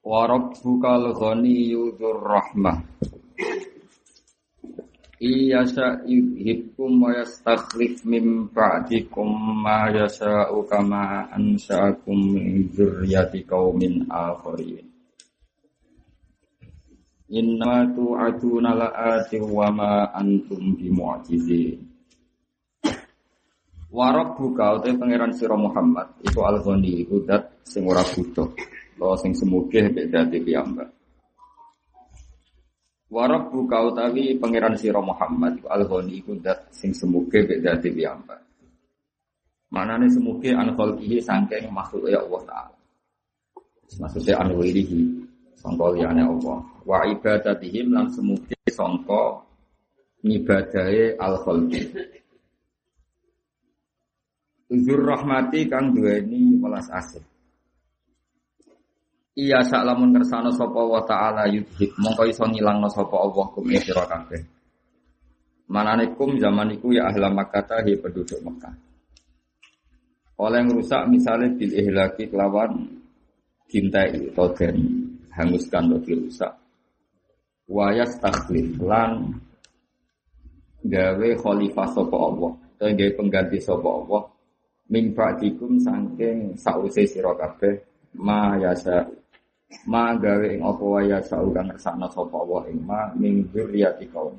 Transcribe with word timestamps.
Wa 0.00 0.24
rabbukal 0.24 1.12
ghaniyyu 1.12 1.92
dzur 2.00 2.24
rahmah. 2.24 2.80
Iya 5.20 5.68
yudhibkum 6.08 7.04
wa 7.04 7.12
yastakhlif 7.12 8.08
min 8.08 8.48
ba'dikum 8.48 9.28
ma 9.60 9.92
yasha'u 9.92 10.64
kama 10.64 11.28
ansha'akum 11.36 12.16
min 12.16 12.72
dzurriyyati 12.72 13.44
qaumin 13.44 14.08
akharin. 14.08 14.88
Inna 17.36 17.84
tu'aduna 17.92 18.72
la'ati 18.72 19.44
wa 19.44 19.68
ma 19.68 20.08
antum 20.16 20.80
bimu'jizin. 20.80 21.84
Wa 23.92 24.16
rabbuka 24.16 24.80
utai 24.80 24.96
pangeran 24.96 25.36
sira 25.36 25.60
Muhammad 25.60 26.16
iku 26.24 26.48
al-ghani 26.48 27.04
iku 27.04 27.20
dat 27.28 27.60
sing 27.68 27.84
ora 27.84 28.00
butuh. 28.00 28.48
Lo 29.00 29.16
sing 29.16 29.32
semuge 29.32 29.80
mek 29.88 30.12
dadi 30.12 30.44
piyambak. 30.44 30.92
Warab 33.08 33.48
buka 33.48 33.88
utawi 33.88 34.36
pangeran 34.36 34.76
sira 34.76 35.00
Muhammad 35.00 35.56
al 35.64 35.88
ghani 35.88 36.20
iku 36.20 36.36
dat 36.36 36.68
sing 36.68 36.92
semuge 36.92 37.40
mek 37.48 37.64
dadi 37.64 37.88
piyambak. 37.96 38.44
Manane 39.72 40.04
semuge 40.12 40.52
an 40.52 40.76
khalqihi 40.76 41.16
saking 41.16 41.72
makhluk 41.72 42.12
ya 42.12 42.20
Allah 42.20 42.42
taala. 42.44 42.76
Maksudnya 44.04 44.36
an 44.36 44.52
wirihi 44.52 45.00
sangka 45.56 45.96
liyane 45.96 46.20
Allah. 46.20 46.60
Wa 46.84 47.00
ibadatihim 47.08 47.96
lan 47.96 48.12
semuge 48.12 48.60
sangka 48.68 49.40
ngibadahe 50.20 51.16
al 51.16 51.40
khalqi. 51.40 51.82
Uzur 54.70 55.00
rahmati 55.02 55.66
kang 55.72 55.96
duweni 55.96 56.60
welas 56.60 56.86
asih. 56.92 57.29
Iya 59.38 59.62
sak 59.62 59.86
lamun 59.86 60.10
kersane 60.10 60.50
sapa 60.50 60.82
wa 60.82 60.98
taala 61.06 61.46
yudhib 61.46 61.94
mongko 62.02 62.26
iso 62.26 62.42
ngilangno 62.50 62.90
sapa 62.90 63.14
Allah 63.14 63.46
kum 63.54 63.62
sira 63.78 64.02
kabeh. 64.02 64.42
Manane 65.70 66.10
kum 66.18 66.34
zaman 66.34 66.74
iku 66.74 66.90
ya 66.90 67.06
ahla 67.06 67.30
Makkah 67.30 67.86
hi 67.86 67.94
penduduk 67.94 68.42
Mekah. 68.42 68.74
Oleh 70.40 70.66
rusak 70.66 71.06
misalnya 71.06 71.52
bil 71.54 71.70
ihlaki 71.70 72.26
kelawan 72.26 72.90
cintai 73.70 74.34
atau 74.34 74.50
den 74.50 74.76
hanguskan 75.30 75.94
atau 75.94 76.02
dirusak. 76.02 76.50
Wayas 77.70 78.18
takhlif 78.18 78.82
lan 78.82 79.30
gawe 80.82 81.28
khalifah 81.38 81.88
sapa 81.94 82.16
Allah, 82.18 82.52
gawe 82.82 83.10
pengganti 83.14 83.62
sapa 83.62 83.86
Allah 83.86 84.26
min 84.90 85.14
ba'dikum 85.14 85.78
saking 85.78 86.58
sause 86.58 87.06
sira 87.06 87.30
kabeh 87.38 87.78
ma 88.18 88.58
yasa 88.58 89.06
ma 89.86 90.14
gawe 90.18 90.46
ing 90.46 90.62
apa 90.62 90.84
waya 90.84 91.18
sau 91.22 91.46
kang 91.54 91.70
ngersakno 91.70 92.10
sapa 92.10 92.38
wa 92.42 92.66
ing 92.66 92.78
ma 92.82 93.10
ning 93.14 93.46
dzurriyyati 93.50 94.10
kaum 94.10 94.34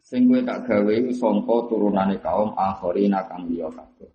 sing 0.00 0.26
kowe 0.26 0.40
tak 0.42 0.66
gawe 0.66 0.94
sangka 1.12 1.56
turunane 1.68 2.16
kaum 2.18 2.50
akhirina 2.56 3.20
kang 3.30 3.46
liya 3.46 3.68
kabeh. 3.70 4.10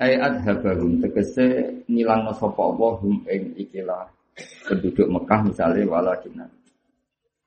Ai 0.00 0.16
adhabahum 0.16 1.02
tegese 1.04 1.46
ngilangno 1.90 2.32
sapa 2.32 2.64
wa 2.72 2.96
hum 2.96 3.20
ing 3.28 3.52
ikilah 3.58 4.08
penduduk 4.64 5.08
Mekah 5.10 5.40
misalnya 5.44 5.84
walakinna 5.84 6.46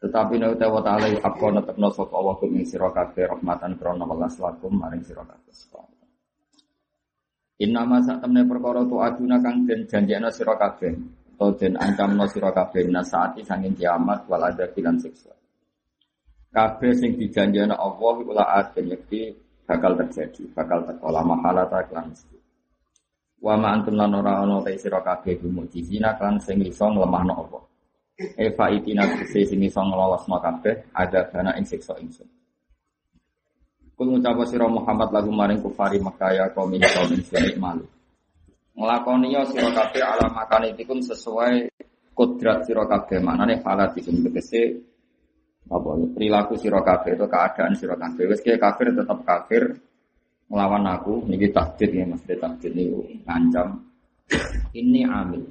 tetapi 0.04 0.36
nek 0.36 0.60
utawa 0.60 0.84
taala 0.84 1.08
apa 1.08 1.46
netepno 1.48 1.88
sapa 1.96 2.18
wa 2.20 2.36
hum 2.36 2.60
ing 2.60 2.68
sira 2.68 2.92
kabeh 2.92 3.24
rahmatan 3.24 3.80
krana 3.80 4.04
welas 4.04 4.36
lakum 4.36 4.76
maring 4.76 5.00
sira 5.00 5.24
kabeh 5.24 5.56
Inna 7.62 7.86
masa 7.86 8.18
temne 8.18 8.42
perkara 8.50 8.82
tu 8.90 8.98
aduna 8.98 9.38
kang 9.38 9.62
den 9.70 9.86
janjekno 9.86 10.34
sira 10.34 10.58
kabeh 10.58 10.90
atau 11.38 11.54
den 11.54 11.78
ancamno 11.78 12.26
sira 12.26 12.50
kabeh 12.50 12.90
nasaati 12.90 13.46
sanging 13.46 13.78
kiamat 13.78 14.26
wal 14.26 14.42
ada 14.42 14.66
bilan 14.74 14.98
siksa. 14.98 15.30
Kabeh 16.50 16.92
sing 16.98 17.14
dijanjekno 17.14 17.78
Allah 17.78 18.14
iku 18.26 18.34
la 18.34 18.46
aten 18.58 18.90
yakti 18.90 19.30
bakal 19.70 19.94
terjadi, 20.02 20.50
bakal 20.50 20.82
teko 20.82 21.14
lama 21.14 21.38
halata 21.46 21.86
kan 21.86 22.10
mesti. 22.10 22.38
Wa 23.38 23.54
ma 23.60 23.78
antum 23.78 24.02
lan 24.02 24.18
ora 24.18 24.42
ana 24.42 24.58
te 24.66 24.74
sira 24.74 25.04
kabeh 25.06 25.38
bimujizina 25.38 26.18
kan 26.18 26.42
sing 26.42 26.58
iso 26.66 26.90
nglemahno 26.90 27.34
Allah. 27.38 27.64
Eva 28.18 28.66
itina 28.74 29.06
sing 29.30 29.62
iso 29.62 29.82
nglolosno 29.82 30.42
kabeh 30.42 30.90
ada 30.94 31.22
dana 31.30 31.54
ing 31.54 31.66
siksa 31.70 31.94
ingsun. 32.02 32.26
Kul 33.94 34.08
ngucapa 34.10 34.44
sira 34.50 34.66
Muhammad 34.66 35.14
lagu 35.14 35.30
maring 35.30 35.62
kufari 35.62 36.02
Makkah 36.02 36.32
ya 36.34 36.46
kaum 36.50 36.74
ini 36.74 36.86
kaum 36.90 37.14
ini 37.14 37.54
malu. 37.62 37.86
Nglakoni 38.74 39.30
ya 39.30 39.46
sira 39.46 39.70
kabeh 39.70 40.02
ala 40.02 40.34
makanitikum 40.34 40.98
sesuai 40.98 41.70
kodrat 42.18 42.66
sira 42.66 42.90
kabeh. 42.90 43.22
Maknane 43.22 43.62
halatikum 43.62 44.26
tegese 44.26 44.82
apa 45.70 45.90
perilaku 46.18 46.58
sira 46.58 46.82
kabeh 46.82 47.14
itu 47.14 47.26
keadaan 47.30 47.74
sira 47.78 47.94
kabeh. 47.94 48.24
Wis 48.34 48.42
kafir 48.42 48.94
tetap 48.98 49.20
kafir. 49.22 49.78
Melawan 50.50 50.86
aku 50.86 51.24
niki 51.26 51.50
takdir 51.50 51.90
ya 51.90 52.06
Mas 52.06 52.22
takdir 52.26 52.74
niku 52.74 53.06
ngancam. 53.26 53.78
Ini 54.74 55.02
amil. 55.06 55.46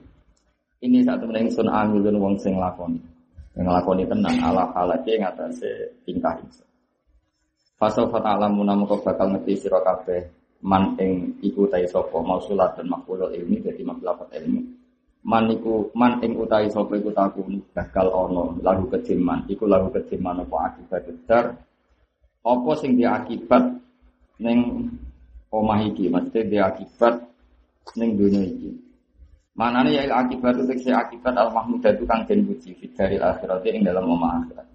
Ini 0.82 0.98
satu 1.06 1.30
meneng 1.30 1.46
sun 1.50 1.70
amilun 1.70 2.18
wong 2.18 2.34
sing 2.42 2.58
lakoni 2.58 2.98
yang 3.56 3.68
lakoni 3.68 4.08
tenang 4.08 4.36
ala 4.40 4.64
halake 4.72 5.20
ngatasé 5.20 5.92
tingkah 6.08 6.32
insun 6.40 6.71
Fasal 7.82 8.06
fata 8.14 8.38
alamu 8.38 8.62
namu 8.62 8.86
kau 8.86 9.02
bakal 9.02 9.34
ngerti 9.34 9.66
sira 9.66 9.82
kabeh 9.82 10.22
man 10.62 10.94
ing 11.02 11.34
iku 11.42 11.66
tai 11.66 11.82
sapa 11.82 12.14
mausulat 12.22 12.78
dan 12.78 12.86
makhlul 12.86 13.34
ilmi 13.34 13.58
dadi 13.58 13.82
maklafat 13.82 14.38
ilmi. 14.38 14.62
Man 15.26 15.50
iku 15.50 15.90
man 15.98 16.22
ing 16.22 16.38
utai 16.38 16.70
sapa 16.70 16.94
iku 16.94 17.10
takun 17.10 17.58
bakal 17.74 18.06
ono 18.14 18.54
lagu 18.62 18.86
kejiman 18.86 19.50
iku 19.50 19.66
lagu 19.66 19.90
kejiman 19.90 20.46
apa 20.46 20.70
akibat 20.70 21.10
dar 21.26 21.58
apa 22.46 22.70
sing 22.78 22.94
dia 22.94 23.18
akibat 23.18 23.74
ning 24.38 24.86
omah 25.50 25.82
iki 25.82 26.06
maksudnya 26.06 26.46
dia 26.46 26.62
akibat 26.70 27.18
ning 27.98 28.14
dunia 28.14 28.46
iki. 28.46 28.78
Manane 29.58 29.90
ya 29.90 30.06
akibat 30.22 30.54
itu 30.54 30.86
akibat 30.86 31.34
al 31.34 31.50
mahmudah 31.50 31.90
itu 31.98 32.06
kang 32.06 32.30
den 32.30 32.46
puji 32.46 32.78
dari 32.94 33.18
akhirat 33.18 33.66
ing 33.66 33.82
dalam 33.82 34.06
omah 34.06 34.38
akhirat 34.38 34.70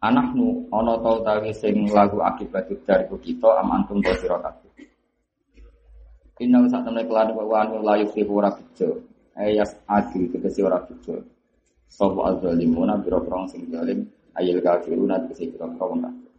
anakmu 0.00 0.72
ana 0.72 0.96
ta 0.96 1.10
utawi 1.20 1.52
sing 1.52 1.88
lagu 1.92 2.18
akibat 2.24 2.72
dari 2.88 3.04
kita 3.20 3.60
am 3.60 3.68
antum 3.76 4.00
to 4.00 4.12
sira 4.16 4.40
kabeh. 4.40 4.72
Inna 6.40 6.64
sak 6.72 6.88
temne 6.88 7.04
kelan 7.04 7.36
anu 7.36 7.84
la 7.84 8.00
yusifu 8.00 8.40
ora 8.40 8.48
bejo. 8.48 8.96
Ayas 9.36 9.76
adi 9.84 10.24
tegese 10.32 10.64
ora 10.64 10.80
bejo. 10.80 11.20
Sapa 11.88 12.32
azzalimuna 12.32 12.96
biro 12.96 13.20
prong 13.20 13.44
sing 13.52 13.68
zalim 13.68 14.08
ayil 14.40 14.64
kafiruna 14.64 15.20
tegese 15.28 15.52
biro 15.52 15.68
prong 15.76 16.00
kafir. 16.00 16.32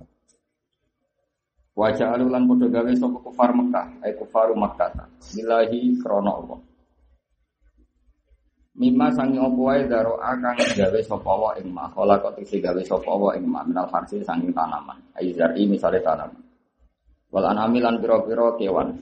Wajah 1.78 2.18
alulan 2.18 2.50
podo 2.50 2.66
gawe 2.68 2.92
sapa 2.98 3.18
kufar 3.22 3.54
Mekah 3.54 3.88
ay 4.02 4.12
kufaru 4.18 4.58
Makkah. 4.58 5.06
Bilahi 5.38 6.02
krana 6.02 6.34
Allah 6.34 6.60
Mima 8.72 9.12
sangi 9.12 9.36
opo 9.36 9.68
wae 9.68 9.84
daro 9.84 10.16
akang 10.24 10.56
gawe 10.56 11.00
sapa 11.04 11.32
wa 11.36 11.52
ing 11.60 11.68
ma 11.76 11.92
kala 11.92 12.16
kok 12.24 12.40
tisi 12.40 12.64
gawe 12.64 12.80
sapa 12.88 13.12
wa 13.12 13.36
ing 13.36 13.44
ma 13.44 13.68
minal 13.68 13.84
farsi 13.92 14.24
sangi 14.24 14.48
tanaman. 14.56 14.96
Ayi 15.20 15.36
zari 15.36 15.68
misale 15.68 16.00
tanaman. 16.00 16.40
Wal 17.36 17.46
anami 17.52 17.84
lan 17.84 18.00
pira-pira 18.00 18.56
kewan. 18.56 18.96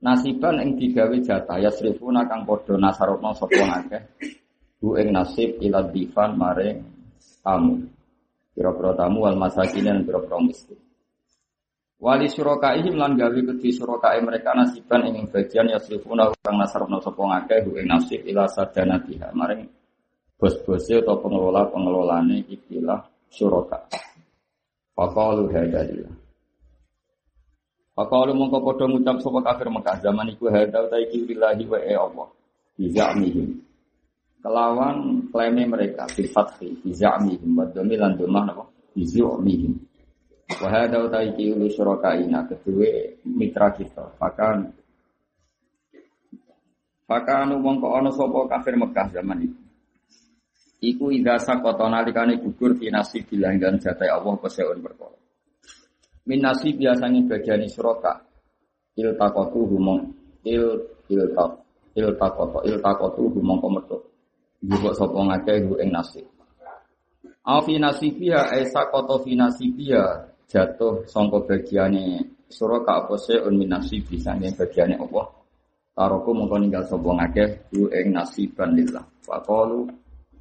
Nasiban 0.00 0.64
ing 0.64 0.80
digawe 0.80 1.16
jatah 1.20 1.60
ya 1.60 1.68
srifuna 1.68 2.24
kang 2.24 2.48
padha 2.48 2.80
nasarokno 2.80 3.36
sapa 3.36 3.64
akeh 3.84 4.02
bu 4.80 4.96
ing 4.96 5.12
nasib 5.12 5.60
ila 5.60 5.84
difan 5.92 6.40
mare 6.40 6.80
tamu. 7.44 7.84
Pira-pira 8.56 8.96
tamu 8.96 9.28
wal 9.28 9.36
masakin 9.36 9.92
lan 9.92 10.08
pira-pira 10.08 10.40
miskin 10.40 10.87
Wali 11.98 12.30
surakaihim 12.30 12.94
lan 12.94 13.18
gawe 13.18 13.34
kedhi 13.34 13.74
surakae 13.74 14.22
mereka 14.22 14.54
nasiban 14.54 15.02
ing 15.10 15.26
bagian 15.34 15.66
yasrifuna 15.66 16.30
kang 16.46 16.54
nasarna 16.54 17.02
sapa 17.02 17.18
ngakeh 17.18 17.66
ing 17.74 17.90
nasib 17.90 18.22
ila 18.22 18.46
sadanatiha 18.46 19.34
maring 19.34 19.66
bos-bose 20.38 21.02
atau 21.02 21.18
pengelola-pengelolane 21.18 22.46
ikilah 22.46 23.02
suraka. 23.26 23.82
Faqalu 24.94 25.50
hadalillah. 25.50 26.14
Fakalu 27.98 28.30
mongko 28.30 28.62
padha 28.62 28.86
ngucap 28.86 29.18
sapa 29.18 29.38
kafir 29.42 29.66
Mekah 29.66 29.98
zaman 29.98 30.30
iku 30.30 30.46
hadza 30.54 30.86
ta 30.86 30.96
iki 31.02 31.26
billahi 31.26 31.66
wa 31.66 31.78
e 31.82 31.94
Allah. 31.98 32.28
Bizamihim. 32.78 33.58
Kelawan 34.38 35.26
klaime 35.34 35.66
mereka 35.66 36.06
bil 36.14 36.30
fathi 36.30 36.78
bizamihim 36.86 37.58
wa 37.58 37.66
dhammi 37.66 37.98
lan 37.98 38.14
dhammah 38.14 38.42
napa? 38.46 38.64
Bizamihim. 38.94 39.74
Wa 40.48 40.68
hadza 40.72 41.04
ta 41.12 41.20
iki 41.20 41.52
uli 41.52 41.68
syurakaina 41.68 42.48
kedue 42.48 43.20
mitra 43.28 43.68
kita. 43.76 44.16
Pakan 44.16 44.72
Pakanu 47.08 47.56
mongko 47.64 47.88
ana 47.96 48.12
kafir 48.52 48.76
Mekah 48.76 49.08
zaman 49.08 49.48
itu. 49.48 49.60
Iku 50.84 51.08
idza 51.08 51.40
sakota 51.40 51.88
nalikane 51.88 52.36
gugur 52.36 52.76
fi 52.76 52.92
nasib 52.92 53.24
bilanggan 53.32 53.80
jatai 53.80 54.12
Allah 54.12 54.36
peseun 54.36 54.84
perkara. 54.84 55.16
Min 56.28 56.44
nasib 56.44 56.76
biasanya 56.76 57.24
bagian. 57.24 57.64
Il 58.98 59.14
takotu 59.16 59.62
humong 59.62 60.10
il 60.44 60.64
il 61.08 61.22
tak 61.32 61.50
il 61.96 62.12
takoto 62.18 62.60
il 62.68 62.76
takotu 62.76 63.30
humong 63.32 63.56
kometu. 63.56 63.98
Juga 64.60 64.92
sapa 64.92 65.16
ngake 65.16 65.64
hu 65.64 65.80
ing 65.80 65.88
nasib. 65.88 66.28
Au 67.48 67.64
fi 67.64 67.80
nasibia 67.80 68.52
ai 68.52 68.68
sakoto 68.68 69.24
fi 69.24 69.32
nasibia 69.32 70.28
jatuh 70.48 71.04
sangka 71.04 71.44
bagiane 71.44 72.24
suraka 72.48 73.04
apa 73.04 73.14
seun 73.20 73.54
min 73.54 73.68
nasib 73.68 74.08
biasanya 74.08 74.56
bagiane 74.56 74.96
Allah 74.96 75.38
Taroku 75.98 76.30
mongko 76.30 76.62
ninggal 76.62 76.86
sapa 76.86 77.10
ngakeh 77.10 77.74
ku 77.74 77.90
ing 77.90 78.14
nasiban 78.14 78.70
lillah. 78.70 79.02
Faqalu 79.18 79.82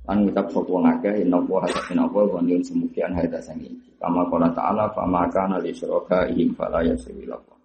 an 0.06 0.21
ngucap 0.21 0.54
sapa 0.54 0.69
ngakeh 0.69 1.25
inna 1.25 1.42
wa 1.42 1.65
hadatna 1.65 2.06
wa 2.06 2.21
wa 2.30 2.38
nyun 2.45 2.62
semukian 2.62 3.09
hadat 3.18 3.42
sang 3.42 3.57
iki. 3.65 3.89
Kama 3.98 4.30
qala 4.30 4.54
ta'ala 4.54 4.94
fa 4.94 5.09
ma 5.09 5.25
kana 5.33 5.57
li 5.57 5.74
syurakaihim 5.74 6.54
fala 6.54 6.86
yasiru 6.86 7.25
lahu. 7.25 7.57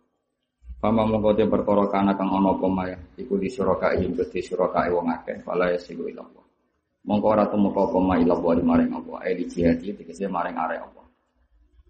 Fama 0.81 1.05
mongko 1.05 1.37
te 1.37 1.45
perkara 1.45 1.85
kana 1.93 2.17
kang 2.17 2.33
ana 2.33 2.57
apa 2.57 2.65
maya 2.65 2.97
iku 3.21 3.37
li 3.37 3.53
syurakaihim 3.53 4.17
gede 4.17 4.41
syurakai 4.41 4.89
wong 4.89 5.13
akeh 5.13 5.45
fala 5.45 5.69
yasiru 5.69 6.09
lahu. 6.17 6.41
Mongko 7.05 7.27
ora 7.29 7.45
tumeka 7.45 7.93
apa 7.93 7.99
maya 8.01 8.25
ila 8.25 8.41
wa 8.41 8.57
maring 8.57 8.89
apa 8.89 9.21
ai 9.21 9.37
di 9.37 9.45
jihadi 9.45 9.93
tegese 10.01 10.33
maring 10.33 10.57
arek. 10.57 11.02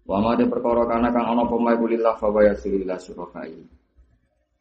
Wa 0.03 0.19
ma 0.19 0.35
te 0.35 0.43
perkara 0.43 0.83
kana 0.83 1.09
kang 1.15 1.31
ana 1.31 1.47
apa 1.47 1.55
maya 1.55 1.79
kulillah 1.79 2.15
fa 2.19 2.27
yasiru 2.43 2.83
ila 2.83 2.99
syurakaihim. 2.99 3.63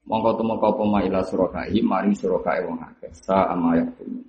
Mongko 0.03 0.31
temeka 0.39 0.67
apa 0.71 0.83
maila 0.83 1.21
surakai 1.23 1.79
maring 1.79 2.15
surakai 2.15 2.63
wong 2.67 2.79
akeh. 2.79 3.11
Sa 3.23 3.51
amayak 3.55 3.91
kumu. 3.99 4.23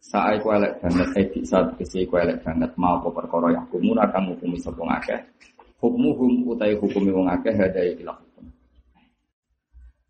Sa 0.00 0.32
iku 0.36 0.52
elek 0.52 0.76
banget 0.80 1.08
eh 1.16 1.26
bisa 1.32 1.64
kese 1.76 2.04
iku 2.04 2.20
elek 2.20 2.44
banget 2.44 2.72
mau 2.76 3.00
apa 3.00 3.08
perkara 3.12 3.52
yang 3.52 3.64
kumu 3.72 3.96
kang 3.96 4.28
ngukumi 4.28 4.60
sapa 4.60 4.80
akeh. 5.00 5.20
Hukmuhum 5.80 6.48
utai 6.48 6.76
hukumi 6.76 7.12
wong 7.12 7.28
akeh 7.32 7.52
hadai 7.52 7.96
ila 8.00 8.12
hukum. 8.16 8.44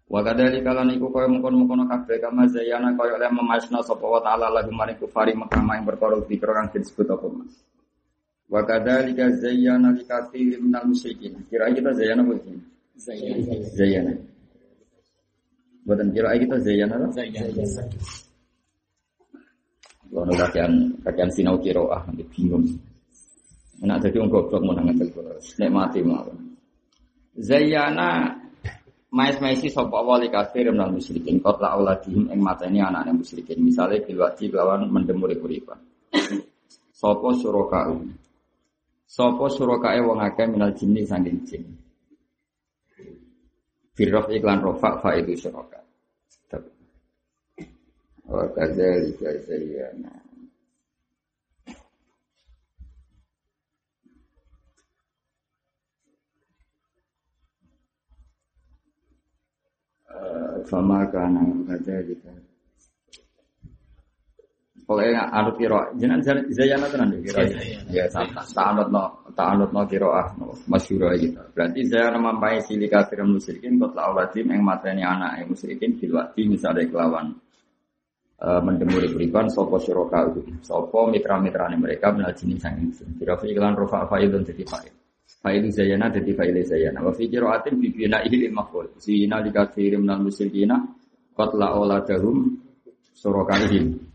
Wa 0.07 0.23
kadali 0.23 0.63
kalan 0.63 0.95
iku 0.95 1.11
kaya 1.11 1.27
mengkon-mengkon 1.27 1.91
kabeh 1.91 2.23
kama 2.23 2.47
zayana 2.47 2.95
kaya 2.95 3.19
oleh 3.19 3.31
memasna 3.35 3.83
sapa 3.83 4.07
wa 4.07 4.23
ta'ala 4.23 4.47
lagu 4.55 4.71
maring 4.71 4.95
kufari 5.03 5.35
Mekah 5.35 5.59
maing 5.59 5.83
perkara 5.83 6.19
dikira 6.23 6.67
disebut 6.71 7.11
apa 7.11 7.27
mas. 7.27 7.55
Wa 8.47 8.63
kadzalika 8.63 9.27
zayyana 9.43 9.91
likatsirin 9.97 10.63
minal 10.63 10.87
musyrikin. 10.87 11.35
Kira 11.51 11.71
kita 11.75 11.91
zayyana 11.95 12.23
apa 12.23 12.35
sih? 12.43 12.55
Zayyana. 12.97 13.55
Zayyana. 13.75 14.13
Buatan 15.87 16.11
kira 16.11 16.35
kita 16.35 16.59
zayan 16.67 16.91
apa? 16.91 17.07
Zayan. 17.15 17.47
Kalau 20.07 20.35
kajian 20.35 20.73
kajian 21.07 21.31
sinau 21.31 21.57
kiro 21.63 21.87
ah 21.95 22.03
nanti 22.11 22.27
bingung. 22.35 22.67
Enak 23.85 24.09
jadi 24.09 24.19
orang 24.19 24.31
goblok 24.35 24.63
mau 24.67 24.75
nangan 24.75 24.99
terus. 24.99 25.47
Nek 25.63 25.71
mati 25.71 26.01
mau. 26.03 26.27
Zayana 27.39 28.35
mais 29.15 29.39
maisi 29.39 29.71
sopo 29.71 30.03
wali 30.03 30.27
kafir 30.27 30.75
menal 30.75 30.91
musyrikin 30.91 31.39
kot 31.39 31.63
la 31.63 31.79
auladihim 31.79 32.27
ing 32.35 32.41
mateni 32.43 32.83
anaknya 32.83 33.15
musyrikin 33.15 33.63
misalnya 33.63 34.03
bilwati 34.03 34.51
lawan 34.51 34.91
mendemuri 34.91 35.39
kuripan 35.39 35.79
sopo 36.91 37.31
surokau 37.33 38.03
sopo 39.07 39.47
surokae 39.47 40.03
wong 40.03 40.19
akeh 40.21 40.47
minal 40.51 40.75
jinni 40.75 41.03
sanging 41.07 41.41
jin 41.49 41.65
Firrof 43.97 44.29
iklan 44.29 44.61
rofa 44.61 45.01
fa 45.01 45.17
itu 45.17 45.33
syuraka. 45.41 45.81
Wa 48.29 48.45
kadzalika 48.53 49.33
zayyana. 49.49 50.13
Fama 60.69 61.09
kana 61.09 61.41
kadzalika. 61.65 62.46
Pokoknya 64.87 65.35
anut 65.35 65.59
kiro, 65.59 65.83
jangan 65.99 66.23
zayana 66.55 66.87
tenan 66.87 67.11
di 67.11 67.19
kiro. 67.27 67.43
Ya, 67.91 68.07
tak 68.07 68.55
anut 68.55 68.87
no, 68.95 69.19
tak 69.35 69.59
anut 69.59 69.75
no 69.75 69.83
kiro 69.83 70.15
ah, 70.15 70.31
masyuro 70.71 71.11
gitu. 71.19 71.43
Berarti 71.51 71.91
zayana 71.91 72.23
mampai 72.23 72.63
sili 72.63 72.87
kafir 72.87 73.27
musyrikin, 73.27 73.83
kot 73.83 73.99
lauladim 73.99 74.47
yang 74.47 74.63
matanya 74.63 75.19
anak 75.19 75.43
yang 75.43 75.47
musyrikin 75.51 75.99
bilwati 75.99 76.47
misalnya 76.47 76.87
kelawan 76.87 77.35
mendemuri 78.37 79.11
beriban 79.11 79.51
sopo 79.51 79.81
syuroka 79.83 80.23
itu, 80.31 80.55
sopo 80.63 81.11
mitra-mitra 81.11 81.67
mereka 81.75 82.15
menal 82.15 82.31
jenis 82.37 82.63
sang 82.63 82.79
insun. 82.79 83.11
Kira 83.19 83.35
iklan 83.43 83.75
rofa 83.75 84.07
faidun 84.07 84.47
jadi 84.47 84.63
faid. 84.63 84.95
Failu 85.43 85.67
zayana 85.75 86.15
jadi 86.15 86.31
faile 86.31 86.63
zayana. 86.63 87.03
Wa 87.03 87.11
fi 87.11 87.27
qiraatin 87.27 87.75
bi 87.83 87.91
bina 87.91 88.23
ilil 88.23 88.55
maf'ul. 88.55 88.95
Zina 89.03 89.43
likatsirin 89.43 89.99
minal 89.99 90.23
musyrikina 90.23 90.79
qad 91.35 91.51
la 91.59 91.75
auladahum 91.75 92.55
surakaihim. 93.19 94.06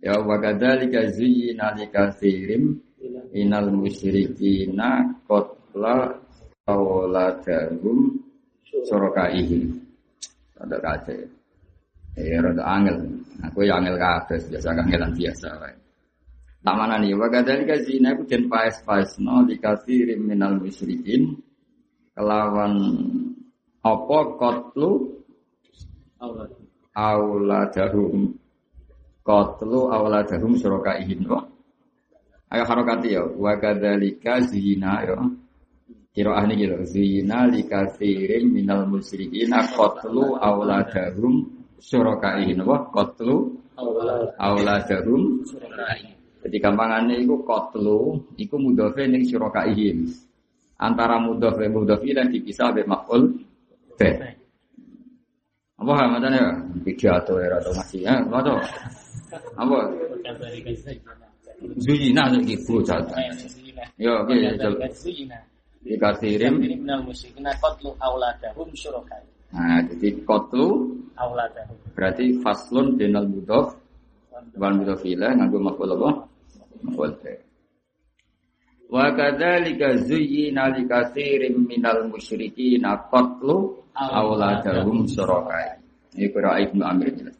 Ya 0.00 0.16
wa 0.16 0.40
kadzalika 0.40 1.12
zuyyina 1.12 1.76
likatsirim 1.76 2.80
inal 3.36 3.68
musyrikina 3.68 5.12
qatla 5.28 6.16
auladahum 6.64 8.16
surakaihim. 8.88 9.76
Ada 10.56 10.76
kaca 10.80 11.12
ya. 11.12 11.28
Ya 12.16 12.38
rada 12.40 12.64
angel. 12.64 12.96
Aku 13.44 13.64
ya 13.64 13.76
angel 13.76 14.00
kabeh 14.00 14.40
biasa 14.48 14.72
kangelan 14.72 15.12
biasa 15.12 15.48
wae. 15.60 15.76
Tak 16.60 16.76
mana 16.76 17.00
nih, 17.00 17.16
wa 17.16 17.28
kadzalika 17.32 17.80
zina 17.84 18.12
ku 18.16 18.28
den 18.28 18.48
paes-paesno 18.48 19.48
likatsirim 19.48 20.20
minal 20.20 20.60
musyrikin 20.60 21.40
kelawan 22.12 22.76
apa 23.80 24.18
qatlu 24.36 25.16
auladahum 26.92 28.39
Qatlu 29.20 29.92
awladahum 29.92 30.56
syurakaihim 30.56 31.28
wa 31.28 31.44
Ayo 32.50 32.66
harokati 32.66 33.14
ya. 33.14 33.22
Wa 33.22 33.54
kadzalika 33.62 34.42
zina 34.42 35.06
ya. 35.06 35.18
Kira 36.10 36.34
ahli 36.42 36.58
gitu 36.58 36.82
Zina 36.82 37.46
likathirin 37.46 38.50
minal 38.50 38.90
musyrikina 38.90 39.70
Qatlu 39.70 40.34
awladahum 40.34 41.46
syurakaihim 41.78 42.66
wa 42.66 42.90
Qatlu 42.90 43.54
awladahum. 44.34 45.46
Jadi 46.40 46.56
gampangannya 46.56 47.20
itu 47.22 47.38
Qatlu 47.46 48.18
Itu 48.34 48.58
mudhafe 48.58 49.06
ning 49.06 49.22
syurakaihim. 49.22 50.10
Antara 50.80 51.22
mudhafe 51.22 51.70
mudhafi 51.70 52.10
dan 52.16 52.34
dipisah 52.34 52.74
be 52.74 52.82
maf'ul 52.82 53.46
Be. 54.00 54.10
Apa 55.80 55.92
hamatan 55.92 56.32
ya? 56.32 56.48
Pidato 56.84 57.36
ya 57.36 57.56
atau 57.60 57.72
masih. 57.76 58.00
Ya, 58.04 58.20
apa 58.20 58.40
apa? 59.56 59.78
Zuyina 61.76 62.32
lagi 62.32 62.56
bocah. 62.64 62.98
Ya, 64.00 64.24
oke, 64.24 64.32
Di 65.80 65.96
kasirim 65.96 66.60
minal 66.60 67.00
musyrikina 67.08 67.56
qatlu 67.56 67.96
auladahum 67.96 68.68
syurakai. 68.76 69.24
Nah, 69.50 69.80
jadi 69.88 70.12
qatlu 70.28 70.92
Auladahum. 71.16 71.76
berarti 71.96 72.36
faslun 72.44 73.00
denal 73.00 73.24
mudhof 73.24 73.80
wal 74.60 74.74
mudhof 74.76 75.00
ilaih 75.08 75.40
nganggo 75.40 75.56
maf'ul 75.56 75.96
apa? 75.96 76.10
Maf'ul. 76.84 77.12
Wa 78.92 79.08
kadzalika 79.16 80.04
zuyyina 80.04 80.68
likatsirin 80.76 81.64
minal 81.64 82.12
musyrikina 82.12 83.08
qatlu 83.08 83.80
auladahum 83.96 85.08
syurakai. 85.08 85.80
Ini 86.12 86.28
kira 86.28 86.60
Ibnu 86.60 86.82
Amir 86.84 87.08
jelas. 87.16 87.39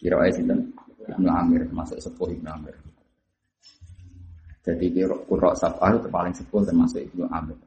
Kira 0.00 0.24
sinten? 0.32 0.72
Ibnu 1.04 1.28
Amir 1.28 1.68
masuk 1.68 2.00
sepuh 2.00 2.32
Ibnu 2.32 2.48
Amir. 2.48 2.72
Jadi 4.64 4.86
kira 4.92 5.16
kurok 5.28 5.56
sabah 5.56 5.96
itu 5.96 6.08
paling 6.08 6.32
sepuh 6.32 6.64
termasuk 6.64 7.04
Ibnu 7.12 7.28
Amir. 7.28 7.58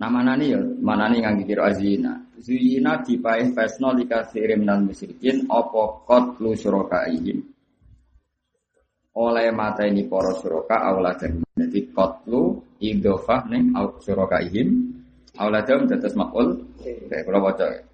Nah 0.00 0.08
mana 0.08 0.32
nih 0.32 0.56
ya, 0.56 0.60
mana 0.80 1.12
nih 1.12 1.20
nganggi 1.24 1.44
kira 1.44 1.68
azina. 1.68 2.16
Zuyina 2.40 3.04
dipaih 3.04 3.52
pesno 3.52 3.92
dikasirim 3.92 4.64
dan 4.64 4.88
musyrikin 4.88 5.44
opo 5.48 6.04
kot 6.08 6.40
lu 6.40 6.56
syurakaihim. 6.56 7.44
Oleh 9.20 9.52
mata 9.52 9.84
ini 9.84 10.08
poro 10.08 10.32
syuraka 10.40 10.88
awla 10.88 11.12
Jadi 11.20 11.80
kot 11.92 12.24
lu 12.32 12.56
idofah 12.80 13.44
nih 13.52 13.76
syurakaihim. 14.00 14.68
Auladahum 15.36 15.84
dados 15.88 16.16
maf'ul. 16.16 16.48
Kayak 16.80 17.24
kalau 17.28 17.40
baca. 17.44 17.89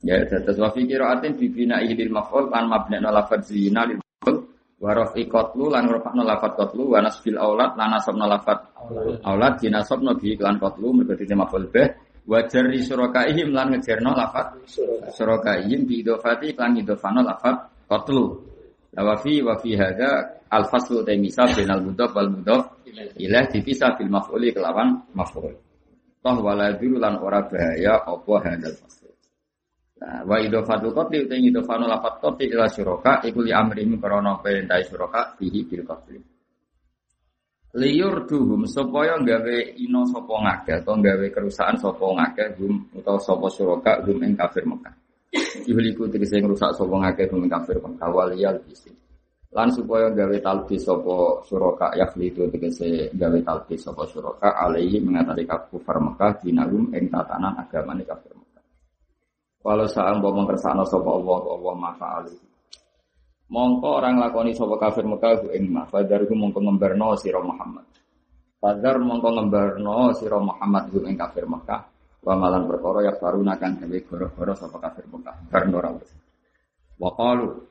Dados 0.00 0.56
wa 0.56 0.68
fi 0.72 0.80
qiraatin 0.88 1.36
bi 1.36 1.46
bina'ihi 1.52 1.92
lil 1.92 2.10
maf'ul 2.12 2.48
lan 2.48 2.68
mabna'na 2.72 3.12
lafadz 3.12 3.52
zina 3.52 3.84
lil 3.84 4.00
maf'ul 4.00 4.36
wa 4.80 4.90
rafi 4.96 5.28
qatlu 5.28 5.68
lan 5.68 5.84
rafa'na 5.88 6.22
lafadz 6.24 6.56
qatlu 6.56 6.96
wa 6.96 7.04
nasbil 7.04 7.36
aulad 7.36 7.76
lan 7.76 7.88
nasabna 7.92 8.24
lafadz 8.24 8.64
aulad 9.28 9.60
dinasabna 9.60 10.16
bi 10.16 10.36
lan 10.40 10.56
qatlu 10.56 10.96
mergo 10.96 11.12
dite 11.16 11.36
maf'ul 11.36 11.68
bih 11.68 11.88
wa 12.24 12.40
jarri 12.48 12.80
surakaihim 12.80 13.52
lan 13.52 13.76
ngejerno 13.76 14.12
lafadz 14.16 14.80
surakaihim 15.12 15.84
bi 15.84 16.00
idofati 16.00 16.56
lan 16.56 16.80
idofano 16.80 17.20
lafadz 17.20 17.70
qatlu. 17.90 18.24
Wa 18.90 19.14
fi 19.22 19.38
wa 19.42 19.54
fi 19.58 19.78
hadza 19.78 20.42
al 20.50 20.66
faslu 20.66 21.06
ta 21.06 21.14
misal 21.14 21.46
bainal 21.54 21.82
mudhaf 21.82 22.10
wal 22.10 22.30
mudhaf 22.30 22.62
ilaih 23.18 23.46
dipisah 23.54 23.94
bil 23.94 24.10
maf'uli 24.10 24.50
kelawan 24.50 24.98
maf'ul. 25.14 25.54
Toh 26.20 26.36
wala 26.42 26.74
lan 26.74 27.14
ora 27.22 27.40
bahaya 27.46 28.02
apa 28.02 28.34
hadal 28.42 28.74
fasl. 28.76 28.99
Nah, 30.00 30.24
wa 30.24 30.40
idofatul 30.40 30.96
qatli 30.96 31.28
uta 31.28 31.36
idofanu 31.36 31.84
lafat 31.84 32.24
qatli 32.24 32.48
ila 32.48 32.64
syuraka 32.64 33.20
iku 33.20 33.44
li 33.44 33.52
amrihim 33.52 34.00
krana 34.00 34.40
perintah 34.40 34.80
syuraka 34.80 35.36
bihi 35.36 35.60
bil 35.68 35.84
qatli. 35.84 36.16
Liur 37.76 38.24
duhum 38.24 38.64
supaya 38.64 39.20
gawe 39.20 39.56
ino 39.76 40.02
sapa 40.08 40.34
ngake 40.40 40.80
atau 40.80 40.96
gawe 40.96 41.26
kerusakan 41.28 41.76
sapa 41.76 42.02
ngake 42.02 42.44
hum 42.56 42.80
utawa 42.96 43.20
sapa 43.20 43.46
syuraka 43.52 43.92
hum 44.08 44.24
ing 44.24 44.32
kafir 44.40 44.64
Mekah. 44.64 44.94
Ihliku 45.68 46.08
tegese 46.08 46.40
ngrusak 46.40 46.72
sapa 46.72 46.94
ngake 46.96 47.28
hum 47.28 47.44
ing 47.44 47.52
kafir 47.52 47.76
Mekah 47.78 48.08
waliyal 48.08 48.56
bisi. 48.64 48.88
Lan 49.52 49.68
supaya 49.68 50.08
gawe 50.14 50.36
talbis 50.40 50.80
sapa 50.80 51.44
suraka 51.44 51.90
yakli 51.98 52.30
itu 52.32 52.48
tegese 52.48 53.10
gawe 53.12 53.38
talbis 53.44 53.84
sapa 53.84 54.06
suraka 54.08 54.54
alaihi 54.64 54.96
mengatasi 55.02 55.44
kafir 55.44 55.98
Mekah 56.00 56.40
dinalum 56.40 56.88
ing 56.96 57.12
tatanan 57.12 57.58
agamane 57.58 58.06
kafir 58.08 58.32
Mekah. 58.32 58.39
Walau 59.60 59.84
saang 59.84 60.24
mbok 60.24 60.32
mengkersakno 60.40 60.88
sapa 60.88 61.10
Allah 61.12 61.38
Allah 61.52 61.74
mafa'ali. 61.76 62.36
Mongko 63.52 63.88
orang 64.00 64.16
lakoni 64.16 64.56
sapa 64.56 64.80
kafir 64.80 65.04
Mekah 65.04 65.52
ing 65.52 65.68
ma 65.68 65.84
fadarku 65.84 66.32
mongko 66.32 66.64
ngembarno 66.64 67.12
sira 67.20 67.44
Muhammad. 67.44 67.84
Fadar 68.56 68.96
mongko 69.04 69.28
ngembarno 69.36 70.16
sira 70.16 70.40
Muhammad 70.40 70.88
ing 71.04 71.16
kafir 71.18 71.44
Mekah. 71.44 71.80
Wa 72.20 72.36
malan 72.36 72.68
perkara 72.68 73.04
ya 73.04 73.12
faruna 73.16 73.56
kan 73.56 73.76
gawe 73.80 73.98
goro-goro 74.08 74.52
sapa 74.56 74.80
kafir 74.80 75.04
Mekah. 75.12 75.36
Barno 75.52 75.76
ora 75.76 75.90
wis. 75.92 76.10
Wa 76.96 77.12
qalu 77.12 77.68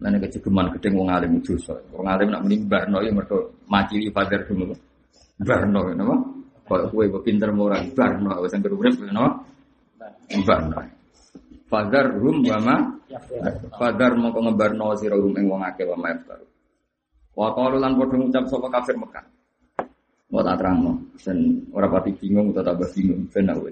Lan 0.00 0.16
kejegeman 0.16 0.72
gedeng 0.76 0.96
wong 0.96 1.12
alim 1.12 1.44
dosa. 1.44 1.76
Wong 1.92 2.08
alim 2.08 2.32
nak 2.32 2.40
muni 2.40 2.56
barno 2.64 3.04
ya 3.04 3.12
mergo 3.12 3.52
macili 3.68 4.08
fadar 4.08 4.48
dulu. 4.48 4.72
Barno 5.36 5.92
napa? 5.92 6.16
Kok 6.64 6.92
kowe 6.92 7.04
pinter 7.20 7.52
murah 7.52 7.84
wis 7.84 8.52
anggere 8.56 8.72
urip 8.72 8.96
napa? 9.12 9.44
Barno. 10.46 10.80
Fadar 11.70 12.06
rum 12.18 12.42
wama 12.42 13.00
Fadar 13.74 14.14
mongko 14.14 14.38
ngebarno 14.46 14.94
sira 14.94 15.18
rum 15.18 15.34
ing 15.34 15.50
wong 15.50 15.62
akeh 15.66 15.86
wa 15.86 15.98
maftar. 15.98 16.38
Wa 17.34 17.50
qalu 17.54 17.82
lan 17.82 17.98
padha 17.98 18.14
ngucap 18.18 18.44
sapa 18.46 18.68
kafir 18.70 18.94
Mekah. 18.98 19.24
Mau 20.30 20.46
tak 20.46 20.62
terangno, 20.62 21.10
sen 21.18 21.66
ora 21.74 21.90
pati 21.90 22.14
bingung 22.14 22.54
utawa 22.54 22.70
tambah 22.70 22.86
bingung 22.94 23.26
ben 23.34 23.50
aku. 23.50 23.66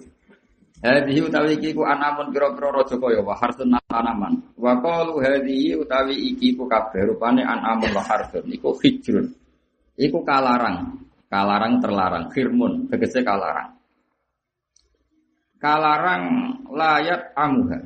Hadhihi 0.83 1.21
utawi 1.27 1.55
iki 1.59 1.71
ku 1.71 1.87
anamun 1.87 2.35
pira-pira 2.35 2.75
raja 2.75 2.99
kaya 2.99 3.23
wa 3.23 3.35
harsun 3.39 3.79
tanaman. 3.87 4.43
Wa 4.59 4.79
qalu 4.83 5.23
hadhihi 5.23 5.79
utawi 5.79 6.19
iki 6.35 6.59
ku 6.59 6.67
kabeh 6.67 7.15
rupane 7.15 7.47
anamun 7.47 7.95
wa 7.95 8.03
harsun 8.03 8.47
iku 8.51 8.75
hijrun. 8.83 9.31
Iku 9.99 10.23
kalarang, 10.27 10.99
kalarang 11.31 11.79
terlarang, 11.79 12.25
khirmun 12.31 12.91
tegese 12.91 13.23
kalarang. 13.23 13.78
Kalarang 15.59 16.25
layat 16.71 17.35
amuha. 17.35 17.79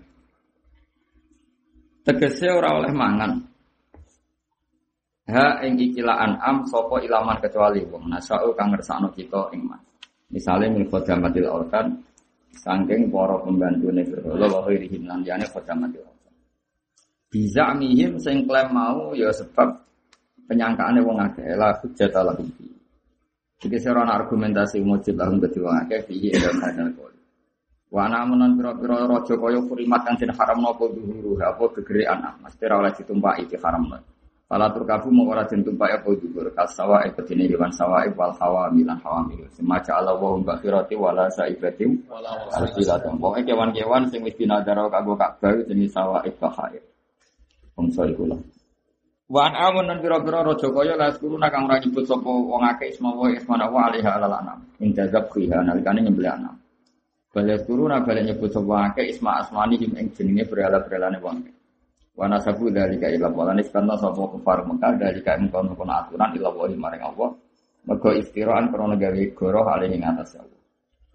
Tegese 2.05 2.52
ora 2.52 2.76
oleh 2.76 2.93
mangan. 2.93 3.33
Ha 5.33 5.64
ing 5.64 5.81
ikilah 5.81 6.19
an'am 6.21 6.69
sapa 6.69 7.00
ilaman 7.00 7.41
kecuali 7.41 7.81
wong 7.88 8.12
nasau 8.12 8.52
kang 8.52 8.76
ngersakno 8.76 9.09
kita 9.17 9.49
ing 9.57 9.64
mas. 9.64 9.81
Misale 10.29 10.69
min 10.69 10.85
khadamatil 10.85 11.49
autan 11.49 11.97
saking 12.52 13.09
para 13.09 13.41
pembantune 13.41 14.05
berhala 14.05 14.47
wa 14.52 14.61
ghairihim 14.69 15.09
lan 15.09 15.25
liyane 15.25 15.49
khadamatil. 15.49 16.05
Bisa 17.33 17.73
mihim 17.73 18.21
sing 18.21 18.45
klaim 18.45 18.76
mau 18.76 19.17
ya 19.17 19.33
sebab 19.33 19.73
penyangkaane 20.45 21.00
wong 21.00 21.17
akeh 21.17 21.57
la 21.57 21.73
hujjat 21.81 22.12
ala 22.12 22.37
fi. 22.37 22.45
Iki 23.62 23.79
seron 23.81 24.12
argumentasi 24.12 24.85
mujib 24.85 25.17
lahum 25.17 25.41
kedua 25.41 25.87
akeh 25.87 26.05
fihi 26.05 26.37
dalam 26.37 26.61
hadal. 26.61 27.12
Wa 27.93 28.09
ana 28.09 28.25
menan 28.25 28.57
pira-pira 28.57 29.05
raja 29.05 29.37
kaya 29.37 29.61
kurimat 29.69 30.01
kang 30.01 30.17
den 30.17 30.33
haramno 30.33 30.73
apa 30.73 30.89
dhuhuru 30.97 31.37
apa 31.45 31.77
gegere 31.77 32.09
anak 32.09 32.41
mesti 32.41 32.65
ora 32.65 32.81
oleh 32.81 32.93
ditumpaki 32.97 33.53
di 33.53 33.57
haramno. 33.61 34.01
Fala 34.49 34.73
turkabu 34.73 35.13
mau 35.13 35.29
ora 35.29 35.45
den 35.45 35.61
tumpaki 35.61 36.01
apa 36.01 36.09
dhuhur 36.17 36.57
kasawa 36.57 37.05
e 37.05 37.13
bedine 37.13 37.45
hewan 37.53 37.69
sawa 37.69 38.09
wal 38.17 38.33
hawa 38.41 38.73
milan 38.73 38.97
hawa 39.05 39.29
mil. 39.29 39.45
Semaca 39.53 40.01
Allah 40.01 40.17
wa 40.17 40.33
hum 40.33 40.41
bakhirati 40.41 40.97
wala 40.97 41.29
saibatim 41.37 42.01
alfila 42.57 42.97
tempo. 42.97 43.29
kewan-kewan 43.37 44.09
sing 44.09 44.25
wis 44.25 44.41
dinadaro 44.41 44.89
kanggo 44.89 45.13
Ka'bah 45.13 45.53
jenis 45.69 45.93
sawa 45.93 46.25
bahair. 46.25 46.81
Bangsa 47.77 48.09
iku 48.09 48.25
lah. 48.25 48.41
Wa 49.29 49.53
an 49.53 49.53
amun 49.53 49.85
nan 49.85 50.01
pira-pira 50.01 50.41
raja 50.41 50.69
kaya 50.73 50.97
la 50.97 51.13
kuruna 51.13 51.53
kang 51.53 51.69
ora 51.69 51.77
nyebut 51.77 52.09
sapa 52.09 52.25
wong 52.25 52.65
akeh 52.73 52.89
isma 52.89 53.13
wa 53.13 53.29
ismana 53.29 53.69
wa 53.69 53.93
alaiha 53.93 54.17
alal 54.17 54.33
anam. 54.33 54.65
Ing 54.81 54.97
jazab 54.97 55.29
khiha 55.29 55.61
nalikane 55.61 56.09
nyembelih 56.09 56.33
anam. 56.41 56.62
Balik 57.33 57.65
turuna 57.65 58.05
balik 58.05 58.29
nyebut 58.29 58.53
sapa 58.53 58.93
akeh 58.93 59.09
isma 59.09 59.41
asmani 59.41 59.81
him 59.81 59.97
ing 59.97 60.12
jenenge 60.12 60.45
berhala-berhalane 60.53 61.17
wong. 61.25 61.41
Wa 62.12 62.29
nasabu 62.29 62.69
dalika 62.69 63.09
ila 63.09 63.33
wala 63.33 63.57
nisbana 63.57 63.97
sapa 63.97 64.21
kufar 64.37 64.69
Mekah 64.69 65.01
dalika 65.01 65.41
ing 65.41 65.49
kono 65.49 65.73
kono 65.73 65.97
aturan 65.97 66.37
ila 66.37 66.53
wa 66.53 66.69
maring 66.69 67.01
Allah. 67.01 67.33
Mergo 67.89 68.12
istiraan 68.12 68.69
krana 68.69 69.01
gawe 69.01 69.23
goroh 69.33 69.65
alih 69.65 69.97
ing 69.97 70.05
atas 70.05 70.37
Allah. 70.37 70.61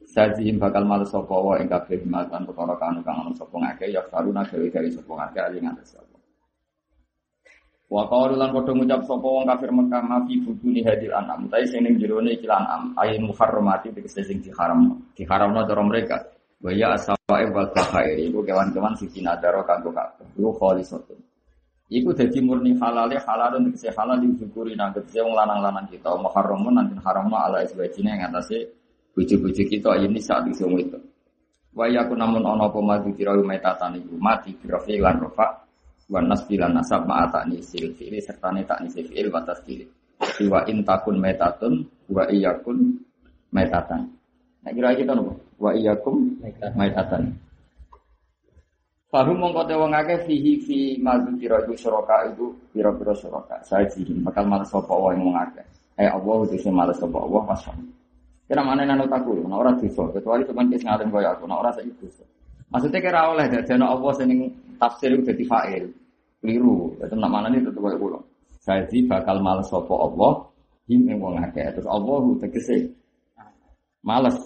Sajihim 0.09 0.57
bakal 0.57 0.89
malu 0.89 1.05
sapa 1.05 1.37
wa 1.37 1.53
ing 1.61 1.69
kabeh 1.69 2.01
matan 2.09 2.49
perkara 2.49 2.73
kanu 2.81 3.05
kang 3.05 3.21
ana 3.21 3.31
sapa 3.37 3.53
ngake 3.53 3.93
ya 3.93 4.01
karuna 4.09 4.41
gawe-gawe 4.41 4.89
sapa 4.89 5.11
ngake 5.21 5.37
alih 5.37 5.57
ing 5.61 5.69
atas 5.69 6.01
Allah. 6.01 6.16
Wa 7.87 8.03
qalu 8.11 8.35
lan 8.35 8.51
padha 8.51 8.75
ngucap 8.75 9.01
sapa 9.07 9.23
wong 9.23 9.47
kafir 9.47 9.71
Mekah 9.71 10.03
ma 10.03 10.19
fi 10.27 10.35
buduni 10.43 10.83
hadil 10.83 11.15
anam. 11.15 11.47
Tapi 11.47 11.63
sing 11.71 11.87
ning 11.87 11.95
jerone 11.95 12.35
iki 12.35 12.43
anam 12.43 12.91
ayin 12.99 13.23
muharramati 13.23 13.95
tegese 13.95 14.27
sing 14.27 14.43
diharam. 14.43 14.91
Diharamno 15.15 15.63
cara 15.63 15.83
mereka. 15.87 16.19
Wa 16.59 16.75
ya 16.75 16.99
asawae 16.99 17.47
wal 17.47 17.71
bahair 17.71 18.19
iku 18.19 18.43
kewan-kewan 18.43 18.91
siji 18.99 19.23
nadaro 19.23 19.63
kanggo 19.63 19.95
kabeh. 19.95 20.27
Iku 20.35 20.51
khalisatun. 20.59 21.15
Iku 21.87 22.11
dadi 22.11 22.43
murni 22.43 22.75
halale 22.75 23.23
halalun 23.23 23.71
tegese 23.71 23.95
halal 23.95 24.19
disyukuri 24.19 24.75
nang 24.75 24.91
tegese 24.91 25.23
wong 25.23 25.31
lanang-lanang 25.31 25.87
kita. 25.87 26.11
Muharramun 26.11 26.75
nanti 26.75 26.99
haramno 26.99 27.39
ala 27.39 27.63
iswajine 27.63 28.19
ing 28.19 28.27
atase 28.27 28.67
bojo-bojo 29.15 29.63
kita 29.63 29.95
ini 30.03 30.19
saat 30.19 30.43
iso 30.51 30.67
itu. 30.75 30.99
Wa 31.71 31.87
yaku 31.87 32.19
namun 32.19 32.43
ana 32.43 32.67
apa 32.67 32.83
madu 32.83 33.15
kira 33.15 33.31
metatan 33.39 33.95
iku 33.95 34.19
mati 34.19 34.51
grafi 34.59 34.99
lan 34.99 35.23
rofa 35.23 35.66
wa 36.07 36.19
nasbilan 36.23 36.71
nasab 36.71 37.03
ma'ata 37.03 37.43
nisil 37.47 37.91
fi'li 37.95 38.23
serta 38.23 38.51
tak 38.63 38.79
nisil 38.83 39.03
fi'il 39.07 39.27
wa 39.27 39.43
tasdil 39.43 39.83
wa 40.47 40.63
in 40.67 40.81
takun 40.87 41.19
metatun 41.19 41.83
wa 42.07 42.23
iyakun 42.31 42.95
metatan 43.51 44.07
nah 44.63 44.71
kira 44.71 44.95
kita 44.95 45.15
nopo? 45.15 45.35
Wa 45.57 45.73
iyakum 45.73 46.37
metatan 46.77 47.33
Fahu 49.07 49.31
mongko 49.39 49.63
te 49.63 49.73
wong 49.79 49.95
akeh 49.95 50.27
fihi 50.27 50.59
fi 50.59 50.79
madu 50.99 51.31
kira 51.39 51.63
iku 51.63 51.79
suraka 51.79 52.27
itu 52.27 52.51
pira-pira 52.75 53.15
suraka 53.15 53.55
saji 53.63 54.03
bakal 54.19 54.43
malas 54.43 54.67
sapa 54.67 54.91
wae 54.91 55.15
wong 55.15 55.31
akeh. 55.31 55.63
Eh 55.95 56.11
Allah 56.11 56.43
itu 56.43 56.67
malas 56.67 56.99
sapa 56.99 57.15
Allah 57.15 57.41
masya 57.47 57.71
Kira 58.47 58.63
mana 58.63 58.83
takut, 59.11 59.43
nah 59.43 59.59
orang 59.59 59.75
dosa, 59.75 60.07
kecuali 60.07 60.47
cuma 60.47 60.63
kis 60.71 60.79
ngalim 60.79 61.11
kaya 61.11 61.35
aku, 61.35 61.51
orang 61.51 61.67
saya 61.75 61.91
dosa. 61.99 62.23
Maksudnya 62.71 62.99
kira 63.03 63.27
oleh 63.27 63.43
dari 63.51 63.75
Allah 63.75 64.11
seneng 64.15 64.39
tafsir 64.77 65.13
itu 65.13 65.25
jadi 65.25 65.43
fa'il. 65.43 65.85
Keliru. 66.39 66.93
Itu 67.01 67.15
nak 67.17 67.31
mana 67.33 67.49
ini 67.49 67.65
tetap 67.65 67.81
kayak 67.81 67.99
pulau. 67.99 68.21
Saya 68.61 68.83
sih 68.87 69.03
bakal 69.09 69.41
males 69.41 69.67
sopo 69.67 69.95
Allah. 69.97 70.45
Him 70.87 71.03
yang 71.09 71.19
wong 71.19 71.41
akeh. 71.43 71.67
Terus 71.75 71.89
Allah 71.89 72.21
tegese 72.39 72.93
males. 74.05 74.37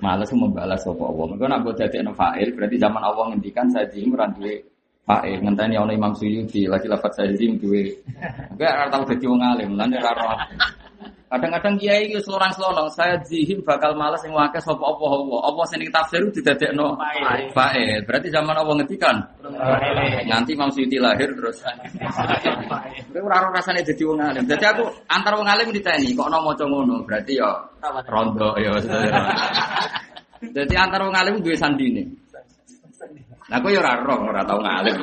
Males 0.00 0.30
membalas 0.32 0.80
sopo 0.80 1.10
Allah. 1.10 1.34
Mereka 1.34 1.46
nak 1.50 1.60
buat 1.66 1.76
jadi 1.76 1.98
fa'il. 2.14 2.48
Berarti 2.54 2.76
zaman 2.78 3.02
Allah 3.02 3.24
ngendikan 3.34 3.66
saya 3.68 3.90
meran 4.06 4.32
duwe 4.38 4.62
fa'il. 5.04 5.42
Ngenteni 5.42 5.74
ono 5.76 5.92
Imam 5.92 6.14
Suyuti 6.14 6.70
lagi 6.70 6.86
lafaz 6.86 7.18
saya 7.18 7.34
sih 7.34 7.52
duwe. 7.58 7.90
Enggak 8.54 8.70
ora 8.70 8.86
tau 8.88 9.02
dadi 9.04 9.24
wong 9.26 9.42
alim. 9.42 9.70
Lan 9.74 9.92
ora 9.98 10.34
Kadang-kadang 11.32 11.80
kiai 11.80 12.12
itu 12.12 12.20
selorang 12.20 12.52
selonong, 12.52 12.92
saya 12.92 13.16
zihim 13.24 13.64
bakal 13.64 13.96
malas 13.96 14.20
yang 14.20 14.36
wakil 14.36 14.60
sapa 14.60 14.84
apa 14.84 15.00
apa. 15.00 15.36
Apa 15.48 15.60
sing 15.64 15.80
tafsir 15.88 16.20
itu 16.20 16.44
didadekno 16.44 17.00
fae. 17.56 18.04
Berarti 18.04 18.28
zaman 18.28 18.52
apa 18.52 18.68
ngetikan? 18.76 19.16
Nanti 20.28 20.52
Imam 20.52 20.68
Suyuti 20.68 21.00
lahir 21.00 21.32
terus. 21.32 21.64
Kowe 23.16 23.20
ora 23.24 23.48
ora 23.48 23.56
rasane 23.56 23.80
dadi 23.80 24.04
wong 24.04 24.20
alim. 24.20 24.44
Dadi 24.44 24.64
aku 24.68 24.84
antar 25.08 25.32
wong 25.40 25.48
alim 25.48 25.72
diteni 25.72 26.12
kok 26.12 26.28
ana 26.28 26.36
maca 26.44 26.64
ngono, 26.68 27.00
berarti 27.08 27.40
ya 27.40 27.48
rondo 28.12 28.52
ya. 28.60 28.76
Dadi 30.52 30.74
antar 30.76 31.00
wong 31.00 31.16
alim 31.16 31.40
duwe 31.40 31.56
sandine. 31.56 32.04
Nah, 33.48 33.56
aku 33.56 33.72
ya 33.72 33.80
ora 33.80 34.04
roh, 34.04 34.20
ora 34.28 34.44
tau 34.44 34.60
ngalim. 34.60 34.96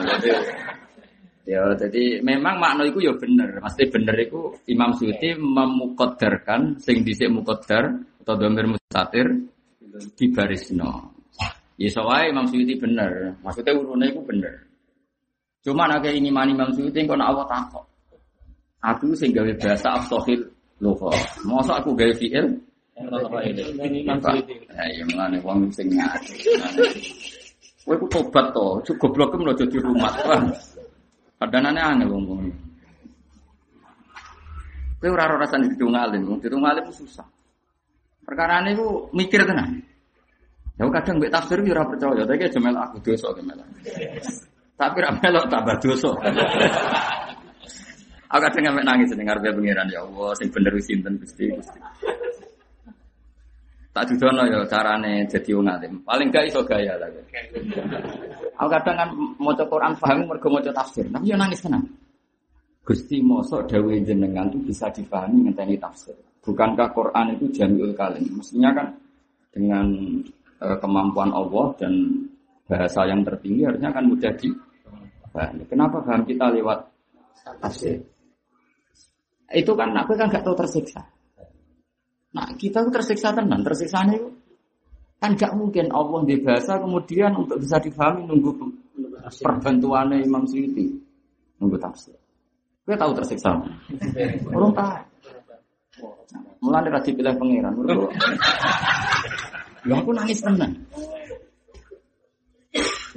Ya, 1.50 1.66
jadi 1.74 2.22
memang 2.22 2.62
makna 2.62 2.86
itu 2.86 3.02
ya 3.02 3.14
bener. 3.18 3.58
Pasti 3.58 3.90
bener 3.90 4.14
itu 4.22 4.54
Imam 4.70 4.94
Suyuti 4.94 5.34
memukodarkan 5.34 6.78
sing 6.78 7.02
dhisik 7.02 7.26
mukodar 7.34 7.90
atau 8.22 8.38
domir 8.38 8.70
mustatir 8.70 9.50
di 10.14 10.26
barisno. 10.30 11.10
Ya 11.82 11.90
soalnya 11.90 12.38
Imam 12.38 12.46
Suyuti 12.46 12.78
bener. 12.78 13.34
Maksudnya 13.42 13.74
urunnya 13.74 14.14
itu 14.14 14.22
bener. 14.22 14.54
Cuma 15.66 15.90
nak 15.90 16.06
ini 16.06 16.30
mani 16.30 16.54
Imam 16.54 16.70
Suyuti 16.70 17.10
kok 17.10 17.18
nak 17.18 17.34
awak 17.34 17.50
takok. 17.50 17.86
Aku 18.86 19.18
sing 19.18 19.34
gawe 19.34 19.50
bahasa 19.58 19.90
afsohil 19.98 20.46
loho. 20.86 21.10
Masa 21.50 21.82
aku 21.82 21.98
gawe 21.98 22.14
fiil? 22.14 22.46
Ya, 22.94 24.86
iya 24.86 25.04
mengenai 25.10 25.42
wong 25.42 25.66
sing 25.74 25.90
ngaji. 25.98 26.46
Kowe 27.90 27.96
ku 27.98 28.06
tobat 28.06 28.54
to, 28.54 28.86
cukup 28.86 29.18
goblok 29.18 29.42
lo 29.42 29.54
jadi 29.58 29.82
rumah. 29.82 30.14
Padanane 31.40 31.80
aneh 31.80 32.04
wong 32.04 32.24
wong. 32.28 32.52
Kowe 35.00 35.08
ora 35.08 35.24
ora 35.32 35.48
rasane 35.48 35.72
didung 35.72 35.96
alim, 35.96 36.28
wong 36.28 36.44
didung 36.44 36.68
susah. 36.92 37.24
Perkara 38.28 38.60
ini 38.68 38.76
ku 38.76 39.08
mikir 39.16 39.48
tenan. 39.48 39.80
Ya 40.76 40.84
kadang 40.92 41.24
mbek 41.24 41.32
tafsir 41.32 41.64
ora 41.64 41.88
percaya, 41.88 42.28
tapi 42.28 42.44
aja 42.44 42.60
aku 42.60 42.98
dosa 43.00 43.32
ke 43.32 43.42
melok. 43.44 43.68
Tapi 44.76 44.98
ra 45.00 45.12
melok 45.16 45.46
tambah 45.48 45.76
dosa. 45.80 46.12
Aku 48.30 48.40
kadang 48.44 48.62
ngambil 48.68 48.84
nangis 48.84 49.10
ning 49.16 49.26
ngarepe 49.26 49.56
pangeran 49.56 49.88
ya 49.90 50.04
Allah, 50.04 50.30
sing 50.36 50.52
bener 50.52 50.76
sinten 50.84 51.16
Gusti 51.24 51.50
Gusti. 51.56 51.80
Tak 53.90 54.06
judono 54.06 54.46
ya 54.46 54.62
carane 54.70 55.26
jadi 55.26 55.50
wong 55.58 55.66
alim. 55.66 55.94
Paling 56.06 56.30
gak 56.30 56.46
iso 56.46 56.62
gaya 56.62 56.94
lah. 57.02 57.10
Aku 58.62 58.70
kadang 58.70 58.96
kan 58.96 59.10
maca 59.42 59.66
Quran 59.66 59.94
paham 59.98 60.30
mergo 60.30 60.48
maca 60.54 60.70
tafsir, 60.70 61.10
tapi 61.10 61.34
yo 61.34 61.36
nangis 61.40 61.66
tenan. 61.66 61.82
Gusti 62.86 63.22
mosok 63.22 63.70
dawe 63.70 63.94
jenengan 64.02 64.50
itu 64.50 64.62
bisa 64.66 64.90
dipahami 64.94 65.50
ngenteni 65.50 65.78
tafsir. 65.78 66.14
Bukankah 66.42 66.90
Quran 66.94 67.38
itu 67.38 67.46
jamiul 67.54 67.94
kalim? 67.94 68.26
Mestinya 68.34 68.74
kan 68.74 68.88
dengan 69.54 69.86
e, 70.58 70.68
kemampuan 70.82 71.30
Allah 71.34 71.74
dan 71.78 71.94
bahasa 72.66 73.06
yang 73.06 73.22
tertinggi 73.22 73.66
harusnya 73.66 73.90
kan 73.94 74.06
mudah 74.06 74.34
dipahami. 74.38 75.64
Kenapa 75.70 76.02
paham 76.02 76.26
kita 76.26 76.50
lewat 76.54 76.80
tafsir? 77.62 78.02
Itu 79.50 79.74
kan 79.74 79.94
aku 79.98 80.14
kan 80.14 80.30
gak 80.30 80.46
tahu 80.46 80.54
tersiksa. 80.54 81.02
Nah 82.30 82.46
kita 82.54 82.86
tuh 82.86 82.94
tersiksa 82.94 83.34
tenan, 83.34 83.66
tersiksa 83.66 84.06
itu 84.10 84.30
kan 85.20 85.36
gak 85.36 85.52
mungkin 85.58 85.92
Allah 85.92 86.24
di 86.24 86.40
bahasa 86.40 86.80
kemudian 86.80 87.36
untuk 87.36 87.60
bisa 87.60 87.76
difahami 87.82 88.24
nunggu 88.30 88.56
perbantuannya 89.44 90.24
Imam 90.24 90.48
Suyuti 90.48 90.96
nunggu 91.60 91.76
tafsir. 91.76 92.16
Gue 92.88 92.96
tahu 92.98 93.12
tersiksa. 93.14 93.54
Orang 94.56 94.74
tahu. 94.74 94.98
Mulai 96.64 96.90
dari 96.90 97.12
pilih 97.14 97.36
pangeran. 97.36 97.74
Ya 99.88 99.96
aku 100.00 100.12
nangis 100.12 100.42
tenan. 100.42 100.72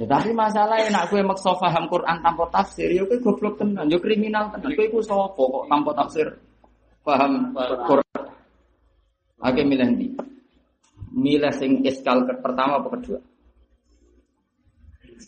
Ya, 0.01 0.05
tapi 0.09 0.33
masalahnya 0.33 0.89
nak 0.89 1.05
gue 1.13 1.21
maksa 1.21 1.53
paham 1.53 1.85
Quran 1.85 2.17
tanpa 2.25 2.49
tafsir, 2.49 2.89
ya 2.89 3.05
gue 3.05 3.21
goblok 3.21 3.61
tenan, 3.61 3.85
ya 3.85 4.01
kriminal 4.01 4.49
tenan. 4.49 4.73
Gue 4.73 4.89
gue 4.89 5.03
sopo 5.05 5.43
kok 5.47 5.65
tanpa 5.69 5.91
tafsir 5.93 6.27
paham 7.05 7.53
Quran. 7.85 8.02
Oke 9.43 9.61
milih 9.67 9.83
nanti. 9.83 10.07
Milih 11.13 11.51
sing 11.53 11.83
iskal 11.83 12.23
pertama 12.39 12.79
apa 12.79 12.89
kedua? 12.95 13.19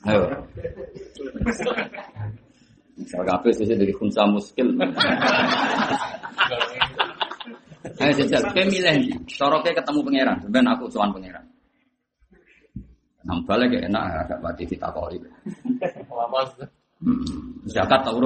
Ayo. 0.07 0.24
Misal 2.95 3.22
kafe 3.27 3.50
sih 3.51 3.67
dari 3.67 3.91
khunsa 3.91 4.24
muskil. 4.24 4.71
Ayo 7.95 8.12
jajal, 8.23 8.43
kayak 8.56 8.67
milih 8.71 8.93
nih. 9.04 9.15
Soroknya 9.30 9.75
ketemu 9.75 9.99
pangeran, 10.04 10.38
sebenarnya 10.41 10.71
aku 10.80 10.84
cuan 10.89 11.12
pangeran. 11.12 11.45
Nampaknya 13.25 13.65
kayak 13.67 13.86
enak, 13.89 14.04
agak 14.25 14.39
pati 14.41 14.63
kita 14.69 14.88
koi. 14.93 15.17
Hmm, 17.03 17.60
zakat 17.67 17.99
tau. 18.08 18.19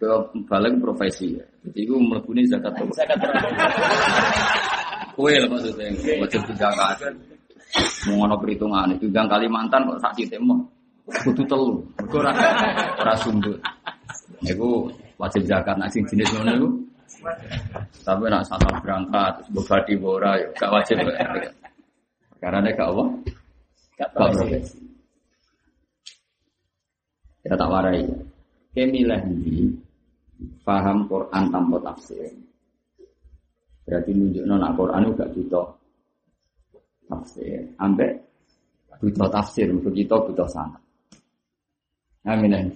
Ke 0.00 0.10
balik 0.48 0.80
profesi 0.80 1.36
ya. 1.36 1.44
Jadi 1.68 1.80
gue 1.84 1.98
melakukan 2.00 2.44
zakat 2.48 2.72
tau. 2.72 2.88
Zakat 2.96 3.18
Kue 5.12 5.36
lah 5.36 5.48
maksudnya, 5.52 5.92
wajib 6.24 6.40
zakat. 6.56 7.12
Mau 8.08 8.24
ngono 8.24 8.36
perhitungan 8.40 8.88
itu 8.96 9.08
yang 9.12 9.28
Kalimantan 9.28 9.88
kok 9.88 10.00
sak 10.00 10.12
cite 10.16 10.36
mau 10.40 10.60
kudu 11.24 11.44
telu. 11.44 11.80
Ora 12.12 12.32
ora 13.00 13.14
sundut. 13.20 13.60
Iku 14.44 14.88
wajib 15.20 15.44
zakat 15.44 15.76
nak 15.76 15.92
sing 15.92 16.04
jenis 16.08 16.32
ngono 16.36 16.52
iku. 16.56 16.68
Tapi 18.02 18.24
nak 18.28 18.44
salah 18.48 18.72
berangkat 18.80 19.32
terus 19.52 19.68
badi 19.68 19.94
ora 20.00 20.36
ya 20.40 20.48
gak 20.56 20.70
wajib. 20.72 20.96
Karena 22.42 22.68
gak 22.74 22.88
apa? 22.90 23.04
Gak 24.00 24.10
profesi. 24.16 24.91
Ya 27.42 27.58
tak 27.58 27.68
warai. 27.70 28.06
Kemilah 28.72 29.20
ini 29.26 29.68
paham 30.62 31.10
Quran 31.10 31.44
tanpa 31.50 31.76
tafsir. 31.82 32.30
Berarti 33.82 34.10
nunjuk 34.14 34.44
nona 34.46 34.70
Quran 34.78 35.10
juga 35.10 35.26
butuh 35.34 35.66
tafsir. 37.10 37.66
Ambek 37.82 38.22
butuh 39.02 39.28
tafsir, 39.28 39.66
begitu 39.82 40.14
butuh 40.14 40.46
sana. 40.46 40.78
Nah, 42.22 42.38
milih. 42.38 42.70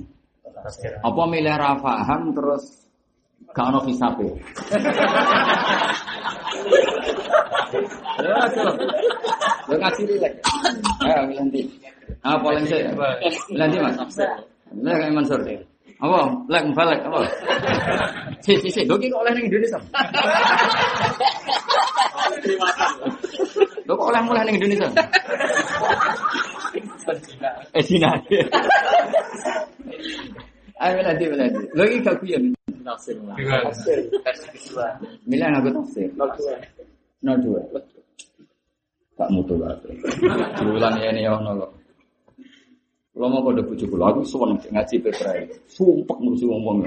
Apa 1.07 1.23
milih 1.31 1.55
rafaham 1.55 2.35
terus 2.35 2.91
gak 3.55 3.71
ono 3.71 3.81
hisabe. 3.87 4.27
Ya, 8.19 8.35
Lo 9.71 9.75
ngaji. 9.79 10.03
Ayo 11.07 11.23
milih 11.31 11.39
nanti. 11.47 11.63
Ah, 12.27 12.35
paling. 12.43 12.67
Milih 12.67 12.91
nanti 13.55 13.77
Mas. 13.79 14.19
Lah 14.75 14.95
kayak 14.99 15.15
Mansur. 15.15 15.41
Apa? 15.97 16.19
Lek 16.53 16.65
balik 16.77 17.01
apa? 17.09 17.21
Si 18.45 18.53
si 18.61 18.69
si, 18.69 18.83
doki 18.85 19.09
kok 19.09 19.25
oleh 19.25 19.33
ning 19.33 19.49
Indonesia. 19.49 19.81
Lo 23.89 23.93
kok 23.97 24.09
oleh 24.13 24.21
mulai 24.27 24.45
ning 24.45 24.61
Indonesia? 24.61 24.89
Eh 27.73 27.83
Cina. 27.87 28.13
Ayo 30.77 31.01
nanti 31.01 31.25
nanti. 31.33 31.65
Lo 31.73 31.83
iki 31.89 32.05
gak 32.05 32.21
kuyen. 32.21 32.53
Tafsir. 32.85 33.17
Milih 35.25 35.49
aku 35.49 35.69
tafsir. 35.73 36.09
Nol 37.25 37.37
dua. 37.41 37.61
Tak 39.17 39.33
mutu 39.33 39.57
lah. 39.57 39.73
Bulan 40.61 41.01
ini 41.01 41.25
ya 41.25 41.33
kok. 41.41 41.73
Kalau 43.17 43.33
mau 43.33 43.41
kode 43.41 43.65
bujuk 43.65 43.89
kulo, 43.89 44.13
aku 44.13 44.21
suwon 44.29 44.61
ngaji 44.61 45.01
pebrai, 45.01 45.49
sumpah 45.73 46.21
musuh 46.21 46.53
ngomong. 46.53 46.85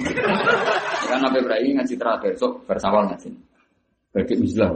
Karena 1.10 1.26
pebrai 1.34 1.74
ngaji 1.74 1.98
terakhir, 1.98 2.38
sok 2.38 2.70
bersawal 2.70 3.10
ngaji. 3.10 3.34
Bagi 4.14 4.38
uzlah. 4.38 4.70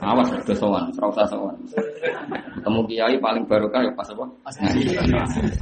Awas 0.00 0.32
udah 0.32 0.56
sowan, 0.56 0.88
serausa 0.96 1.28
sowan. 1.28 1.52
Ketemu 2.56 2.80
kiai 2.88 3.16
paling 3.20 3.44
barokah 3.44 3.84
ya 3.84 3.92
pas 3.92 4.08
apa? 4.08 4.24
Pas 4.40 4.56
ngaji. 4.56 4.80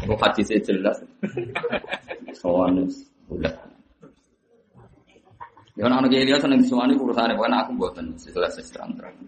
Kok 0.06 0.18
hadisnya 0.22 0.62
jelas. 0.62 1.02
Sowan 2.38 2.86
udah. 3.26 3.54
Ya 5.74 5.90
anak 5.90 6.14
kiai 6.14 6.30
dia 6.30 6.38
seneng 6.38 6.62
disuani 6.62 6.94
urusannya, 6.94 7.34
bukan 7.34 7.58
aku 7.58 7.70
buatan 7.74 8.14
setelah 8.14 8.46
terang-terang. 8.54 9.18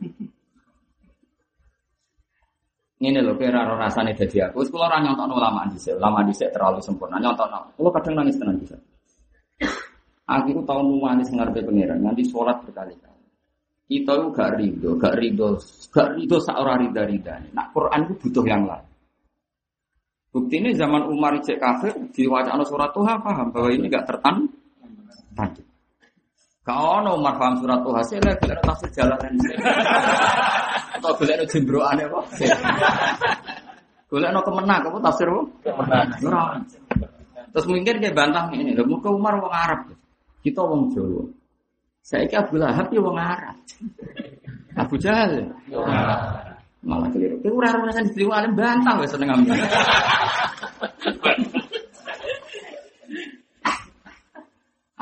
Ini 2.98 3.22
loh, 3.22 3.38
kira 3.38 3.62
rasa 3.62 4.02
rasanya 4.02 4.10
jadi 4.18 4.50
aku. 4.50 4.66
Sekolah 4.66 4.90
orang 4.90 5.06
nyontok 5.06 5.38
ulama 5.38 5.70
di 5.70 5.78
ulama 5.94 6.18
di 6.26 6.34
terlalu 6.34 6.82
sempurna. 6.82 7.22
Nyontok 7.22 7.46
Kalau 7.78 7.90
kadang 7.94 8.14
nangis 8.18 8.34
tenang 8.34 8.58
bisa. 8.58 8.74
Aku 10.26 10.50
itu 10.50 10.60
tahu 10.66 10.80
nuwanis 10.82 11.30
ngerti 11.30 11.62
pangeran. 11.62 12.02
Nanti 12.02 12.26
sholat 12.26 12.58
berkali-kali. 12.66 13.22
Kita 13.88 14.12
itu 14.18 14.26
gak 14.34 14.50
ridho, 14.60 14.90
gak 15.00 15.14
ridho, 15.16 15.56
gak 15.88 16.08
ridho 16.18 16.36
seorang 16.42 16.90
rida 16.90 17.02
rida. 17.08 17.34
Nah 17.56 17.70
Quran 17.72 18.04
itu 18.04 18.14
butuh 18.28 18.44
yang 18.44 18.68
lain. 18.68 18.84
Bukti 20.28 20.60
ini 20.60 20.76
zaman 20.76 21.08
Umar 21.08 21.40
cek 21.40 21.56
kafir 21.56 21.96
di 22.12 22.28
wacana 22.28 22.60
surat 22.68 22.92
Tuhan 22.92 23.24
paham 23.24 23.48
bahwa 23.48 23.70
ini 23.72 23.88
gak 23.88 24.04
tertan. 24.04 24.44
Tadi. 25.32 25.67
Kau 26.68 27.00
ono 27.00 27.16
Umar 27.16 27.32
paham 27.40 27.64
surat 27.64 27.80
Tuhan 27.80 28.04
sih 28.04 28.20
lah, 28.20 28.36
bila 28.36 28.60
tafsir 28.60 28.92
jalanan. 28.92 29.32
Atau 31.00 31.16
bila 31.16 31.32
ada 31.40 31.48
jembroan 31.48 31.96
apa? 31.96 32.20
Bila 34.12 34.28
ada 34.28 34.44
kemenang, 34.44 34.84
kamu 34.84 35.00
tafsir 35.00 35.32
apa? 35.32 35.48
Kemenang. 35.64 36.68
Terus 37.56 37.64
mungkin 37.64 38.04
dia 38.04 38.12
bantah 38.12 38.52
ini, 38.52 38.76
lho 38.76 38.84
muka 38.84 39.08
Umar 39.08 39.40
wong 39.40 39.48
Arab. 39.48 39.96
Kita 40.44 40.60
wong 40.60 40.92
Jawa. 40.92 41.24
Saya 42.04 42.28
kira 42.28 42.44
Abu 42.44 42.60
Lahab 42.60 42.92
ya 42.92 43.00
wong 43.00 43.16
Arab. 43.16 43.56
Abu 44.76 45.00
Jahal. 45.00 45.48
Malah 46.84 47.08
keliru. 47.08 47.40
Kowe 47.40 47.64
ora 47.64 47.72
ora 47.72 47.88
rasane 47.88 48.12
dhewe 48.12 48.28
alim 48.28 48.52
bantah 48.52 49.00
wis 49.00 49.08
seneng 49.08 49.32
ambil. 49.32 49.56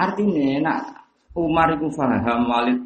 Artinya 0.07 0.63
nak 0.63 1.06
Umar 1.37 1.77
itu 1.77 1.93
faham 1.93 2.49
Walid 2.49 2.81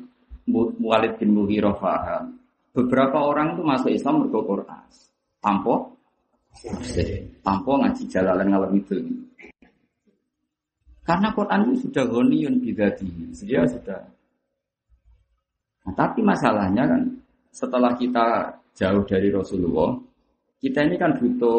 Walid 0.83 1.13
bin 1.23 1.39
Mughirah 1.39 1.79
faham. 1.79 2.35
Beberapa 2.75 3.23
orang 3.23 3.55
itu 3.55 3.63
masuk 3.63 3.91
Islam 3.95 4.27
mergo 4.27 4.43
Quran. 4.43 4.85
Tanpa 5.39 5.75
tanpa 7.47 7.73
ngaji 7.87 8.03
jalalan 8.11 8.51
ngalor 8.51 8.71
itu. 8.75 8.99
Karena 11.07 11.31
Quran 11.35 11.71
itu 11.71 11.89
sudah 11.89 12.05
ghaniyun 12.07 12.59
bidati. 12.59 13.07
Dia 13.47 13.67
sudah. 13.67 14.03
Nah, 15.87 15.95
tapi 15.97 16.21
masalahnya 16.21 16.85
kan 16.87 17.03
setelah 17.51 17.95
kita 17.97 18.53
jauh 18.77 19.03
dari 19.09 19.33
Rasulullah, 19.33 19.97
kita 20.61 20.87
ini 20.87 21.01
kan 21.01 21.17
butuh 21.17 21.59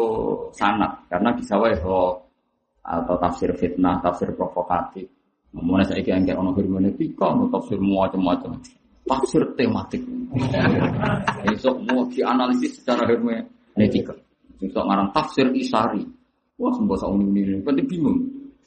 sanat 0.54 1.04
karena 1.10 1.34
bisa 1.34 1.58
hoax 1.58 1.82
atau 2.82 3.16
tafsir 3.18 3.50
fitnah, 3.56 3.98
tafsir 4.00 4.30
provokatif. 4.32 5.10
Ngomongnya 5.52 5.84
saya 5.84 6.00
kira 6.00 6.16
kayak 6.24 6.40
ono 6.40 6.56
hermeneutika, 6.56 7.28
mau 7.36 7.48
tafsir 7.52 7.76
macam-macam. 7.76 8.56
Tafsir 9.04 9.42
tematik. 9.52 10.00
Besok 11.44 11.76
mau 11.84 12.08
dianalisis 12.08 12.80
secara 12.80 13.04
hermeneutika. 13.04 14.16
Besok 14.56 14.84
ngarang 14.88 15.12
tafsir 15.12 15.46
isari. 15.52 16.00
Wah, 16.56 16.72
semua 16.72 16.96
sak 16.96 17.10
ini 17.18 17.42
ini, 17.42 17.60
penting 17.60 17.86
bingung. 17.90 18.18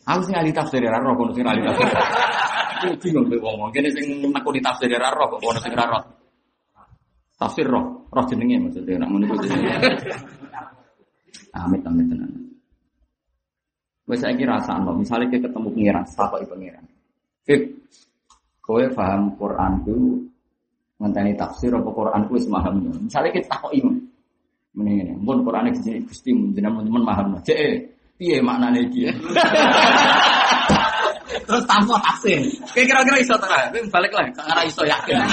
Aku 0.05 0.21
sing 0.21 0.37
ahli 0.37 0.53
tafsir 0.53 0.83
ya 0.83 0.93
roh, 1.01 1.17
kono 1.17 1.33
sing 1.33 1.41
ahli 1.41 1.65
tafsir. 1.65 1.89
Aku 2.75 2.93
bingung 3.01 3.25
kowe 3.31 3.39
ngomong, 3.41 3.69
kene 3.73 3.89
sing 3.89 4.21
nakoni 4.29 4.61
tafsir 4.61 4.91
ya 4.91 5.01
roh, 5.01 5.25
kono 5.41 5.57
ra 5.57 5.85
roh. 5.89 6.03
Tafsir 7.39 7.65
roh, 7.65 8.05
roh 8.13 8.25
jenenge 8.29 8.61
maksudnya 8.61 9.01
nak 9.01 9.09
ngono 9.09 9.25
iku. 9.25 9.35
Amit 11.55 11.81
amit 11.87 12.05
tenan. 12.11 12.44
Wes 14.05 14.21
saiki 14.21 14.45
rasakno, 14.45 14.93
misalnya 14.93 15.33
kita 15.33 15.49
ketemu 15.49 15.69
pengiran, 15.73 16.05
takoki 16.05 16.45
pengiran. 16.45 16.85
Fik, 17.41 17.61
kowe 18.61 18.85
paham 18.93 19.33
Quran 19.33 19.81
ku 19.81 20.21
ngenteni 21.01 21.33
tafsir 21.33 21.73
apa 21.73 21.89
Quran 21.89 22.21
ku 22.29 22.37
wis 22.37 22.45
paham. 22.45 22.85
Misalnya 22.85 23.33
kita 23.33 23.57
takoki 23.57 23.81
Mending 24.75 25.07
ini, 25.07 25.13
pun 25.23 25.39
Quran 25.39 25.71
di 25.71 25.79
sini 25.79 26.03
gusti 26.03 26.35
jenengan 26.51 26.83
teman 26.83 27.07
paham. 27.07 27.31
Cek, 27.47 27.79
piye 28.19 28.43
maknane 28.43 28.91
iki? 28.91 29.07
Terus 31.47 31.63
tanpa 31.63 31.95
tafsir. 32.03 32.43
Kayak 32.75 32.87
kira-kira 32.91 33.17
iso 33.23 33.39
ta? 33.39 33.71
Kowe 33.71 33.79
balik 33.87 34.11
lagi, 34.11 34.35
ora 34.35 34.61
iso 34.67 34.83
yakin. 34.83 35.15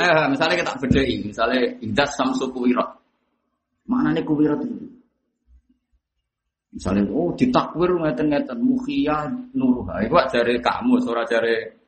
Eh, 0.00 0.24
misalnya 0.32 0.64
kita 0.64 0.72
bedai, 0.80 1.12
misalnya 1.28 1.60
indas 1.84 2.08
samsu 2.16 2.48
kuwirat. 2.56 2.88
Maknane 3.84 4.24
kuwirat 4.24 4.56
itu? 4.64 4.88
Misalnya, 6.70 7.10
oh 7.10 7.34
ditakwir 7.34 7.90
ngeten-ngeten 7.98 8.58
mukhiyah 8.62 9.26
nuruha. 9.58 10.06
Iku 10.06 10.14
dari 10.30 10.54
kamu, 10.62 11.02
suara 11.02 11.26
dari 11.26 11.80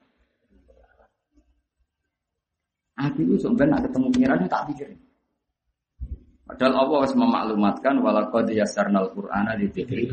Aku 2.93 3.25
itu 3.25 3.41
sebenarnya 3.41 3.81
nak 3.81 3.83
ketemu 3.89 4.07
pengiran 4.13 4.47
tak 4.53 4.63
pikir. 4.69 4.89
Padahal 6.45 6.85
Allah 6.85 6.97
harus 7.01 7.17
memaklumatkan 7.17 7.95
walaqad 8.05 8.47
yassarnal 8.53 9.09
qur'ana 9.17 9.57
lidzikri 9.57 10.05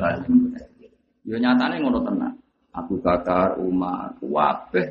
Yo 1.28 1.36
nyatane 1.36 1.84
ngono 1.84 2.00
tenan. 2.02 2.34
Abu 2.72 3.02
Bakar, 3.04 3.60
Umar, 3.60 4.16
kabeh 4.22 4.88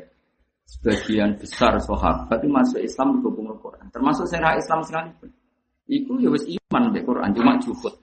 sebagian 0.69 1.33
besar 1.41 1.81
sahabat 1.81 2.37
itu 2.37 2.51
masuk 2.51 2.79
Islam 2.83 3.17
berhubung 3.17 3.49
Quran. 3.57 3.89
Termasuk 3.89 4.29
saya 4.29 4.53
Islam 4.53 4.85
sekalipun. 4.85 5.31
Iku 5.89 6.21
ya 6.21 6.29
wis 6.29 6.45
iman 6.45 6.93
be 6.93 7.01
Quran 7.01 7.33
cuma 7.33 7.57
juhud. 7.57 7.95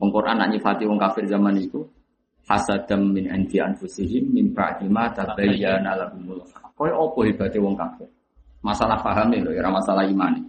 Wong 0.00 0.10
Quran 0.16 0.40
nak 0.40 0.48
nyifati 0.48 0.88
wong 0.88 0.96
kafir 0.96 1.28
zaman 1.28 1.60
itu 1.60 1.84
hasadam 2.48 3.12
min 3.12 3.28
andi 3.28 3.60
anfusihim 3.60 4.32
min 4.32 4.56
ba'di 4.56 4.88
ma 4.88 5.12
tabayyana 5.12 5.92
lahumul 5.92 6.40
haq. 6.48 6.72
Opo 6.80 7.20
hebate 7.20 7.60
wong 7.60 7.76
kafir? 7.76 8.08
Masalah 8.64 8.96
paham 9.04 9.28
lho, 9.36 9.52
ya 9.52 9.68
masalah 9.68 10.08
iman. 10.08 10.40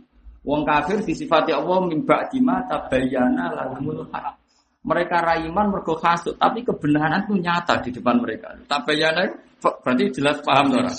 Wong 0.48 0.64
kafir 0.64 1.04
disifati 1.04 1.52
Allah 1.52 1.84
min 1.84 2.08
ba'di 2.08 2.40
ma 2.40 2.64
tabayyana 2.64 3.52
lahumul 3.52 4.08
haq. 4.08 4.40
Mereka 4.82 5.18
raiman 5.22 5.70
mergo 5.70 5.94
hasud, 6.00 6.40
tapi 6.42 6.66
kebenaran 6.66 7.28
itu 7.30 7.38
nyata 7.38 7.78
di 7.86 7.94
depan 7.94 8.18
mereka. 8.18 8.56
Tabayyana 8.66 9.30
berarti 9.62 10.10
jelas 10.16 10.42
paham 10.42 10.74
ora? 10.74 10.90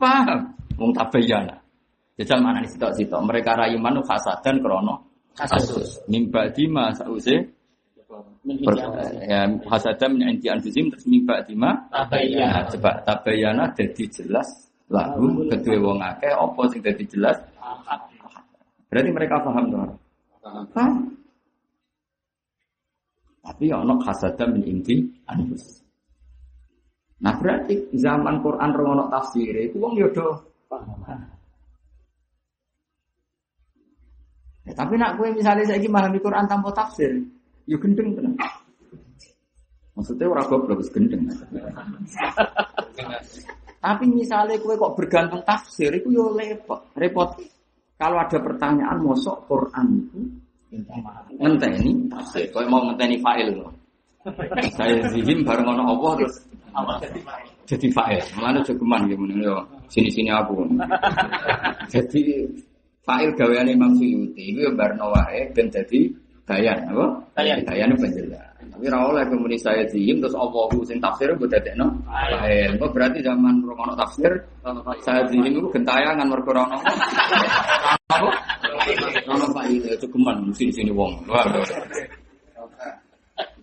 Paham. 0.00 0.56
Wong 0.80 0.90
tabayyana. 0.96 1.54
Jajal 2.18 2.40
mana 2.42 2.64
nih 2.64 2.72
sitok-sitok. 2.74 3.20
Mereka 3.22 3.54
raiman 3.54 4.00
itu 4.00 4.02
hasadan 4.08 4.58
krono 4.64 5.06
kasus. 5.36 6.02
Mimba 6.10 6.50
dima 6.50 6.90
sause 6.90 7.49
ya 9.26 9.46
hasadan 9.68 10.16
min 10.16 10.32
anti 10.32 10.46
anfusim 10.48 10.88
terus 10.88 11.04
mimba 11.06 11.44
dima 11.44 11.76
Tabayyana. 11.92 12.68
coba 12.72 12.90
tabayyana 13.04 13.64
jadi 13.76 14.04
jelas. 14.08 14.48
Lalu 14.90 15.46
kedua 15.46 15.76
wong 15.78 15.98
akeh 16.02 16.34
apa 16.34 16.60
sing 16.72 16.80
jadi 16.82 17.04
jelas? 17.06 17.38
Berarti 18.90 19.10
mereka 19.14 19.38
paham 19.38 19.64
tuh 19.70 19.78
paham. 20.42 20.90
Tapi 23.40 23.70
ya 23.70 23.80
ono 23.80 23.98
hasadan 24.02 24.58
min 24.58 24.64
inti 24.66 25.00
anfus 25.26 25.80
nah 27.20 27.36
berarti 27.36 27.92
zaman 28.00 28.40
Quran 28.40 28.70
rongono 28.72 29.04
tafsir 29.12 29.52
itu 29.52 29.76
wong 29.76 29.92
yodo. 30.00 30.40
Ya, 34.64 34.72
tapi 34.76 34.94
nak 34.96 35.18
gue 35.18 35.28
misalnya 35.34 35.66
saya 35.66 35.82
memahami 35.82 36.20
Quran 36.20 36.46
tanpa 36.46 36.70
tafsir, 36.70 37.10
ya 37.70 37.76
gendeng 37.78 38.18
tenan. 38.18 38.34
Maksudnya 39.94 40.26
orang 40.26 40.46
goblok 40.50 40.82
wis 40.82 40.90
gendeng. 40.90 41.22
tapi 43.80 44.04
misalnya 44.12 44.58
gue 44.60 44.74
kok 44.76 44.92
bergantung 44.98 45.42
tafsir, 45.46 45.94
itu 45.94 46.10
yo 46.10 46.34
repot. 46.34 46.82
Repot. 46.98 47.30
Kalau 47.94 48.16
ada 48.18 48.38
pertanyaan 48.42 48.98
mosok 48.98 49.46
Quran 49.46 49.86
itu 50.02 50.20
ngenteni 51.38 52.10
tafsir. 52.10 52.50
Kau 52.50 52.66
mau 52.66 52.82
ngenteni 52.90 53.22
fa'il. 53.22 53.54
Saya 54.76 55.08
zihim 55.14 55.46
bareng 55.46 55.64
ono 55.64 55.96
Allah 55.96 56.12
terus 56.18 56.34
jadi 57.70 57.86
fa'il. 57.94 58.24
Mulane 58.36 58.60
jogeman 58.66 59.06
gitu 59.06 59.24
yo. 59.38 59.56
Sini-sini 59.90 60.30
aku. 60.32 60.64
jadi 61.92 62.20
fa'il 63.04 63.30
gaweane 63.34 63.74
Imam 63.74 63.92
Suyuti 63.96 64.54
itu 64.54 64.60
ya 64.64 64.72
barno 64.76 65.10
wae 65.10 65.50
ben 65.50 65.66
dadi 65.72 66.08
bayan 66.50 66.78
apa? 66.90 67.06
Bayan. 67.38 67.62
Bayan 67.62 67.94
penjelas. 67.94 68.50
Tapi 68.60 68.86
ra 68.90 68.98
oleh 69.06 69.24
kemudian 69.30 69.60
saya 69.62 69.86
zihim 69.86 70.18
terus 70.18 70.34
Allahu 70.34 70.82
sing 70.82 70.98
tafsir 70.98 71.30
mbok 71.36 71.46
dadekno 71.46 71.86
fa'il. 72.04 72.74
Kok 72.74 72.90
berarti 72.90 73.22
zaman 73.22 73.62
rokono 73.62 73.94
tafsir 73.94 74.34
saya 75.06 75.22
zihim 75.30 75.46
itu 75.46 75.68
gentayangan 75.70 76.26
mergo 76.26 76.50
ora 76.50 76.66
ono. 76.66 76.78
Apa? 78.10 78.30
Ono 79.30 79.46
fa'il 79.54 79.84
ya 79.86 79.94
jogeman 80.00 80.50
sini-sini 80.50 80.90
wong. 80.90 81.22
Wah. 81.30 81.46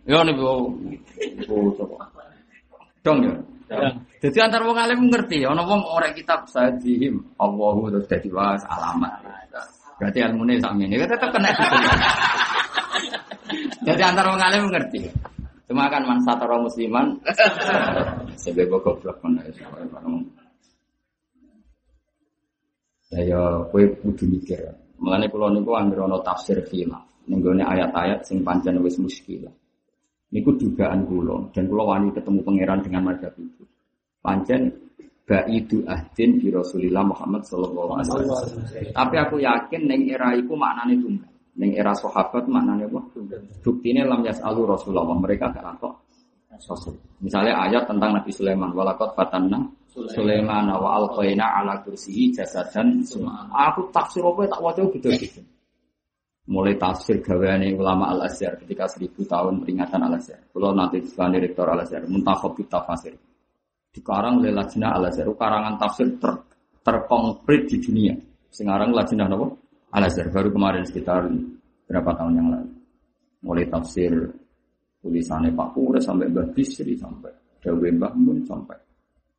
Ya 0.07 0.23
nih 0.23 0.33
bu, 0.39 0.71
bu 1.51 1.55
coba. 1.75 2.07
Dong 3.03 3.19
ya. 3.27 3.35
Jadi 4.23 4.37
antar 4.39 4.63
wong 4.63 4.79
alim 4.79 5.11
ngerti, 5.11 5.43
ono 5.43 5.67
wong 5.67 5.83
ora 5.83 6.07
kitab 6.15 6.47
sajihim, 6.47 7.19
Allahu 7.35 7.91
terus 7.91 8.07
dadi 8.07 8.31
was 8.31 8.63
alamat. 8.63 9.19
Berarti 9.97 10.21
ilmune 10.23 10.61
sakmene 10.61 10.95
ya 10.95 11.09
tetep 11.09 11.29
kena. 11.33 11.51
Jadi 13.83 14.01
antar 14.01 14.25
wong 14.31 14.41
alim 14.41 14.69
ngerti. 14.71 15.07
Cuma 15.67 15.91
kan 15.91 16.07
man 16.07 16.19
satara 16.23 16.55
musliman 16.55 17.19
sebab 18.41 18.71
goblok 18.79 19.19
mana 19.19 19.43
Ya 23.07 23.19
ya 23.23 23.41
kowe 23.71 23.83
kudu 24.03 24.23
mikir. 24.27 24.63
Mulane 24.99 25.27
kula 25.31 25.51
niku 25.55 25.75
anggere 25.75 26.03
ana 26.07 26.19
tafsir 26.23 26.59
khilaf 26.67 27.03
ning 27.27 27.43
gone 27.43 27.63
ayat-ayat 27.63 28.23
sing 28.23 28.43
pancen 28.43 28.79
wis 28.83 28.99
muskilah. 28.99 29.51
Niku 30.31 30.55
dugaan 30.59 31.07
kula 31.07 31.51
dan 31.55 31.71
kula 31.71 31.83
wani 31.87 32.11
ketemu 32.11 32.39
pangeran 32.43 32.79
dengan 32.83 33.03
madhab 33.11 33.31
itu. 33.39 33.63
Pancen 34.19 34.71
baidu 35.27 35.83
ahdin 35.87 36.39
bi 36.39 36.51
Rasulillah 36.51 37.03
Muhammad 37.03 37.43
sallallahu 37.47 37.91
alaihi 37.99 38.11
wasallam. 38.11 38.91
Tapi 38.95 39.15
aku 39.19 39.35
yakin 39.43 39.81
ning 39.87 40.01
era 40.11 40.35
iku 40.35 40.55
maknane 40.55 40.99
tunggal. 40.99 41.36
Ning 41.57 41.73
era 41.73 41.93
sahabat 41.97 42.45
maknane 42.45 42.85
apa? 42.85 43.01
Buktine 43.65 44.05
lam 44.05 44.21
yasalu 44.21 44.69
Rasulullah 44.69 45.09
mereka 45.17 45.49
gak 45.49 46.61
sosok. 46.61 47.21
Misalnya 47.21 47.53
ayat 47.69 47.85
tentang 47.89 48.17
Nabi 48.17 48.29
Sulaiman, 48.33 48.73
walakot 48.73 49.13
fatanna 49.13 49.61
Sulaiman 49.89 50.69
wa 50.69 51.01
alqaina 51.01 51.57
ala 51.57 51.81
kursiyi 51.81 52.29
jasadan. 52.33 53.01
Aku 53.49 53.89
tafsir 53.89 54.21
apa 54.21 54.45
tak 54.45 54.61
waca 54.61 54.81
gitu-gitu. 54.93 55.41
Mulai 56.47 56.79
tafsir 56.79 57.19
gaweane 57.19 57.75
ulama 57.75 58.07
Al 58.15 58.23
Azhar 58.23 58.55
ketika 58.55 58.87
seribu 58.87 59.25
tahun 59.27 59.59
peringatan 59.59 59.99
Al 59.99 60.15
Azhar. 60.15 60.39
Kalau 60.47 60.71
nanti 60.71 61.03
sebagai 61.03 61.43
direktur 61.43 61.67
Al 61.67 61.83
Azhar, 61.83 62.07
muntakhab 62.07 62.55
tafsir. 62.69 63.19
Dikarang 63.91 64.39
oleh 64.39 64.55
Al 64.55 65.05
Azhar, 65.11 65.27
karangan 65.35 65.75
tafsir 65.75 66.07
ter, 66.21 66.33
di 67.67 67.77
dunia. 67.83 68.15
Sekarang 68.47 68.95
Lajnah 68.95 69.27
apa? 69.27 69.47
Al 69.95 70.03
Azhar 70.03 70.27
baru 70.31 70.51
kemarin 70.51 70.83
sekitar 70.83 71.27
berapa 71.87 72.11
tahun 72.15 72.33
yang 72.35 72.47
lalu. 72.51 72.71
Mulai 73.43 73.65
tafsir 73.71 74.11
tulisannya 74.99 75.55
Pak 75.55 75.69
Pura 75.71 75.99
sampai 76.03 76.27
Mbah 76.27 76.51
Bisri 76.51 76.97
sampai 76.99 77.31
Dawe 77.63 77.87
Mbah 77.95 78.13
Mun 78.17 78.43
sampai 78.43 78.75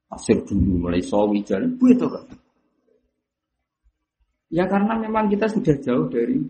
tafsir 0.08 0.40
dulu 0.48 0.88
mulai 0.88 1.04
sawi 1.04 1.44
jalan 1.44 1.76
itu 1.76 2.06
kan. 2.08 2.24
Ya 4.48 4.64
karena 4.64 4.96
memang 4.96 5.28
kita 5.28 5.44
sudah 5.44 5.76
jauh 5.84 6.08
dari 6.08 6.40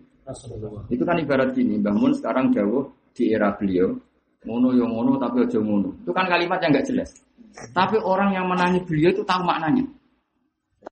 itu 0.93 1.03
kan 1.03 1.17
ibarat 1.17 1.57
gini, 1.57 1.81
bangun 1.81 2.13
sekarang 2.13 2.53
jauh 2.53 2.85
di 3.17 3.33
era 3.33 3.49
beliau, 3.57 3.97
ngono 4.45 4.77
yang 4.77 4.93
ngono 4.93 5.17
tapi 5.17 5.41
aja 5.41 5.57
ngono. 5.57 6.05
Itu 6.05 6.13
kan 6.13 6.29
kalimat 6.29 6.61
yang 6.61 6.69
nggak 6.69 6.85
jelas. 6.85 7.09
Tapi 7.73 7.97
orang 7.97 8.37
yang 8.37 8.45
menangi 8.45 8.85
beliau 8.85 9.09
itu 9.09 9.25
tahu 9.25 9.41
maknanya. 9.41 9.89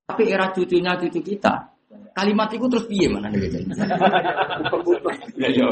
Tapi 0.10 0.34
era 0.34 0.50
cucunya 0.50 0.98
cucu 0.98 1.22
kita, 1.22 1.70
kalimat 2.12 2.50
itu 2.52 2.65
terus 2.67 2.86
piye 2.89 3.08
mana 3.08 3.32
nih 3.32 3.47
Ya 5.38 5.50
ya, 5.54 5.69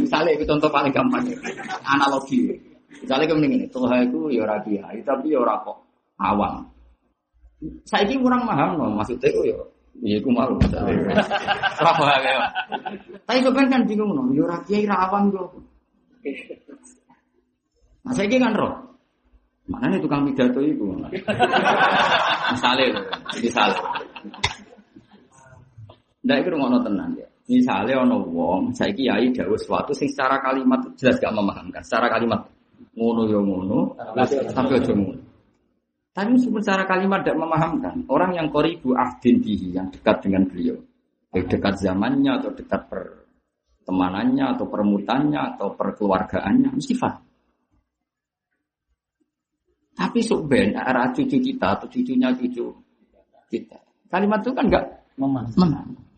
misalnya 0.00 0.32
itu 0.32 0.48
contoh 0.48 0.72
paling 0.72 0.88
gampang, 0.88 1.20
analogi. 1.84 2.48
Misalnya 3.04 3.28
kayak 3.28 3.44
ini, 3.44 3.68
Tuhan 3.68 4.08
itu 4.08 4.32
ya 4.32 4.40
ora 4.48 4.56
tapi 5.04 5.26
ya 5.28 5.38
ora 5.44 5.60
kok 5.60 5.78
awam. 6.16 6.64
Saya 7.84 8.08
ini 8.08 8.16
kurang 8.18 8.48
paham, 8.48 8.96
maksudnya 8.96 9.28
itu 9.28 9.52
ya 9.52 9.58
Iya, 10.02 10.18
aku 10.18 10.30
mau. 10.34 10.50
Apa 11.78 12.04
ya? 12.24 12.48
Tapi 13.28 13.38
sebenarnya 13.44 13.70
kan 13.70 13.82
bingung 13.86 14.10
no, 14.16 14.32
yo 14.34 14.48
ra 14.48 14.58
kiai 14.66 14.88
ra 14.88 15.06
awam 15.06 15.30
yo. 15.30 15.44
Nah, 18.02 18.12
saya 18.16 18.26
kan 18.26 18.56
roh. 18.56 18.72
Mana 19.70 19.94
nih 19.94 20.02
tukang 20.02 20.26
pidato 20.26 20.58
itu? 20.58 20.82
misalnya, 22.50 22.98
misalnya. 23.38 23.78
Nggak 26.22 26.36
itu 26.38 26.48
ngono 26.54 26.78
tenang 26.82 27.12
ya. 27.18 27.28
Misalnya 27.50 28.06
ono 28.06 28.22
wong, 28.22 28.70
saya 28.70 28.94
kiai 28.94 29.34
jauh 29.34 29.58
sesuatu 29.58 29.90
sing 29.90 30.06
secara 30.06 30.38
kalimat 30.38 30.78
jelas 30.94 31.18
gak 31.18 31.34
memahamkan. 31.34 31.82
Secara 31.82 32.06
kalimat 32.06 32.46
ngono 32.94 33.26
yo 33.26 33.42
ngono, 33.42 33.98
tapi 33.98 34.38
aja 34.78 34.94
ngono. 34.94 35.20
Tapi 36.12 36.28
meskipun 36.38 36.60
secara 36.60 36.84
kalimat 36.84 37.24
tidak 37.24 37.40
memahamkan, 37.40 38.04
orang 38.06 38.36
yang 38.36 38.48
koribu 38.52 38.92
ahdin 38.92 39.40
bihi, 39.40 39.74
yang 39.74 39.88
dekat 39.88 40.22
dengan 40.22 40.44
beliau, 40.44 40.76
baik 41.32 41.48
dekat 41.48 41.80
zamannya 41.80 42.36
atau 42.36 42.52
dekat 42.52 42.84
pertemanannya 42.92 44.44
atau 44.52 44.68
permutannya 44.68 45.40
atau 45.56 45.72
perkeluargaannya, 45.72 46.68
mesti 46.76 46.94
faham. 46.94 47.24
Tapi 49.96 50.20
subben 50.20 50.76
arah 50.76 51.10
cucu 51.16 51.40
kita 51.40 51.80
atau 51.80 51.88
cucunya 51.88 52.28
cucu 52.36 52.64
kita. 53.48 53.80
Kalimat 54.12 54.44
itu 54.44 54.52
kan 54.52 54.68
enggak 54.68 54.84
memaham. 55.16 56.11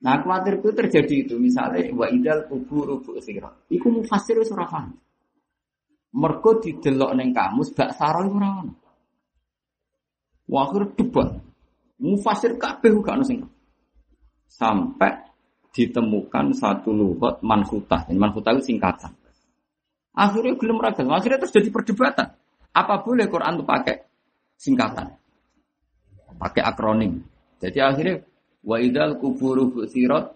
Nah 0.00 0.24
khawatir 0.24 0.64
itu 0.64 0.72
terjadi 0.72 1.14
itu 1.28 1.34
misalnya 1.36 1.92
wa 1.92 2.08
idal 2.08 2.48
kubur 2.48 2.88
rubu 2.88 3.20
sirah. 3.20 3.52
Iku 3.68 3.92
mufasir 3.92 4.40
surah 4.40 4.68
paham. 4.68 4.96
Mergo 6.16 6.58
didelok 6.58 7.12
neng 7.14 7.30
kamus 7.36 7.76
gak 7.76 7.94
sarah 7.94 8.24
ora 8.24 8.64
ono. 8.64 8.74
Wakhir 10.48 10.96
debat. 10.96 11.36
Mufasir 12.00 12.56
kabeh 12.56 12.90
gak 13.04 13.16
ono 13.20 13.24
sing. 13.28 13.38
Sampai 14.48 15.12
ditemukan 15.70 16.56
satu 16.56 16.90
lugat 16.90 17.44
manhutah. 17.44 18.08
Manhutah 18.10 18.56
itu 18.56 18.74
singkatan. 18.74 19.12
Akhirnya 20.16 20.58
belum 20.58 20.80
ragal. 20.82 21.06
Akhirnya 21.12 21.38
terus 21.38 21.54
jadi 21.54 21.70
perdebatan. 21.70 22.34
Apa 22.72 23.04
boleh 23.04 23.30
Quran 23.30 23.60
itu 23.60 23.64
pakai 23.68 23.96
singkatan? 24.58 25.06
Pakai 26.40 26.62
akronim. 26.64 27.22
Jadi 27.60 27.78
akhirnya 27.78 28.24
wa 28.64 28.76
idal 28.80 29.16
kuburu 29.16 29.72
bu'sirat 29.72 30.32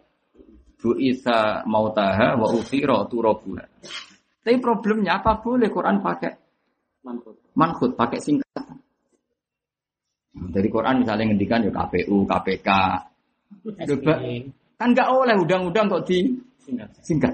bu'isa 0.80 1.64
mautaha 1.64 2.36
wa 2.36 2.48
usira 2.52 3.04
turabuha. 3.08 3.64
Tapi 4.44 4.56
problemnya 4.60 5.20
apa 5.20 5.40
boleh 5.40 5.72
Quran 5.72 6.04
pakai 6.04 6.32
manhut, 7.04 7.36
manhut 7.56 7.92
pakai 7.96 8.20
singkatan. 8.20 8.76
Dari 10.34 10.68
Quran 10.68 11.00
misalnya 11.00 11.24
ngendikan 11.32 11.64
ya 11.64 11.72
KPU, 11.72 12.28
KPK, 12.28 12.68
Coba, 13.64 14.14
kan 14.76 14.88
nggak 14.92 15.08
oleh 15.08 15.34
undang-undang 15.38 15.86
kok 15.88 16.04
di 16.10 16.36
singkat. 17.00 17.32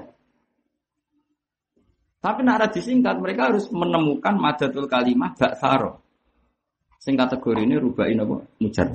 Tapi 2.21 2.45
nak 2.45 2.69
disingkat 2.69 3.17
mereka 3.17 3.49
harus 3.49 3.65
menemukan 3.73 4.37
madatul 4.37 4.85
kalimah 4.85 5.33
saro. 5.57 6.05
Sing 7.01 7.17
kategori 7.17 7.65
ini 7.65 7.81
rubain 7.81 8.21
apa? 8.21 8.45
Mujar. 8.61 8.93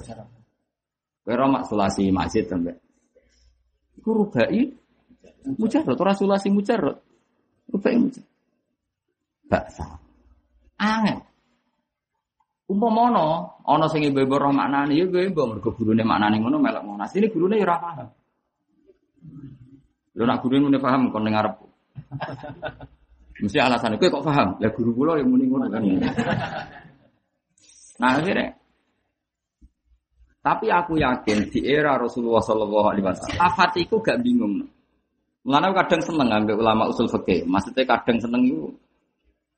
Kira 1.27 1.51
mak 1.51 1.67
sulasi 1.67 2.15
masjid 2.15 2.47
sampai. 2.47 2.79
Iku 3.99 4.15
rubai 4.15 4.63
mujarrad, 5.59 5.99
ora 5.99 6.15
sulasi 6.15 6.55
mujarrad. 6.55 7.03
Rubai 7.67 7.99
mujar. 7.99 8.23
Baksa. 9.51 9.99
Angin. 10.79 11.19
Umpamono 12.71 13.59
ana 13.67 13.87
sing 13.91 14.07
ibu-ibu 14.07 14.39
roh 14.39 14.51
maknane 14.55 14.95
ya 14.95 15.07
ibu 15.07 15.43
mergo 15.47 15.71
gurune 15.75 16.03
maknane 16.07 16.39
ngono 16.39 16.63
melok 16.63 16.83
ngono. 16.87 17.03
Asline 17.03 17.31
gurune 17.31 17.59
ya 17.59 17.67
ora 17.67 17.77
paham. 17.83 18.09
Lho 20.15 20.25
nak 20.27 20.39
gurune 20.43 20.63
muni 20.67 20.79
paham 20.79 21.11
kon 21.11 21.27
ning 21.27 21.35
arep. 21.35 21.59
Mesti 23.43 23.59
alasan 23.59 23.99
kowe 23.99 24.11
kok 24.11 24.25
paham? 24.27 24.59
Lah 24.63 24.71
guru 24.71 24.91
kula 24.95 25.19
yang 25.19 25.31
muni 25.31 25.51
ngono 25.51 25.67
kan. 25.71 25.83
Nah 27.99 28.11
akhirnya 28.19 28.56
tapi 30.47 30.71
aku 30.71 30.95
yakin 30.95 31.51
di 31.51 31.67
era 31.67 31.99
Rasulullah 31.99 32.39
Shallallahu 32.39 32.87
Alaihi 32.87 33.03
Wasallam, 33.03 33.43
afatiku 33.43 33.99
gak 33.99 34.23
bingung. 34.23 34.63
Mulanya 35.43 35.75
kadang 35.83 36.03
seneng 36.07 36.31
ambil 36.31 36.63
ulama 36.63 36.87
usul 36.87 37.11
fikih. 37.11 37.43
Maksudnya 37.51 37.83
kadang 37.83 38.23
seneng 38.23 38.47
itu 38.47 38.71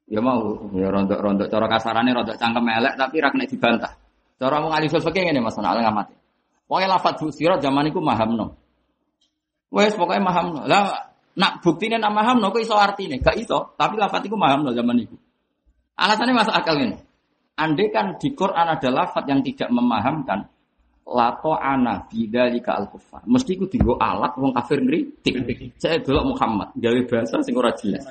ya 0.08 0.24
mau 0.24 0.56
ya 0.72 0.88
rontok-rontok 0.88 1.52
cara 1.52 1.68
kasarannya 1.68 2.16
rontok 2.16 2.40
cangkem 2.40 2.64
elek 2.64 2.96
tapi 2.96 3.16
rak 3.20 3.36
nek 3.36 3.48
dibantah. 3.52 3.92
Cara 4.40 4.64
mau 4.64 4.72
ngalih 4.72 4.88
usul 4.88 5.04
fikih 5.04 5.28
ngene 5.28 5.44
Mas 5.44 5.60
Nal 5.60 5.76
ngamati. 5.76 6.16
Pokoke 6.68 6.86
lafat 6.88 7.14
fusirat 7.20 7.60
zaman 7.60 7.88
iku 7.88 8.00
mahamno. 8.00 8.56
Wes 9.68 9.92
pokoknya 9.92 10.24
mahamno. 10.24 10.60
Lah 10.68 11.12
nak 11.36 11.64
buktine 11.64 12.00
nak 12.00 12.12
mahamno 12.12 12.48
kok 12.48 12.60
iso 12.64 12.76
artine? 12.76 13.20
Gak 13.20 13.36
iso, 13.40 13.72
tapi 13.76 13.96
lafat 13.96 14.24
iku 14.24 14.36
mahamno 14.36 14.72
zaman 14.72 14.96
iku. 15.04 15.16
Alasannya 15.96 16.32
masuk 16.36 16.52
akal 16.56 16.76
ini. 16.80 16.96
Andai 17.56 17.88
kan 17.88 18.20
di 18.20 18.32
Quran 18.36 18.68
ada 18.68 18.88
lafat 18.92 19.24
yang 19.26 19.40
tidak 19.42 19.72
memahamkan, 19.72 20.46
lato 21.08 21.56
ana 21.56 22.04
bidzalika 22.04 22.76
al 22.76 22.86
kufar. 22.92 23.24
Mesti 23.24 23.56
ku 23.56 23.64
dienggo 23.64 23.96
alat 23.96 24.36
wong 24.36 24.52
kafir 24.52 24.84
ngritik. 24.84 25.34
Saya 25.80 25.96
delok 26.04 26.36
Muhammad 26.36 26.68
gawe 26.76 27.00
bahasa 27.08 27.40
sing 27.40 27.56
ora 27.56 27.72
jelas. 27.72 28.04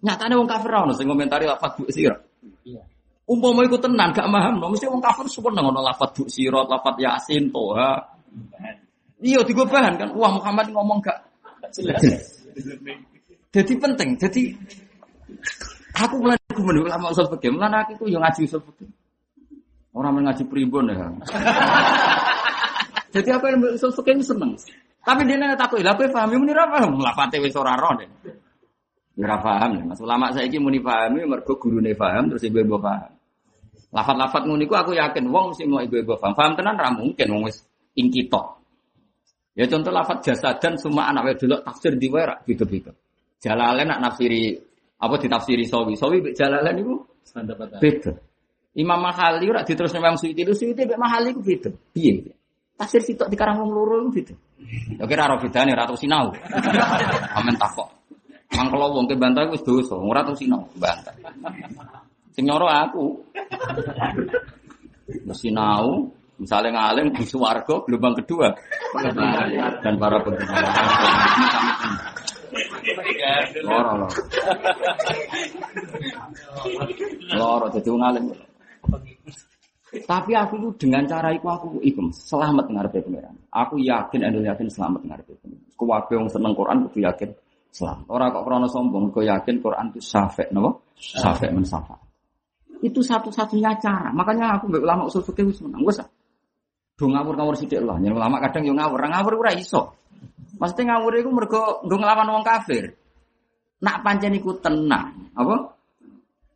Nyatane 0.00 0.34
wong 0.38 0.48
kafir 0.48 0.72
ono 0.72 0.92
sing 0.96 1.04
komentari 1.04 1.44
lafat 1.44 1.76
bu 1.76 1.84
sira. 1.92 2.16
Iya. 2.64 2.80
Umpama 3.28 3.60
iku 3.68 3.76
tenan 3.76 4.16
gak 4.16 4.24
paham, 4.24 4.56
mesti 4.72 4.88
wong 4.88 5.04
kafir 5.04 5.28
seneng 5.28 5.68
ono 5.68 5.80
lafat 5.84 6.16
bu 6.16 6.24
sira, 6.32 6.64
lafat 6.64 6.96
yasin, 6.96 7.52
toha. 7.52 8.00
Iya 9.20 9.44
digo 9.44 9.68
bahan 9.68 10.00
kan. 10.00 10.08
Wah 10.16 10.32
Muhammad 10.32 10.72
ngomong 10.72 11.04
gak 11.04 11.18
jelas. 11.76 12.00
Jadi 13.52 13.72
penting. 13.76 14.16
Jadi 14.16 14.56
aku 16.00 16.16
mulai 16.16 16.40
aku 16.48 16.64
menurut 16.64 16.88
ulama 16.88 17.12
usul 17.12 17.28
fikih, 17.36 17.52
mulai 17.52 17.84
aku 17.84 18.08
yang 18.08 18.24
ngaji 18.24 18.48
usul 18.48 18.64
fikih. 18.64 18.88
Orang 19.92 20.20
mengaji 20.22 20.46
pribon 20.46 20.94
ya. 20.94 21.10
Jadi 23.08 23.28
apa 23.32 23.44
yang 23.48 23.64
usul 23.76 23.92
fikih 23.92 24.20
ini 24.20 24.24
seneng. 24.24 24.52
Tapi 25.00 25.24
dia 25.24 25.40
nanya 25.40 25.56
takut, 25.56 25.80
lah 25.80 25.96
paham, 25.96 26.36
ini 26.36 26.52
apa 26.52 26.84
paham, 26.84 27.00
lafate 27.00 27.40
wis 27.40 27.56
ora 27.56 27.72
roh 27.80 27.96
deh. 27.96 28.08
Ora 29.18 29.40
paham 29.42 29.70
ya, 29.80 29.82
Mas 29.88 29.98
ulama 29.98 30.30
saiki 30.30 30.60
muni 30.60 30.78
pahami 30.78 31.26
mergo 31.26 31.58
gurune 31.58 31.96
paham 31.96 32.30
terus 32.30 32.44
ibu-ibu 32.46 32.78
paham. 32.78 33.10
Lafat-lafat 33.88 34.44
ngono 34.44 34.68
aku 34.68 34.92
yakin 34.94 35.24
wong 35.32 35.56
mesti 35.56 35.64
mau 35.64 35.82
ibu-ibu 35.82 36.14
paham. 36.20 36.36
Paham 36.36 36.52
tenan 36.54 36.76
ra 36.76 36.92
mungkin 36.94 37.26
wong 37.34 37.42
wis 37.48 37.64
ingkito. 37.98 38.62
Ya 39.58 39.66
contoh 39.66 39.90
lafat 39.90 40.22
jasa 40.22 40.54
dan 40.62 40.78
semua 40.78 41.10
anak 41.10 41.34
wedok 41.34 41.66
tafsir 41.66 41.98
di 41.98 42.06
wera 42.06 42.38
gitu-gitu. 42.46 42.94
Jalalain 43.42 43.90
nak 43.90 43.98
nafsiri 44.06 44.54
apa 45.02 45.14
ditafsiri 45.18 45.66
sawi. 45.66 45.98
Sawi 45.98 46.30
jalalain 46.30 46.78
itu 46.78 46.94
beda. 47.82 48.12
Imam 48.78 49.02
Mahali 49.02 49.50
ora 49.50 49.66
diterus 49.66 49.90
Imam 49.98 50.14
Suyuti, 50.14 50.46
Suyuti 50.54 50.86
mek 50.86 50.94
Mahali 50.94 51.34
ku 51.34 51.42
beda. 51.42 51.74
Piye? 51.90 52.37
Tafsir 52.78 53.02
sitok 53.02 53.26
dikarang 53.26 53.58
wong 53.58 53.70
loro 53.74 54.06
beda. 54.06 54.38
Ya 55.02 55.04
kira 55.10 55.26
ora 55.26 55.42
bedane 55.42 55.74
ora 55.74 55.90
tau 55.90 55.98
sinau. 55.98 56.30
Amen 57.38 57.58
takok. 57.58 57.90
Mang 58.54 58.70
kalau 58.70 58.94
wong 58.94 59.10
ke 59.10 59.18
bantah 59.18 59.50
wis 59.50 59.66
dosa, 59.66 59.98
ora 59.98 60.22
tau 60.22 60.38
sinau 60.38 60.62
bantah. 60.78 61.10
Sing 62.38 62.46
nyoro 62.46 62.70
aku. 62.70 63.18
Mesti 65.26 65.50
nau, 65.50 66.06
misalnya 66.38 66.70
ngalim 66.78 67.10
di 67.10 67.26
suwargo 67.26 67.82
gelombang 67.82 68.14
kedua 68.22 68.54
dan 69.82 69.94
para 69.98 70.22
pendengar. 70.22 70.62
Loro 73.66 73.92
loro. 74.06 74.08
Loro 77.34 77.66
jadi 77.74 77.90
ngalim. 77.90 78.24
Tapi 79.88 80.36
aku 80.36 80.60
itu 80.60 80.68
dengan 80.84 81.08
cara 81.08 81.32
itu 81.32 81.48
aku 81.48 81.80
ikum 81.80 82.12
selamat 82.12 82.68
ngarepe 82.68 83.00
pangeran. 83.08 83.36
Aku 83.48 83.80
yakin 83.80 84.20
endo 84.20 84.44
yakin 84.44 84.68
selamat 84.68 85.00
ngarepe 85.08 85.32
pangeran. 85.40 85.64
Kuwabe 85.78 86.12
wong 86.12 86.28
seneng 86.28 86.52
Quran 86.52 86.84
kudu 86.88 87.00
yakin 87.08 87.30
selamat. 87.72 88.04
Ora 88.12 88.28
kok 88.28 88.44
krana 88.44 88.68
sombong, 88.68 89.08
kok 89.08 89.24
yakin 89.24 89.64
Quran 89.64 89.86
itu 89.94 90.00
syafa' 90.04 90.52
napa? 90.52 90.76
Syafa' 90.98 91.48
mensafa. 91.56 91.96
Itu 92.84 93.00
satu-satunya 93.00 93.80
cara. 93.80 94.12
Makanya 94.12 94.60
aku 94.60 94.68
mbek 94.68 94.84
ulama 94.84 95.08
usul 95.08 95.24
fikih 95.24 95.48
wis 95.48 95.64
menang. 95.64 95.82
Wes. 95.88 96.04
Do 96.98 97.06
ngawur-ngawur 97.06 97.54
sithik 97.54 97.80
lah. 97.80 97.96
Yen 98.02 98.12
ulama 98.12 98.42
kadang 98.42 98.66
yo 98.66 98.74
ngawur, 98.74 98.98
ngawur 99.06 99.34
ora 99.38 99.54
iso. 99.54 99.94
Mesti 100.58 100.82
ngawur 100.84 101.14
iku 101.22 101.30
mergo 101.30 101.62
nggo 101.86 101.96
nglawan 101.96 102.28
wong 102.28 102.44
kafir. 102.44 102.92
Nak 103.78 104.02
pancen 104.02 104.34
iku 104.34 104.58
tenang, 104.58 105.30
apa? 105.38 105.77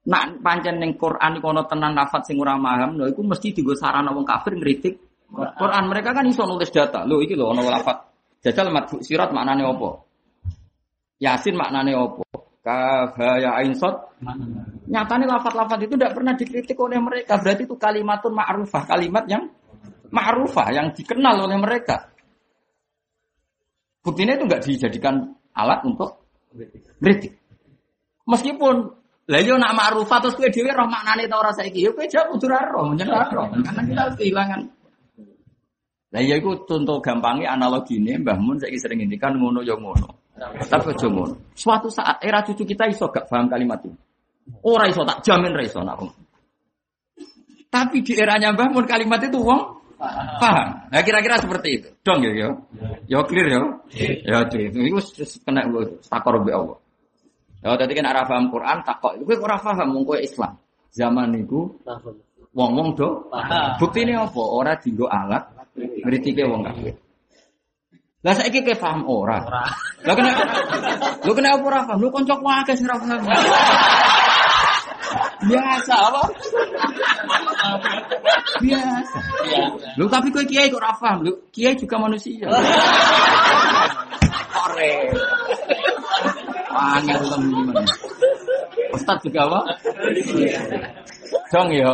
Nak 0.03 0.43
pancen 0.43 0.83
ning 0.83 0.99
Quran 0.99 1.38
iku 1.38 1.55
ana 1.55 1.62
tenan 1.71 1.95
lafat 1.95 2.27
sing 2.27 2.35
ora 2.43 2.59
paham, 2.59 2.99
lho 2.99 3.07
iku 3.07 3.23
mesti 3.23 3.55
dienggo 3.55 3.79
sarana 3.79 4.11
wong 4.11 4.27
kafir 4.27 4.59
ngritik 4.59 4.99
Quran. 5.31 5.85
Mereka 5.87 6.11
kan 6.11 6.27
iso 6.27 6.43
nulis 6.43 6.75
data. 6.75 7.07
Lho 7.07 7.23
iki 7.23 7.38
lho 7.38 7.55
ana 7.55 7.62
lafat. 7.79 8.03
Jajal 8.43 8.75
matbu 8.75 8.99
sirat 8.99 9.31
maknane 9.31 9.62
apa? 9.62 9.88
Yasin 11.23 11.55
maknane 11.55 11.95
apa? 11.95 12.23
Ya 13.38 13.55
ain 13.62 13.79
sod. 13.79 13.95
Nyatane 14.91 15.25
lafat-lafat 15.27 15.87
itu 15.87 15.95
tidak 15.95 16.19
pernah 16.19 16.35
dikritik 16.35 16.79
oleh 16.79 16.99
mereka. 16.99 17.38
Berarti 17.38 17.62
itu 17.67 17.79
kalimatun 17.79 18.35
ma'rufah, 18.35 18.83
kalimat 18.87 19.23
yang 19.31 19.47
ma'rufah 20.11 20.69
yang 20.75 20.91
dikenal 20.91 21.47
oleh 21.47 21.59
mereka. 21.62 22.11
Buktinya 24.03 24.35
itu 24.35 24.51
nggak 24.51 24.62
dijadikan 24.67 25.31
alat 25.55 25.87
untuk 25.87 26.27
kritik. 26.99 27.38
Meskipun 28.27 29.02
lah 29.30 29.38
yo 29.38 29.54
nak 29.54 29.78
ma'rufah 29.78 30.18
terus 30.18 30.35
kowe 30.35 30.50
dhewe 30.50 30.74
roh 30.74 30.90
maknane 30.90 31.30
ta 31.30 31.38
ora 31.38 31.54
saiki. 31.54 31.87
Yo 31.87 31.94
kowe 31.94 32.02
jawab 32.11 32.35
kudu 32.35 32.50
roh, 32.50 32.90
menyen 32.90 33.06
roh. 33.06 33.46
Karena 33.54 33.82
kita 33.87 34.00
harus 34.02 34.16
kehilangan. 34.18 34.61
Lah 36.12 36.20
ya 36.20 36.35
iku 36.37 36.66
contoh 36.66 36.98
gampangnya 36.98 37.54
analogine 37.54 38.18
Mbah 38.18 38.37
Mun 38.37 38.58
saiki 38.58 38.76
sering 38.82 39.00
ngendikan 39.00 39.38
ngono 39.38 39.62
yo 39.62 39.78
ngono. 39.78 40.35
Tapi 40.66 40.90
aja 40.90 41.06
ngono. 41.06 41.54
Suatu 41.54 41.87
saat 41.87 42.18
era 42.18 42.42
cucu 42.42 42.66
kita 42.66 42.90
iso 42.90 43.06
gak 43.14 43.30
paham 43.30 43.46
kalimat 43.46 43.78
itu. 43.87 43.94
Ora 44.66 44.90
iso 44.90 45.06
tak 45.06 45.22
jamin 45.22 45.54
ra 45.54 45.62
iso 45.62 45.80
nak. 45.87 46.02
Tapi 47.70 48.02
di 48.02 48.18
eranya 48.18 48.50
Mbah 48.50 48.74
Mun 48.74 48.85
kalimat 48.90 49.22
itu 49.22 49.38
wong 49.38 49.62
paham. 50.42 50.90
Nah 50.90 51.00
kira-kira 51.06 51.38
seperti 51.38 51.68
itu. 51.78 51.88
Dong 52.02 52.26
ya 52.26 52.35
yo. 52.35 52.50
Yo 53.06 53.22
clear 53.22 53.54
yo. 53.54 53.62
Ya 54.26 54.42
itu 54.50 54.82
itu 54.82 55.24
kena 55.46 55.62
takor 56.11 56.42
be 56.42 56.50
Allah. 56.50 56.82
Ya 57.62 57.79
tadi 57.79 57.94
kan 57.94 58.11
arah 58.11 58.27
paham 58.27 58.51
Quran 58.51 58.83
takok. 58.83 59.22
Kowe 59.22 59.37
ora 59.38 59.57
paham 59.62 59.94
mung 59.94 60.03
kowe 60.03 60.18
Islam. 60.18 60.59
Zaman 60.90 61.31
niku 61.31 61.79
wong-wong 62.53 62.98
do 62.98 63.31
buktine 63.79 64.18
apa? 64.18 64.42
Ora 64.42 64.75
dienggo 64.77 65.07
alat 65.07 65.46
ngritike 65.79 66.42
wong 66.42 66.66
kafir. 66.66 66.98
Lah 68.27 68.35
saiki 68.35 68.66
kowe 68.66 68.75
paham 68.75 69.07
ora? 69.07 69.38
Lah 70.03 70.14
kena 70.18 70.31
Lu 71.22 71.33
kena 71.38 71.55
apa 71.55 71.62
ora 71.62 71.81
paham? 71.87 72.03
Lu 72.03 72.11
kancaku 72.11 72.46
akeh 72.51 72.75
sing 72.75 72.90
ora 72.90 72.98
paham. 72.98 73.22
Biasa 75.46 75.94
apa? 75.94 76.22
Biasa. 78.59 79.18
Lu 80.03 80.11
tapi 80.11 80.35
kowe 80.35 80.42
kiai 80.42 80.66
kok 80.66 80.83
ora 80.83 80.98
paham? 80.98 81.31
Lu 81.31 81.46
kiai 81.55 81.79
juga 81.79 81.94
manusia. 82.03 82.51
Kore. 84.53 84.94
Angel 86.72 87.20
temen. 87.28 87.76
Ustaz 88.96 89.18
juga 89.20 89.40
apa? 89.48 89.61
Dong 91.52 91.68
ya. 91.72 91.92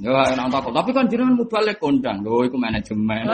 Ya 0.00 0.20
enak 0.32 0.48
takut. 0.48 0.72
Tapi 0.72 0.90
kan 0.96 1.04
jenengan 1.12 1.36
mubalik 1.36 1.76
kondang. 1.76 2.24
Lho 2.24 2.48
iku 2.48 2.56
manajemen. 2.56 3.28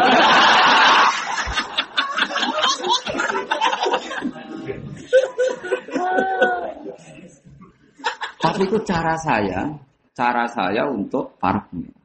Tapi 8.45 8.61
itu 8.71 8.77
cara 8.85 9.17
saya, 9.17 9.73
cara 10.13 10.45
saya 10.53 10.85
untuk 10.87 11.33
pengiran. 11.41 12.05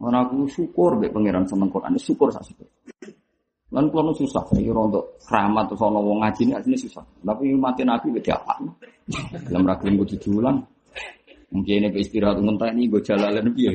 Orang 0.00 0.32
aku 0.32 0.48
syukur 0.48 0.96
be 0.96 1.12
pangeran 1.12 1.44
seneng 1.44 1.68
Quran, 1.68 1.92
syukur 2.00 2.32
sak 2.32 2.40
syukur. 2.48 2.64
Lan 3.70 3.86
kulo 3.86 4.10
susah, 4.10 4.42
saya 4.50 4.66
kira 4.66 4.82
untuk 4.82 5.14
keramat 5.22 5.70
atau 5.70 5.78
soal 5.78 6.02
wong 6.02 6.18
ngaji 6.26 6.42
ini 6.42 6.52
aslinya 6.58 6.78
susah. 6.82 7.04
Tapi 7.22 7.54
mati 7.54 7.86
nabi 7.86 8.10
beda 8.10 8.34
apa? 8.34 8.58
Dalam 9.46 9.62
ragam 9.62 9.94
gue 9.94 10.18
diulang. 10.18 10.58
Mungkin 11.54 11.86
ini 11.86 11.88
istirahat 11.98 12.42
mentah 12.42 12.70
ini 12.74 12.90
gue 12.90 13.02
jalan 13.02 13.46
biar. 13.54 13.74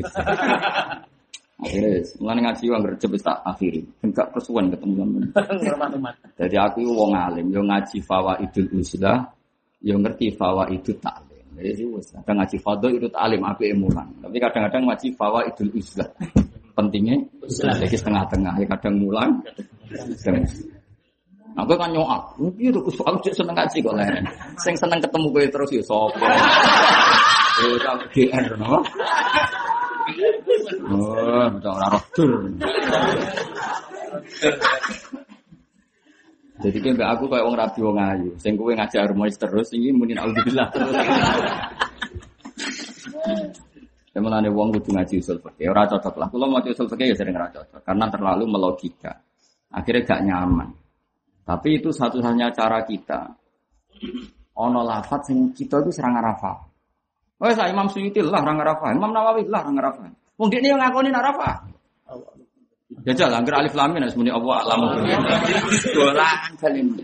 Akhirnya, 1.56 2.04
mulai 2.20 2.44
ngaji 2.44 2.64
uang 2.68 2.84
kerja 2.84 3.08
bisa 3.08 3.32
akhiri. 3.48 3.82
Enggak 4.04 4.28
kesuwen 4.36 4.68
ketemu 4.68 5.08
sama. 5.32 6.12
Jadi 6.36 6.56
aku 6.60 6.84
wong 6.84 7.16
alim, 7.16 7.48
yo 7.48 7.64
ngaji 7.64 8.04
fawa 8.04 8.36
idul 8.44 8.68
uslah, 8.76 9.24
yo 9.80 9.96
ngerti 9.96 10.36
fawa 10.36 10.68
itu 10.68 10.92
taklim. 11.00 11.40
Jadi 11.56 11.88
wes, 11.88 12.12
kadang 12.12 12.44
ngaji 12.44 12.58
fado 12.60 12.88
itu 12.92 13.08
taklim, 13.08 13.40
api 13.48 13.72
emulan. 13.72 14.08
Tapi 14.20 14.36
kadang-kadang 14.44 14.84
ngaji 14.92 15.08
fawa 15.16 15.40
idul 15.48 15.72
uslah. 15.72 16.12
Pentingnya, 16.76 17.24
jadi 17.48 17.96
setengah-tengah. 17.96 18.60
Ya 18.60 18.68
kadang 18.68 19.00
mulang, 19.00 19.40
Aku 21.56 21.72
kan 21.80 21.88
nyoak, 21.88 22.36
mungkin 22.36 22.76
aku 22.76 22.92
aku 23.00 23.32
seneng 23.32 23.56
ngaji 23.56 23.80
kok 23.80 23.96
leren. 23.96 24.26
Sing 24.60 24.76
seneng 24.76 25.00
ketemu 25.00 25.28
kowe 25.32 25.46
terus 25.48 25.70
ya 25.72 25.84
sapa. 25.88 26.28
Eh 27.64 27.80
tak 27.80 28.60
no. 28.60 28.84
Oh, 30.92 31.48
ora. 31.48 31.96
Jadi 36.60 36.78
kan 36.84 36.92
mbak 37.00 37.10
aku 37.16 37.24
kayak 37.32 37.46
wong 37.48 37.56
rabi 37.56 37.80
wong 37.80 37.98
ayu. 38.04 38.30
Sing 38.36 38.60
kowe 38.60 38.76
ngajak 38.76 39.08
harmonis 39.08 39.40
terus 39.40 39.72
ini 39.72 39.96
muni 39.96 40.12
naudzubillah 40.12 40.68
terus. 40.76 40.92
Sebenarnya 44.12 44.52
wong 44.52 44.76
kudu 44.76 44.92
ngaji 44.92 45.24
usul 45.24 45.40
fikih, 45.40 45.72
ora 45.72 45.88
cocok 45.88 46.16
lah. 46.20 46.28
Kalau 46.32 46.48
mau 46.52 46.60
usul 46.60 46.88
fikih 46.88 47.12
ya 47.12 47.16
sering 47.16 47.36
ora 47.40 47.48
cocok 47.48 47.80
karena 47.80 48.12
terlalu 48.12 48.44
melogika. 48.44 49.12
Akhirnya 49.76 50.08
gak 50.08 50.24
nyaman. 50.24 50.70
Tapi 51.44 51.78
itu 51.78 51.92
satu-satunya 51.92 52.50
cara 52.56 52.82
kita. 52.88 53.36
Ono 54.56 54.82
lafat 54.88 55.30
sing 55.30 55.52
kita 55.52 55.84
itu 55.84 55.92
serang 55.92 56.16
arafa. 56.16 56.64
Oh, 57.36 57.52
saya 57.52 57.76
Imam 57.76 57.92
Suyuti 57.92 58.24
lah 58.24 58.40
orang 58.40 58.64
arafa, 58.64 58.96
Imam 58.96 59.12
Nawawi 59.12 59.44
lah 59.52 59.68
orang 59.68 59.78
arafa. 59.84 60.08
Wong 60.40 60.48
dia 60.48 60.64
yang 60.64 60.80
ngakoni 60.80 61.12
arafa. 61.12 61.68
Jajal 63.04 63.36
angger 63.36 63.60
alif 63.60 63.76
lam 63.76 63.92
mim 63.92 64.08
muni 64.16 64.32
Allah 64.32 64.56
alamu. 64.64 64.88
Dolan 65.92 66.56
salim. 66.56 66.96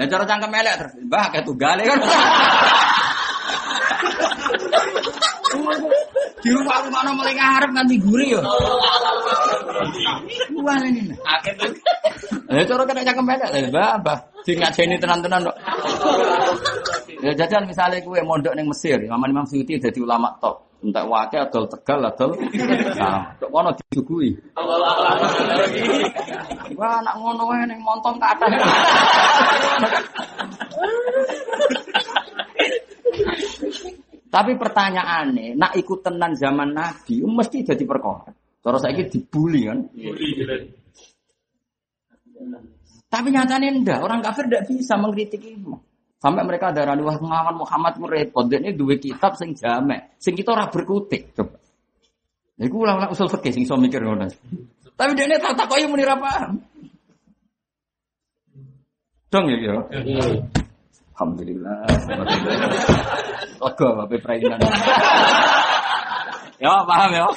Lah 0.00 0.06
cara 0.08 0.24
cangkem 0.24 0.56
elek 0.56 0.74
terus. 0.80 0.92
Mbah 1.04 1.26
kayak 1.28 1.44
tunggale 1.44 1.82
kan. 1.84 1.98
Di 6.40 6.48
rumah 6.56 6.80
rumah 6.84 7.00
no 7.04 7.12
mulai 7.20 7.36
ngarep 7.36 7.70
nganti 7.76 7.96
guri 8.00 8.26
yo. 8.32 8.40
Wah 10.64 10.76
ini. 10.84 11.12
Ya 12.50 12.64
cara 12.64 12.82
kena 12.88 13.04
cangkem 13.04 13.28
elek 13.28 13.48
lah 13.52 13.60
mbah 13.68 13.92
mbah. 14.00 14.18
Sing 14.44 14.56
ngajeni 14.56 14.96
tenan-tenan 14.96 15.44
kok. 15.48 15.56
Ya 17.20 17.32
jajal 17.36 17.68
misalnya 17.68 18.00
kue 18.00 18.24
mondok 18.24 18.56
ning 18.56 18.64
Mesir, 18.64 18.96
Imam 18.96 19.20
Imam 19.28 19.44
Suyuti 19.44 19.76
dadi 19.76 20.00
ulama 20.00 20.32
top. 20.40 20.80
Entek 20.80 21.04
wake 21.04 21.36
adol 21.36 21.68
tegal 21.68 22.00
adol. 22.08 22.32
Nah, 22.96 23.36
kok 23.36 23.52
kono 23.52 23.68
disuguhi. 23.76 24.32
Wah, 26.72 27.04
anak 27.04 27.14
ngono 27.20 27.44
wae 27.44 27.68
ning 27.68 27.84
montong 27.84 28.16
kathah. 28.16 28.48
Tapi 34.30 34.54
pertanyaannya, 34.54 35.58
nak 35.58 35.74
ikut 35.74 36.06
tenan 36.06 36.38
zaman 36.38 36.70
Nabi, 36.70 37.26
mesti 37.26 37.66
jadi 37.66 37.82
perkara. 37.82 38.30
Cara 38.62 38.78
saya 38.78 39.02
dibully 39.02 39.66
kan? 39.66 39.78
Tapi 43.10 43.28
nyatanya 43.34 43.68
enggak, 43.74 43.98
orang 44.06 44.22
kafir 44.22 44.46
tidak 44.46 44.70
bisa 44.70 44.94
mengkritik 44.94 45.42
itu. 45.42 45.74
Sampai 46.20 46.44
mereka 46.44 46.70
ada 46.70 46.94
wah 46.94 47.16
ngelawan 47.16 47.56
Muhammad 47.58 47.96
ku 47.96 48.06
repot. 48.06 48.44
Ini 48.46 48.76
dua 48.76 49.00
kitab 49.00 49.34
sing 49.40 49.56
jame, 49.56 50.14
sing 50.20 50.36
kita 50.36 50.52
ora 50.52 50.68
berkutik. 50.68 51.32
Coba. 51.32 51.56
Iku 52.60 52.76
ulang-ulang 52.84 53.10
usul 53.10 53.32
fikih 53.32 53.56
sing 53.56 53.64
iso 53.64 53.74
mikir 53.80 54.04
ngono. 54.04 54.28
Tapi 54.94 55.16
dia 55.16 55.24
ini 55.24 55.40
tak 55.40 55.56
takoki 55.56 55.88
muni 55.88 56.04
ra 56.04 56.20
paham. 56.20 56.60
Dong 59.32 59.46
ya 59.48 59.56
ya. 59.64 59.74
Alhamdulillah. 61.20 61.84
Lega 63.60 63.88
bape 63.92 64.16
prainan. 64.24 64.56
Ya, 66.56 66.80
paham 66.88 67.12
ya? 67.12 67.28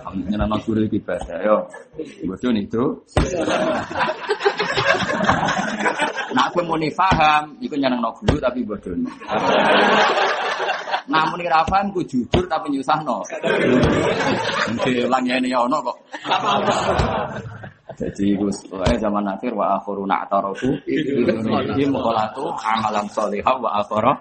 Alhamdulillah 0.00 0.48
nang 0.48 0.60
guru 0.64 0.80
iki 0.88 0.96
bahasa 1.04 1.36
yo. 1.44 1.68
Bodoh 2.24 2.48
itu. 2.56 2.84
Nak 6.32 6.48
aku 6.48 6.64
mau 6.64 6.80
paham, 6.96 7.52
iku 7.60 7.76
nyeneng 7.76 8.00
no 8.00 8.08
guru 8.24 8.40
tapi 8.40 8.64
bodoh. 8.64 8.96
Namun 11.12 11.44
ora 11.44 11.60
paham 11.68 11.92
ku 11.92 12.00
jujur 12.08 12.48
tapi 12.48 12.72
nyusahno. 12.72 13.20
Mesti 14.72 15.04
ulang 15.04 15.28
ini 15.28 15.52
ya 15.52 15.60
ono 15.60 15.76
kok. 15.84 15.96
Jadi 17.98 18.36
Gus, 18.40 18.56
pokoknya 18.68 18.96
zaman 18.98 19.24
akhir 19.28 19.52
wa 19.52 19.76
akhiru 19.76 20.04
na'tarafu 20.08 20.70
iki 20.88 21.84
mukhalatu 21.88 22.52
amalan 22.56 23.06
sholihah 23.12 23.56
wa 23.60 23.70
akhara 23.80 24.12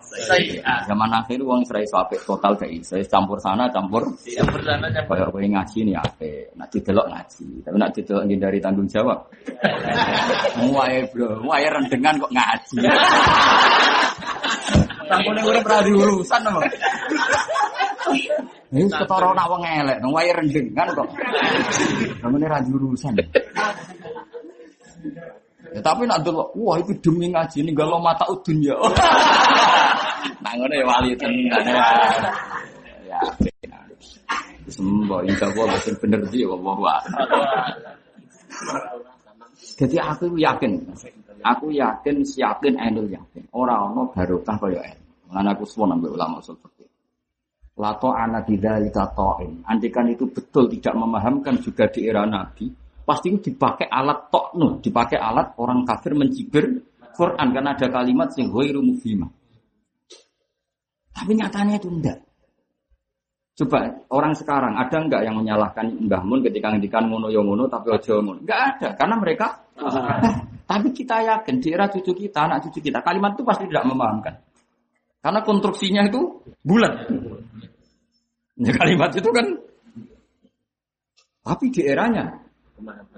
Zaman 0.88 1.12
akhir 1.12 1.40
wong 1.44 1.64
serai 1.64 1.88
apik 1.88 2.22
total 2.28 2.56
gak 2.60 2.72
iso 2.72 3.00
campur 3.08 3.40
sana 3.40 3.72
campur 3.72 4.04
Campur 4.24 4.62
sana 4.64 4.88
campur. 4.92 5.16
Kayak 5.18 5.30
kowe 5.32 5.44
ngaji 5.44 5.78
nih 5.88 5.96
apik, 5.98 6.44
nak 6.58 6.68
didelok 6.72 7.08
ngaji, 7.12 7.46
tapi 7.64 7.76
nak 7.78 7.92
didelok 7.94 8.24
dari 8.28 8.60
tanggung 8.64 8.88
jawab. 8.90 9.20
Muaye 10.60 11.06
bro, 11.12 11.40
muaye 11.44 11.68
rendengan 11.70 12.16
kok 12.18 12.32
ngaji. 12.32 12.78
Tangkune 15.12 15.42
urip 15.44 15.66
ra 15.68 15.84
diurusan 15.84 16.42
apa? 16.48 16.62
Ini 18.72 18.88
ketara 18.88 19.36
nak 19.36 19.52
wong 19.52 19.68
elek, 19.68 20.00
nang 20.00 20.16
wae 20.16 20.32
rendengan 20.32 20.88
kok. 20.96 21.08
Namanya 22.24 22.56
ra 22.56 22.60
diurusan. 22.64 23.20
Ya, 25.72 25.80
tapi 25.84 26.08
nak 26.08 26.24
delok, 26.24 26.56
wah 26.56 26.80
itu 26.80 26.96
demi 27.04 27.32
ngaji 27.32 27.68
ini 27.68 27.72
galau 27.76 28.00
mata 28.00 28.24
udun 28.32 28.64
ya. 28.64 28.76
Nah 30.42 30.54
ngono 30.54 30.74
ya 30.74 30.86
wali 30.86 31.18
tenan 31.18 31.66
ya. 31.66 31.86
Ya, 33.10 33.20
Sembo, 34.72 35.20
insya 35.26 35.50
Allah 35.52 35.76
betul 35.76 35.96
bener 35.98 36.22
sih, 36.32 36.46
Allah 36.48 37.02
Jadi 39.82 39.98
aku 39.98 40.38
yakin, 40.38 40.72
aku 41.44 41.66
yakin, 41.74 42.16
siapin 42.24 42.78
Ainul 42.78 43.10
yakin. 43.10 43.44
Orang 43.52 43.94
ono 43.94 44.02
barokah 44.14 44.56
kaya 44.62 44.80
Ainul. 44.80 45.02
Lan 45.32 45.46
aku 45.52 45.64
suwon 45.66 45.96
ambek 45.96 46.14
ulama 46.14 46.40
fikih. 46.40 46.81
Lato 47.82 48.14
ana 48.14 48.46
bidzalika 48.46 49.10
ta'in. 49.10 49.66
Andikan 49.66 50.06
itu 50.06 50.30
betul 50.30 50.70
tidak 50.70 50.94
memahamkan 50.94 51.58
juga 51.58 51.90
di 51.90 52.06
era 52.06 52.30
Nabi, 52.30 52.70
pasti 53.02 53.34
itu 53.34 53.50
dipakai 53.50 53.90
alat 53.90 54.30
toknu, 54.30 54.78
dipakai 54.86 55.18
alat 55.18 55.58
orang 55.58 55.82
kafir 55.82 56.14
mencibir 56.14 56.70
Quran 57.18 57.48
karena 57.50 57.74
ada 57.74 57.88
kalimat 57.90 58.30
sing 58.30 58.54
ghairu 58.54 58.86
mufhimah. 58.86 59.34
Tapi 61.10 61.32
nyatanya 61.34 61.82
itu 61.82 61.90
enggak. 61.90 62.22
Coba 63.52 64.00
orang 64.14 64.34
sekarang 64.38 64.74
ada 64.78 64.98
enggak 65.02 65.22
yang 65.26 65.36
menyalahkan 65.42 65.86
Mbah 66.06 66.24
Mun 66.24 66.40
ketika 66.46 66.72
ngendikan 66.72 67.10
ngono 67.10 67.34
yo 67.34 67.42
ngono 67.44 67.66
tapi 67.66 67.92
ojo 67.92 68.22
ngono? 68.22 68.46
Enggak 68.46 68.62
ada 68.78 68.88
karena 68.96 69.16
mereka 69.18 69.48
tapi 70.72 70.88
kita 70.94 71.18
yakin 71.26 71.56
di 71.58 71.68
era 71.74 71.90
cucu 71.90 72.14
kita, 72.14 72.46
anak 72.48 72.70
cucu 72.70 72.80
kita 72.80 73.02
kalimat 73.02 73.34
itu 73.34 73.44
pasti 73.44 73.66
tidak 73.68 73.90
memahamkan. 73.90 74.38
Karena 75.22 75.46
konstruksinya 75.46 76.02
itu 76.08 76.42
bulat. 76.64 77.12
Ya, 78.62 78.72
kalimat 78.78 79.10
itu 79.18 79.30
kan 79.34 79.48
tapi 81.42 81.74
di 81.74 81.82
eranya 81.82 82.30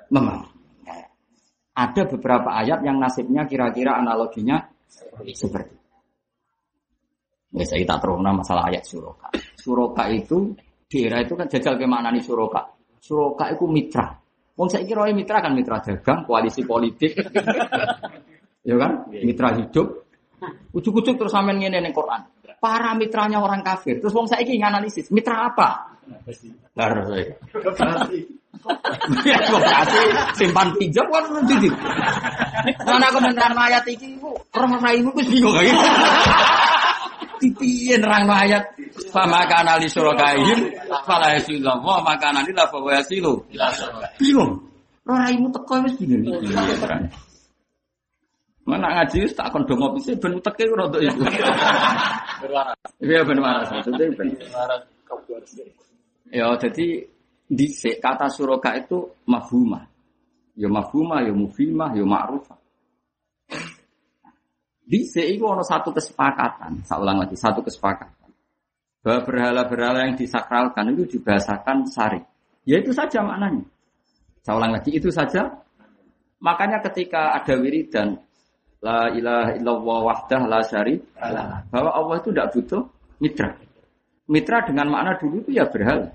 memang 0.08 0.40
ada 1.74 2.02
beberapa 2.08 2.54
ayat 2.54 2.86
yang 2.86 3.02
nasibnya 3.02 3.44
kira-kira 3.44 4.00
analoginya 4.00 4.62
seperti. 5.34 5.76
Ya, 7.54 7.66
saya 7.70 7.86
tak 7.86 8.02
terus 8.02 8.18
masalah 8.18 8.64
ayat 8.70 8.84
suroka. 8.86 9.30
Suroka 9.58 10.10
itu 10.10 10.58
di 10.90 11.06
era 11.06 11.22
itu 11.22 11.38
kan 11.38 11.50
jajal 11.50 11.78
ke 11.78 11.86
mana 11.86 12.10
nih 12.10 12.22
suroka. 12.22 12.66
Suroka 12.98 13.50
itu 13.54 13.66
mitra. 13.70 14.16
Wong 14.54 14.70
saya 14.70 14.86
kira 14.86 15.10
mitra 15.10 15.42
kan 15.42 15.58
mitra 15.58 15.82
dagang, 15.82 16.30
koalisi 16.30 16.62
politik, 16.62 17.18
ya 18.70 18.76
kan, 18.78 19.10
mitra 19.10 19.50
hidup. 19.58 20.06
Ujuk-ujuk 20.78 21.18
terus 21.18 21.34
sampean 21.34 21.58
ngene 21.58 21.82
ning 21.82 21.94
Quran. 21.94 22.22
Para 22.64 22.96
mitranya 22.96 23.44
orang 23.44 23.60
kafir. 23.60 24.00
Terus 24.00 24.16
wong 24.16 24.32
saiki 24.32 24.56
nganalisis, 24.56 25.12
mitra 25.12 25.52
apa? 25.52 26.00
Ya 29.28 29.36
koperasi 29.44 30.00
simpan 30.40 30.72
pinjam 30.80 31.04
kan 31.12 31.28
nanti. 31.36 31.68
Karena 32.80 33.06
aku 33.12 33.20
menerang 33.20 33.60
ayat 33.60 33.84
iki 33.92 34.16
iku 34.16 34.32
roh 34.32 34.72
raimu 34.80 35.12
wis 35.20 35.28
bingung 35.28 35.52
lagi. 35.52 35.76
Piye 37.44 38.00
nerang 38.00 38.32
ayat 38.32 38.64
sama 39.12 39.44
kana 39.52 39.76
li 39.76 39.92
surakaihim 39.92 40.72
fala 41.04 41.36
yasillah 41.36 41.76
wa 41.84 42.00
makana 42.00 42.48
lillah 42.48 42.72
fa 42.72 42.80
yasilu. 42.96 43.44
Bingung. 44.16 44.64
Raimu 45.04 45.52
teko 45.52 45.84
wis 45.84 46.00
bingung. 46.00 46.40
Mana 48.64 48.88
ngaji 48.96 49.28
tak 49.36 49.52
kon 49.52 49.68
dongo 49.68 49.92
pise 50.00 50.16
ben 50.16 50.40
teke 50.40 50.64
ora 50.72 50.88
untuk. 50.88 51.04
Berwaras. 52.40 52.80
Iya 53.04 53.20
ben 53.28 53.40
waras 53.44 53.68
maksudnya 53.72 54.08
ben. 54.16 54.30
Ya 56.32 56.48
jadi 56.56 56.88
di 57.44 57.66
kata 58.00 58.32
suroka 58.32 58.72
itu 58.80 59.12
mafhumah. 59.28 59.84
Ya 60.54 60.70
mafhumah, 60.70 61.26
ya 61.26 61.34
mufimah, 61.34 61.98
ya 61.98 62.06
ma'rufah. 62.06 62.58
Di 64.84 65.02
itu 65.02 65.44
ada 65.48 65.66
satu 65.66 65.90
kesepakatan, 65.96 66.86
saya 66.86 67.00
ulang 67.02 67.24
lagi, 67.24 67.34
satu 67.34 67.66
kesepakatan. 67.66 68.30
Bahwa 69.02 69.20
berhala-berhala 69.26 70.06
yang 70.08 70.16
disakralkan 70.16 70.94
itu 70.94 71.18
dibahasakan 71.18 71.90
sari. 71.90 72.22
Ya 72.70 72.80
itu 72.80 72.94
saja 72.94 73.26
maknanya. 73.26 73.66
Saya 74.46 74.60
ulang 74.60 74.72
lagi, 74.76 74.92
itu 74.94 75.10
saja. 75.10 75.64
Makanya 76.44 76.84
ketika 76.86 77.34
ada 77.40 77.56
wiridan, 77.58 78.20
La 78.84 79.08
ilaha 79.16 79.56
illallah 79.56 80.00
wahdah 80.12 80.42
la 80.44 80.60
syari, 80.68 81.00
bahwa 81.72 81.92
Allah 81.96 82.16
itu 82.20 82.30
tidak 82.36 82.52
butuh 82.52 82.84
mitra. 83.24 83.50
Mitra 84.28 84.58
dengan 84.68 84.92
makna 84.92 85.16
dulu 85.16 85.40
itu 85.48 85.56
ya 85.56 85.64
berhala. 85.72 86.12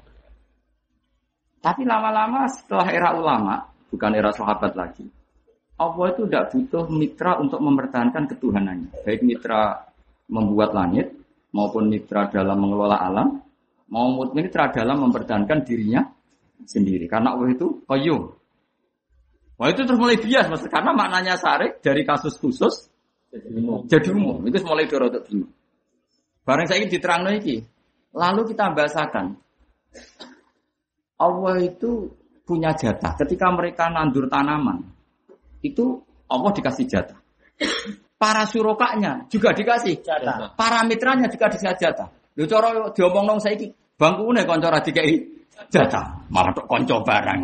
Tapi 1.64 1.82
lama-lama 1.88 2.44
setelah 2.52 2.88
era 2.92 3.16
ulama, 3.16 3.64
bukan 3.88 4.12
era 4.12 4.28
sahabat 4.36 4.76
lagi, 4.76 5.08
Allah 5.78 6.06
itu 6.10 6.26
tidak 6.26 6.50
butuh 6.52 6.84
mitra 6.90 7.38
untuk 7.38 7.60
mempertahankan 7.62 8.24
ketuhanannya. 8.36 8.90
Baik 9.06 9.24
mitra 9.24 9.88
membuat 10.28 10.76
langit, 10.76 11.14
maupun 11.54 11.88
mitra 11.88 12.28
dalam 12.28 12.58
mengelola 12.58 12.98
alam, 13.00 13.40
maupun 13.88 14.36
mitra 14.36 14.68
dalam 14.74 15.08
mempertahankan 15.08 15.64
dirinya 15.64 16.02
sendiri. 16.66 17.06
Karena 17.08 17.32
Allah 17.38 17.54
itu 17.54 17.80
qayyum. 17.86 18.22
Wah 19.58 19.68
itu 19.74 19.82
terus 19.82 19.98
mulai 19.98 20.16
bias, 20.16 20.46
mas. 20.46 20.62
Karena 20.70 20.94
maknanya 20.94 21.34
sarik 21.34 21.82
dari 21.82 22.06
kasus 22.06 22.38
khusus 22.38 22.86
jadi 23.90 24.08
umum. 24.14 24.40
Itu 24.46 24.62
mulai 24.64 24.86
dorotok 24.86 25.26
bingung. 25.26 25.52
Barang 26.46 26.64
saya 26.64 26.80
ingin 26.80 26.96
diterang 26.96 27.26
lagi. 27.26 27.60
Lalu 28.14 28.40
kita 28.54 28.72
bahasakan. 28.72 29.36
Allah 31.18 31.56
itu 31.60 32.08
punya 32.46 32.72
jatah. 32.72 33.18
Ketika 33.18 33.50
mereka 33.52 33.90
nandur 33.90 34.30
tanaman, 34.30 34.80
itu 35.60 36.00
Allah 36.30 36.50
dikasih 36.54 36.86
jatah. 36.88 37.18
Para 38.18 38.46
surokanya 38.50 39.30
juga 39.30 39.54
dikasih 39.54 40.02
Jatah. 40.02 40.54
Para 40.58 40.82
mitranya 40.82 41.30
juga 41.30 41.46
dikasih 41.50 41.78
jatah. 41.78 42.08
Lho 42.34 42.46
cara 42.50 42.90
diomong 42.90 43.24
nong 43.30 43.40
saiki, 43.42 43.70
bangkune 43.94 44.42
kanca 44.42 44.74
ra 44.74 44.82
dikai 44.82 45.22
jatah, 45.70 46.26
malah 46.30 46.50
tok 46.50 46.66
kanca 46.66 46.98
barang. 47.02 47.42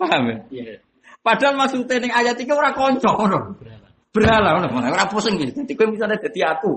Paham 0.00 0.22
ya? 0.30 0.36
Iya. 0.50 0.74
Padahal 1.20 1.54
maksudnya 1.58 1.96
ning 2.00 2.12
ayat 2.14 2.36
iki 2.40 2.52
ora 2.52 2.72
kanca 2.72 3.10
ngono. 3.12 3.38
Berhala 4.10 4.58
ngono, 4.58 4.90
ora 4.90 5.06
pusing 5.06 5.36
iki. 5.38 5.52
Dadi 5.62 5.72
kowe 5.76 5.86
misalnya 5.90 6.18
dadi 6.18 6.40
aku, 6.42 6.72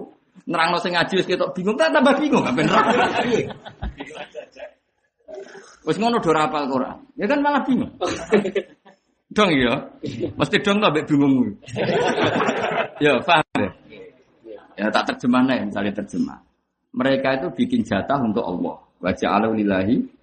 nerangno 0.45 0.78
sing 0.82 0.93
ngaji 0.93 1.13
wis 1.24 1.28
ketok 1.28 1.53
bingung, 1.55 1.78
tak 1.80 1.89
tambah 1.95 2.13
bingung, 2.19 2.43
gak 2.45 2.55
bener. 2.57 2.78
Wis 5.84 5.97
ngono 5.97 6.21
do 6.21 6.32
rapal 6.32 6.69
Quran. 6.69 6.97
Ya 7.17 7.26
kan 7.26 7.39
malah 7.41 7.63
bingung. 7.65 7.91
Dong 9.34 9.49
ya. 9.49 9.74
Mesti 10.38 10.61
dong 10.61 10.78
tak 10.78 10.91
mbek 10.93 11.05
bingung. 11.09 11.57
ya, 13.01 13.17
paham 13.26 13.47
ya? 13.57 13.69
Ya 14.78 14.86
tak 14.93 15.13
terjemah 15.13 15.41
nih, 15.49 15.69
misalnya 15.69 15.93
terjemah. 16.01 16.39
Mereka 16.93 17.41
itu 17.41 17.47
bikin 17.57 17.82
jatah 17.82 18.21
untuk 18.21 18.45
Allah. 18.45 18.78
Wajah 19.01 19.30
Allah 19.34 19.51
lillahi. 19.57 20.05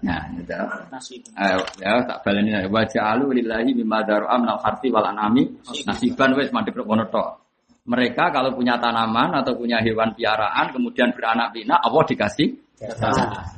Nah, 0.00 0.32
gitu. 0.32 0.56
Nasib. 0.88 1.20
Ayo, 1.36 1.60
ya 1.76 2.00
tak 2.08 2.24
baleni 2.24 2.56
ae. 2.56 2.66
Wajah 2.72 3.04
alu 3.16 3.36
lillahi 3.36 3.76
mimma 3.76 4.00
daru'am 4.08 4.48
nal 4.48 4.56
harti 4.64 4.88
wal 4.88 5.04
anami 5.04 5.60
nasiban 5.84 6.32
wis 6.40 6.48
mandek 6.56 6.72
kono 6.72 7.04
tok. 7.12 7.44
Mereka 7.86 8.34
kalau 8.34 8.56
punya 8.56 8.80
tanaman 8.80 9.36
atau 9.36 9.54
punya 9.54 9.78
hewan 9.84 10.16
piaraan 10.16 10.72
kemudian 10.72 11.12
beranak 11.12 11.52
pinak 11.52 11.78
Allah 11.78 12.04
dikasih. 12.08 12.48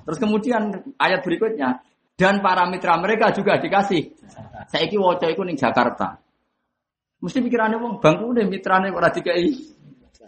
Terus 0.04 0.18
kemudian 0.18 0.94
ayat 0.98 1.22
berikutnya 1.22 1.80
dan 2.18 2.42
para 2.42 2.66
mitra 2.66 2.98
mereka 2.98 3.30
juga 3.30 3.56
dikasih. 3.62 4.18
Saiki 4.68 4.98
waca 4.98 5.30
iku 5.30 5.46
ning 5.46 5.56
Jakarta. 5.56 6.18
Mesti 7.18 7.38
pikirannya 7.42 7.78
wong 7.78 8.02
bangku 8.02 8.34
deh 8.34 8.46
mitrane 8.46 8.90
kok 8.94 8.98
ora 8.98 9.10
dikai 9.10 9.46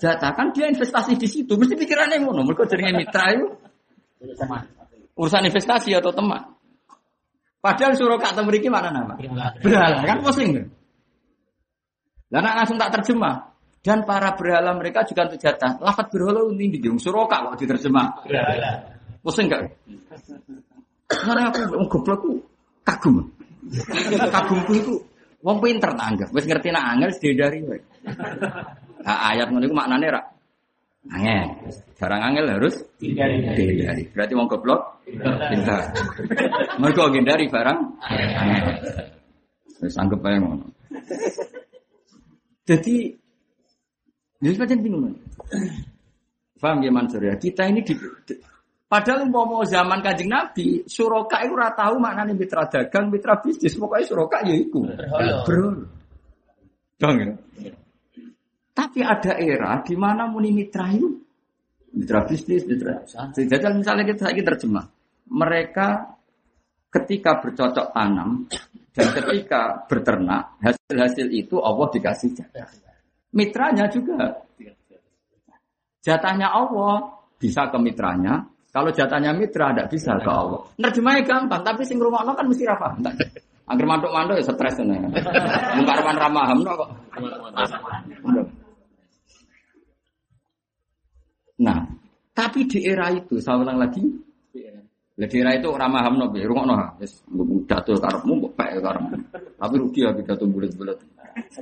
jatah 0.01 0.33
kan 0.33 0.55
dia 0.55 0.71
investasi 0.71 1.19
di 1.19 1.29
situ. 1.29 1.53
Mesti 1.59 1.75
pikirannya 1.75 2.23
ngono. 2.23 2.47
Mereka 2.47 2.71
jenenge 2.71 3.05
mitra 3.05 3.35
itu 3.35 3.47
urusan 5.21 5.45
investasi 5.45 5.93
atau 5.93 6.17
teman. 6.17 6.57
Padahal 7.61 7.93
suruh 7.93 8.17
kak 8.17 8.33
temriki 8.33 8.73
mana 8.73 8.89
nama? 8.89 9.21
Berhala 9.61 10.01
kan 10.09 10.25
pusing. 10.25 10.57
kan? 10.57 12.41
Nak 12.41 12.55
langsung 12.65 12.81
tak 12.81 12.97
terjemah. 12.97 13.53
Dan 13.81 14.05
para 14.05 14.33
berhala 14.37 14.77
mereka 14.77 15.05
juga 15.05 15.29
untuk 15.29 15.41
jatah. 15.41 15.77
Lafat 15.81 16.09
berhala 16.09 16.49
ini 16.53 16.73
di 16.73 16.79
jung 16.81 16.97
suruh 16.97 17.29
kak 17.29 17.53
kok 17.53 17.57
diterjemah. 17.61 18.25
Pusing 19.21 19.53
gak? 19.53 19.77
Karena 21.05 21.53
aku 21.53 21.77
wong 21.77 21.89
goblok 21.93 22.19
ku 22.25 22.33
kagum. 22.81 23.29
Kagumku 24.33 24.73
itu 24.73 24.93
wong 25.45 25.61
pinter 25.61 25.93
tak 25.93 26.07
anggap. 26.17 26.29
Wis 26.33 26.49
ngerti 26.49 26.73
nak 26.73 26.97
angel 26.97 27.13
wae. 27.69 27.81
Nah, 29.01 29.17
ayat 29.33 29.49
ngono 29.49 29.65
iku 29.65 29.77
maknane 29.77 30.07
ra 30.13 30.21
angel. 31.09 31.73
Barang 31.97 32.21
angel 32.21 32.47
harus 32.61 32.75
dihindari. 33.01 34.05
Berarti 34.13 34.33
wong 34.37 34.49
goblok 34.49 35.01
pinter. 35.49 35.81
Mergo 36.81 37.09
ngindari 37.09 37.49
barang 37.49 37.79
angel. 38.05 38.67
Wis 39.81 39.97
anggap 39.97 40.21
ae 40.29 40.37
ngono. 40.37 40.67
Jadi 42.69 43.17
jadi 44.41 44.57
macam 44.57 44.79
bingung. 44.81 45.05
Paham 46.61 46.85
ya 46.85 46.93
Mansur 46.93 47.25
ya? 47.25 47.41
Kita 47.41 47.65
ini 47.65 47.81
di, 47.81 47.97
Padahal 48.91 49.31
mau 49.31 49.63
zaman 49.63 50.03
kanjeng 50.03 50.29
Nabi, 50.29 50.83
suroka 50.83 51.41
itu 51.47 51.55
ora 51.55 51.71
tahu 51.73 52.03
maknanya 52.03 52.35
mitra 52.35 52.67
dagang, 52.67 53.07
mitra 53.07 53.39
bisnis. 53.39 53.79
Pokoknya 53.79 54.03
suroka 54.03 54.43
ya 54.43 54.51
iku. 54.59 54.83
Bro. 55.47 55.87
Dong 56.99 57.17
ya. 57.23 57.31
Tapi 58.81 59.05
ada 59.05 59.37
era 59.37 59.85
di 59.85 59.93
mana 59.93 60.25
muni 60.25 60.57
mitra 60.57 60.89
itu 60.89 61.21
mitra 61.93 62.25
bisnis, 62.25 62.65
mitra. 62.65 63.05
Jadi 63.37 63.61
misalnya 63.77 64.09
kita 64.09 64.33
lagi 64.33 64.41
terjemah, 64.41 64.87
mereka 65.37 66.17
ketika 66.89 67.45
bercocok 67.45 67.93
tanam 67.93 68.49
dan 68.97 69.07
ketika 69.13 69.85
berternak 69.85 70.57
hasil-hasil 70.65 71.29
itu 71.29 71.61
Allah 71.61 71.93
dikasih 71.93 72.33
jatah. 72.33 72.73
Mitranya 73.37 73.85
juga 73.93 74.49
jatahnya 76.01 76.49
Allah 76.49 77.21
bisa 77.37 77.69
ke 77.69 77.77
mitranya. 77.77 78.49
Kalau 78.73 78.97
jatahnya 78.97 79.37
mitra 79.37 79.77
tidak 79.77 79.93
bisa 79.93 80.17
ke 80.17 80.31
Allah. 80.31 80.63
Nerjemahnya 80.81 81.27
gampang, 81.29 81.69
tapi 81.69 81.85
sing 81.85 82.01
rumah 82.01 82.25
kan 82.33 82.49
mesti 82.49 82.65
rafa. 82.65 82.97
Angger 83.69 83.87
mantuk-mantuk 83.87 84.41
ya 84.41 84.45
stres 84.47 84.79
nih. 84.83 84.99
Muka 85.79 85.93
rawan 86.01 86.17
ramaham 86.17 86.59
kok. 86.65 86.89
Nah, 91.61 91.85
tapi 92.33 92.65
di 92.65 92.81
era 92.89 93.13
itu, 93.13 93.37
saya 93.37 93.61
ulang 93.61 93.77
lagi, 93.77 94.01
di 95.21 95.37
era 95.37 95.53
itu 95.53 95.69
ramah 95.69 96.09
hamno 96.09 96.33
be, 96.33 96.41
rungokno 96.41 96.73
ha, 96.73 96.97
wis 96.97 97.21
datul 97.69 98.01
karepmu 98.01 98.33
mbok 98.41 98.53
pek 98.57 98.81
karepmu. 98.81 99.17
Tapi 99.61 99.75
rugi 99.77 100.01
ya 100.01 100.17
pidato 100.17 100.49
bulat-bulat. 100.49 100.97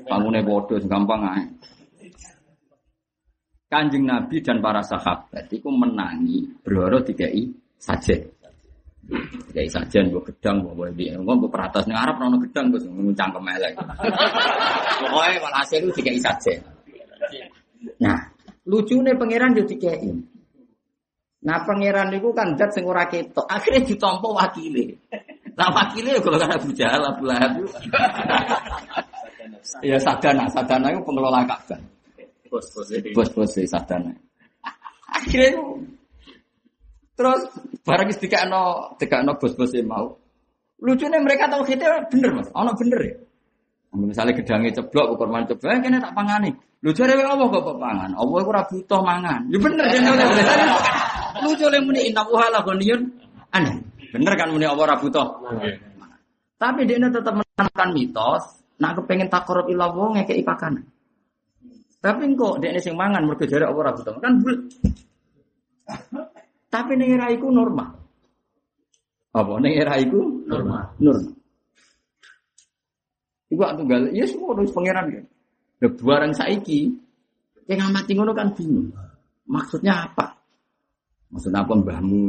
Pangune 0.06 0.46
bodoh 0.46 0.78
gampang 0.86 1.22
ae. 1.26 1.42
Kanjeng 3.68 4.06
Nabi 4.06 4.40
dan 4.40 4.62
para 4.62 4.80
sahabat 4.80 5.50
itu 5.50 5.68
menangi 5.68 6.46
berhoro 6.62 7.02
dikai 7.02 7.50
sajen. 7.82 8.30
Dikai 9.50 9.66
sajen 9.66 10.14
mbok 10.14 10.30
gedang 10.30 10.62
mbok 10.62 10.78
boleh. 10.78 11.18
Engko 11.18 11.32
mbok 11.34 11.50
peratas 11.50 11.90
ning 11.90 11.98
Arab 11.98 12.22
ono 12.22 12.38
gedang 12.38 12.70
terus 12.70 12.86
nguncang 12.86 13.34
kemelek. 13.34 13.74
Pokoke 15.02 15.36
walhasil 15.42 15.82
itu 15.82 15.90
dikai 15.98 16.22
sajen. 16.22 16.62
Nah, 17.98 18.27
lucunya 18.68 19.16
pangeran 19.16 19.56
yo 19.56 19.64
dikei. 19.64 20.12
Nah 21.48 21.64
pangeran 21.64 22.12
itu 22.12 22.28
kan 22.36 22.52
zat 22.60 22.76
sing 22.76 22.84
ora 22.84 23.08
ketok. 23.08 23.48
Akhirnya 23.48 23.88
ditompo 23.88 24.36
wakile. 24.36 25.00
Lah 25.56 25.72
wakile 25.72 26.14
ya 26.14 26.20
golongan 26.20 26.54
Abu 26.54 26.70
Jahal, 26.76 27.02
Abu 27.02 27.24
Lahab. 27.24 27.52
ya 29.82 29.96
sadana, 29.98 30.46
sadana 30.52 30.92
itu 30.92 31.00
pengelola 31.02 31.42
Ka'bah. 31.48 31.80
Bos-bos. 32.52 32.88
Bos-bos 33.16 33.56
sadana. 33.64 34.12
Akhirnya 35.08 35.56
terus 37.18 37.42
barang 37.82 38.06
wis 38.12 38.20
dikakno 38.20 38.94
dikakno 39.00 39.40
bos-bos 39.40 39.72
mau. 39.82 40.14
Lucunya 40.78 41.18
mereka 41.18 41.50
tahu 41.50 41.66
kita 41.66 42.06
bener 42.06 42.38
mas, 42.38 42.48
ono 42.54 42.70
bener 42.78 43.00
ya. 43.02 43.16
Misalnya 43.96 44.36
gedangnya 44.36 44.70
ceblok, 44.76 45.16
kurman 45.16 45.48
ceblok, 45.48 45.72
eh, 45.72 45.80
kene 45.80 45.96
tak 45.96 46.12
pangani. 46.12 46.52
Lu 46.84 46.92
jare 46.92 47.16
apa 47.16 47.40
kok 47.40 47.62
kok 47.64 47.78
pangan? 47.80 48.10
Allah 48.14 48.38
ora 48.44 48.62
butuh 48.68 49.00
mangan. 49.00 49.40
Ya 49.48 49.58
bener 49.58 49.84
oleh 49.88 50.26
Lucu 51.38 51.64
oleh 51.70 51.80
muni 51.82 52.00
inna 52.10 52.22
uhala 52.28 52.60
ghaniyun 52.62 53.02
aneh. 53.54 53.74
Bener 54.12 54.32
kan 54.36 54.52
muni 54.52 54.68
Allah 54.68 54.84
ora 54.92 54.96
butuh. 55.00 55.26
Tapi 56.58 56.80
dia 56.84 56.98
tetap 56.98 57.34
menanamkan 57.38 57.88
mitos, 57.94 58.42
nak 58.82 58.98
kepengen 58.98 59.30
takorup 59.30 59.70
ilah 59.70 59.90
wong 59.94 60.18
ngekei 60.18 60.42
pakanan. 60.42 60.84
Tapi 61.98 62.30
kok 62.38 62.62
dia 62.62 62.78
sing 62.78 62.94
mangan 62.94 63.26
mergo 63.26 63.46
jare 63.48 63.66
Allah 63.66 63.82
ora 63.88 63.92
butuh. 63.96 64.14
Kan. 64.20 64.32
Tapi 66.68 66.92
ning 66.94 67.16
era 67.16 67.32
iku 67.32 67.48
normal. 67.48 67.96
Apa 69.32 69.52
ning 69.62 69.74
era 69.80 69.96
iku 69.96 70.44
Normal. 70.48 70.96
Normal. 70.98 71.37
Iku 73.48 73.62
aku 73.64 73.84
tunggal, 73.84 74.12
ya 74.12 74.24
semua 74.28 74.52
harus 74.52 74.72
pangeran 74.72 75.06
kan. 75.08 75.24
Lah 75.78 75.90
barang 75.94 76.32
saiki 76.36 76.90
yang 77.68 77.78
ngamati 77.84 78.12
ngono 78.16 78.32
kan 78.36 78.52
bingung. 78.52 78.92
Maksudnya 79.48 80.08
apa? 80.10 80.36
Maksudnya 81.32 81.64
apa 81.64 81.72
mbahmu. 81.76 82.20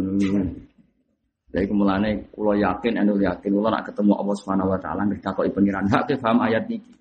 Jadi 1.50 1.66
kemulane 1.66 2.30
kula 2.30 2.54
yakin 2.62 3.02
anu 3.02 3.18
yakin 3.18 3.50
kula 3.50 3.74
nak 3.74 3.90
ketemu 3.90 4.14
Allah 4.14 4.36
Subhanahu 4.38 4.70
wa 4.70 4.80
taala 4.80 5.02
nggih 5.10 5.18
takoki 5.18 5.50
pangeran 5.50 5.90
hak 5.90 6.14
paham 6.22 6.46
ayat 6.46 6.70
iki. 6.70 6.94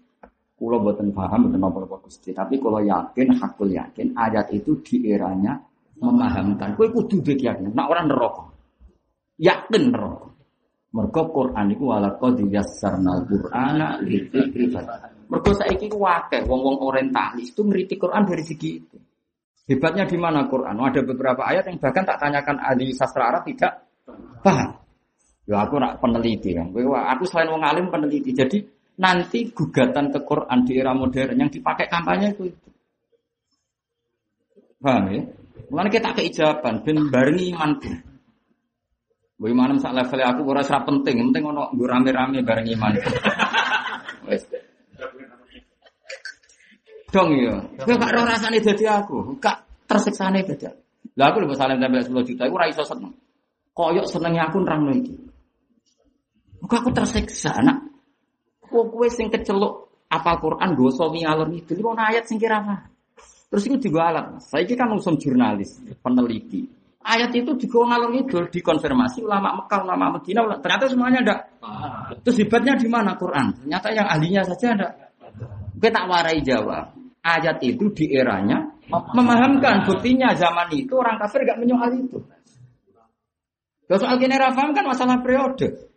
Kula 0.57 0.81
boten 0.81 1.12
paham 1.14 1.47
boten 1.47 1.62
apa-apa 1.62 1.97
Gusti, 2.09 2.33
tapi 2.33 2.57
kula 2.59 2.81
yakin 2.83 3.37
hakul 3.39 3.71
yakin 3.71 4.16
ayat 4.16 4.51
itu 4.51 4.81
di 4.83 5.07
eranya 5.12 5.55
memahamkan. 6.01 6.75
Kowe 6.75 6.89
kudu 6.91 7.23
yakin, 7.23 7.77
nak 7.77 7.87
ora 7.93 8.03
neraka. 8.03 8.51
Yakin 9.39 9.83
neraka. 9.95 10.38
Mergo 10.89 11.22
Quran 11.28 11.68
iku 11.76 11.93
wala 11.93 12.16
qad 12.16 12.41
yassarnal 12.49 13.28
Qur'ana 13.28 14.01
lidzikri 14.01 14.72
Mergo 15.28 15.51
saiki 15.53 15.93
ku 15.93 16.01
akeh 16.01 16.49
wong-wong 16.49 16.80
orientalis 16.80 17.53
itu 17.53 17.61
ngerti 17.61 18.01
Quran 18.01 18.24
dari 18.24 18.45
segi 18.45 18.70
itu. 18.80 18.97
Hebatnya 19.68 20.09
di 20.09 20.16
mana 20.16 20.49
Quran? 20.49 20.80
Ada 20.80 21.05
beberapa 21.05 21.45
ayat 21.45 21.68
yang 21.68 21.76
bahkan 21.76 22.09
tak 22.09 22.16
tanyakan 22.16 22.57
ahli 22.57 22.89
sastra 22.97 23.28
Arab 23.28 23.45
tidak 23.45 23.84
paham. 24.41 24.80
Ya 25.45 25.61
aku 25.61 25.76
nak 25.76 26.01
peneliti 26.01 26.57
kan. 26.57 26.72
Aku 26.72 27.24
selain 27.28 27.53
wong 27.53 27.61
alim 27.61 27.93
peneliti. 27.93 28.32
Jadi 28.32 28.64
nanti 28.97 29.53
gugatan 29.53 30.09
ke 30.09 30.24
Quran 30.24 30.59
di 30.64 30.72
era 30.72 30.97
modern 30.97 31.36
yang 31.36 31.53
dipakai 31.53 31.84
kampanye 31.84 32.32
itu. 32.32 32.49
itu. 32.49 32.68
Paham 34.80 35.05
ya? 35.12 35.20
Mulane 35.68 35.91
kita 35.93 36.16
keijaban 36.16 36.80
ben 36.80 37.12
barengi 37.12 37.53
imanku. 37.53 37.93
Mbok 39.39 39.49
iman 39.55 39.78
sak 39.78 39.95
aku 39.95 40.41
ora 40.51 40.66
serap 40.66 40.91
penting, 40.91 41.30
penting 41.30 41.47
ono 41.47 41.70
nggo 41.70 41.86
rame-rame 41.86 42.43
bareng 42.43 42.66
iman. 42.74 42.93
Wes. 44.26 44.43
Dong 47.14 47.30
ya. 47.39 47.55
Kowe 47.86 47.95
gak 47.95 48.11
ora 48.18 48.34
rasane 48.34 48.59
dadi 48.59 48.84
aku, 48.84 49.39
gak 49.39 49.86
tersiksane 49.86 50.43
dadi. 50.43 50.66
aku. 50.66 50.82
Lah 51.14 51.30
aku 51.30 51.43
lho 51.43 51.55
salam 51.55 51.78
tempel 51.78 52.03
10 52.03 52.28
juta 52.34 52.43
iku 52.51 52.55
ora 52.59 52.66
iso 52.66 52.82
seneng. 52.82 53.14
Koyok 53.74 54.07
senenge 54.11 54.43
aku 54.43 54.59
nerangno 54.59 54.91
iki. 54.91 55.14
Muga 56.59 56.82
aku 56.82 56.91
tersiksa 56.91 57.62
nak. 57.62 57.86
Kok 58.66 58.91
kowe 58.91 59.07
sing 59.07 59.30
keceluk 59.30 60.03
apal 60.11 60.43
Quran 60.43 60.74
dosa 60.74 61.07
itu 61.14 61.72
iku 61.78 61.95
ana 61.95 62.11
ayat 62.11 62.26
sing 62.26 62.43
kira 62.43 62.59
apa? 62.59 62.91
Terus 63.49 63.64
itu 63.64 63.89
juga 63.89 64.12
alat. 64.12 64.36
Mas. 64.36 64.45
Saya 64.53 64.68
kan 64.76 64.93
urusan 64.93 65.16
jurnalis, 65.16 65.80
peneliti. 66.05 66.68
Ayat 67.09 67.32
itu 67.32 67.56
juga 67.56 67.88
ngalor 67.88 68.12
ngidul 68.12 68.52
dikonfirmasi 68.52 69.24
ulama 69.24 69.64
Mekah, 69.64 69.80
ulama 69.80 70.20
Medina, 70.20 70.44
ulama- 70.44 70.61
ternyata 70.61 70.84
semuanya 70.92 71.20
ada. 71.24 71.36
Terus 72.20 72.36
hebatnya 72.44 72.76
di 72.76 72.84
mana 72.84 73.16
Quran? 73.16 73.56
Ternyata 73.64 73.88
yang 73.96 74.06
ahlinya 74.12 74.44
saja 74.44 74.76
ada. 74.76 74.88
Kita 75.72 75.88
tak 75.88 76.04
warai 76.04 76.44
jawab. 76.44 76.92
Ayat 77.24 77.64
itu 77.64 77.88
di 77.96 78.12
eranya 78.12 78.61
memahamkan 78.88 79.88
buktinya 79.88 80.36
zaman 80.36 80.68
itu 80.76 80.92
orang 80.96 81.16
kafir 81.16 81.48
gak 81.48 81.56
menyoal 81.61 81.92
itu. 81.96 82.20
Kalau 83.88 84.00
soal 84.04 84.20
kene 84.20 84.36
paham 84.36 84.76
kan 84.76 84.84
masalah 84.84 85.16
periode. 85.24 85.88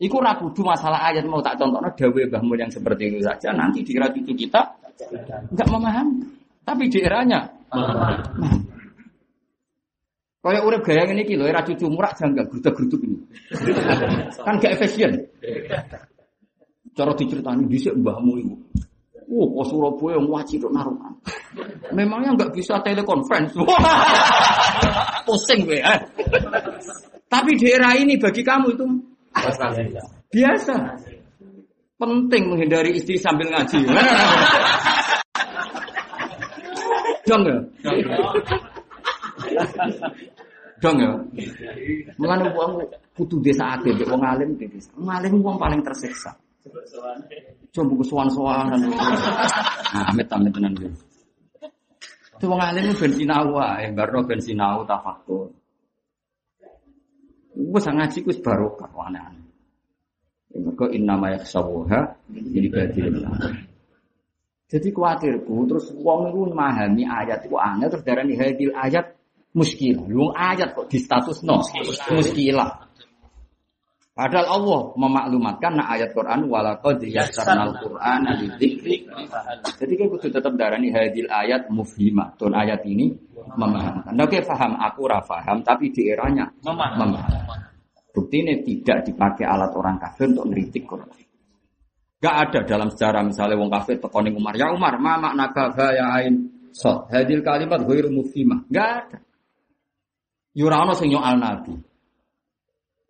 Iku 0.00 0.16
ra 0.22 0.36
kudu 0.40 0.64
masalah 0.64 1.12
ayat 1.12 1.28
mau 1.28 1.44
tak 1.44 1.60
contohnya 1.60 1.92
dawe 1.92 2.22
Mbah 2.40 2.56
yang 2.56 2.72
seperti 2.72 3.12
itu 3.12 3.20
saja 3.20 3.52
nanti 3.52 3.84
di 3.84 3.92
era 3.96 4.08
cucu 4.08 4.32
kita 4.32 4.60
nggak 5.52 5.68
memahami. 5.68 6.24
Tapi 6.64 6.84
di 6.88 6.98
eranya 7.04 7.48
Kayak 10.38 10.62
urip 10.70 10.86
gaya 10.86 11.02
ngene 11.02 11.26
iki 11.26 11.34
lho, 11.34 11.50
era 11.50 11.66
cucu 11.66 11.90
murak 11.90 12.14
janggal 12.14 12.46
gruduk-gruduk 12.46 13.02
ini. 13.02 13.18
kan 14.46 14.54
gak 14.62 14.78
efisien. 14.78 15.18
Cara 16.94 17.10
diceritani 17.18 17.66
dhisik 17.66 17.98
mbahmu 17.98 18.32
iku. 18.38 18.54
Wah, 19.28 19.44
kok 19.44 19.66
Surabaya 19.68 20.16
wajib 20.24 20.64
naruhan. 20.72 21.12
Memangnya 21.92 22.32
nggak 22.32 22.56
bisa 22.56 22.80
telekonferensi. 22.80 23.60
Pusing 25.28 25.68
gue. 25.68 25.84
Eh. 25.84 26.00
Tapi 27.28 27.60
daerah 27.60 27.92
ini 28.00 28.16
bagi 28.16 28.40
kamu 28.40 28.72
itu 28.72 28.88
biasa. 30.32 30.96
Penting 31.98 32.42
menghindari 32.48 32.96
istri 32.96 33.20
sambil 33.20 33.52
ngaji. 33.52 33.84
Dong 37.28 37.44
ya? 37.44 37.60
Dong 40.78 40.96
ya? 41.02 41.10
Mulane 42.18 42.54
wong 42.54 42.86
kudu 43.18 43.42
desa 43.42 43.74
ade 43.74 43.90
mbek 43.94 44.06
wong 44.06 44.22
alim 44.22 44.54
di 44.54 44.66
desa. 44.70 44.94
Alim 44.94 45.42
wong 45.42 45.58
paling 45.58 45.82
tersiksa. 45.82 46.30
Coba 47.74 47.84
buku 47.90 48.04
sowan-sowanan. 48.06 48.78
Nah, 48.86 50.04
amit 50.14 50.30
amit 50.30 50.52
tenan 50.54 50.72
iki. 50.78 50.88
Itu 52.38 52.46
wong 52.46 52.62
alim 52.62 52.94
ben 52.94 53.12
sinau 53.18 53.58
wae, 53.58 53.90
barno 53.90 54.22
ben 54.22 54.38
sinau 54.38 54.86
tafakur. 54.86 55.50
Wes 57.58 57.86
ngaji 57.90 58.18
ku 58.22 58.30
barokah 58.38 58.86
aneh-aneh. 58.94 59.46
Ya, 60.54 60.58
Mergo 60.62 60.86
innama 60.94 61.34
yakhsawuha 61.34 62.00
jadi 62.30 62.68
badil. 62.70 63.26
Jadi 64.68 64.88
kuatirku 64.94 65.66
terus 65.66 65.90
wong 65.90 66.30
iku 66.30 66.54
memahami 66.54 67.02
ayat 67.02 67.42
iku 67.50 67.58
aneh 67.58 67.90
terus 67.90 68.06
darani 68.06 68.38
hadil 68.38 68.70
ayat 68.78 69.17
muskilah. 69.54 70.04
Lu 70.08 70.32
ayat 70.32 70.76
kok 70.76 70.88
di 70.90 70.98
status 71.00 71.44
no 71.44 71.64
muskilah. 72.12 72.88
Padahal 74.18 74.50
Allah 74.50 74.80
memaklumatkan 74.98 75.78
nah 75.78 75.94
ayat 75.94 76.10
Quran 76.10 76.50
walaqad 76.50 77.06
yassarnal 77.06 77.78
Qur'ana 77.78 78.34
lidzikri. 78.34 79.06
Jadi 79.78 79.92
kita 79.94 80.10
kudu 80.10 80.26
tetap 80.34 80.58
darani 80.58 80.90
hadil 80.90 81.30
ayat 81.30 81.70
mufhimah. 81.70 82.34
Tuh 82.34 82.50
ayat 82.50 82.82
ini 82.82 83.14
memahamkan. 83.54 84.10
Nah, 84.18 84.26
oke 84.26 84.42
paham 84.42 84.74
aku 84.74 85.06
ora 85.06 85.22
paham 85.22 85.62
tapi 85.62 85.94
di 85.94 86.10
eranya 86.10 86.50
memaham. 86.66 87.14
Bukti 88.10 88.42
ini 88.42 88.58
tidak 88.66 89.06
dipakai 89.06 89.46
alat 89.46 89.70
orang 89.78 90.02
kafir 90.02 90.34
untuk 90.34 90.50
ngeritik 90.50 90.82
Quran. 90.82 91.14
Gak 92.18 92.50
ada 92.50 92.66
dalam 92.66 92.90
sejarah 92.90 93.22
misalnya 93.22 93.54
wong 93.54 93.70
kafir 93.70 94.02
tekoning 94.02 94.34
Umar, 94.34 94.58
ya 94.58 94.74
Umar, 94.74 94.98
ma 94.98 95.14
makna 95.14 95.54
kafa 95.54 95.94
ya 95.94 96.18
ain 96.18 96.50
sot. 96.74 97.06
Hadil 97.14 97.46
kalimat 97.46 97.86
ghairu 97.86 98.10
mufhimah. 98.10 98.66
Gak 98.66 98.88
ada. 99.06 99.18
Yurano 100.56 100.92
sing 100.96 101.12
al 101.16 101.36
nabi. 101.36 101.74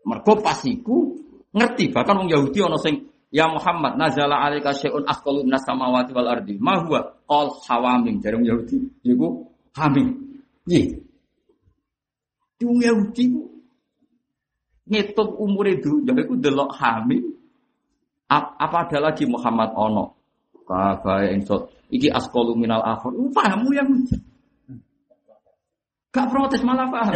Mergo 0.09 0.33
pasiku 0.41 1.15
ngerti 1.53 1.93
bahkan 1.93 2.25
wong 2.25 2.29
Yahudi 2.33 2.59
ana 2.65 2.81
sing 2.81 3.09
ya 3.29 3.45
Muhammad 3.49 4.01
nazala 4.01 4.41
alaika 4.41 4.73
syai'un 4.73 5.05
asqalu 5.05 5.45
minas 5.45 5.63
samawati 5.63 6.17
wal 6.17 6.29
ardi. 6.29 6.57
Ma 6.57 6.81
huwa 6.81 7.13
qal 7.29 7.53
hawamim 7.69 8.19
jare 8.25 8.41
wong 8.41 8.49
Yahudi 8.49 8.77
iku 9.05 9.47
hamim. 9.77 10.17
Nggih. 10.65 10.87
Wong 12.65 12.81
Yahudi 12.83 13.25
ngitung 14.89 15.31
umure 15.37 15.77
dunya 15.79 16.13
iku 16.17 16.35
delok 16.41 16.73
hamim. 16.81 17.37
Apa 18.29 18.89
ada 18.89 19.09
lagi 19.09 19.25
Muhammad 19.25 19.73
ono? 19.73 20.17
Kafa 20.69 21.33
insot 21.33 21.73
iki 21.89 22.13
asqalu 22.13 22.53
minal 22.53 22.85
akhir. 22.85 23.13
Pahamu 23.33 23.73
yang 23.73 23.89
Gak 26.19 26.29
protes 26.35 26.63
malah 26.67 26.91
paham. 26.91 27.15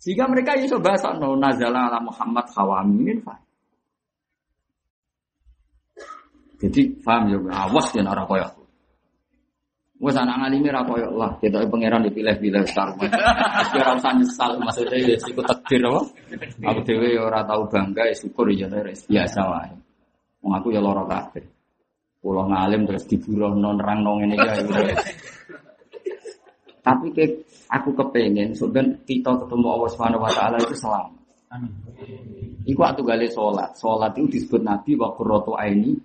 Sehingga 0.00 0.24
mereka 0.24 0.56
iso 0.56 0.80
bahasa 0.80 1.12
no 1.12 1.36
nazala 1.36 1.92
ala 1.92 2.00
Muhammad 2.00 2.48
hawamin 2.56 3.20
faham. 3.20 3.44
Jadi 6.56 6.88
paham 7.04 7.28
ya, 7.28 7.38
awas 7.52 7.92
ya 7.92 8.00
ora 8.00 8.24
koyo 8.24 8.44
aku. 8.48 8.62
Wes 9.96 10.16
anak 10.16 10.40
ngalimi 10.40 10.72
ra 10.72 10.84
koyo 10.88 11.12
lah, 11.12 11.36
kita 11.36 11.68
pangeran 11.68 12.04
dipilih-pilih 12.08 12.64
sekarang. 12.64 12.96
Wis 13.04 13.12
ora 13.76 13.92
usah 13.92 14.12
nyesal 14.16 14.50
maksudnya 14.64 14.96
ya 14.96 15.16
iku 15.20 15.44
takdir 15.44 15.84
apa? 15.84 16.00
Aku 16.72 16.80
dhewe 16.84 17.12
ya 17.12 17.20
ora 17.28 17.44
tau 17.44 17.68
bangga 17.68 18.08
ya 18.08 18.14
syukur 18.16 18.48
ya 18.48 18.72
wis 18.72 19.04
biasa 19.04 19.40
wae. 19.44 19.76
Wong 20.40 20.52
aku 20.56 20.72
ya 20.72 20.80
lara 20.80 21.04
kabeh. 21.04 21.44
Pulau 22.24 22.48
ngalim 22.48 22.88
terus 22.88 23.04
diburuhno 23.04 23.76
nerangno 23.76 24.16
ngene 24.16 24.34
iki. 24.40 24.48
ya. 24.72 24.96
Tapi 26.86 27.10
ke, 27.10 27.24
aku 27.66 27.90
kepengen 27.98 28.54
sebenarnya 28.54 29.02
kita 29.02 29.34
ketemu 29.42 29.66
Allah 29.74 29.90
Subhanahu 29.90 30.22
wa 30.22 30.30
taala 30.30 30.56
itu 30.62 30.78
selamat. 30.78 31.18
Iku 32.66 32.78
waktu 32.78 33.02
gale 33.02 33.26
sholat. 33.26 33.74
Sholat 33.74 34.14
itu 34.14 34.38
disebut 34.38 34.62
Nabi 34.62 34.94
wa 34.94 35.10
qurratu 35.14 35.58
aini 35.58 35.98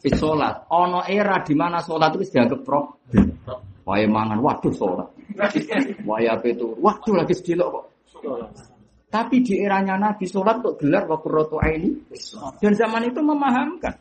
fi 0.00 0.08
sholat. 0.12 0.68
Ono 0.72 1.04
era 1.08 1.40
di 1.40 1.56
mana 1.56 1.80
sholat 1.80 2.12
itu 2.16 2.36
dianggap 2.36 2.60
problem. 2.64 2.96
Wae 3.86 4.04
mangan, 4.04 4.40
waduh 4.44 4.72
sholat. 4.76 5.08
Wae 6.04 6.26
apa 6.28 6.46
itu, 6.52 6.68
waduh 6.80 7.14
lagi 7.16 7.32
sedilok 7.36 7.68
kok. 7.70 7.84
Tapi 9.06 9.40
di 9.40 9.60
eranya 9.60 9.96
Nabi 9.96 10.24
sholat 10.28 10.60
kok 10.60 10.76
gelar 10.80 11.04
wa 11.08 11.16
qurratu 11.20 11.56
aini. 11.60 12.12
Dan 12.60 12.72
zaman 12.76 13.08
itu 13.08 13.20
memahamkan. 13.24 13.94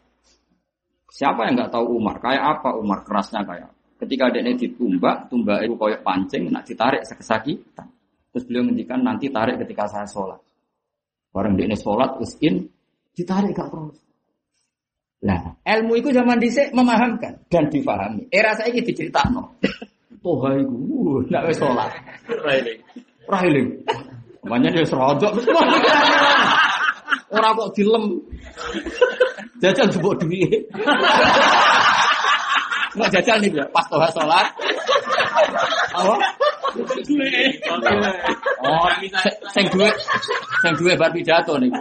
Siapa 1.16 1.48
yang 1.48 1.56
nggak 1.56 1.72
tahu 1.72 1.96
Umar? 1.96 2.20
Kayak 2.20 2.60
apa 2.60 2.76
Umar 2.76 3.08
kerasnya 3.08 3.48
kayak? 3.48 3.75
Ketika 3.96 4.28
dia 4.28 4.44
ditumbak, 4.44 5.32
tumbak 5.32 5.64
itu 5.64 5.80
koyok 5.80 6.04
pancing, 6.04 6.52
nak 6.52 6.68
ditarik 6.68 7.08
sekesakitan. 7.08 7.88
Terus 8.36 8.44
beliau 8.44 8.68
ngendikan 8.68 9.00
nanti 9.00 9.32
tarik 9.32 9.64
ketika 9.64 9.88
saya 9.88 10.04
sholat. 10.04 10.44
Barang 11.32 11.56
dia 11.56 11.72
sholat, 11.80 12.20
terus 12.20 12.36
in, 12.44 12.68
ditarik 13.16 13.56
gak 13.56 13.72
terus. 13.72 13.96
Nah, 15.24 15.56
ilmu 15.64 15.96
itu 15.96 16.12
zaman 16.12 16.38
dhisik 16.44 16.76
memahamkan 16.76 17.48
dan 17.48 17.72
difahami. 17.72 18.28
Era 18.28 18.52
saya 18.60 18.76
ini 18.76 18.84
diceritakan. 18.84 19.48
Toha 20.24 20.58
iku, 20.60 20.76
uh, 20.76 21.20
nak 21.32 21.48
wis 21.48 21.56
sholat. 21.56 21.92
Rahiling. 23.32 23.70
Makanya 24.46 24.70
dia 24.76 24.86
serodok. 24.86 25.34
Orang 27.36 27.52
kok 27.58 27.72
dilem. 27.74 28.22
Jajal 29.64 29.88
jebuk 29.90 30.20
duit. 30.20 30.68
Nggak 32.96 33.10
jajal 33.20 33.38
nih 33.44 33.50
pas 33.76 33.86
toha 33.92 34.08
sholat. 34.16 34.48
Apa? 35.96 36.16
Oh, 38.66 38.88
se- 39.00 39.38
sing 39.56 39.66
duwe 39.72 39.90
sing 40.64 40.74
duwe 40.80 40.94
bar 41.00 41.12
pidato 41.12 41.56
nih. 41.60 41.72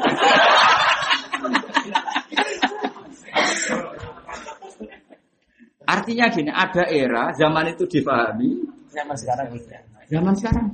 Artinya 5.85 6.27
gini, 6.33 6.49
ada 6.49 6.89
era 6.89 7.29
zaman 7.37 7.69
itu 7.77 7.85
difahami, 7.85 8.57
Zaman 8.95 9.15
sekarang 9.19 9.47
zaman 10.09 10.33
sekarang. 10.39 10.67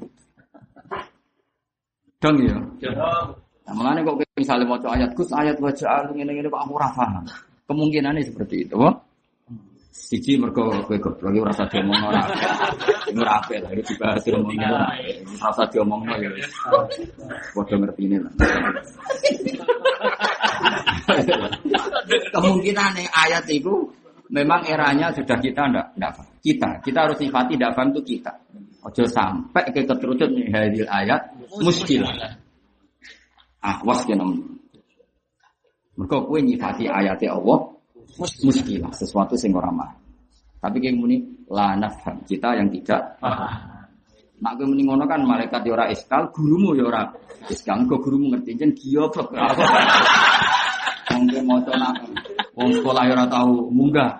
Dong 2.20 2.36
ya. 2.44 2.56
Nah, 3.64 3.72
mengenai 3.72 4.04
kok 4.04 4.16
misalnya 4.36 4.64
mau 4.68 4.76
ayat 4.76 5.10
Gus 5.16 5.32
ayat 5.32 5.56
wajah 5.56 6.12
ini 6.12 6.26
ini 6.36 6.44
kok 6.44 6.60
aku 6.60 6.76
ora 6.76 6.92
paham. 6.92 7.24
Kemungkinannya 7.64 8.20
seperti 8.28 8.68
itu. 8.68 8.76
Siji 9.90 10.38
mergo 10.38 10.70
kowe 10.86 10.98
goblok 11.02 11.34
ora 11.42 11.50
usah 11.50 11.66
diomongno 11.66 12.14
ora. 12.14 12.22
Ora 13.10 13.42
apik 13.42 13.58
lah 13.58 13.70
iki 13.74 13.90
dibahas 13.90 14.22
diomongno 14.22 14.66
ora. 14.70 14.86
Ora 14.94 15.48
usah 15.50 15.66
diomongno 15.66 16.14
ya 16.14 16.30
wis. 16.30 16.46
Padha 17.50 17.74
ngertine 17.74 18.16
lah. 18.22 18.32
Kemungkinan 22.30 23.02
ayat 23.10 23.44
itu 23.50 23.90
memang 24.30 24.62
eranya 24.70 25.10
sudah 25.10 25.38
kita 25.42 25.66
ndak 25.74 25.86
ndak. 25.98 26.22
Kita 26.38 26.78
kita 26.86 26.98
harus 27.10 27.18
sifati 27.18 27.58
ndak 27.58 27.74
paham 27.74 27.90
itu 27.90 28.14
kita. 28.14 28.30
Ojo 28.86 29.02
sampai 29.10 29.74
ke 29.74 29.82
keterucut 29.82 30.30
hadil 30.54 30.86
ayat 30.86 31.34
muskilah. 31.58 32.14
Ah, 33.58 33.82
was 33.82 34.06
kena. 34.06 34.24
Mereka 35.98 36.16
kue 36.30 36.40
nyifati 36.40 36.86
ayatnya 36.88 37.36
Allah 37.36 37.79
muskilah 38.18 38.92
sesuatu 38.94 39.34
sing 39.38 39.54
ora 39.54 39.70
mah. 39.70 39.90
Tapi 40.60 40.76
kayak 40.76 40.96
muni 40.96 41.16
la 41.48 41.72
nafham 41.76 42.20
kita 42.28 42.52
yang 42.56 42.68
tidak 42.68 43.16
Nak 44.40 44.56
kowe 44.56 44.64
muni 44.72 44.88
ngono 44.88 45.04
kan 45.04 45.20
malaikat 45.20 45.60
ya 45.68 45.76
ora 45.76 45.92
iskal, 45.92 46.32
gurumu 46.32 46.72
ya 46.72 46.88
ora 46.88 47.04
iskal. 47.52 47.84
Kok 47.84 48.00
gurumu 48.00 48.32
ngerti 48.32 48.56
jen 48.56 48.72
goblok. 48.72 49.36
Wong 51.12 51.22
kowe 51.28 51.42
maca 51.44 51.72
nak 51.76 51.94
wong 52.56 52.70
sekolah 52.80 53.02
ya 53.04 53.12
ora 53.20 53.26
tau 53.28 53.68
munggah. 53.68 54.16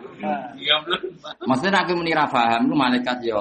Iya 0.61 0.76
belum. 0.84 1.09
Maksudnya 1.49 1.72
nak 1.72 1.84
kowe 1.88 1.97
muni 1.97 2.12
ra 2.12 2.28
paham 2.28 2.68
ku 2.68 2.74
malaikat 2.76 3.16
ya 3.24 3.41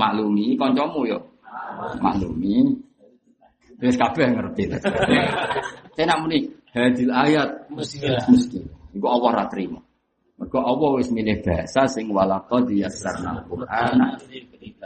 maklumi, 0.00 0.56
kancamu 0.56 1.04
ya 1.04 1.18
maklumi. 2.00 2.72
Wis 3.78 4.00
kabeh 4.00 4.32
ngerti. 4.32 4.64
Saya 5.94 6.04
nak 6.08 6.18
muni 6.24 6.48
hadil 6.72 7.10
ayat 7.12 7.68
Muskilah. 7.68 8.24
mesti. 8.32 8.77
Iku 8.94 9.06
Allah 9.08 9.30
ra 9.32 9.44
trimo. 9.50 9.88
Mergo 10.38 10.62
Allah 10.62 11.02
wis 11.02 11.10
milih 11.10 11.42
bahasa 11.42 11.90
sing 11.90 12.14
walaqad 12.14 12.70
yassarna 12.70 13.42
Qur'ana. 13.50 14.14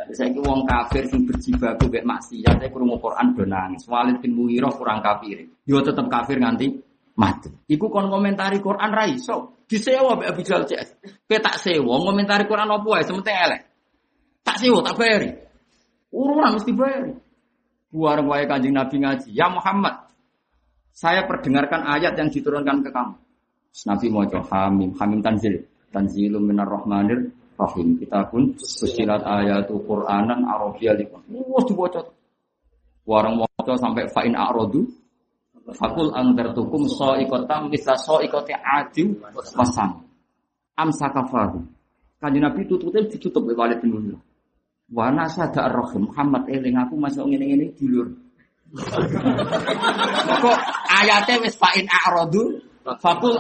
Saiki 0.09 0.41
wong 0.41 0.65
kafir 0.65 1.05
sing 1.13 1.29
berjibaku 1.29 1.93
mek 1.93 2.09
maksiat 2.09 2.57
e 2.65 2.69
krungu 2.73 2.97
Quran 2.97 3.37
do 3.37 3.45
nangis. 3.45 3.85
Walid 3.85 4.25
bin 4.25 4.33
Mughirah 4.33 4.73
kurang 4.73 5.05
kafir. 5.05 5.45
Yo 5.69 5.85
tetep 5.85 6.09
kafir 6.09 6.41
nganti 6.41 6.73
mati. 7.21 7.53
Iku 7.69 7.93
kon 7.93 8.09
komentari 8.09 8.65
Quran 8.65 8.91
ra 8.97 9.05
iso. 9.05 9.61
Disewa 9.69 10.17
mbek 10.17 10.33
Abu 10.33 10.41
Jahal 10.41 10.65
CS. 10.65 10.89
Kowe 11.29 11.39
tak 11.41 11.61
sewa 11.61 12.01
komentari 12.01 12.49
Quran 12.49 12.73
apa 12.73 12.89
wae 12.89 13.05
sementing 13.05 13.37
elek. 13.37 13.61
Tak 14.41 14.57
sewa 14.57 14.81
tak 14.81 14.97
bayari. 14.97 15.37
Urunan 16.13 16.57
mesti 16.57 16.73
bayari. 16.73 17.13
Buar 17.93 18.25
wae 18.25 18.49
Kanjeng 18.49 18.73
Nabi 18.73 19.05
ngaji, 19.05 19.29
"Ya 19.37 19.53
Muhammad, 19.53 20.09
saya 20.97 21.29
perdengarkan 21.29 21.85
ayat 21.85 22.17
yang 22.17 22.33
diturunkan 22.33 22.81
ke 22.81 22.89
kamu." 22.89 23.21
Nabi 23.73 24.07
mau 24.13 24.25
hamim, 24.25 24.91
hamim 25.01 25.21
tanzil. 25.25 25.65
Tanzilum 25.93 26.49
minar 26.49 26.69
rahmanir 26.69 27.33
rahim. 27.57 28.01
Kita 28.01 28.29
pun 28.33 28.57
fusilat 28.57 29.25
ayatu 29.25 29.81
Qur'anan 29.85 30.45
Arabiyya 30.49 30.97
likum. 30.97 31.21
Wah 31.29 31.65
dibaca. 31.65 32.01
Warang 33.05 33.43
maca 33.43 33.75
sampai 33.77 34.07
fa'in 34.09 34.33
a'radu 34.33 34.87
Fakul 35.71 36.11
angdartukum 36.11 36.91
so 36.91 37.15
ikotam 37.15 37.71
bisa 37.71 37.95
so 37.95 38.19
ikote 38.19 38.51
adu 38.51 39.15
pasang. 39.55 40.03
Amsakafahu. 40.75 41.63
Kanjeng 42.19 42.43
Nabi 42.43 42.67
tutupnya 42.67 43.07
ditutup 43.07 43.47
oleh 43.47 43.55
Walid 43.55 43.79
bin 43.79 43.95
Mughirah. 43.95 44.23
Wa 44.91 45.15
nasada 45.15 45.71
ar-rahim 45.71 46.11
Muhammad 46.11 46.51
eling 46.51 46.75
aku 46.83 46.99
masuk 46.99 47.31
ngene-ngene 47.31 47.79
dulur. 47.79 48.11
Kok 50.43 50.59
ayatnya 50.91 51.47
wis 51.47 51.55
fa'in 51.55 51.87
a'radu 51.87 52.59
Fakul 52.83 53.39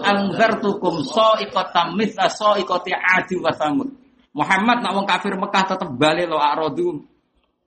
ikotam 1.42 1.86
bisa 1.98 2.30
so 2.30 2.54
ikote 2.54 2.94
adu 2.94 3.42
wasamud. 3.42 3.90
Muhammad 4.32 4.80
nak 4.80 4.92
wong 4.96 5.04
kafir 5.04 5.34
Mekah 5.36 5.64
tetep 5.74 5.90
balik 5.98 6.30
lo 6.30 6.40
a'radu 6.40 7.04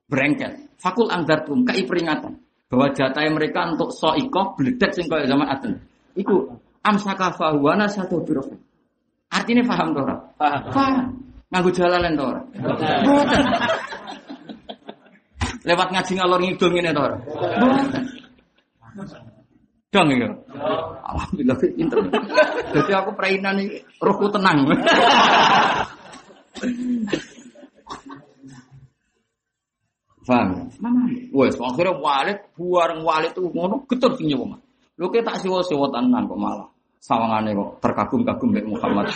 berengket. 0.08 0.72
Fakul 0.80 1.12
angdartum 1.12 1.62
kai 1.62 1.84
peringatan 1.86 2.40
bahwa 2.66 2.90
jatah 2.90 3.22
mereka 3.30 3.70
untuk 3.70 3.94
soikoh 3.94 4.58
bledek 4.58 4.90
sing 4.90 5.06
kaya 5.06 5.30
zaman 5.30 5.46
Aden. 5.46 5.78
Iku 6.18 6.50
amsaka 6.82 7.36
fahuana 7.38 7.86
satu 7.86 8.24
biro. 8.24 8.42
Artinya 9.30 9.62
paham 9.68 9.94
to 9.94 10.00
ora? 10.02 10.16
Paham. 10.38 10.62
Paham. 10.72 11.06
Nganggo 11.52 11.70
jalalan 11.70 12.12
to 12.18 12.24
ora? 12.24 12.40
Boten. 13.06 13.44
Lewat 15.66 15.88
ngaji 15.90 16.12
ngalor 16.14 16.40
ngidul 16.42 16.70
ngene 16.74 16.90
to 16.90 17.02
ora? 17.02 17.16
Boten. 17.60 19.22
Dong 19.96 20.12
ya. 20.12 20.28
Alhamdulillah 21.08 21.56
pinter. 21.56 21.98
Jadi 22.76 22.92
aku 22.92 23.10
perainan 23.16 23.56
ini 23.64 23.80
rohku 23.96 24.28
tenang. 24.28 24.68
Paham? 30.26 30.68
Mana? 30.82 31.06
Wes, 31.30 31.54
akhirnya 31.54 31.94
walid, 32.02 32.38
buareng 32.58 33.00
walid 33.06 33.30
itu 33.32 33.46
ngono, 33.46 33.86
getur 33.86 34.18
sing 34.18 34.26
nyewa. 34.26 34.58
Lu 34.98 35.06
kita 35.08 35.32
tak 35.32 35.46
siwa-siwa 35.46 35.86
tenan 35.88 36.26
kok 36.26 36.36
malah. 36.36 36.68
Sawangane 36.98 37.54
kok 37.54 37.78
terkagum-kagum 37.78 38.50
mek 38.50 38.66
Muhammad. 38.66 39.06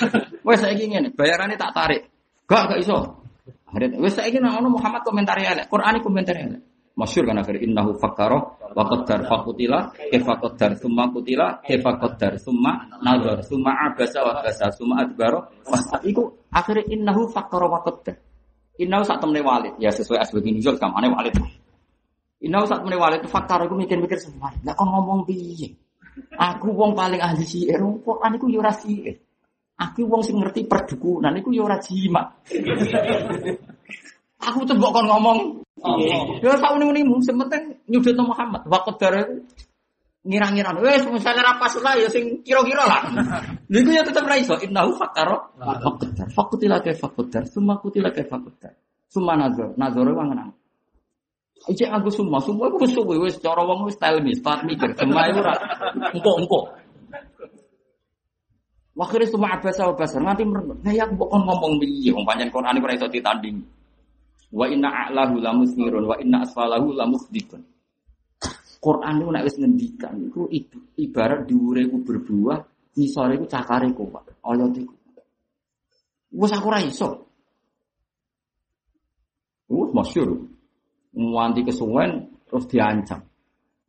Wes 0.47 0.63
saiki 0.63 0.87
ngene, 0.87 1.11
bayarane 1.11 1.59
tak 1.59 1.75
tarik. 1.75 2.07
Gak 2.47 2.71
gak 2.71 2.79
iso. 2.79 3.27
Akhirnya, 3.67 3.99
wes 3.99 4.15
saiki 4.15 4.39
nang 4.39 4.63
ono 4.63 4.79
Muhammad 4.79 5.03
komentar 5.03 5.35
elek, 5.43 5.67
Quran 5.67 5.99
komentar 5.99 6.39
elek. 6.39 6.63
Masyur 7.01 7.25
kan 7.25 7.41
akhir 7.41 7.65
innahu 7.65 7.97
fakkara 7.97 8.37
wa 8.77 8.85
qaddar 8.85 9.25
fakutila 9.25 9.89
qaddar 10.13 10.77
summa 10.77 11.09
kutila 11.09 11.65
qaddar 11.65 12.37
summa 12.37 12.85
nazar 13.01 13.41
summa 13.41 13.73
abasa 13.89 14.21
wa 14.21 14.37
abasa 14.37 14.69
summa 14.77 15.01
adbara 15.01 15.41
iku 16.05 16.29
akhirnya 16.53 16.93
innahu 16.93 17.25
fakkara 17.33 17.65
wa 17.65 17.81
Inau 18.81 19.05
saat 19.05 19.21
temen 19.21 19.45
walid, 19.45 19.77
ya 19.77 19.93
sesuai 19.93 20.25
asbab 20.25 20.41
nuzul 20.41 20.81
kamane 20.81 21.13
walid. 21.13 21.37
Inau 22.41 22.65
saat 22.65 22.81
temen 22.81 22.97
walid 22.97 23.21
fakar 23.29 23.69
aku 23.69 23.77
mikir-mikir 23.77 24.17
semua. 24.17 24.49
Lah 24.65 24.73
kok 24.73 24.89
ngomong 24.89 25.29
piye? 25.29 25.77
Aku 26.41 26.73
wong 26.73 26.97
paling 26.97 27.21
ahli 27.21 27.45
sihir, 27.45 27.77
Quran 27.77 28.41
iku 28.41 28.49
yo 28.49 28.65
sihir. 28.73 29.21
Aku 29.77 30.09
wong 30.09 30.25
sing 30.25 30.41
ngerti 30.41 30.65
perdukunan 30.65 31.37
iku 31.37 31.53
yo 31.53 31.69
ora 31.69 31.77
jimat. 31.77 32.41
Aku 34.49 34.65
tuh 34.65 34.81
kon 34.81 35.05
ngomong. 35.05 35.61
Ya 36.45 36.55
sak 36.61 36.71
sementing 37.25 37.65
nyudut 37.89 38.17
Muhammad. 38.21 38.63
Waktu 38.69 38.93
dari 39.01 39.23
ngira-ngira 40.21 40.77
wes 40.85 41.01
misalnya 41.09 41.49
ra 41.49 41.57
pas 41.57 41.73
lah 41.81 41.97
ya 41.97 42.09
sing 42.13 42.45
kira-kira 42.45 42.85
lah. 42.85 43.09
Niku 43.73 43.89
ya 43.89 44.05
tetep 44.05 44.25
ra 44.29 44.37
iso. 44.37 44.61
Innahu 44.61 44.93
fakaro 45.01 45.57
fakudar. 45.57 46.27
Fakutila 46.29 46.77
ke 46.85 46.93
fakudar 46.93 47.49
summa 47.49 47.81
kutila 47.81 48.13
ke 48.13 48.29
fakudar. 48.29 48.77
Summa 49.09 49.35
nazar. 49.41 49.73
Nazar 49.81 50.05
wong 50.05 50.37
nang 50.37 50.53
Iki 51.69 51.85
aku 51.93 52.09
semua, 52.09 52.41
semua 52.41 52.73
aku 52.73 52.89
suwe 52.89 53.21
wis 53.21 53.37
cara 53.37 53.61
wong 53.61 53.85
wis 53.85 53.93
style 54.01 54.25
mis, 54.25 54.41
tak 54.41 54.65
mikir, 54.65 54.97
semua 54.97 55.29
itu 55.29 55.45
ora 55.45 55.53
engko-engko. 56.09 56.73
Wakhire 58.97 59.29
semua 59.29 59.61
abasa 59.61 59.85
wa 59.85 59.93
basar 59.93 60.25
nanti 60.25 60.41
merenung. 60.41 60.81
Nah 60.81 60.93
ya 60.93 61.05
kok 61.05 61.29
ngomong 61.29 61.77
piye? 61.77 62.17
Wong 62.17 62.25
pancen 62.25 62.49
Quran 62.49 62.81
ora 62.81 62.97
iso 62.97 63.13
ditanding. 63.13 63.61
Wa 64.51 64.67
inna 64.67 64.91
a'lahu 64.91 65.39
lamusirun 65.39 66.05
wa 66.11 66.17
inna 66.19 66.43
asfalahu 66.43 66.91
lamusdikun. 66.95 67.63
Quran 68.81 69.21
itu 69.21 69.29
nek 69.29 69.45
wis 69.45 69.57
ngendikan 69.61 70.15
iku 70.25 70.49
ibarat 70.97 71.45
dhuwure 71.45 71.85
iku 71.85 72.01
berbuah, 72.01 72.59
ngisore 72.97 73.37
iku 73.37 73.47
cakare 73.47 73.93
kok. 73.93 74.41
Ayat 74.41 74.73
iku. 74.81 74.95
Wes 76.33 76.53
aku 76.57 76.67
ora 76.73 76.81
iso. 76.81 77.09
Wes 79.69 79.91
masyhur. 79.93 80.49
Nganti 81.13 81.61
kesuwen 81.67 82.33
terus 82.49 82.65
diancam. 82.71 83.21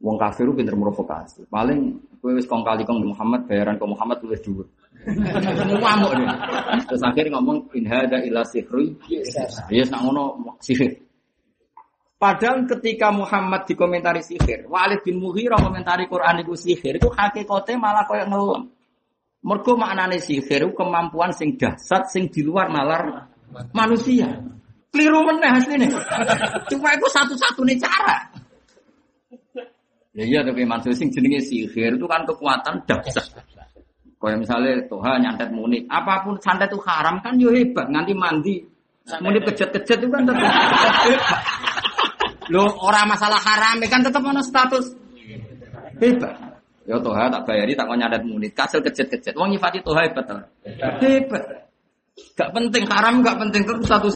Wong 0.02 0.18
kafir 0.18 0.50
itu 0.50 0.58
pinter 0.58 0.74
provokasi. 0.74 1.46
Paling 1.46 2.11
kowe 2.22 2.32
wis 2.38 2.46
kong 2.46 2.62
kali 2.62 2.86
kong 2.86 3.02
Muhammad 3.02 3.50
bayaran 3.50 3.82
ke 3.82 3.86
Muhammad 3.90 4.22
tulis 4.22 4.40
dhuwur. 4.46 4.70
Ngamuk 5.82 6.12
dia. 6.14 6.34
Terus 6.86 7.02
akhirnya 7.02 7.42
ngomong 7.42 7.74
in 7.74 7.90
hada 7.90 8.22
ila 8.22 8.46
sihri. 8.46 8.94
Yes 9.74 9.90
nak 9.90 10.06
ngono 10.06 10.56
sihir. 10.62 11.02
Padahal 12.22 12.70
ketika 12.70 13.10
Muhammad 13.10 13.66
dikomentari 13.66 14.22
sihir, 14.22 14.70
Walid 14.70 15.02
bin 15.02 15.18
Mughirah 15.18 15.58
komentari 15.58 16.06
Quran 16.06 16.46
itu 16.46 16.54
sihir, 16.54 17.02
itu 17.02 17.10
hakikatnya 17.10 17.82
malah 17.82 18.06
kayak 18.06 18.30
ngelem. 18.30 18.70
Mergo 19.42 19.74
maknane 19.74 20.22
sihir 20.22 20.70
kemampuan 20.78 21.34
sing 21.34 21.58
dahsyat 21.58 22.14
sing 22.14 22.30
di 22.30 22.46
luar 22.46 22.70
nalar 22.70 23.26
manusia. 23.74 24.38
Keliru 24.94 25.26
meneh 25.26 25.50
asline. 25.50 25.90
Cuma 26.70 26.94
itu 26.94 27.08
satu-satunya 27.10 27.80
cara. 27.82 28.30
Ya 30.12 30.24
iya 30.28 30.40
tapi 30.44 30.68
maksud 30.68 30.92
sing 30.92 31.08
jenenge 31.08 31.40
sihir 31.40 31.96
itu 31.96 32.06
kan 32.08 32.28
kekuatan 32.28 32.84
dahsyat. 32.84 33.32
Kayak 34.22 34.38
misalnya 34.38 34.86
Tuhan 34.86 35.18
nyantet 35.24 35.50
munit, 35.50 35.88
apa 35.90 36.22
pun 36.22 36.38
santet 36.38 36.70
itu 36.70 36.78
haram 36.86 37.18
kan 37.26 37.42
yo 37.42 37.50
hebat, 37.50 37.90
nganti 37.90 38.14
mandi. 38.14 38.56
Munit 39.18 39.42
kejet-kejet 39.50 39.98
itu 39.98 40.10
kan 40.14 40.28
tetap 40.30 40.46
hebat. 40.46 41.42
Lo 42.54 42.70
orang 42.86 43.10
masalah 43.10 43.40
haram 43.42 43.82
kan 43.88 44.06
tetap 44.06 44.22
ono 44.22 44.44
status 44.46 44.94
hebat. 45.98 46.36
Ya 46.86 47.00
Tuhan 47.00 47.32
tak 47.32 47.44
bayari 47.48 47.74
tak 47.74 47.88
mau 47.88 47.98
nyadat 47.98 48.22
munit, 48.28 48.52
kasil 48.54 48.84
kejet-kejet. 48.84 49.34
Wong 49.34 49.56
nyifati 49.56 49.80
Tuhan 49.82 50.12
hebat 50.12 50.26
tuh. 50.28 50.44
Hebat. 51.02 51.44
Gak 52.36 52.52
penting 52.52 52.84
haram, 52.92 53.24
gak 53.24 53.40
penting 53.40 53.64
terus 53.64 53.88
status 53.88 54.14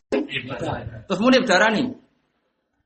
Terus 1.08 1.20
munit 1.24 1.48
darah 1.48 1.72
nih. 1.72 1.88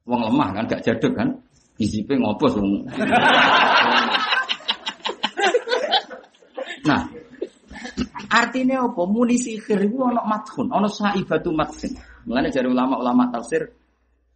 Wong 0.05 0.21
lemah 0.23 0.49
kan, 0.55 0.63
gak 0.69 0.85
jaduk 0.85 1.17
kan. 1.17 1.35
Isipe 1.79 2.13
ngopos 2.19 2.53
wong. 2.59 2.73
Nah, 6.79 7.05
artinya 8.31 8.87
apa? 8.87 9.03
Muni 9.03 9.35
sihir 9.35 9.83
itu 9.83 9.99
ono 9.99 10.23
madhun, 10.23 10.71
ono 10.71 10.87
saibatu 10.87 11.51
madhun. 11.51 11.91
Mulane 12.23 12.49
dari 12.49 12.71
ulama-ulama 12.71 13.27
tafsir 13.29 13.67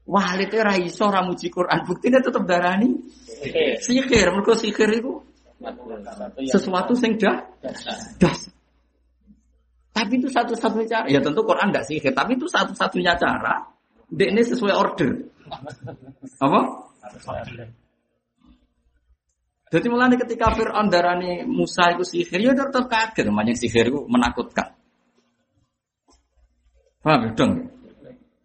Walid 0.04 0.52
itu 0.52 0.60
ra 0.60 0.76
iso 0.76 1.08
ra 1.08 1.24
muji 1.24 1.48
Quran, 1.48 1.88
buktine 1.88 2.20
tetep 2.20 2.44
darani 2.44 2.92
sihir. 3.80 4.28
Mergo 4.36 4.52
sihir 4.52 4.92
itu 5.00 5.24
sesuatu 6.52 6.92
sing 6.92 7.16
dah 7.16 7.40
das. 8.20 8.52
Tapi 9.96 10.20
itu 10.20 10.28
satu-satunya 10.28 10.88
cara. 10.90 11.06
Ya 11.08 11.24
tentu 11.24 11.40
Quran 11.48 11.72
tidak 11.72 11.86
sihir, 11.88 12.12
tapi 12.12 12.36
itu 12.36 12.50
satu-satunya 12.52 13.16
cara. 13.16 13.64
Dek 14.12 14.30
ini 14.36 14.44
sesuai 14.44 14.76
order. 14.76 15.12
Apa? 16.44 16.62
Jadi 19.74 19.90
mulai 19.90 20.14
ketika 20.14 20.54
Fir'aun 20.54 20.86
darani 20.94 21.42
Musa 21.50 21.98
itu 21.98 22.06
sihir, 22.06 22.40
ya 22.46 22.54
tetap 22.54 22.86
kaget. 22.86 23.26
Namanya 23.26 23.58
sihir 23.58 23.90
itu 23.90 24.06
menakutkan. 24.06 24.78
Paham 27.02 27.20
ya 27.26 27.30
dong? 27.34 27.52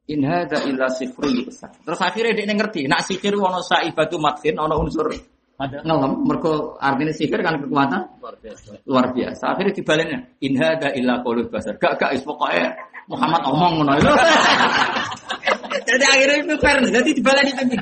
In 0.09 0.25
hadza 0.25 0.65
illa 0.65 0.89
sihrun 0.89 1.53
Terus 1.53 2.01
akhirnya 2.01 2.33
dia 2.33 2.49
ngerti, 2.49 2.89
nak 2.89 3.05
sihir 3.05 3.37
ono 3.37 3.61
saibatu 3.61 4.17
matkin, 4.17 4.57
ono 4.57 4.81
unsur 4.81 5.13
ngelem, 5.59 6.13
mergo 6.25 6.81
artinya 6.81 7.13
sihir 7.13 7.43
kan 7.43 7.61
kekuatan 7.61 8.03
Luar 8.23 8.35
biasa. 8.41 8.69
luar 8.89 9.07
biasa. 9.13 9.45
Akhirnya 9.53 9.73
dibaliknya, 9.77 10.19
in 10.41 10.55
hadza 10.57 10.89
illa 10.97 11.21
qaulul 11.21 11.53
basar. 11.53 11.77
Gak 11.77 12.01
gak 12.01 12.17
is 12.17 12.25
pokoknya 12.25 12.73
Muhammad 13.05 13.43
omong 13.45 13.85
ngono 13.85 13.93
itu. 14.01 14.09
Jadi 15.69 16.05
akhirnya 16.05 16.37
itu 16.45 16.55
fair, 16.61 16.79
jadi 16.81 17.11
dibalik 17.13 17.45
itu. 17.53 17.77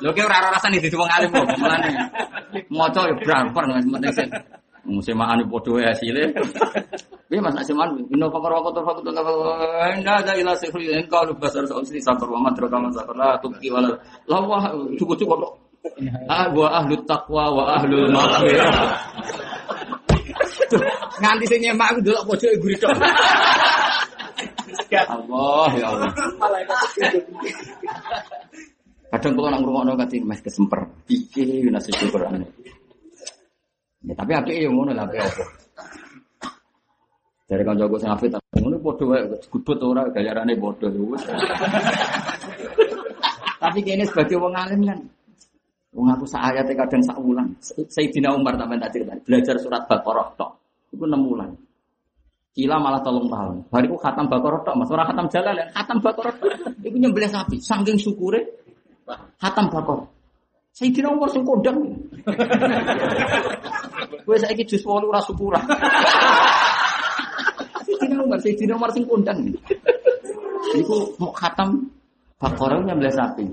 Lho 0.00 0.10
ki 0.12 0.22
ora 0.24 0.48
rasane 0.52 0.80
dadi 0.80 0.96
wong 0.96 1.10
alim 1.10 1.30
kok, 1.32 1.46
mulane. 1.60 1.90
Maca 2.72 3.00
ya 3.08 3.14
bramper 3.20 3.62
nggak 3.68 3.82
penting 3.92 4.12
sih. 4.16 4.28
Semaan 5.02 5.42
podo 5.50 5.82
hasilnya. 5.82 6.30
Piye 7.26 7.42
Mas 7.42 7.58
Semaan 7.66 7.98
inno 8.06 8.30
fakar 8.30 8.54
wa 8.54 8.62
kotor 8.70 8.86
fakut 8.86 9.02
enggak 9.10 10.14
ada 10.22 10.32
ila 10.38 10.54
sihri 10.54 10.94
engkau 10.94 11.26
lu 11.26 11.34
basar 11.34 11.66
sausri 11.66 11.98
sakar 11.98 12.30
wa 12.30 12.38
madra 12.38 12.70
kama 12.70 12.86
sakar 12.94 13.18
la 13.18 13.34
tubki 13.42 13.66
wala 13.66 13.90
la 14.30 14.38
wah 14.46 14.70
cukup-cukup 14.94 15.42
kok. 15.42 15.52
Ah 16.30 16.46
wa 16.54 16.70
ahlut 16.70 17.02
taqwa 17.02 17.50
wa 17.50 17.62
ahlul 17.74 18.14
maghfirah. 18.14 18.94
Nganti 21.18 21.44
sing 21.50 21.60
nyemak 21.66 21.98
aku 21.98 22.00
delok 22.06 22.22
pojoke 22.30 22.54
guri 22.62 22.76
tok. 22.78 22.94
Allah 25.06 25.70
ya 25.76 25.86
Allah. 25.92 26.10
Kadang 29.06 29.32
kalau 29.38 29.48
nak 29.48 29.58
ngurungokno 29.62 29.92
kati 29.96 30.16
mas 30.22 30.40
kesemper. 30.42 30.80
Iki 31.06 31.70
nasi 31.70 31.90
syukuran. 31.94 32.42
Ya 34.06 34.14
tapi 34.14 34.32
api 34.34 34.66
yang 34.66 34.74
ngono 34.76 34.92
lah 34.92 35.06
apa. 35.06 35.44
Dari 37.46 37.62
kan 37.62 37.78
jago 37.78 37.96
sing 37.98 38.10
afit 38.10 38.34
ngono 38.58 38.76
padha 38.82 39.04
wae 39.06 39.22
gudut 39.52 39.78
ora 39.86 40.02
gayarane 40.10 40.58
bodoh 40.58 40.90
wis. 40.90 41.22
Tapi 43.62 43.78
kene 43.82 44.04
sebagai 44.04 44.36
wong 44.38 44.54
alim 44.54 44.82
kan 44.84 45.00
Wong 45.96 46.12
aku 46.12 46.28
sak 46.28 46.52
ayat 46.52 46.68
kadang 46.76 47.00
sak 47.00 47.16
wulan. 47.16 47.48
Sayyidina 47.64 48.36
Umar 48.36 48.52
sampean 48.60 48.84
tak 48.84 48.92
cerita, 48.92 49.16
belajar 49.24 49.56
surat 49.56 49.88
Baqarah 49.88 50.28
tok. 50.36 50.52
Iku 50.92 51.08
6 51.08 51.24
wulan. 51.24 51.50
Kila 52.56 52.80
malah 52.80 53.04
tolong 53.04 53.28
tahun. 53.28 53.68
Bariku 53.68 54.00
khatam 54.00 54.32
Baqarah 54.32 54.64
tok, 54.64 54.74
Mas 54.80 54.88
ora 54.88 55.04
khatam 55.04 55.28
jalan, 55.28 55.60
khatam 55.76 56.00
Baqarah 56.00 56.32
tok. 56.40 56.48
Iku 56.80 56.96
nyembelih 56.96 57.28
sapi, 57.28 57.60
saking 57.60 58.00
syukure 58.00 58.40
khatam 59.36 59.68
Baqarah. 59.68 60.08
Sayyidina 60.72 61.08
Umar 61.12 61.28
sing 61.32 61.44
kondang. 61.44 61.76
Kowe 64.24 64.36
saiki 64.44 64.64
jus 64.68 64.84
8 64.84 65.08
ora 65.08 65.20
syukurah. 65.24 65.64
Sayyidina 67.84 68.24
Umar, 68.24 68.40
Sayyidina 68.40 68.72
Umar 68.76 68.88
sing 68.92 69.04
kondang. 69.04 69.40
Iku 70.76 71.12
mau 71.20 71.32
khatam 71.36 71.92
Baqarah 72.40 72.80
nyembelih 72.84 73.12
sapi. 73.12 73.44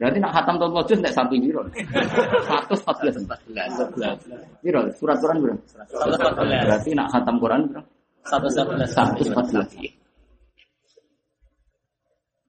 Berarti 0.00 0.18
nak 0.20 0.32
khatam 0.36 0.60
tahun 0.60 0.72
wajud 0.72 0.98
nek 1.00 1.12
sapi 1.16 1.36
biro. 1.40 1.64
114 1.68 3.24
14. 3.24 4.60
Biro 4.64 4.80
surat 4.96 5.16
Quran 5.20 5.38
biro. 5.40 5.54
Berarti 5.84 6.90
nak 6.92 7.08
khatam 7.08 7.36
Quran 7.40 7.72
biro. 7.72 7.93
114. 8.24 9.92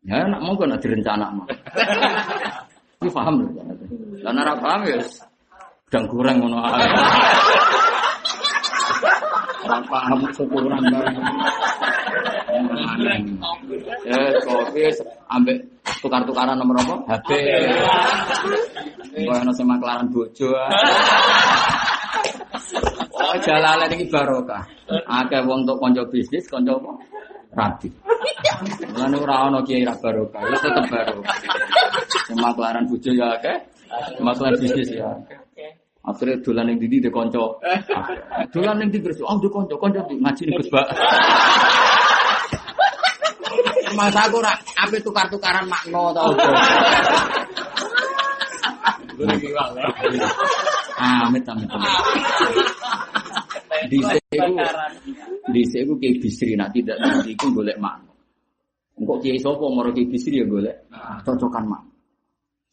Ya 0.06 0.22
nak 0.30 0.38
mau 0.38 0.54
kan 0.54 0.78
direncana 0.78 1.34
mah. 1.34 1.48
Ini 3.02 3.10
paham 3.10 3.42
lho. 3.42 3.50
Lah 4.22 4.32
nek 4.32 4.58
paham 4.62 4.82
ya 4.86 5.02
sedang 5.90 6.06
kurang 6.10 6.38
ngono 6.42 6.62
ae. 6.62 6.86
Ora 9.66 9.78
paham 9.90 10.20
syukuran 10.32 10.82
bareng. 10.94 11.18
Ya, 14.06 14.20
kopi 14.46 14.88
ambek 15.28 15.58
tukar-tukaran 16.00 16.56
nomor 16.56 16.78
apa? 16.80 16.96
HP. 17.18 17.30
Kok 19.26 19.36
ana 19.42 19.52
sing 19.58 19.66
maklaran 19.68 20.08
bojo. 20.14 20.54
Oh, 23.16 23.36
jalale 23.42 23.86
iki 23.92 24.06
barokah. 24.12 24.64
Akeh 25.08 25.42
wong 25.44 25.64
untuk 25.66 25.80
kanca 25.82 26.04
bisnis, 26.08 26.46
kanca 26.52 26.76
apa? 26.76 26.92
Rabi. 27.56 27.88
Mulane 28.92 29.16
ora 29.20 29.36
ana 29.48 29.60
kiai 29.64 29.88
ra 29.88 29.96
barokah, 29.96 30.42
wis 30.46 30.60
tetep 30.60 30.86
barokah. 30.92 31.36
Sing 32.28 32.38
maklaran 32.40 32.84
bojo 32.90 33.12
ya 33.16 33.40
akeh, 33.40 33.56
maklaran 34.20 34.60
bisnis 34.60 34.92
ya 34.92 35.08
akeh. 35.10 35.40
Akhirnya 36.06 36.38
dolan 36.46 36.70
yang 36.70 36.78
didi 36.78 37.02
de 37.02 37.10
konco. 37.10 37.58
Dolan 38.54 38.78
yang 38.78 38.94
didi 38.94 39.10
oh 39.26 39.38
de 39.42 39.50
konco, 39.50 39.76
konco 39.82 40.00
ngaji 40.06 40.42
nih 40.46 40.54
Gus 40.62 40.70
Bak. 40.70 40.86
Masa 43.96 44.28
aku 44.28 44.44
rak 44.44 44.60
ape 44.76 45.00
tukar-tukaran 45.02 45.66
makno 45.66 46.12
tau. 46.14 46.30
Amit 49.16 49.40
amit 51.00 51.44
amit. 51.48 51.70
Di 53.86 54.00
seku, 54.02 54.54
di 55.52 55.62
seku 55.68 55.94
kayak 56.02 56.18
bisri 56.24 56.54
nak 56.58 56.74
tidak 56.74 56.98
nanti 56.98 57.38
itu 57.38 57.48
golek 57.54 57.78
makno. 57.78 58.14
Engkau 58.96 59.20
kiai 59.20 59.38
sopo 59.38 59.70
moro 59.70 59.92
kiai 59.92 60.08
bisri 60.08 60.42
ya 60.42 60.46
golek 60.48 60.90
cocokan 61.22 61.66
makno. 61.68 61.92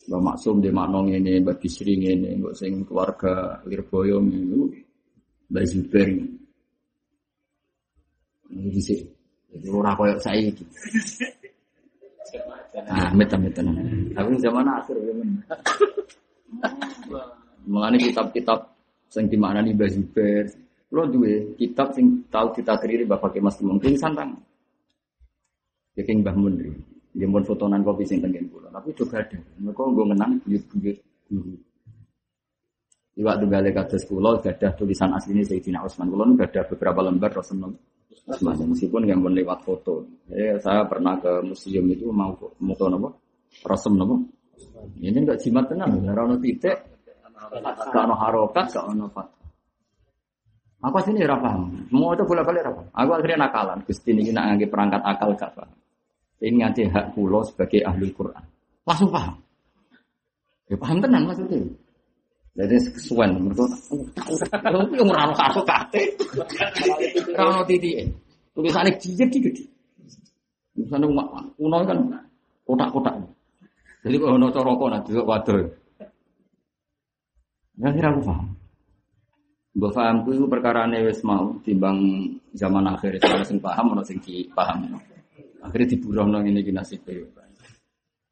Mbak 0.03 0.19
Maksum 0.19 0.59
di 0.59 0.71
makno 0.75 1.07
ini, 1.07 1.39
Mbak 1.39 1.63
Bisri 1.63 1.95
ini, 1.95 2.35
Mbak 2.35 2.55
sing 2.59 2.83
keluarga 2.83 3.63
Lirboyo 3.63 4.19
ini, 4.19 4.67
Mbak 5.47 5.65
Zubair 5.71 6.11
ini. 6.11 6.27
Ini 8.51 8.67
di 8.67 8.83
sini. 8.83 9.07
Jadi 9.53 9.69
orang 9.71 9.95
koyok 9.95 10.19
saya 10.19 10.43
itu. 10.43 10.65
Ah, 12.89 13.13
amit 13.15 13.31
tenang. 13.31 13.79
Tapi 14.17 14.33
zaman 14.43 14.65
akhir 14.65 14.97
zaman. 14.97 15.29
Mengenai 17.67 18.11
kitab-kitab 18.11 18.59
sing 19.13 19.29
di 19.29 19.39
mana 19.39 19.63
nih 19.63 19.77
Mbak 19.77 19.91
Zubair. 19.93 20.45
Lo 20.93 21.09
dua 21.09 21.57
kitab 21.57 21.97
sing 21.97 22.27
kita 22.29 22.73
kiri 22.81 23.09
Bapak 23.09 23.33
Kemas 23.33 23.61
Mungkin 23.65 23.97
santang. 23.97 24.37
Ya 25.97 26.03
King 26.05 26.25
Mbah 26.25 26.37
Mun. 26.37 26.57
Dia 27.13 27.29
pun 27.29 27.45
fotonan 27.45 27.85
kopi 27.85 28.09
sing 28.09 28.25
tengen 28.25 28.49
kula, 28.49 28.73
tapi 28.73 28.89
juga 28.97 29.21
ada. 29.21 29.37
Mereka 29.61 29.85
gue 29.85 30.07
menang 30.09 30.33
buyut-buyut 30.49 30.97
guru. 31.29 31.53
Di 33.13 33.21
waktu 33.21 33.45
gale 33.53 33.69
kados 33.77 34.09
kula 34.09 34.41
gadah 34.41 34.73
tulisan 34.73 35.13
asli 35.13 35.37
ini 35.37 35.45
Sayyidina 35.45 35.85
Utsman. 35.85 36.09
Kula 36.09 36.25
nu 36.25 36.41
gadah 36.41 36.65
beberapa 36.73 37.05
lembar 37.05 37.29
Rasulullah 37.37 37.69
Utsman 38.33 38.57
meskipun 38.73 39.05
yang 39.05 39.21
pun 39.21 39.37
lewat 39.37 39.61
foto. 39.61 40.09
Ya, 40.33 40.57
saya 40.57 40.89
pernah 40.89 41.21
ke 41.21 41.45
museum 41.45 41.85
itu 41.93 42.09
mau 42.09 42.33
foto 42.41 42.85
nopo? 42.89 43.09
Rasul 43.61 43.93
nopo? 43.93 44.17
Ini 45.05 45.13
enggak 45.13 45.45
jimat 45.45 45.69
tenan, 45.69 46.01
ora 46.09 46.25
ono 46.25 46.41
titik. 46.41 46.92
Gak 47.51 48.07
harokat, 48.07 48.67
gak 48.71 48.87
ono 48.87 49.07
fat. 49.11 49.27
Aku 50.83 50.99
sini 51.07 51.23
ora 51.23 51.39
paham. 51.39 51.71
Mau 51.95 52.11
itu 52.11 52.27
bolak-balik 52.27 52.67
ora 52.67 52.73
paham. 52.75 52.89
Aku 52.91 53.11
akhirnya 53.15 53.47
nakalan. 53.47 53.79
Gusti 53.87 54.11
ini 54.11 54.35
nak 54.35 54.51
ngangge 54.51 54.67
perangkat 54.67 55.03
akal 55.03 55.31
gak 55.39 55.55
paham. 55.55 55.79
Ini 56.43 56.59
nganti 56.59 56.91
hak 56.91 57.15
pulau 57.15 57.47
sebagai 57.47 57.87
ahli 57.87 58.11
Quran. 58.11 58.43
Langsung 58.83 59.15
paham. 59.15 59.39
Ya 60.67 60.75
paham 60.75 60.99
tenan 60.99 61.23
maksudnya. 61.31 61.63
Jadi 62.53 62.77
kesuwen 62.93 63.31
menurut 63.39 63.71
aku 64.19 64.35
yang 64.93 65.09
ora 65.09 65.31
ono 65.31 65.35
kartu 65.39 65.63
kate. 65.63 66.03
Ora 67.39 67.43
ono 67.47 67.63
titik. 67.63 68.11
Tulisane 68.53 68.91
jijik 68.99 69.31
gede. 69.39 69.65
Tulisane 70.75 71.07
kuno 71.55 71.77
kan 71.87 71.99
kotak-kotak. 72.67 73.15
Jadi 74.03 74.17
kalau 74.19 74.35
ono 74.35 74.47
coroko 74.51 74.85
nanti 74.91 75.15
waduh. 75.15 75.82
Ya 77.81 77.89
kira 77.93 78.13
aku 78.13 78.21
paham. 78.29 78.49
Mbak 79.73 79.93
pahamku 79.97 80.29
itu 80.37 80.45
perkara 80.53 80.85
wis 81.01 81.25
mau 81.25 81.57
timbang 81.65 81.97
zaman 82.53 82.85
akhir 82.93 83.17
itu 83.17 83.29
sing 83.49 83.57
paham 83.57 83.97
ono 83.97 84.05
sing 84.05 84.21
paham. 84.53 85.01
Akhirnya 85.65 85.97
diburuh 85.97 86.29
nong 86.29 86.45
ini 86.45 86.61
nasib 86.69 87.01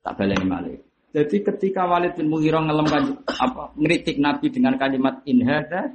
Tak 0.00 0.12
baleni 0.16 0.44
malih. 0.44 0.76
Jadi 1.10 1.42
ketika 1.42 1.90
Walid 1.90 2.14
bin 2.14 2.30
Mughirah 2.30 2.62
ngelem 2.70 2.86
kan, 2.86 3.04
apa 3.26 3.74
ngeritik 3.74 4.22
Nabi 4.22 4.46
dengan 4.46 4.78
kalimat 4.78 5.18
inhada, 5.26 5.90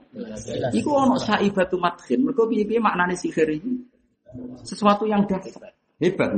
itu 0.76 0.92
ono 0.92 1.16
saibatu 1.16 1.80
matkin. 1.80 2.20
Mereka 2.28 2.44
piye-piye 2.44 2.84
maknane 2.84 3.16
sihir 3.16 3.48
ini. 3.48 3.80
Sesuatu 4.68 5.08
yang 5.08 5.24
dasar. 5.24 5.72
Hebat. 6.04 6.36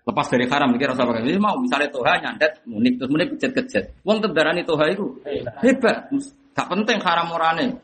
Lepas 0.00 0.26
dari 0.32 0.48
haram 0.48 0.72
mikir 0.72 0.88
rasa 0.90 1.04
pakai. 1.04 1.36
Mau 1.36 1.60
misalnya 1.60 1.88
toha 1.92 2.16
nyandet 2.18 2.64
munik 2.64 2.96
terus 2.96 3.10
munik 3.12 3.28
kejet-kejet. 3.36 3.84
Wong 4.02 4.18
tedarani 4.24 4.64
toha 4.64 4.88
itu 4.88 5.20
hebat. 5.60 6.08
Gak 6.56 6.66
penting 6.66 6.98
haram 7.04 7.28
orane. 7.30 7.78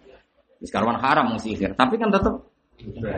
Sekarang 0.65 0.97
haram 0.97 1.37
mau 1.37 1.39
sihir, 1.39 1.77
tapi 1.77 2.01
kan 2.01 2.09
tetap 2.09 2.41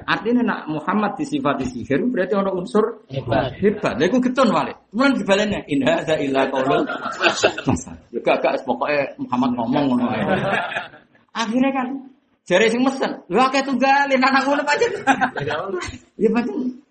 Artinya 0.07 0.43
nak 0.47 0.61
Muhammad 0.71 1.19
disifati 1.19 1.67
sihir 1.67 2.07
berarti 2.09 2.39
ada 2.39 2.55
unsur 2.55 3.03
hebat. 3.11 3.53
Hebat. 3.59 3.99
Lha 3.99 4.07
iku 4.07 4.23
getun 4.23 4.55
wale. 4.55 4.71
Kemudian 4.95 5.13
dibalenya 5.19 5.61
in 5.67 5.83
hadza 5.83 6.15
illa 6.23 6.47
qaulul 6.47 6.87
Ya 8.15 8.21
gak 8.23 8.63
pokoknya 8.63 9.19
Muhammad 9.19 9.51
ngomong 9.59 9.85
ngono 9.93 10.05
ae. 10.15 10.23
Akhirnya 11.35 11.71
kan 11.75 11.87
jare 12.47 12.71
sing 12.71 12.81
mesen, 12.87 13.13
lho 13.29 13.41
akeh 13.45 13.63
tunggalin 13.67 14.23
anak 14.23 14.43
ngono 14.47 14.63
pancen. 14.63 14.93
Ya 16.17 16.29
pancen. 16.31 16.88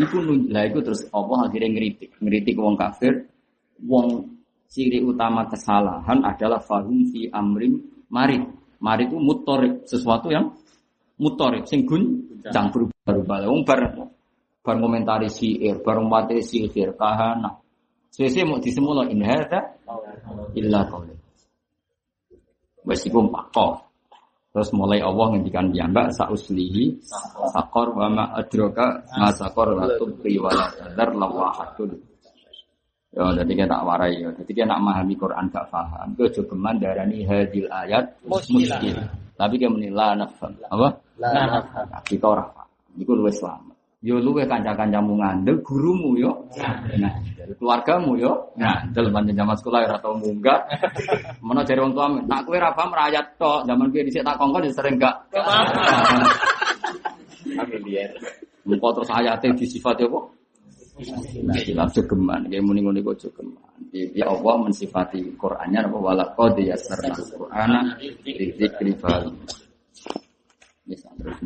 Iku 0.00 0.16
lah 0.48 0.64
iku 0.64 0.80
terus 0.80 1.04
apa 1.12 1.34
akhirnya 1.44 1.76
ngeritik, 1.76 2.16
ngeritik 2.24 2.56
wong 2.56 2.72
kafir, 2.80 3.28
wong 3.84 4.32
ciri 4.70 5.04
utama 5.04 5.44
kesalahan 5.44 6.24
adalah 6.24 6.62
fahum 6.64 7.04
fi 7.12 7.28
amrim 7.28 7.84
marid 8.08 8.48
Mari 8.80 9.12
itu 9.12 9.20
mutorik 9.20 9.84
sesuatu 9.84 10.32
yang 10.32 10.56
mutorik, 11.20 11.68
sing 11.68 11.84
jang 12.48 12.72
berubah-ubah. 12.72 13.44
Wong 13.44 13.68
bar 13.68 13.92
bar 14.64 14.76
komentari 14.80 15.28
siir, 15.28 15.84
bar 15.84 16.00
mati 16.00 16.40
sihir, 16.40 16.96
kahana. 16.96 17.60
Sesuai 18.08 18.48
mau 18.48 18.56
disemula 18.56 19.04
in 19.12 19.20
hadza 19.20 19.76
illa 20.56 20.88
qaul. 20.88 21.12
Wes 22.88 23.04
iku 23.04 23.28
pakok. 23.28 23.89
Terus 24.50 24.74
mulai 24.74 24.98
Allah 24.98 25.30
ngendikan 25.30 25.70
piyambak 25.70 26.10
sauslihi 26.10 26.98
sakor 27.54 27.94
wa 27.94 28.10
ma 28.10 28.24
adraka 28.34 28.98
ma 29.14 29.30
sakor 29.30 29.78
la 29.78 29.94
tubqi 29.94 30.42
wa 30.42 30.50
la 30.50 30.66
tadar 30.74 31.14
lawahatun. 31.14 31.90
Ya, 33.10 33.26
jadi 33.42 33.52
kita 33.62 33.66
tak 33.74 33.82
warai 33.86 34.22
ya. 34.22 34.30
Jadi 34.38 34.50
kita 34.54 34.70
nak 34.70 34.86
memahami 34.86 35.14
Quran 35.18 35.50
gak 35.50 35.66
paham. 35.66 36.14
Itu 36.14 36.42
juga 36.42 36.54
geman 36.54 36.78
darani 36.78 37.26
hadil 37.26 37.66
ayat 37.66 38.06
muskil. 38.22 38.70
Tapi 39.34 39.54
dia 39.58 39.66
menilai 39.66 40.14
nafam. 40.14 40.54
Apa? 40.70 40.94
Nah, 41.18 41.58
Kita 42.06 42.26
orang 42.30 42.54
paham. 42.54 42.70
Luwes 43.02 43.42
selamat. 43.42 43.69
Yo 44.00 44.16
luwe 44.16 44.48
kanca-kancamu 44.48 45.20
ngandel, 45.20 45.60
gurumu 45.60 46.16
yo. 46.16 46.32
Nah, 46.56 47.20
dari 47.36 47.52
keluargamu 47.52 48.16
yo. 48.16 48.32
Nah, 48.56 48.80
dalam 48.96 49.12
panjang 49.12 49.44
zaman 49.44 49.56
sekolah 49.60 49.78
ora 49.84 50.00
tau 50.00 50.16
munggah. 50.16 50.64
Mana 51.44 51.60
jare 51.68 51.84
wong 51.84 51.92
tuamu, 51.92 52.24
nak 52.24 52.48
kowe 52.48 52.56
ra 52.56 52.72
paham 52.72 52.96
rakyat 52.96 53.36
tok. 53.36 53.68
Zaman 53.68 53.92
piye 53.92 54.08
dhisik 54.08 54.24
tak 54.24 54.40
kongkon 54.40 54.64
ya 54.64 54.72
sering 54.72 54.96
gak. 54.96 55.16
familiar. 57.60 58.10
Engko 58.64 58.88
terus 58.96 59.10
ayate 59.12 59.52
disifati 59.56 60.04
apa? 60.08 60.20
Hilaf 61.64 61.96
jogeman, 61.96 62.44
kayak 62.52 62.60
muni 62.60 62.84
ngene 62.84 63.00
kok 63.00 63.16
jogeman. 63.24 63.72
Ya 63.92 64.28
Allah 64.28 64.54
mensifati 64.60 65.32
Qur'annya 65.32 65.88
apa 65.88 65.96
wala 65.96 66.24
qad 66.36 66.60
yassarna 66.60 67.16
Qur'ana 67.16 67.96
lidzikri 68.24 68.92
fal. 69.00 69.32
Bisa 70.84 71.08
terus. 71.16 71.40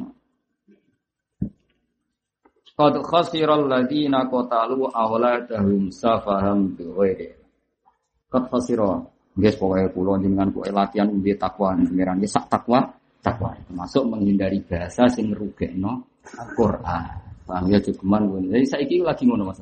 Qad 2.75 2.95
khasiral 3.07 3.71
ladzina 3.71 4.27
qatalu 4.27 4.91
awladahum 4.91 5.95
safaham 5.95 6.75
bighairi. 6.75 7.31
Qad 8.27 8.51
khasira. 8.51 8.99
Guys, 9.35 9.59
pokoknya 9.59 9.91
pulau 9.91 10.15
dengan 10.15 10.47
kue 10.55 10.71
latihan 10.71 11.11
umbi 11.11 11.35
takwa 11.35 11.75
pengiran 11.75 12.23
Nggih, 12.23 12.31
sak 12.31 12.47
takwa 12.47 12.87
takwa 13.19 13.51
termasuk 13.67 14.07
menghindari 14.07 14.63
bahasa 14.63 15.11
sing 15.11 15.35
no 15.79 15.93
Quran. 16.55 17.05
Paham 17.45 17.65
ya 17.69 17.79
cukuman 17.83 18.25
gue. 18.31 18.39
Jadi 18.57 18.67
saya 18.67 18.85
lagi 19.05 19.23
ngono 19.27 19.53
mas. 19.53 19.61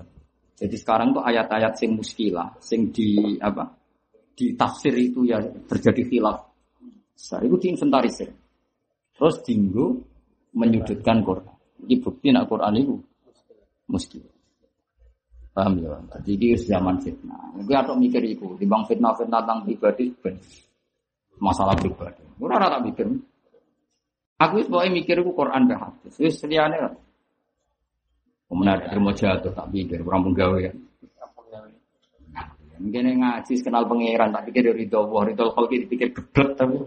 Jadi 0.54 0.76
sekarang 0.78 1.10
tuh 1.10 1.24
ayat-ayat 1.24 1.74
sing 1.74 1.98
muskilah, 1.98 2.54
sing 2.62 2.94
di 2.94 3.34
apa? 3.42 3.66
Di 4.32 4.54
tafsir 4.54 4.94
itu 4.94 5.26
ya 5.26 5.42
terjadi 5.42 6.06
khilaf. 6.06 6.38
Saya 7.18 7.48
itu 7.50 7.56
diinventarisir. 7.58 8.30
Terus 9.18 9.36
dinggo 9.42 9.98
menyudutkan 10.54 11.26
Quran. 11.26 11.50
Ini 11.82 11.96
bukti 12.22 12.30
nak 12.30 12.46
Quran 12.46 12.78
itu 12.78 12.94
muskilah. 13.90 14.30
Paham 15.50 15.82
ya? 15.82 15.98
Jadi 16.22 16.54
ini 16.54 16.54
zaman 16.54 17.02
fitnah. 17.02 17.50
Gue 17.58 17.74
atau 17.74 17.98
mikir 17.98 18.22
itu, 18.22 18.46
timbang 18.62 18.86
fitnah-fitnah 18.86 19.42
tentang 19.42 19.66
pribadi, 19.66 20.14
ben. 20.22 20.38
masalah 21.42 21.74
pribadi. 21.74 22.22
Gue 22.38 22.46
rata 22.46 22.78
tak 22.78 22.86
mikir. 22.86 23.10
Aku 24.38 24.54
itu 24.62 24.70
pokoknya 24.70 24.90
mikir 24.94 25.18
itu 25.18 25.32
Quran 25.34 25.66
dan 25.66 25.78
hadis. 25.82 26.14
Itu 26.14 26.30
seliane 26.30 26.78
lah. 26.78 26.94
Kemudian 28.46 28.70
ada 28.78 28.86
terima 28.86 29.10
jatuh, 29.12 29.50
tak 29.50 29.66
pikir. 29.74 29.98
Orang 30.06 30.30
penggawe 30.30 30.58
ya. 30.62 30.72
Mungkin 32.78 33.02
yang 33.02 33.18
ngaji 33.22 33.52
kenal 33.62 33.84
pangeran, 33.90 34.30
tak 34.30 34.42
pikir 34.46 34.62
dari 34.70 34.86
ridho 34.86 34.98
Allah. 35.10 35.20
Ridho 35.30 35.42
Allah 35.52 35.68
dipikir 35.68 36.08
geblek 36.14 36.50
tapi. 36.54 36.78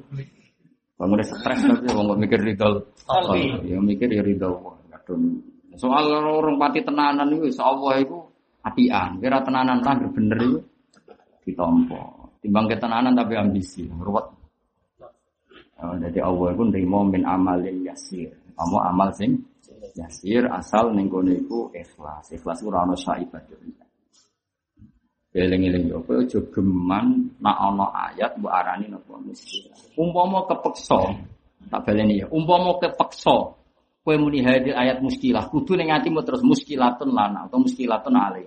Bangun 0.95 1.19
stres 1.27 1.59
tapi 1.59 1.86
orang 1.91 2.23
mikir 2.23 2.39
ridho 2.39 2.88
Allah. 3.11 3.36
Ya 3.61 3.77
mikir 3.83 4.09
ya 4.09 4.23
ridho 4.23 4.47
Allah. 4.47 4.74
Kadang. 5.06 5.39
Soal 5.76 6.08
orang 6.08 6.58
pati 6.58 6.82
tenanan 6.82 7.30
itu, 7.36 7.51
Allah 7.62 7.99
itu 7.99 8.18
apian. 8.64 9.20
Kira 9.22 9.43
tenanan 9.43 9.84
lah 9.84 9.95
bener 10.10 10.39
itu 10.41 10.60
ditompo. 11.45 12.32
Timbang 12.41 12.66
ketenanan 12.70 13.14
tapi 13.14 13.34
ambisi, 13.38 13.86
ruwet. 13.89 14.26
Oh, 15.76 15.93
jadi 15.99 16.24
Allah 16.24 16.56
itu 16.56 16.64
nerima 16.72 16.99
min 17.03 17.24
amalin 17.28 17.84
yasir. 17.84 18.32
Kamu 18.56 18.78
amal 18.80 19.12
sing 19.12 19.43
yasir 19.97 20.47
asal 20.47 20.95
ning 20.95 21.12
kono 21.12 21.36
iku 21.36 21.68
ikhlas. 21.76 22.32
Ikhlas 22.32 22.64
ora 22.64 22.88
ono 22.88 22.95
saibat. 22.95 23.43
Eling-eling 25.36 25.91
yo 25.91 25.99
kowe 26.08 26.24
aja 26.24 26.39
geman 26.47 27.28
nak 27.43 27.60
ana 27.60 27.91
ayat 28.08 28.39
mbok 28.39 28.56
arani 28.56 28.88
napa 28.88 29.20
miskin. 29.20 29.68
Umpama 29.99 30.47
kepeksa, 30.47 31.12
tak 31.68 31.84
baleni 31.84 32.24
ya. 32.24 32.32
Umpama 32.32 32.80
kepeksa 32.80 33.51
kowe 34.06 34.16
muni 34.22 34.45
hadir 34.45 34.78
ayat 34.78 35.01
muskilah, 35.01 35.49
kudu 35.49 35.74
ning 35.74 35.89
atimu 35.89 36.22
terus 36.22 36.45
muskilatun 36.45 37.10
lana 37.10 37.49
atau 37.49 37.58
muskilatun 37.58 38.14
alaih. 38.14 38.45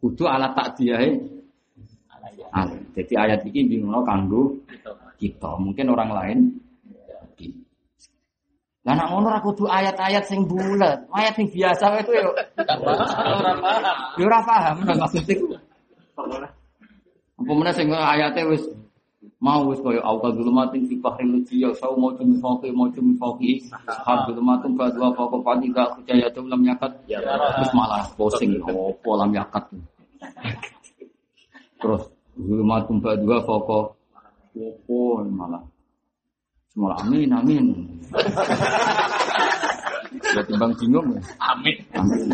Kudu 0.00 0.24
ala 0.24 0.56
takdiyahe 0.56 1.20
alaih. 2.48 2.80
Jadi 2.96 3.12
ayat 3.12 3.44
ini 3.44 3.76
bingung 3.76 4.00
kanggo 4.08 4.56
kita, 5.20 5.60
mungkin 5.60 5.92
orang 5.92 6.10
lain 6.16 6.38
lah 8.80 8.96
nak 8.96 9.12
ngono 9.12 9.28
ra 9.28 9.44
kudu 9.44 9.68
ayat-ayat 9.68 10.24
sing 10.24 10.48
bulat, 10.48 11.04
ayat 11.12 11.36
sing 11.36 11.52
biasa 11.52 12.00
itu 12.00 12.16
yo. 12.16 12.32
Orang 12.80 13.60
paham. 13.60 13.96
Ora 14.24 14.40
paham. 14.40 14.76
Apa 17.40 17.52
meneh 17.52 17.74
sing 17.76 17.92
ayate 17.92 18.40
wis 18.48 18.64
mau 19.40 19.64
wis 19.72 19.80
koyo 19.80 20.04
awal 20.04 20.36
zulumatin 20.36 20.84
fi 20.84 21.00
bahri 21.00 21.24
lujiya 21.24 21.72
sau 21.80 21.96
mau 21.96 22.12
cumi 22.12 22.36
fauqi 22.44 22.68
mau 22.76 22.92
cumi 22.92 23.16
fauqi 23.16 23.64
har 23.72 24.28
zulumatun 24.28 24.76
fa 24.76 24.92
dua 24.92 25.08
fauqa 25.16 25.40
fa 25.40 25.56
tiga 25.56 25.88
khujayatun 25.96 26.44
lam 26.52 26.60
yakat 26.68 26.92
terus 27.08 27.72
malah 27.72 28.04
posing 28.20 28.60
opo 28.60 29.10
lam 29.16 29.32
yakat 29.32 29.64
terus 31.80 32.04
zulumatun 32.36 33.00
fa 33.00 33.16
dua 33.16 33.40
fauqa 33.40 33.96
opo 34.52 35.24
malah 35.24 35.64
semua 36.68 37.00
amin 37.00 37.32
amin 37.32 37.64
Sudah 40.10 40.44
timbang 40.46 40.72
bingung 40.78 41.06
ya. 41.14 41.22
Amin. 41.42 41.76
Amin. 41.94 42.28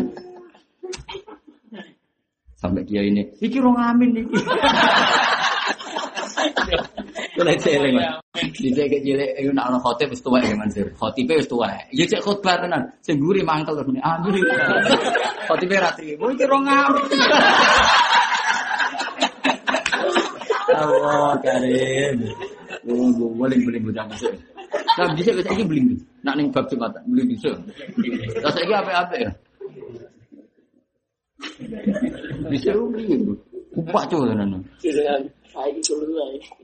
Sampai 2.57 2.81
dia 2.89 3.05
ini, 3.05 3.21
iki 3.37 3.61
rong 3.61 3.77
amin 3.77 4.21
iki. 4.21 4.33
Kula 7.37 7.53
celeng. 7.61 8.01
Dicek 8.33 8.97
cilik 9.05 9.31
iku 9.37 9.53
nak 9.53 9.69
ana 9.69 9.77
khotib 9.77 10.09
wis 10.09 10.25
tuwek 10.25 10.41
Mansur. 10.57 10.89
Khotibe 10.97 11.37
wis 11.37 11.45
tuwek. 11.45 11.85
Ya 11.93 12.09
cek 12.09 12.25
khotbah 12.25 12.57
tenan. 12.57 12.89
Sing 13.05 13.21
mburi 13.21 13.45
mangkel 13.45 13.77
terus 13.77 13.85
muni 13.85 14.01
amin. 14.01 14.41
Khotibe 15.45 15.77
ra 15.77 15.93
trimo 15.93 16.33
iki 16.33 16.49
rong 16.49 16.65
amin. 16.65 17.05
Allah 20.77 21.37
karim. 21.45 22.17
Oh, 22.89 23.29
boleh 23.37 23.57
boleh 23.61 23.79
bocah 23.85 24.05
bisa. 24.09 24.29
Nah, 24.97 25.13
bisa 25.13 25.29
bisa 25.37 25.53
ini 25.53 25.63
beli. 25.69 25.81
Nak 26.25 26.33
ning 26.41 26.49
bab 26.49 26.65
Jumatan 26.73 27.05
beli 27.05 27.37
bisa. 27.37 27.53
Lah 28.41 28.49
saiki 28.49 28.73
apa-apa 28.73 29.13
ya? 29.13 29.29
Bisa 32.49 32.73
beli. 32.73 33.13
Kupak 33.77 34.09
cuy 34.09 34.25
tenan. 34.25 34.65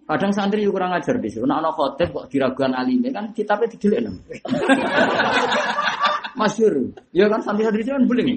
Kadang 0.05 0.31
santri 0.31 0.61
juga 0.61 0.77
kurang 0.77 0.93
ajar 0.93 1.15
di 1.17 1.29
sini. 1.31 1.49
Nak 1.49 1.57
ana 1.63 1.71
khotib 1.73 2.09
kok 2.13 2.25
diragukan 2.29 2.77
alime 2.77 3.09
kan 3.09 3.33
kitabnya 3.33 3.71
didelik 3.73 3.99
nang. 4.05 4.17
Masyur. 6.39 6.73
Ya 7.09 7.25
kan 7.25 7.41
santri-santri 7.41 7.81
kan 7.87 8.05
beling. 8.05 8.29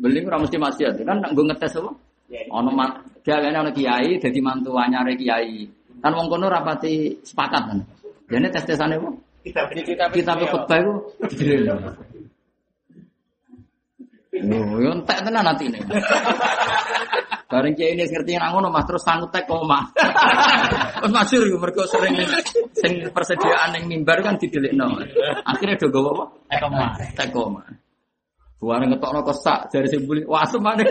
Beling 0.00 0.24
ora 0.28 0.40
mesti 0.40 0.56
maksiat. 0.56 1.04
Kan 1.04 1.20
nak 1.20 1.30
nggo 1.36 1.42
ngetes 1.52 1.76
apa? 1.76 1.90
Ono 2.56 2.70
mat 2.72 2.92
dia 3.22 3.38
ana 3.38 3.70
kiai 3.70 4.16
dadi 4.16 4.40
mantu 4.40 4.74
anyare 4.80 5.12
kiai. 5.14 5.68
Kan 6.00 6.12
wong 6.16 6.28
kono 6.32 6.48
rapati 6.48 7.20
sepakat 7.20 7.62
kan. 7.68 7.78
Jadi 8.26 8.48
tes-tesane 8.50 8.96
apa? 8.96 9.10
Kita 9.44 9.60
kita 9.70 10.04
Kita 10.10 10.32
khutbah 10.40 10.78
itu 10.80 10.92
didelik. 11.30 11.78
Oh, 14.36 14.76
yo 14.76 14.92
entek 14.92 15.24
tenan 15.24 15.48
atine. 15.48 15.80
Bareng 17.46 17.78
kiai 17.78 17.94
ini 17.94 18.02
ngerti 18.02 18.34
yang 18.34 18.58
ngono 18.58 18.74
Mas 18.74 18.82
terus 18.90 19.06
sanggup 19.06 19.30
tek 19.30 19.46
koma. 19.46 19.86
Wes 20.98 21.12
masyhur 21.14 21.46
iku 21.46 21.62
mergo 21.62 21.86
sering 21.86 22.18
sing 22.74 23.06
persediaan 23.14 23.70
ning 23.70 23.86
mimbar 23.86 24.18
kan 24.18 24.34
didelikno. 24.34 24.98
Akhirnya 25.46 25.78
do 25.78 25.86
gowo 25.94 26.10
apa? 26.10 26.26
Eh 26.50 26.58
ke 26.58 26.66
mana? 26.66 26.98
Tek 27.14 27.30
koma. 27.30 27.62
Buare 28.58 28.90
ngetokno 28.90 29.22
kesak 29.30 29.70
jare 29.70 29.86
sing 29.86 30.02
buli 30.10 30.26
wasem 30.26 30.58
maneh. 30.58 30.90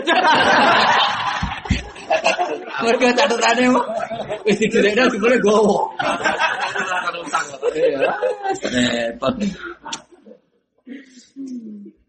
Mergo 2.88 3.04
catetane 3.04 3.64
wis 4.48 4.56
didelikno 4.56 5.12
jebule 5.12 5.36
gowo. 5.44 5.78
Iya. 7.76 8.08
Repot. 8.72 9.36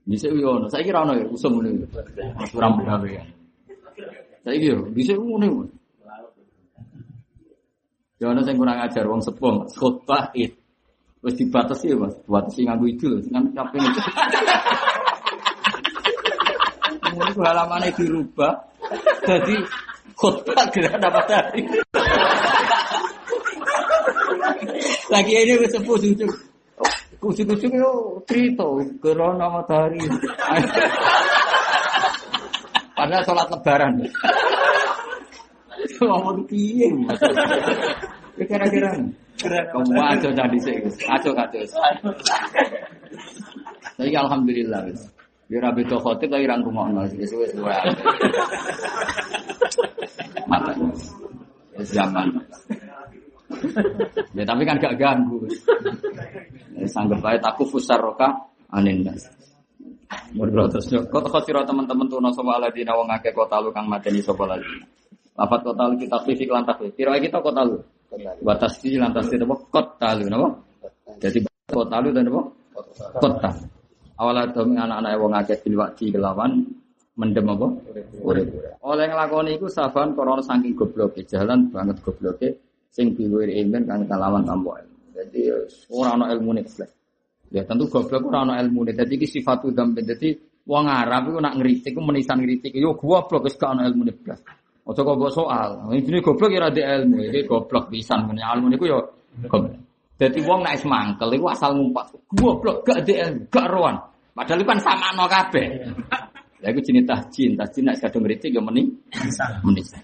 Bisa 0.07 0.31
yo 0.31 0.55
ono, 0.55 0.71
saiki 0.71 0.95
ra 0.95 1.03
ono 1.03 1.19
ya 1.19 1.27
usum 1.27 1.59
ngene. 1.59 1.83
Ora 2.55 2.71
begawe 2.71 3.35
ya. 4.47 4.55
Saiki 4.55 4.71
yo 4.71 4.79
bisa 4.95 5.13
ngene. 5.19 5.67
Ya 8.17 8.33
ono 8.33 8.41
sing 8.41 8.55
kurang 8.57 8.79
ajar 8.81 9.05
wong 9.05 9.21
sepuh, 9.21 9.67
khotbah 9.75 10.31
it. 10.33 10.55
Wis 11.21 11.35
dibatasi 11.35 11.91
ya, 11.91 11.95
Mas. 11.99 12.15
Dibatasi 12.23 12.65
nganggo 12.65 12.87
itu 12.87 13.05
lho, 13.11 13.19
kan 13.29 13.43
kabeh 13.51 13.77
itu. 13.77 14.01
Mulai 17.17 17.49
halamannya 17.49 17.89
dirubah, 17.93 18.53
jadi 19.21 19.57
khotbah 20.17 20.65
gerak 20.73 20.97
dapat 20.97 21.25
dari. 21.29 21.61
Lagi 25.13 25.33
ini 25.37 25.53
wis 25.61 25.75
sepuh 25.75 25.97
sujud. 25.99 26.31
Kusuk-kusuk 27.17 27.73
yo 27.73 28.21
cerita 28.29 28.65
corona 29.01 29.45
matahari. 29.49 30.01
Padahal 32.97 33.21
sholat 33.21 33.47
lebaran. 33.53 33.93
Ngomong 36.01 36.41
piye? 36.49 36.89
Ya 38.37 38.45
kira-kira. 38.49 38.89
Kamu 39.37 39.93
aja 40.01 40.29
tadi 40.33 40.57
sih, 40.57 40.73
aja 41.05 41.29
aja. 41.29 41.61
Tapi 43.93 44.13
alhamdulillah 44.13 44.89
wis. 44.89 45.01
Ya 45.47 45.61
ora 45.61 45.69
beda 45.71 45.95
khotib 46.01 46.33
tapi 46.33 46.49
ra 46.49 46.57
rumono 46.57 47.05
wis 47.05 47.29
wis 47.29 47.53
wae. 47.61 47.89
Mata. 50.49 50.73
Wis 51.77 51.89
zaman. 51.93 52.41
Ya 54.33 54.41
tapi 54.41 54.65
kan 54.65 54.81
gak 54.81 54.97
ganggu. 54.97 55.45
Ya, 56.77 56.85
sanggep 56.89 57.21
ae 57.21 57.37
taku 57.37 57.69
fusar 57.69 58.01
roka 58.01 58.33
anin 58.73 59.05
nas. 59.05 59.36
Murdo 60.35 60.67
terus 60.71 60.87
kok 60.91 61.43
sira 61.43 61.63
teman-teman 61.67 62.07
tuh 62.07 62.19
sapa 62.31 62.51
aladina 62.59 62.95
wong 62.95 63.11
akeh 63.11 63.31
kota 63.35 63.59
lu 63.59 63.71
kang 63.75 63.87
mateni 63.87 64.23
sapa 64.23 64.43
lagi. 64.47 64.67
Lafat 65.35 65.61
kota 65.63 65.83
lu 65.87 65.95
kita 65.99 66.17
fisik 66.23 66.47
lan 66.47 66.63
takwi. 66.63 66.91
Kira 66.95 67.19
kita 67.19 67.43
kota 67.43 67.63
lu. 67.67 67.77
Batas 68.43 68.79
di 68.79 68.95
lantas 68.95 69.27
itu 69.27 69.43
apa? 69.43 69.55
Kota 69.67 70.09
lu 70.15 70.25
napa? 70.31 70.49
Jadi 71.19 71.43
kota 71.67 71.99
lu 71.99 72.09
dan 72.15 72.27
apa? 72.31 72.41
Kota. 73.19 73.51
Awalnya 74.17 74.49
demi 74.49 74.75
anak-anak 74.79 75.11
wong 75.21 75.33
akeh 75.37 75.57
bil 75.61 75.75
wakti 75.77 76.09
kelawan 76.09 76.65
mendem 77.19 77.47
apa? 77.51 77.67
Urip. 78.23 78.47
Oleh 78.81 79.05
nglakoni 79.11 79.59
iku 79.59 79.67
saban 79.67 80.15
korona 80.15 80.41
saking 80.41 80.73
gobloke, 80.73 81.21
jalan 81.27 81.67
banget 81.69 81.99
gobloke 82.01 82.47
sing 82.89 83.13
diwir 83.13 83.51
iman 83.67 83.83
kang 83.85 84.01
kelawan 84.07 84.41
tanpa 84.47 84.81
ilmu. 84.81 84.97
Jadi 85.13 85.41
ora 85.93 86.15
ana 86.15 86.25
ilmune 86.33 86.63
blas. 86.65 86.91
Ya 87.51 87.63
tentu 87.63 87.87
goblok 87.87 88.27
ora 88.27 88.43
ana 88.43 88.53
ilmune. 88.59 88.91
Dadi 88.91 89.15
iki 89.15 89.27
sifatu 89.27 89.71
dzambe. 89.71 90.03
Dadi 90.03 90.35
wong 90.67 90.85
Arab 90.87 91.31
iku 91.31 91.39
nak 91.39 91.55
ngritik 91.55 91.95
iku 91.95 92.01
menisan 92.03 92.43
ngritik 92.43 92.75
yo 92.75 92.95
goblok 92.99 93.47
wis 93.47 93.55
gak 93.55 93.71
ana 93.75 93.87
ilmune 93.87 94.11
blas. 94.11 94.39
Ojo 94.87 94.99
kok 95.03 95.15
mbok 95.19 95.31
soal. 95.31 95.69
Ini 95.95 96.19
goblok 96.19 96.51
ya 96.51 96.59
ora 96.63 96.69
ada 96.71 96.83
ilmu. 96.99 97.17
Iki 97.31 97.41
goblok 97.47 97.85
pisan 97.91 98.27
men 98.27 98.39
ilmu 98.39 98.67
niku 98.71 98.85
yo 98.87 98.99
goblok. 99.47 99.79
Dadi 100.17 100.39
wong 100.43 100.59
nek 100.65 100.81
mangkel 100.83 101.29
iku 101.37 101.45
asal 101.47 101.71
ngumpat. 101.75 102.05
Goblok 102.35 102.83
gak 102.83 103.05
ada 103.05 103.13
ilmu, 103.31 103.41
gak 103.47 103.67
roan. 103.71 103.95
Padahal 104.35 104.61
kan 104.67 104.79
sama 104.83 105.07
no 105.15 105.25
kabeh. 105.25 105.67
Ya 106.57 106.73
iku 106.73 106.81
jenis 106.81 107.05
tahjin, 107.05 107.53
tahjin 107.53 107.83
nek 107.85 108.01
kadung 108.01 108.25
ngritik 108.25 108.49
yo 108.49 108.61
meni 108.65 108.89
menisan. 109.61 110.01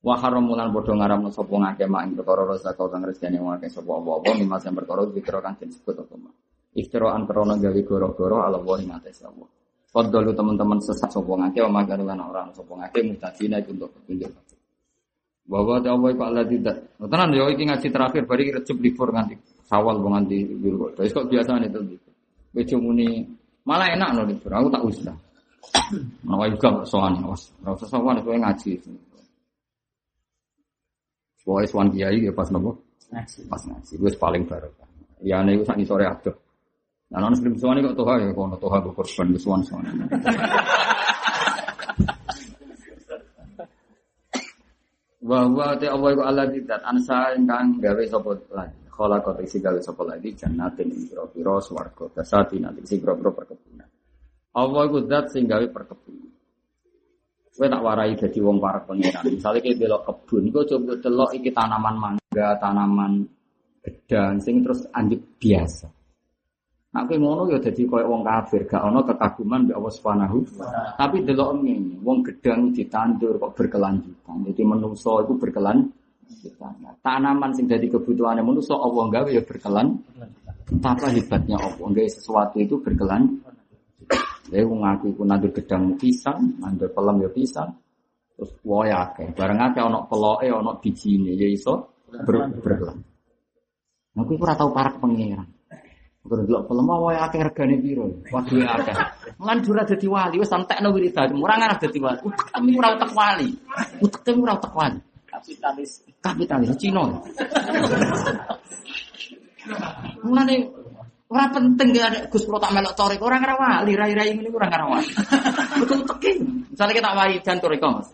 Wa 0.00 0.16
haramulan 0.16 0.72
padha 0.72 0.96
ngaramno 0.96 1.28
sapa 1.28 1.52
ngake 1.60 1.84
mak 1.84 2.08
ing 2.08 2.12
perkara 2.16 2.48
rasa 2.48 2.72
kau 2.72 2.88
kang 2.88 3.04
rezeki 3.04 3.36
wong 3.36 3.60
akeh 3.60 3.68
sapa 3.68 3.92
apa-apa 4.00 4.32
mimma 4.32 4.56
sing 4.56 4.72
perkara 4.72 5.04
dikira 5.04 5.44
kang 5.44 5.60
disebut 5.60 5.92
apa 5.92 6.14
mak. 6.16 6.34
Iftiraan 6.72 7.28
krana 7.28 7.60
gawe 7.60 7.80
goro-goro 7.84 8.40
ala 8.40 8.56
wa 8.56 8.80
ing 8.80 8.88
atas 8.96 9.20
Allah. 9.28 9.44
Fadlu 9.92 10.32
teman-teman 10.32 10.80
sesat 10.80 11.12
sapa 11.12 11.28
ngake 11.28 11.60
wa 11.68 11.84
magar 11.84 12.00
lan 12.00 12.16
ora 12.16 12.48
sapa 12.56 12.72
ngake 12.80 12.98
mutadina 13.12 13.60
iku 13.60 13.76
untuk 13.76 13.92
petunjuk. 14.00 14.32
Bahwa 15.44 15.82
ta 15.84 15.92
Allah 15.92 16.08
iku 16.16 16.22
Allah 16.24 16.44
tidak. 16.48 16.76
Tenan 16.96 17.36
yo 17.36 17.44
iki 17.52 17.62
ngaji 17.68 17.88
terakhir 17.92 18.22
bari 18.24 18.44
recep 18.56 18.78
libur 18.80 19.12
nganti 19.12 19.36
sawal 19.68 20.00
wong 20.00 20.16
nganti 20.16 20.38
libur. 20.48 20.96
Wis 20.96 21.12
kok 21.12 21.28
biasane 21.28 21.68
itu 21.68 21.76
libur. 21.76 22.12
Kowe 22.56 22.76
muni 22.80 23.20
malah 23.68 23.92
enak 23.92 24.16
no 24.16 24.22
libur. 24.24 24.48
Aku 24.48 24.72
tak 24.72 24.80
usah. 24.80 25.16
Nawa 26.24 26.48
juga 26.48 26.86
sowan, 26.88 27.20
ora 27.20 27.70
usah 27.76 27.88
sowan 27.90 28.16
kowe 28.24 28.32
ngaji. 28.32 28.80
Pokoknya 31.44 31.68
suan 31.68 31.88
kiai 31.90 32.18
ya 32.20 32.32
pas 32.36 32.48
nopo? 32.52 32.84
Pas 33.48 33.62
ngaji. 33.66 33.92
Gue 33.96 34.10
paling 34.14 34.44
barokah. 34.46 34.88
Ya 35.20 35.42
nih 35.44 35.60
gue 35.60 35.66
sangi 35.66 35.84
sore 35.84 36.06
aduh. 36.08 36.32
Nah, 37.10 37.18
non 37.18 37.34
sering 37.34 37.58
suan 37.58 37.82
kok 37.82 37.98
toha 37.98 38.22
ya, 38.22 38.30
kalau 38.30 38.54
toha 38.54 38.78
gue 38.86 38.94
korban 38.94 39.34
gue 39.34 39.42
suan 39.42 39.60
suan. 39.66 39.82
Bahwa 45.20 45.76
te 45.76 45.86
Allah 45.90 46.10
iku 46.16 46.22
Allah 46.24 46.46
tidak 46.48 46.80
ansa 46.86 47.34
ingkang 47.36 47.82
gawe 47.82 48.02
sapa 48.08 48.30
lagi. 48.54 48.78
Kala 48.88 49.16
kota 49.24 49.40
isi 49.42 49.58
gawe 49.58 49.80
sapa 49.82 50.02
lagi 50.06 50.32
jannatin 50.36 50.92
ing 50.92 51.08
pira-pira 51.08 51.56
swarga 51.60 52.04
dasati 52.14 52.62
nanti 52.62 52.84
isi 52.86 53.02
pira-pira 53.02 53.32
perkebunan. 53.34 53.90
Allah 54.54 54.82
iku 54.86 54.98
zat 55.10 55.34
sing 55.34 55.50
gawe 55.50 55.66
perkebunan. 55.66 56.29
Kowe 57.60 57.68
tak 57.68 57.84
warai 57.84 58.16
dadi 58.16 58.40
wong 58.40 58.56
para 58.56 58.80
pangeran. 58.88 59.20
Misale 59.28 59.60
kowe 59.60 59.76
belok 59.76 60.02
kebun, 60.08 60.48
iku 60.48 60.64
coba 60.64 60.96
delok 60.96 61.30
iki 61.36 61.52
tanaman 61.52 61.96
mangga, 62.00 62.56
tanaman 62.56 63.20
gedang 63.84 64.40
sing 64.40 64.64
terus 64.64 64.88
anjuk 64.96 65.20
biasa. 65.36 65.84
Nah, 66.96 67.04
kowe 67.04 67.20
ngono 67.20 67.52
ya 67.52 67.60
dadi 67.60 67.84
koyo 67.84 68.08
wong 68.08 68.24
kafir, 68.24 68.64
gak 68.64 68.80
ono 68.80 69.04
kekaguman 69.04 69.68
mbek 69.68 69.76
Allah 69.76 69.92
Subhanahu. 69.92 70.38
Tapi 70.96 71.16
delok 71.20 71.60
ngene, 71.60 72.00
wong 72.00 72.24
gedang 72.24 72.72
ditandur 72.72 73.36
kok 73.36 73.52
berkelanjutan. 73.52 74.36
Jadi 74.40 74.62
menungso 74.64 75.20
itu 75.20 75.36
berkelanjutan. 75.36 76.72
Nah, 76.80 76.96
tanaman 77.04 77.52
sing 77.52 77.68
dadi 77.68 77.92
kebutuhane 77.92 78.40
menungso 78.40 78.72
Allah 78.72 79.04
gawe 79.20 79.28
ya 79.28 79.44
berkelan. 79.44 80.00
Betapa 80.64 81.12
hebatnya 81.12 81.60
Allah, 81.60 81.76
gawe 81.92 82.08
sesuatu 82.08 82.56
itu 82.56 82.80
berkelanjutan. 84.50 84.66
Saya 84.66 84.66
ngaku 84.66 85.04
iku 85.14 85.22
nandur 85.22 85.50
gedang 85.54 85.94
pisang, 85.94 86.58
nandur 86.58 86.90
pelem 86.90 87.16
ya 87.22 87.30
pisang. 87.30 87.70
Terus 88.34 88.50
wae 88.66 88.90
akeh. 88.90 89.30
Bareng 89.36 89.60
akeh 89.62 89.82
ana 89.84 90.02
peloke, 90.04 90.48
ana 90.50 90.72
bijine 90.82 91.38
ya 91.38 91.46
iso 91.46 91.94
ber 92.10 92.50
berkelan. 92.58 92.98
Aku 94.18 94.36
ora 94.36 94.58
tau 94.58 94.74
parak 94.74 94.98
pangeran. 94.98 95.46
Kalau 96.20 96.44
delok 96.44 96.62
pelem 96.66 96.88
wae 96.90 97.16
akeh 97.16 97.40
regane 97.40 97.76
piro? 97.78 98.10
Waduh 98.28 98.66
akeh. 98.66 98.96
Lan 99.40 99.58
dura 99.62 99.86
dadi 99.86 100.06
wali 100.10 100.36
wis 100.42 100.50
entekno 100.50 100.90
wiridan. 100.90 101.32
Ora 101.38 101.54
ngarep 101.56 101.78
dadi 101.86 101.98
wali. 102.02 102.20
Kami 102.26 102.70
ora 102.76 102.88
utek 102.98 103.10
wali. 103.14 103.48
Utek 104.02 104.20
kami 104.26 104.40
ora 104.44 104.54
utek 104.58 104.72
wali. 104.74 104.98
Kapitalis. 105.30 105.90
Kapitalis 106.20 106.74
Cina. 106.76 107.06
Mulane 110.20 110.56
ora 111.30 111.46
penting 111.54 111.94
ya 111.94 112.10
nek 112.10 112.26
Gus 112.26 112.42
tak 112.42 112.72
melok 112.74 112.94
torek 112.98 113.22
ora 113.22 113.38
wali, 113.38 113.94
rai-rai 113.94 114.34
ngene 114.34 114.50
ora 114.50 114.66
ngarep 114.66 114.88
wali. 114.90 115.10
Betul 115.78 116.00
tekin. 116.10 116.38
Misalnya 116.74 116.94
kita 116.98 117.10
wali 117.14 117.34
dan 117.38 117.56
torek 117.62 117.82
Mas. 117.86 118.10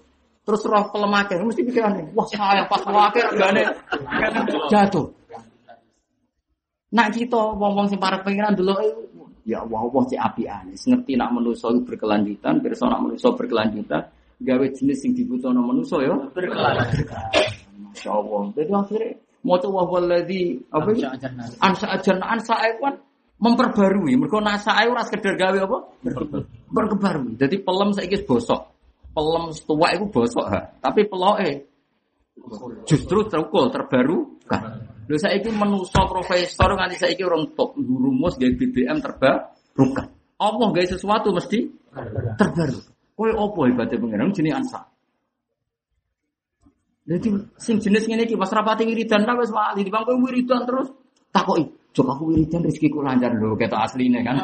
Terus 0.47 0.63
roh 0.63 0.85
pelemake 0.95 1.35
mesti 1.43 1.67
pikirane, 1.67 2.15
wah 2.15 2.23
saya 2.31 2.69
pas 2.71 2.79
wake 2.87 3.19
regane 3.35 3.67
jatuh. 4.71 5.11
Nak 6.95 7.09
kita 7.19 7.43
wong-wong 7.59 7.91
sing 7.91 7.99
parek 7.99 8.23
pengiran 8.23 8.55
dulu 8.55 8.79
ya 9.43 9.67
Allah 9.67 9.81
Allah 9.91 10.03
cek 10.07 10.21
apian. 10.23 10.71
Ngerti 10.71 11.13
nak 11.19 11.31
manusa 11.35 11.75
berkelanjutan, 11.83 12.63
pirsa 12.63 12.85
nak 12.87 13.01
manusa 13.03 13.35
berkelanjutan, 13.35 14.03
gawe 14.39 14.67
jenis 14.71 14.99
sing 15.03 15.19
dibutuhno 15.19 15.67
manusa 15.67 15.99
ya 16.05 16.15
berkelanjutan. 16.31 17.27
Masya 17.91 18.11
Allah. 18.13 18.43
Jadi 18.55 18.71
akhirnya 18.71 19.11
mau 19.43 19.59
coba 19.59 19.81
waladhi 19.87 20.63
apa 20.71 20.91
ya? 20.95 21.11
Ansa 21.63 21.87
ajar 21.91 22.23
ansa 22.23 22.55
kan 22.55 22.95
memperbarui. 23.37 24.17
Mereka 24.17 24.41
nasa 24.41 24.81
ora 24.89 25.05
sekedar 25.05 25.37
gawe 25.37 25.59
apa? 25.65 25.79
Berkebarui. 26.73 27.37
Jadi 27.37 27.61
pelem 27.61 27.93
saiki 27.93 28.25
bosok. 28.25 28.61
Pelem 29.13 29.53
tua 29.65 29.89
itu 29.93 30.07
bosok 30.09 30.47
ha. 30.49 30.61
Tapi 30.81 31.09
peloke 31.09 31.51
justru 32.85 33.25
terukul 33.29 33.73
terbaru 33.73 34.41
kan. 34.45 34.89
Lho 35.07 35.17
saiki 35.17 35.53
menuso 35.53 36.03
profesor 36.09 36.75
nganti 36.75 36.97
saiki 36.99 37.23
orang 37.23 37.53
top 37.55 37.77
rumus 37.79 38.37
gawe 38.41 38.53
BBM 38.57 38.99
terbarukan. 39.01 40.07
Allah 40.37 40.69
gawe 40.73 40.87
sesuatu 40.87 41.33
mesti 41.33 41.69
terbaru. 42.37 42.81
Kowe 43.17 43.31
opo 43.33 43.65
hebatnya 43.65 43.97
pengiran 43.97 44.29
jenis 44.29 44.53
ansa. 44.53 44.81
Jadi 47.07 47.29
sing 47.57 47.79
jenis 47.79 48.11
ngene 48.11 48.27
iki 48.27 48.35
pas 48.35 48.51
rapati 48.51 48.83
wiridan 48.83 49.23
ta 49.23 49.39
wis 49.39 49.49
wali 49.55 49.87
di 49.87 49.95
bangku 49.95 50.19
wiridan 50.27 50.67
terus 50.67 50.91
takoki, 51.31 51.71
"Jok 51.97 52.13
aku 52.13 52.29
wiridan 52.29 52.61
rezekiku 52.61 53.01
lancar 53.01 53.33
lho 53.33 53.57
ketok 53.57 53.81
asline 53.89 54.21
kan." 54.21 54.37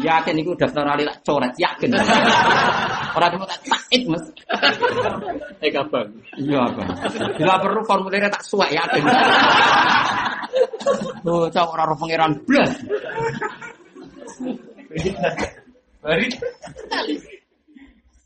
Yakin 0.00 0.34
iku 0.42 0.56
daftar 0.56 0.84
ali 0.96 1.04
tak 1.06 1.18
coret, 1.22 1.52
yakin. 1.60 1.92
Ora 3.14 3.26
cuma 3.30 3.44
tak 3.46 3.60
takit, 3.68 4.02
Mas. 4.08 4.24
Eh 5.60 5.70
kabang. 5.70 6.08
Iya, 6.40 6.62
Bang. 6.72 6.88
Bila 7.36 7.54
perlu 7.60 7.80
formulirnya 7.84 8.32
tak 8.32 8.42
suwek 8.42 8.72
yakin. 8.72 9.04
Tuh, 11.20 11.46
cok 11.52 11.68
ora 11.76 11.84
roh 11.84 11.96
pangeran 12.00 12.32
blas. 12.48 12.72
Bari. 16.00 16.26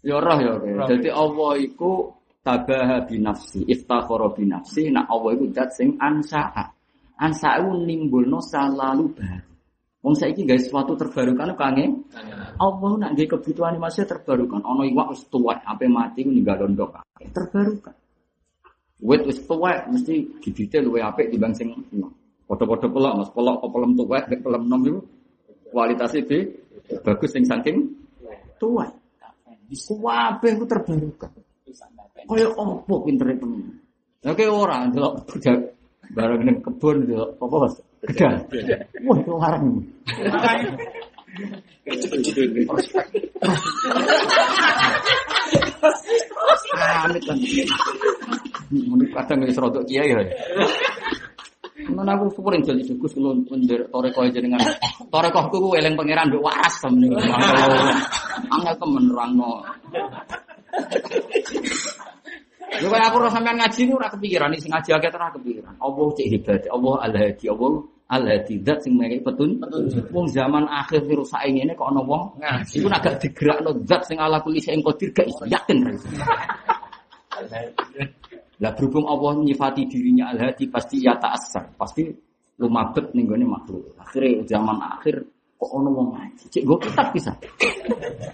Ya 0.04 0.20
roh 0.20 0.38
ya. 0.38 0.54
Jadi 0.84 1.08
Allah 1.08 1.52
iku 1.64 2.12
tabaha 2.44 3.08
binafsi, 3.08 3.64
iftakhara 3.64 4.36
binafsi, 4.36 4.92
nak 4.92 5.08
Allah 5.08 5.32
iku 5.32 5.44
zat 5.56 5.72
sing 5.72 5.96
ansa'a. 5.96 6.64
Ansa'a 7.16 7.64
iku 7.64 7.72
nimbulno 7.72 8.44
salalu 8.44 9.16
baru. 9.16 9.54
Wong 10.04 10.12
saiki 10.12 10.44
guys 10.44 10.68
sesuatu 10.68 11.00
terbarukan 11.00 11.56
kangen. 11.56 12.04
Allah 12.60 12.92
nak 13.00 13.16
nggih 13.16 13.24
kebutuhan 13.24 13.80
masih 13.80 14.04
terbarukan. 14.04 14.60
Ono 14.60 14.84
iwak 14.84 15.16
wis 15.16 15.24
tuwek, 15.32 15.64
ape 15.64 15.88
mati 15.88 16.20
ku 16.20 16.28
ninggal 16.28 16.68
ndok. 16.68 17.00
Terbarukan. 17.32 17.96
Wit 19.00 19.24
wis 19.24 19.40
tuwek 19.48 19.88
mesti 19.88 20.28
gidite 20.44 20.84
luwe 20.84 21.00
apik 21.00 21.32
timbang 21.32 21.56
sing 21.56 21.72
enom. 21.72 22.12
Padha-padha 22.44 22.92
pelok, 22.92 23.12
Mas. 23.16 23.30
Pelok 23.32 23.56
apa 23.56 23.66
pelem 23.72 23.92
tuwek, 23.96 24.24
nek 24.28 24.40
pelem 24.44 24.62
enom 24.68 24.80
iku 24.84 25.00
kualitasnya 25.72 26.20
bagus 27.00 27.32
sing 27.32 27.48
saking 27.48 27.96
tuwek. 28.60 28.92
Kuwabe 29.72 30.48
ku 30.60 30.64
terbarukan. 30.68 31.30
Kaya 32.24 32.48
opo 32.56 33.04
pintere 33.04 33.36
temen. 33.36 33.80
Oke 34.24 34.44
ora 34.48 34.88
ndelok 34.88 35.28
budak 35.28 35.76
bareng 36.16 36.42
ning 36.44 36.56
kebun 36.64 37.04
ndelok 37.04 37.36
apa 37.36 37.56
Mas? 37.60 37.74
Gedang. 38.04 38.36
Wah, 39.04 39.16
itu 39.20 39.32
larang. 39.36 39.64
Amit 47.04 47.22
kan. 47.28 47.36
Muni 48.72 49.06
kadang 49.12 49.44
wis 49.44 49.60
rodok 49.60 49.84
kiai 49.84 50.08
ya. 50.08 50.20
Mana 51.74 52.14
aku 52.14 52.30
super 52.30 52.54
jadi 52.62 52.86
sukus 52.86 53.18
kalau 53.18 53.34
mendir 53.50 53.82
toreko 53.90 54.22
jenengan. 54.30 54.62
Torekohku 55.10 55.58
ku 55.58 55.68
eling 55.74 55.98
pangeran 55.98 56.30
mbek 56.30 56.38
waras 56.38 56.74
temen. 56.78 57.10
Angel 58.46 58.74
temen 58.78 59.04
rangno. 59.10 59.58
Lha 62.74 62.86
kaya 62.90 63.04
aku 63.10 63.16
ora 63.18 63.30
sampean 63.30 63.58
ngaji 63.58 63.80
ku 63.90 63.98
ora 63.98 64.06
kepikiran 64.06 64.54
sing 64.54 64.70
ngaji 64.70 64.90
akeh 64.94 65.10
ora 65.18 65.34
kepikiran. 65.34 65.74
Allah 65.82 66.06
cek 66.14 66.26
hebat, 66.30 66.62
Allah 66.70 66.94
Al-Hadi, 67.10 67.46
Allah 67.50 67.72
Al-Hadi 68.06 68.54
zat 68.62 68.78
sing 68.86 68.94
mereka 68.94 69.34
petun. 69.34 69.58
Wong 70.14 70.26
zaman 70.30 70.70
akhir 70.70 71.10
virus 71.10 71.34
saing 71.34 71.58
ini 71.58 71.74
kok 71.74 71.90
ana 71.90 72.06
wong 72.06 72.38
ngaji 72.38 72.76
ku 72.82 72.88
agak 72.90 73.18
digerakno 73.18 73.70
zat 73.82 74.06
sing 74.06 74.22
ala 74.22 74.38
kulli 74.38 74.62
sing 74.62 74.78
qadir 74.78 75.10
gak 75.10 75.26
yakin. 75.50 75.90
Lah 78.62 78.70
berhubung 78.74 79.06
Allah 79.10 79.42
nyifati 79.42 79.82
dirinya 79.90 80.30
Al-Hadi 80.30 80.70
pasti 80.70 81.02
ya 81.02 81.18
ta'assar, 81.18 81.74
pasti 81.74 82.06
lumabet 82.58 83.10
ning 83.14 83.26
gone 83.26 83.42
makhluk. 83.42 83.98
Akhirnya 83.98 84.46
zaman 84.46 84.78
akhir 84.78 85.26
kok 85.58 85.70
ana 85.74 85.90
wong 85.90 86.08
ngaji. 86.14 86.44
Cek 86.54 86.62
go 86.62 86.78
kitab 86.78 87.10
bisa. 87.10 87.34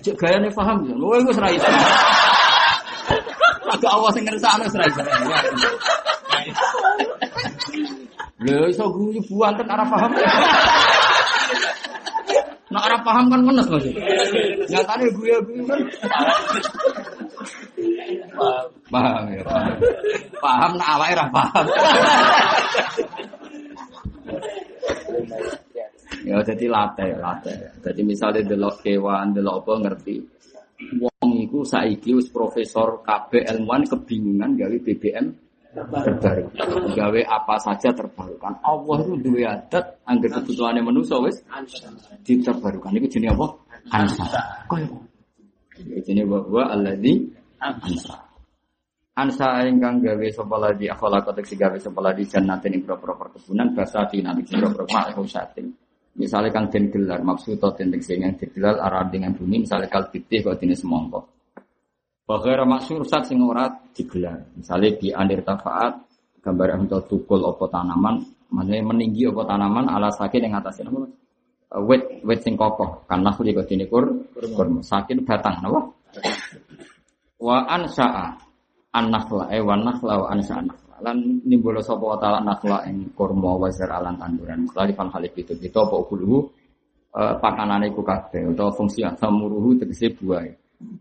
Cek 0.04 0.14
gayane 0.20 0.52
paham 0.52 0.84
ya. 0.84 0.92
Lha 0.92 1.16
iku 1.24 1.30
iso. 1.32 1.70
Agak 3.70 3.90
Allah 3.94 4.10
sing 4.12 4.24
ngersakno 4.28 4.66
wis 4.68 4.76
ra 4.76 4.84
iso. 4.84 5.02
Guyu 8.92 9.20
buanten 9.30 9.68
ora 9.68 9.84
paham. 9.88 10.10
Nek 12.70 12.82
ora 12.86 12.98
paham 13.02 13.24
kan 13.32 13.40
menes 13.40 13.66
Mas. 13.72 13.86
Nyatane 14.68 15.04
guyu-guyu 15.16 15.64
kan. 15.64 15.80
Paham 18.90 19.24
ya. 19.30 19.42
Paham, 19.46 19.76
paham 20.42 20.70
nek 20.76 20.88
awake 20.98 21.14
paham. 21.30 21.66
Ya 26.20 26.36
jadi 26.44 26.64
latih, 26.68 27.16
latih. 27.16 27.56
Jadi 27.80 28.00
misalnya 28.04 28.44
delok 28.44 28.84
kewan, 28.84 29.32
delok 29.32 29.64
apa 29.64 29.72
ngerti. 29.88 30.16
Wong 31.00 31.30
iku 31.44 31.64
saiki 31.64 32.16
wis 32.16 32.28
profesor 32.32 33.04
KB 33.04 33.44
ilmuwan 33.44 33.84
kebingungan 33.84 34.56
gawe 34.56 34.76
BBM 34.80 35.26
terbaru. 35.70 36.44
Gawe 36.96 37.20
apa 37.24 37.54
saja 37.60 37.92
terbarukan. 37.92 38.52
Allah 38.64 38.96
itu 39.04 39.14
dua 39.20 39.60
adat 39.60 40.00
angger 40.08 40.30
kebutuhannya 40.40 40.82
manusia 40.84 41.20
wis 41.20 41.40
diterbarukan. 42.24 42.96
Iku 42.96 43.06
jenenge 43.08 43.36
apa? 43.36 43.46
Ansa. 43.92 44.24
Koyo. 44.68 44.88
Jenenge 45.80 46.28
bahwa 46.28 46.68
alladzi 46.68 47.39
ansa. 47.60 48.16
Ansa 49.20 49.68
ingkang 49.68 50.00
gawe 50.00 50.26
sapa 50.32 50.56
ladi 50.56 50.88
akhala 50.88 51.20
kotek 51.20 51.44
si 51.44 51.54
gawe 51.60 51.76
sapa 51.76 52.00
ladi 52.00 52.24
jannatin 52.24 52.72
ing 52.72 52.82
propro 52.88 53.12
perkebunan 53.20 53.76
basati 53.76 54.24
nabi 54.24 54.48
propro 54.48 54.88
ma'u 54.88 55.28
sating. 55.28 55.68
Misalnya 56.16 56.50
kang 56.50 56.66
den 56.72 56.90
gelar 56.90 57.22
maksud 57.22 57.60
tentang 57.60 58.02
sing 58.02 58.24
yang 58.24 58.34
digelar 58.34 58.80
arah 58.82 59.06
dengan 59.06 59.30
bumi 59.36 59.62
misalnya 59.62 59.86
kal 59.86 60.10
putih 60.10 60.42
kau 60.42 60.56
jenis 60.58 60.82
semongko. 60.82 61.20
Bahwa 62.26 62.76
maksud 62.78 63.06
sing 63.06 63.38
ora 63.44 63.70
digelar. 63.94 64.40
Misalnya 64.58 64.90
di 64.98 65.08
andir 65.14 65.44
tafaat 65.44 66.00
gambar 66.40 66.80
untuk 66.82 67.04
tukul 67.06 67.44
opo 67.44 67.68
tanaman, 67.68 68.24
maksudnya 68.50 68.82
meninggi 68.82 69.28
opo 69.28 69.44
tanaman 69.44 69.86
ala 69.86 70.10
sakit 70.10 70.40
yang 70.42 70.58
atasnya 70.58 70.90
apa? 70.90 71.00
Wet 71.86 72.26
wet 72.26 72.42
sing 72.42 72.58
kokoh 72.58 73.06
karena 73.06 73.30
kulit 73.36 73.54
kau 73.54 73.66
jenis 73.68 73.86
kur 73.86 74.10
kurma 74.34 74.82
sakit 74.82 75.22
batang 75.22 75.62
apa? 75.62 75.80
Wa 77.40 77.64
ansa'a 77.64 78.36
an-nakhla 78.92 79.48
eh 79.48 79.64
wa 79.64 79.74
nakhla 79.80 80.14
wa 80.20 80.26
ansa'a 80.28 80.60
nakhla. 80.60 80.96
Lan 81.00 81.16
nimbolo 81.48 81.80
sapa 81.80 82.04
wa 82.04 82.18
ta'ala 82.20 82.44
nakhla 82.44 82.84
ing 82.92 83.16
kurma 83.16 83.56
wa 83.56 83.68
alan 83.68 84.20
tanduran. 84.20 84.68
Sekali 84.68 84.92
fan 84.92 85.08
halif 85.08 85.32
itu 85.32 85.56
itu 85.56 85.78
apa 85.80 85.96
ukuluhu 85.96 86.44
uh, 87.16 87.34
pakanane 87.40 87.88
iku 87.88 88.04
kabeh 88.04 88.52
utawa 88.52 88.68
fungsi 88.76 89.02
samuruhu 89.16 89.80
tegese 89.80 90.12
buah. 90.20 90.44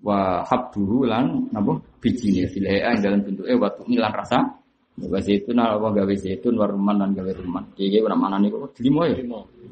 Wa 0.03 0.43
habduhu 0.43 1.07
lan 1.07 1.51
napa 1.51 1.79
bijine 1.99 2.47
filha 2.47 2.95
ing 2.95 2.99
dalam 3.03 3.19
bentuke 3.23 3.53
wa 3.55 3.67
tumilan 3.75 4.11
rasa 4.11 4.58
wa 5.07 5.19
zaitun 5.23 5.59
apa 5.61 5.87
gawe 5.95 6.13
zaitun 6.19 6.59
wa 6.59 6.67
rumman 6.67 6.99
lan 6.99 7.09
gawe 7.15 7.31
rumman 7.39 7.63
iki 7.79 8.03
ora 8.03 8.17
manane 8.19 8.51
kok 8.51 8.75
trimo 8.75 9.07
ya? 9.07 9.15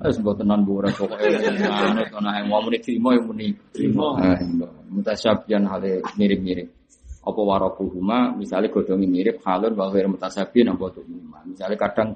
Wis 0.07 0.17
mboten 0.23 0.47
nan 0.47 0.63
ora 0.63 0.87
pokoke 0.93 1.27
manut 1.67 2.09
ana 2.15 2.45
wong 2.47 2.61
muni 2.69 2.77
trimo 2.79 3.09
ya 3.11 3.19
muni. 3.19 3.47
Trimo 3.75 4.15
mutasyabihan 4.93 5.67
hale 5.67 5.99
mirip-mirip. 6.15 6.67
Apa 7.27 7.41
warakuhuma 7.43 8.39
misalnya 8.39 8.71
godongi 8.71 9.03
mirip 9.03 9.43
halun 9.43 9.75
wa 9.75 9.91
ghair 9.91 10.07
mutasabihin 10.07 10.71
apa 10.71 10.85
tuh 10.95 11.03
misalnya 11.43 11.75
kadang 11.75 12.15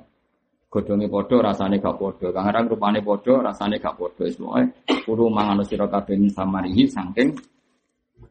godongi 0.72 1.12
podo 1.12 1.44
rasane 1.44 1.84
gak 1.84 2.00
podo 2.00 2.32
kadang 2.32 2.72
rupane 2.72 3.04
podo 3.04 3.44
rasane 3.44 3.76
gak 3.76 3.92
podo 4.00 4.24
semuanya 4.24 4.72
kudu 5.04 5.28
mangan 5.28 5.60
sira 5.68 5.84
kabeh 5.92 6.16
samarihi 6.32 6.88
saking 6.88 7.36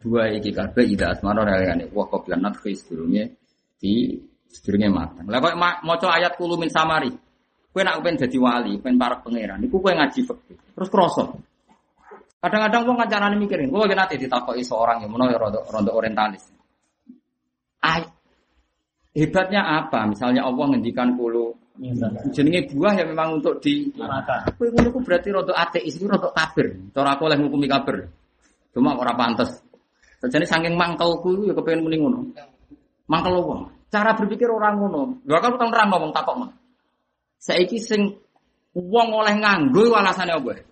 dua 0.00 0.32
iki 0.32 0.48
kabeh 0.48 0.88
ida 0.88 1.12
asmara 1.12 1.44
relayane 1.44 1.92
wa 1.92 2.08
qabla 2.08 2.40
nadhi 2.40 2.72
sedurunge 2.72 3.36
di 3.76 4.16
sedurunge 4.50 4.90
matang 4.90 5.26
lha 5.30 5.38
kok 5.38 5.54
maca 5.58 6.06
ayat 6.10 6.34
kulo 6.34 6.58
min 6.58 6.68
samari 6.68 7.10
kowe 7.70 7.82
nak 7.86 8.02
pengen 8.02 8.26
dadi 8.26 8.38
wali 8.38 8.76
pengen 8.82 8.98
para 8.98 9.22
pangeran 9.22 9.62
iku 9.62 9.78
kowe 9.78 9.94
ngaji 9.94 10.20
fikih 10.26 10.58
terus 10.74 10.88
krasa 10.90 11.30
kadang-kadang 12.42 12.82
wong 12.90 12.96
kancarane 12.98 13.36
mikirin 13.38 13.70
kowe 13.70 13.86
nanti 13.86 14.18
ditakoki 14.18 14.66
seorang 14.66 15.06
yang 15.06 15.10
menawa 15.14 15.38
rada 15.38 15.60
rada 15.70 15.90
orientalis 15.94 16.60
Ay, 17.80 18.04
hebatnya 19.16 19.64
apa? 19.64 20.04
Misalnya 20.04 20.44
Allah 20.44 20.68
ngendikan 20.68 21.16
kulo 21.16 21.56
jenenge 22.28 22.68
buah 22.76 22.92
yang 22.92 23.16
memang 23.16 23.40
untuk 23.40 23.56
di 23.64 23.88
Kowe 23.96 24.68
ngono 24.68 24.88
ku 24.92 25.00
berarti 25.00 25.32
rada 25.32 25.56
ateis 25.56 25.96
iku 25.96 26.12
rada 26.12 26.28
kafir. 26.28 26.76
Cara 26.92 27.16
aku 27.16 27.24
oleh 27.24 27.40
ngukumi 27.40 27.64
kafir. 27.64 28.04
Cuma 28.76 29.00
ora 29.00 29.16
pantes. 29.16 29.64
Sajane 30.20 30.44
saking 30.44 30.76
mangkelku 30.76 31.48
ya 31.48 31.56
kepengen 31.56 31.88
muni 31.88 31.96
ngono. 31.96 32.18
Mangkel 33.08 33.40
wong. 33.40 33.79
Cara 33.90 34.14
berpikir 34.14 34.46
orang 34.46 34.78
ngono. 34.78 35.18
Lha 35.26 35.38
kan 35.42 35.58
utang 35.58 35.74
nerang 35.74 35.90
ngomong 35.90 36.14
takok 36.14 36.36
mah. 36.38 36.50
Saiki 37.42 37.82
sing 37.82 38.14
wong 38.70 39.08
oleh 39.10 39.34
nganggo 39.34 39.90
alasane 39.90 40.30
apa? 40.30 40.62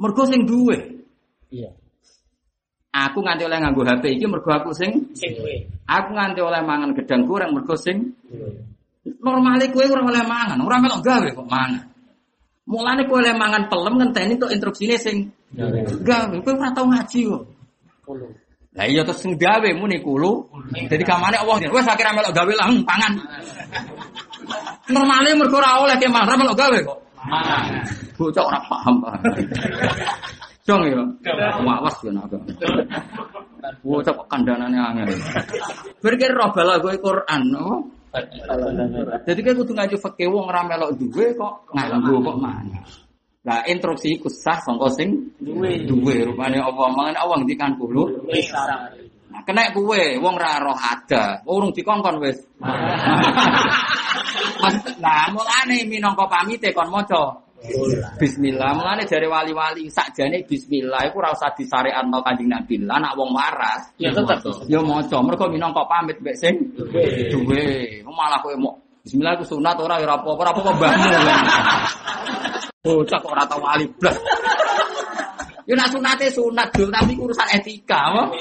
Mergo 0.00 0.22
sing 0.24 0.48
duwe. 0.48 1.04
Iya. 1.52 1.68
Aku 2.92 3.20
nganti 3.20 3.44
oleh 3.44 3.60
nganggo 3.60 3.84
HP 3.84 4.16
iki 4.16 4.24
mergo 4.24 4.48
aku 4.48 4.72
sing 4.72 5.12
Sing 5.12 5.36
duwe. 5.36 5.68
Aku 5.84 6.16
nganti 6.16 6.40
oleh 6.40 6.64
mangan 6.64 6.96
gedang 6.96 7.28
goreng 7.28 7.52
mergo 7.52 7.76
sing 7.76 8.16
normale 9.20 9.68
kowe 9.74 9.82
ora 9.82 10.02
oleh 10.02 10.24
mangan, 10.24 10.58
ora 10.62 10.78
melok 10.78 11.02
gawe 11.02 11.28
kok 11.34 11.48
mangan. 11.50 11.84
Mulane 12.70 13.02
kowe 13.04 13.18
oleh 13.20 13.34
mangan 13.34 13.66
pelem 13.68 13.94
ngenteni 14.00 14.40
tok 14.40 14.48
instruksine 14.54 14.96
sing 14.96 15.28
gawe. 16.08 16.36
Kowe 16.40 16.52
ora 16.56 16.72
tau 16.72 16.88
ngaji 16.88 17.20
kok. 17.28 17.42
Lah 18.72 18.88
iya 18.88 19.04
terus 19.04 19.20
sing 19.20 19.36
gawe 19.36 19.68
muni 19.76 20.00
kulo. 20.00 20.48
Jadi 20.72 21.04
kamane 21.04 21.36
Allah 21.36 21.60
wis 21.60 21.84
akhirnya 21.84 22.16
melok 22.16 22.32
gawe 22.32 22.52
lah 22.56 22.66
hmm, 22.72 22.82
pangan. 22.88 23.12
Normale 24.88 25.36
mergo 25.36 25.60
ora 25.60 25.84
oleh 25.84 25.96
ke 26.00 26.08
ora 26.08 26.34
melok 26.36 26.56
gawe 26.56 26.78
kok. 26.80 26.98
Mangan. 27.28 27.64
Bocah 28.16 28.42
ora 28.48 28.60
paham 28.64 28.94
paham. 29.04 29.20
Dong 30.64 30.82
ya. 30.88 31.04
Wawas 31.60 31.96
yo 32.00 32.10
nak. 32.16 32.32
Bocah 33.84 34.12
kok 34.16 34.26
kandhanane 34.32 34.78
angel. 34.80 35.20
Berkir 36.00 36.32
roh 36.32 36.48
bala 36.56 36.80
kowe 36.80 36.96
Quran, 36.96 37.42
no? 37.52 37.92
Jadi 39.24 39.40
kan 39.40 39.56
kudu 39.56 39.72
ngaji 39.72 39.96
fakih 40.00 40.28
wong 40.32 40.48
ora 40.48 40.64
melok 40.64 40.96
duwe 40.96 41.32
kok 41.36 41.68
nganggo 41.76 42.24
kok 42.24 42.36
mana. 42.40 42.80
Lah 43.42 43.66
instruksi 43.66 44.22
iku 44.22 44.30
sah 44.30 44.62
sangka 44.62 44.86
sing 44.94 45.34
Duwe. 45.42 45.82
duwe 45.82 46.22
rupane 46.30 46.62
apa 46.62 46.82
mangan 46.94 47.18
Allah 47.18 47.42
ngendikan 47.42 47.74
kulo. 47.74 48.06
Nah, 49.32 49.42
kena 49.42 49.74
kuwe 49.74 50.14
wong 50.22 50.36
ra 50.38 50.62
roh 50.62 50.78
ada. 50.78 51.42
Urung 51.50 51.74
dikongkon 51.74 52.22
wis. 52.22 52.38
Nah 55.02 55.26
mulane 55.34 55.82
minangka 55.90 56.22
pamite 56.30 56.70
kon 56.70 56.86
maca 56.86 57.34
Bismillah. 58.18 58.74
Mulane 58.78 59.02
dari 59.06 59.26
wali-wali 59.26 59.90
sakjane 59.90 60.46
bismillah 60.46 61.10
iku 61.10 61.18
ora 61.22 61.34
usah 61.34 61.50
disyariatno 61.54 62.22
Kanjeng 62.22 62.46
Nabi. 62.50 62.78
Lah 62.86 62.98
nek 63.02 63.14
wong 63.18 63.34
waras 63.34 63.90
Ya 63.98 64.14
tetap. 64.14 64.38
ya 64.70 64.78
maca. 64.82 65.18
Mergo 65.18 65.50
minangka 65.50 65.82
pamit 65.90 66.18
mbek 66.22 66.38
sing 66.38 66.54
duwe. 67.30 68.02
Malah 68.06 68.38
kowe 68.38 68.54
mau 68.54 68.78
Bismillah 69.02 69.34
iku 69.34 69.58
sunat 69.58 69.76
ora 69.82 69.98
ya 69.98 70.06
ora 70.06 70.14
apa-apa, 70.14 70.40
ora 70.46 70.50
apa-apa 70.54 70.70
mbahmu. 70.78 71.10
Bocah 72.86 73.18
kok 73.18 73.30
ora 73.34 73.42
tau 73.50 73.58
wali 73.58 73.86
blas. 73.98 74.14
Ya 75.62 75.78
nak 75.78 75.94
sunate 75.94 76.26
sunat 76.30 76.74
dul, 76.74 76.90
tapi 76.90 77.14
urusan 77.14 77.46
etika, 77.54 78.10
apa? 78.10 78.34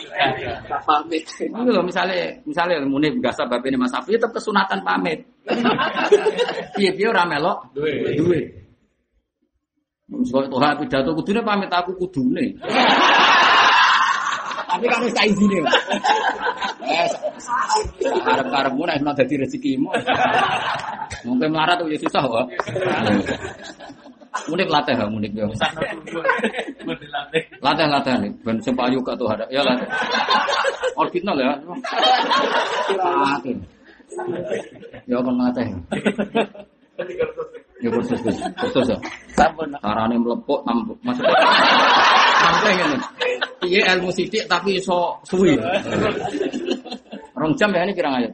Pamit. 0.85 1.21
Ini 1.37 1.69
loh 1.69 1.85
misalnya, 1.85 2.33
misalnya 2.49 2.81
muni 2.81 3.13
biasa 3.13 3.45
bapak 3.45 3.69
ini 3.69 3.77
Mas 3.77 3.93
Afi 3.93 4.17
tetap 4.17 4.33
kesunatan 4.33 4.81
pamit. 4.81 5.21
Dia 6.77 7.05
orang 7.09 7.29
melok, 7.29 7.57
Duwe. 7.77 8.17
duwe. 8.17 8.41
Misalnya 10.11 10.49
Tuhan 10.49 10.73
pidato 10.81 11.09
kudune 11.13 11.41
pamit 11.45 11.69
aku 11.69 11.93
kudune. 11.95 12.57
Tapi 14.71 14.85
kan 14.87 14.99
wis 15.03 15.11
tak 15.11 15.27
izine. 15.27 15.59
Eh, 16.87 17.09
karep-karepmu 18.23 18.83
nek 18.87 19.03
ana 19.03 19.11
dadi 19.11 19.35
rezekimu. 19.43 19.91
Mungkin 21.27 21.51
melarat 21.51 21.75
tuh 21.75 21.91
ya 21.91 21.99
susah 21.99 22.23
kok. 22.23 22.45
Munik 24.47 24.67
latih. 24.71 24.95
Sana 24.95 25.11
dulu. 26.07 26.23
Berdilatih. 26.87 27.43
Latih 27.59 27.85
latih 27.91 28.13
nih, 28.23 28.31
ben 28.47 28.57
payu 28.63 29.03
gak 29.03 29.19
tuh 29.19 29.27
ada. 29.27 29.45
Ya 29.51 29.61
latih. 29.61 29.87
Original 30.95 31.35
ya. 31.35 31.51
Latih. 32.95 33.55
Ya 35.03 35.17
kon 35.19 35.35
latih. 35.35 35.67
Ya 37.83 37.89
kursus 37.91 38.19
kursus 38.23 38.47
kursus 38.55 38.87
ya. 38.87 38.97
Sampun. 39.35 39.75
Carane 39.83 40.15
mlepuk. 40.15 40.63
Maksudnya 41.03 41.35
sampai 42.41 42.71
ngene. 42.73 42.97
Iya 43.61 43.93
ilmu 43.97 44.09
sidik 44.09 44.49
tapi 44.49 44.81
iso 44.81 45.21
suwi. 45.21 45.53
Rong 47.37 47.53
jam 47.53 47.69
ya 47.73 47.85
ini 47.85 47.93
kirang 47.93 48.17
ayat. 48.17 48.33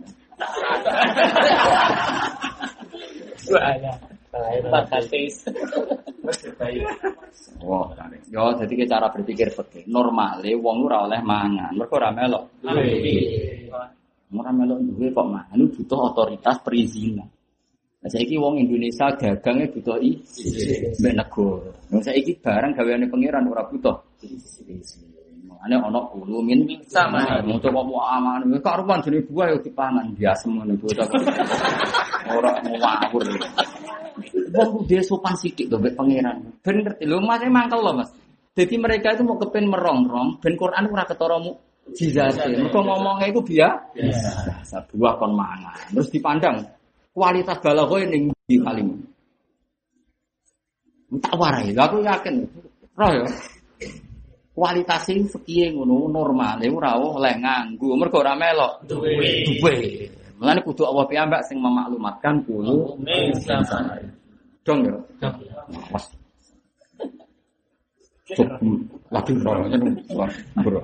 Wah. 7.63 7.87
Yo, 8.29 8.43
jadi 8.59 8.73
ke 8.75 8.85
cara 8.85 9.07
berpikir 9.09 9.49
begini. 9.49 9.89
Normalnya 9.89 10.53
wong 10.59 10.85
ora 10.85 11.09
oleh 11.09 11.19
mangan, 11.23 11.73
mergo 11.73 11.97
ora 11.97 12.11
melok. 12.13 12.43
Ora 14.27 14.51
melok 14.51 14.79
duwe 14.83 15.07
kok 15.15 15.25
mangan, 15.25 15.57
butuh 15.71 15.99
otoritas 16.11 16.59
perizinan. 16.61 17.25
Nah, 18.07 18.15
saiki 18.15 18.39
wong 18.39 18.55
Indonesia 18.55 19.11
dagangnya 19.19 19.67
butuh 19.67 19.99
izin 19.99 20.95
mbek 20.95 21.11
negara. 21.19 21.75
Nah, 21.91 21.99
saiki 21.99 22.39
barang 22.39 22.71
gaweane 22.71 23.11
pangeran 23.11 23.51
ora 23.51 23.67
butuh. 23.67 23.99
Ane 25.59 25.75
ana 25.75 25.99
kulo 26.07 26.39
min 26.39 26.63
Sama. 26.87 27.43
Mau 27.43 27.59
coba 27.59 27.83
mau 27.83 27.99
aman, 27.99 28.47
kok 28.63 28.79
rupan 28.79 29.03
jenenge 29.03 29.27
buah 29.27 29.51
yo 29.51 29.59
dipangan 29.59 30.07
biasa 30.15 30.47
ngono 30.47 30.79
bocah. 30.79 31.03
Ora 32.31 32.63
mau 32.63 32.79
ngawur. 32.79 33.27
Wong 34.55 34.69
kudu 34.71 35.03
sopan 35.03 35.35
sithik 35.35 35.67
to 35.67 35.75
mbek 35.75 35.99
pangeran. 35.99 36.47
Ben 36.63 36.79
ngerti 36.87 37.03
lho 37.03 37.19
Mas 37.19 37.43
mangkel 37.43 37.83
lho 37.83 37.91
Mas. 37.91 38.07
Jadi 38.55 38.79
mereka 38.79 39.19
itu 39.19 39.27
mau 39.27 39.35
kepen 39.35 39.67
merongrong, 39.67 40.39
ben 40.39 40.55
Quran 40.55 40.87
ora 40.87 41.03
ketara 41.03 41.43
mu 41.43 41.59
jizate. 41.91 42.55
Mergo 42.55 42.79
ngomongnya 42.87 43.35
itu 43.35 43.43
biasa. 43.43 43.99
Biasa 43.99 44.77
buah 44.95 45.19
kon 45.19 45.35
mangan. 45.35 45.75
Terus 45.91 46.07
dipandang 46.07 46.76
kualitas 47.17 47.57
balaghah 47.65 48.05
ning 48.05 48.29
di 48.45 48.61
kalim. 48.61 48.93
Tak 51.17 51.33
warai, 51.33 51.73
aku 51.73 52.05
yakin. 52.05 52.45
Roh 52.93 53.09
ya. 53.09 53.25
Kualitas 54.53 55.01
sing 55.09 55.25
sekiye 55.25 55.73
ngono 55.73 56.05
normal, 56.13 56.61
ora 56.69 56.93
oleh 56.93 57.33
nganggo. 57.41 57.97
Mergo 57.97 58.21
ora 58.21 58.37
melok 58.37 58.85
Duwe. 58.85 59.45
duwe. 59.49 59.75
Mulane 60.37 60.61
kudu 60.61 60.85
Allah 60.85 61.05
piyambak 61.09 61.41
sing 61.49 61.57
memaklumatkan 61.57 62.45
kulo 62.45 62.93
dong 64.61 64.79
ya. 64.85 64.93
Cuk, 68.27 68.49
lagi 69.09 69.31
bro, 69.39 69.65
bro. 70.61 70.77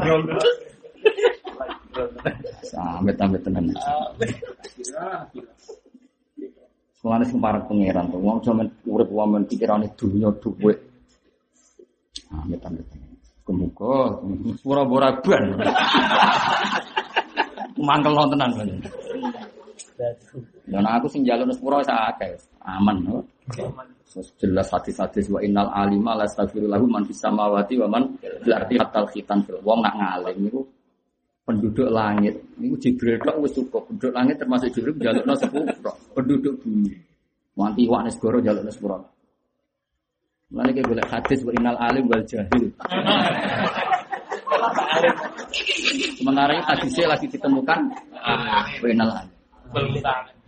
Sampai 2.65 3.13
sampai 3.19 3.39
tenan. 3.43 3.65
Mulane 7.03 7.27
sing 7.27 7.43
parek 7.43 7.67
pangeran 7.67 8.07
tuh, 8.07 8.23
wong 8.23 8.39
jaman 8.39 8.71
urip 8.87 9.11
wamen 9.11 9.43
pikirane 9.43 9.91
dunya 9.99 10.31
dhuwit. 10.39 10.79
Amit 12.31 12.63
amit. 12.63 12.87
Kemuka, 13.43 14.23
pura-pura 14.63 15.11
ban. 15.19 15.43
Mangkel 17.75 18.15
tenan 18.31 18.51
kan. 18.55 18.69
Dan 20.63 20.85
aku 20.87 21.11
sing 21.11 21.27
jalur 21.27 21.51
sepuro 21.51 21.83
sak 21.83 22.15
akeh, 22.15 22.39
aman. 22.63 23.03
Terus 24.13 24.29
jelas 24.39 24.69
hadis-hadis 24.71 25.25
wa 25.27 25.43
innal 25.43 25.73
alima 25.73 26.13
la 26.13 26.23
astaghfirullahu 26.29 26.85
man 26.85 27.03
fis 27.03 27.17
samawati 27.17 27.81
wa 27.81 27.87
man 27.97 28.15
fil 28.21 28.53
ardi 28.53 28.77
hatta 28.77 29.09
khitan 29.09 29.41
fil 29.41 29.57
wong 29.65 29.81
nak 29.81 29.97
ngalim 29.97 30.37
niku 30.47 30.61
penduduk 31.43 31.91
langit. 31.91 32.35
Niku 32.55 32.75
Jibril 32.79 33.19
tok 33.19 33.35
wis 33.43 33.51
cukup 33.55 33.83
penduduk 33.91 34.11
langit 34.15 34.35
termasuk 34.39 34.71
Jibril 34.71 34.95
jalukna 34.99 35.35
sepuro. 35.35 35.67
Penduduk 36.15 36.55
bumi. 36.63 36.91
Wanti 37.53 37.83
wak 37.85 38.01
negara 38.07 38.37
jalukna 38.39 38.71
sepuro. 38.71 38.97
Mulane 40.53 40.71
ki 40.71 40.81
golek 40.85 41.07
hadis 41.09 41.39
innal 41.55 41.77
alim 41.81 42.05
wal 42.07 42.23
jahil. 42.23 42.63
Sementara 46.17 46.55
ini 46.55 46.63
hadisnya 46.63 47.11
lagi 47.11 47.25
ditemukan. 47.27 47.79
Wa 48.79 48.87
innal 48.87 49.11
alim. 49.11 49.31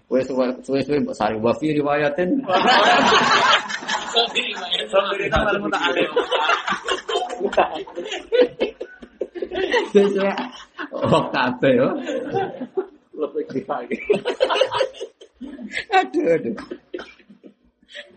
Wes 0.08 0.30
suwe 0.30 0.80
suwe 0.86 0.98
mbok 1.02 1.18
sari. 1.18 1.36
Wa 1.42 1.52
fi 1.58 1.74
riwayatin 1.74 2.30
suwe 9.94 10.32
oh 10.92 11.24
kabeh 11.34 11.74
yo. 11.76 11.88
Aduh 15.96 16.26
aduh. 16.36 16.56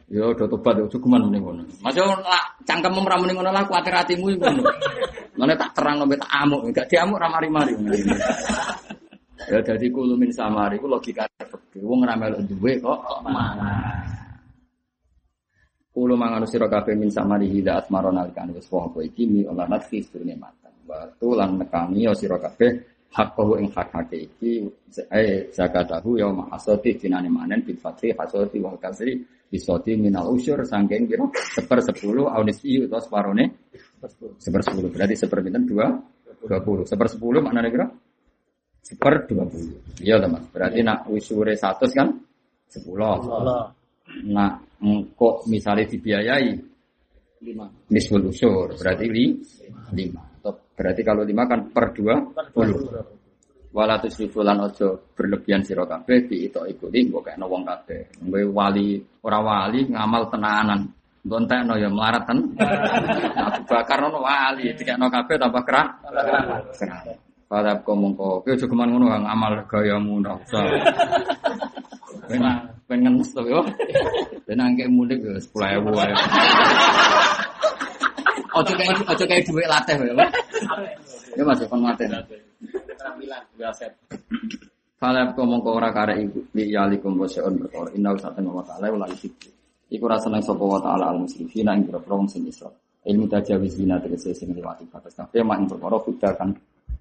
Yo 0.09 0.33
do 0.33 0.45
tobat 0.49 0.81
yo 0.81 0.89
cukuman 0.89 1.29
mending 1.29 1.45
ngono. 1.45 1.62
Masih 1.85 2.01
lah 2.01 2.45
cangkem 2.65 2.97
ora 2.97 3.20
mending 3.20 3.37
ngono 3.37 3.51
lah 3.53 3.65
kuatir 3.69 3.93
atimu 3.93 4.37
ngono. 4.41 4.65
Mane 5.39 5.55
tak 5.55 5.70
terang 5.77 6.03
sampe 6.03 6.19
tak 6.19 6.33
amuk, 6.35 6.66
enggak 6.66 6.89
diamuk 6.91 7.20
ra 7.20 7.31
mari-mari. 7.31 7.77
Ya 9.49 9.62
jadi 9.62 9.87
kulo 9.93 10.19
min 10.19 10.35
samari 10.35 10.83
ku 10.83 10.91
logika 10.91 11.29
fikih. 11.39 11.87
Wong 11.87 12.03
ora 12.03 12.19
melok 12.19 12.43
duwe 12.49 12.81
kok 12.83 13.01
mangan. 13.23 14.03
Kulo 15.95 16.19
mangan 16.19 16.43
sira 16.49 16.66
kabeh 16.66 16.99
min 16.99 17.12
samari 17.12 17.47
hida 17.47 17.79
asmaron 17.79 18.19
alikan 18.19 18.51
wis 18.51 18.66
apa 18.73 18.99
iki 19.05 19.25
mi 19.31 19.47
olah 19.47 19.69
natfi 19.70 20.03
surne 20.03 20.35
matan. 20.35 20.68
Batu 20.89 21.36
lan 21.36 21.60
nekani 21.60 22.09
ya 22.09 22.16
sira 22.16 22.40
kabeh 22.40 22.81
hakku 23.12 23.60
ing 23.60 23.69
hak 23.77 23.89
hak 23.93 24.09
iki. 24.16 24.65
Eh 25.12 25.52
zakatahu 25.52 26.16
ya 26.16 26.32
mahasati 26.32 26.97
dinane 26.97 27.28
manen 27.28 27.60
bil 27.60 27.77
fatri 27.77 28.16
hasati 28.16 28.56
wal 28.56 28.81
kasri 28.81 29.20
bisoti 29.52 29.97
minal 30.01 30.32
usyur 30.32 30.65
sangking 30.65 31.05
pira? 31.05 31.28
Seper 31.56 31.85
10 31.85 32.24
aunisi 32.24 32.81
utawa 32.85 33.01
separone? 33.05 33.44
Seper 34.40 34.60
10 34.65 34.89
berarti 34.93 35.15
seper 35.16 35.39
pinten? 35.44 35.65
2 35.69 36.48
20 36.48 36.89
seper 36.89 37.06
10 37.09 37.44
maknane 37.44 37.69
kira 37.69 37.86
seper 38.78 39.27
20 39.27 40.06
iya 40.06 40.16
teman 40.23 40.43
berarti 40.55 40.81
nak 40.86 41.05
usure 41.10 41.52
100 41.52 41.98
kan? 41.98 42.09
10 42.73 44.32
nak 44.32 44.52
engkok 44.81 45.44
misalnya 45.51 45.85
dibiayai 45.90 46.52
Lima. 47.39 47.66
nisful 47.90 48.23
usur 48.31 48.70
berarti 48.74 49.06
li 49.10 49.24
5 49.94 50.28
berarti 50.79 51.03
kalau 51.03 51.27
5 51.27 51.51
kan 51.51 51.61
per 51.75 51.91
20 51.91 53.19
wala 53.69 54.01
tusrifu 54.01 54.41
lan 54.41 54.65
ojo 54.65 55.13
berlebihan 55.13 55.61
sira 55.61 55.85
kabeh 55.85 56.25
di 56.25 56.49
itu 56.49 56.61
ikuti 56.65 57.05
mbok 57.09 57.31
kena 57.31 57.45
wong 57.45 57.69
kabeh. 57.69 58.25
Kowe 58.25 58.43
wali 58.57 58.97
ora 59.23 59.39
wali 59.45 59.85
ngamal 59.93 60.33
tenanan. 60.33 60.81
Mbok 61.27 61.39
entekno 61.45 61.75
ya 61.77 61.89
melarat 61.93 62.25
ten. 62.25 62.39
Abu 63.45 63.61
Bakar 63.69 63.99
ono 64.09 64.25
wali 64.25 64.73
dikekno 64.73 65.13
kabeh 65.13 65.37
tambah 65.37 65.63
kerak. 65.69 65.89
Kerak. 66.75 67.03
Pada 67.49 67.81
kok 67.81 67.97
mongko 67.97 68.45
kowe 68.45 68.53
aja 68.53 68.69
keman 68.69 68.93
ngono 68.93 69.09
Kang, 69.09 69.25
amal 69.25 69.57
gayamu 69.69 70.21
ndak 70.21 70.37
usah. 70.49 70.65
Ben 72.89 73.05
ngenes 73.05 73.37
to 73.37 73.45
yo. 73.45 73.61
Ben 74.49 74.65
angke 74.65 74.89
mudik 74.89 75.21
10000 75.21 75.61
ae 75.61 75.77
Ojo 78.59 78.73
kayak 78.75 79.07
ojo 79.07 79.25
kayak 79.25 79.43
duit 79.47 79.69
latih 79.71 79.95
ya, 80.03 80.15
Pak. 80.19 80.31
Ya 81.39 81.43
Mas, 81.47 81.63
kon 81.71 81.81
latih. 81.87 82.07
Keterampilan. 82.59 83.43
Biasa. 83.55 83.87
Fala 84.99 85.31
kau 85.31 85.47
mongko 85.47 85.79
ora 85.79 85.95
kare 85.95 86.19
iku 86.19 86.43
li 86.59 86.75
yalikum 86.75 87.15
wasyun 87.23 87.55
perkara 87.63 87.95
inna 87.95 88.19
satan 88.19 88.51
wa 88.51 88.67
ta'ala 88.67 88.91
wala 88.91 89.07
isik. 89.15 89.31
Iku 89.95 90.05
rasa 90.11 90.27
nang 90.27 90.43
sapa 90.43 90.59
wa 90.59 90.83
taala 90.83 91.15
al 91.15 91.23
musrifina 91.23 91.71
ing 91.79 91.87
wong 91.87 92.27
sing 92.27 92.43
isra. 92.51 92.67
Ilmu 93.07 93.31
tajawizina 93.31 94.03
tegese 94.03 94.35
sing 94.35 94.51
liwati 94.51 94.91
batas 94.91 95.15
kabeh 95.15 95.47
mak 95.47 95.63
ing 95.63 95.67
perkara 95.71 95.97
kuda 96.03 96.31
kan 96.35 96.51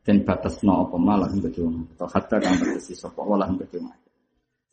den 0.06 0.22
batasno 0.22 0.86
apa 0.86 0.96
malah 0.96 1.26
ing 1.34 1.42
bedo. 1.42 1.68
Atau 1.98 2.06
hatta 2.06 2.38
kang 2.38 2.54
batasi 2.62 2.94
sapa 2.94 3.18
wa 3.26 3.34
lan 3.34 3.58
bedo. 3.58 3.82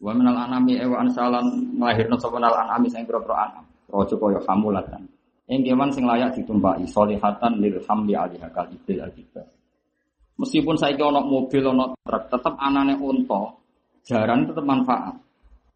Wa 0.05 0.12
minal 0.12 0.36
anami 0.36 0.77
ewa 0.77 1.01
ansalan 1.01 1.81
nglahirno 1.81 2.20
sapa 2.20 2.36
nal 2.36 2.52
anami 2.52 2.93
sing 2.93 3.09
pira-pira 3.09 3.48
anam. 3.48 3.65
Raja 3.89 4.15
kaya 4.20 4.40
hamulatan. 4.44 5.02
Ing 5.44 5.60
kewan 5.60 5.92
sing 5.92 6.08
layak 6.08 6.40
ditumpaki 6.40 6.88
solihatan 6.88 7.60
lil 7.60 7.76
hamli 7.84 8.16
alaiha 8.16 8.48
kal 8.48 8.64
ibil 8.72 9.04
al 9.04 9.12
Meskipun 10.34 10.74
saya 10.74 10.98
ana 10.98 11.22
mobil, 11.22 11.62
ana 11.62 11.94
truk, 12.02 12.24
tetap 12.26 12.58
anane 12.58 12.98
unta, 12.98 13.54
jaran 14.02 14.50
tetap 14.50 14.66
manfaat. 14.66 15.14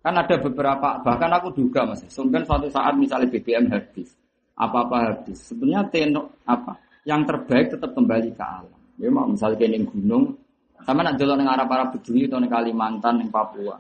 Kan 0.03 0.19
ada 0.19 0.35
beberapa, 0.41 0.99
bahkan 1.05 1.31
aku 1.31 1.55
juga 1.55 1.87
mas, 1.87 2.03
sungkan 2.11 2.43
suatu 2.43 2.67
saat 2.67 2.97
misalnya 2.99 3.31
BBM 3.31 3.71
habis, 3.71 4.19
apa-apa 4.59 4.97
habis. 5.15 5.47
Sebenarnya 5.47 5.87
tenok 5.93 6.43
apa, 6.43 6.75
yang 7.07 7.23
terbaik 7.23 7.71
tetap 7.71 7.95
kembali 7.95 8.35
ke 8.35 8.43
alam. 8.43 8.79
Ya 8.99 9.15
mau 9.15 9.31
misalnya 9.31 9.63
kayak 9.63 9.87
gunung, 9.95 10.35
sama 10.83 11.07
nak 11.07 11.15
jalan 11.23 11.39
dengan 11.39 11.55
arah 11.55 11.67
para 11.71 11.85
bedui 11.95 12.27
atau 12.27 12.43
di 12.43 12.51
Kalimantan, 12.51 13.23
di 13.23 13.31
Papua. 13.31 13.79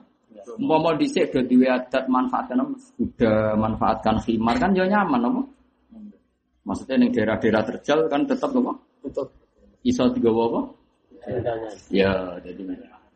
Mau 0.62 0.78
mau 0.78 0.94
disek 0.94 1.34
do 1.34 1.42
diwe 1.42 1.66
adat 1.66 2.06
manfaatkan 2.06 2.62
udah 3.02 3.58
manfaatkan 3.58 4.22
khimar 4.22 4.54
kan 4.62 4.70
jauh 4.70 4.86
ya 4.86 5.02
nyaman 5.02 5.26
apa? 5.26 5.42
Maksudnya 6.68 7.00
yang 7.00 7.12
daerah-daerah 7.16 7.62
terjal 7.64 7.98
kan 8.12 8.28
tetap 8.28 8.52
apa? 8.52 8.76
Tetap. 9.08 9.28
Iso 9.80 10.04
tiga 10.12 10.28
apa? 10.28 10.60
Ya, 11.88 12.36
jadi 12.44 12.62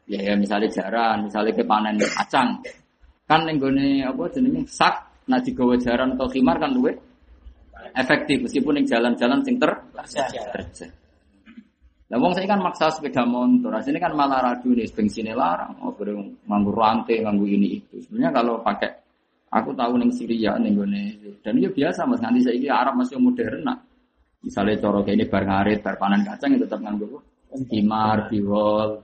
ya, 0.09 0.19
ya 0.31 0.35
misalnya 0.41 0.73
jaran, 0.73 1.29
misalnya 1.29 1.53
kepanen 1.53 2.01
acang, 2.17 2.61
kan 3.29 3.45
yang 3.45 3.57
gue 3.61 4.05
apa 4.05 4.23
jenenge? 4.33 4.65
Sak, 4.69 4.95
nah 5.29 5.41
digawa 5.41 5.77
jaran 5.77 6.17
atau 6.17 6.29
khimar 6.29 6.57
kan 6.57 6.73
luwe 6.73 6.93
efektif 7.93 8.47
meskipun 8.47 8.79
yang 8.81 8.87
jalan-jalan 8.89 9.41
sing 9.45 9.57
ter 9.59 9.73
terjal. 9.93 10.91
Lah 12.13 12.19
wong 12.21 12.37
saya 12.37 12.45
kan 12.45 12.61
maksa 12.61 12.93
sepeda 12.93 13.25
motor, 13.25 13.73
ini 13.89 13.97
kan 13.97 14.13
malah 14.13 14.45
radu 14.45 14.77
nih 14.77 14.85
bensinnya 14.93 15.33
larang, 15.33 15.73
mau 15.81 15.97
nganggu 15.97 16.73
rantai, 16.77 17.25
nganggu 17.25 17.49
ini 17.49 17.81
itu. 17.81 18.05
Sebenarnya 18.05 18.31
kalau 18.37 18.61
pakai, 18.61 19.02
aku 19.53 19.71
tahu 19.77 20.01
neng 20.01 20.11
Syria 20.11 20.57
neng 20.57 20.81
gue 20.81 20.89
dan 21.45 21.61
itu 21.61 21.69
biasa 21.71 22.09
mas. 22.09 22.25
Nanti 22.25 22.41
saya 22.41 22.57
ini 22.57 22.73
Arab 22.73 22.97
masih 22.97 23.21
modern 23.21 23.61
nak. 23.61 23.79
Misalnya 24.43 24.81
coro 24.83 25.07
kayak 25.07 25.17
ini 25.23 25.25
bar 25.31 25.45
ngarit, 25.47 25.79
bar 25.85 25.95
panen 26.01 26.27
kacang 26.27 26.51
itu 26.57 26.67
tetap 26.67 26.83
nganggu 26.83 27.21
timar, 27.69 28.27
biwol. 28.33 28.99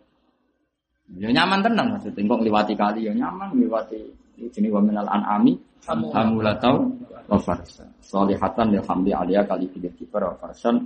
Ya 1.16 1.28
nyaman 1.32 1.64
tenan 1.64 1.96
maksudnya, 1.96 2.20
kok 2.20 2.42
liwati 2.44 2.74
kali 2.76 3.08
ya 3.08 3.12
nyaman, 3.16 3.56
liwati 3.56 4.00
ini 4.40 4.68
wa 4.68 4.80
minal 4.82 5.08
an'ami. 5.08 5.56
Hamulatau. 5.88 6.90
Wa 7.28 7.38
farsa. 7.40 7.84
Solihatan 8.00 8.76
ya 8.76 8.80
hamdi 8.88 9.12
aliyah 9.12 9.44
kali 9.44 9.68
tiga 9.72 9.88
kiper 9.94 10.20
wa 10.26 10.34
farsan. 10.36 10.84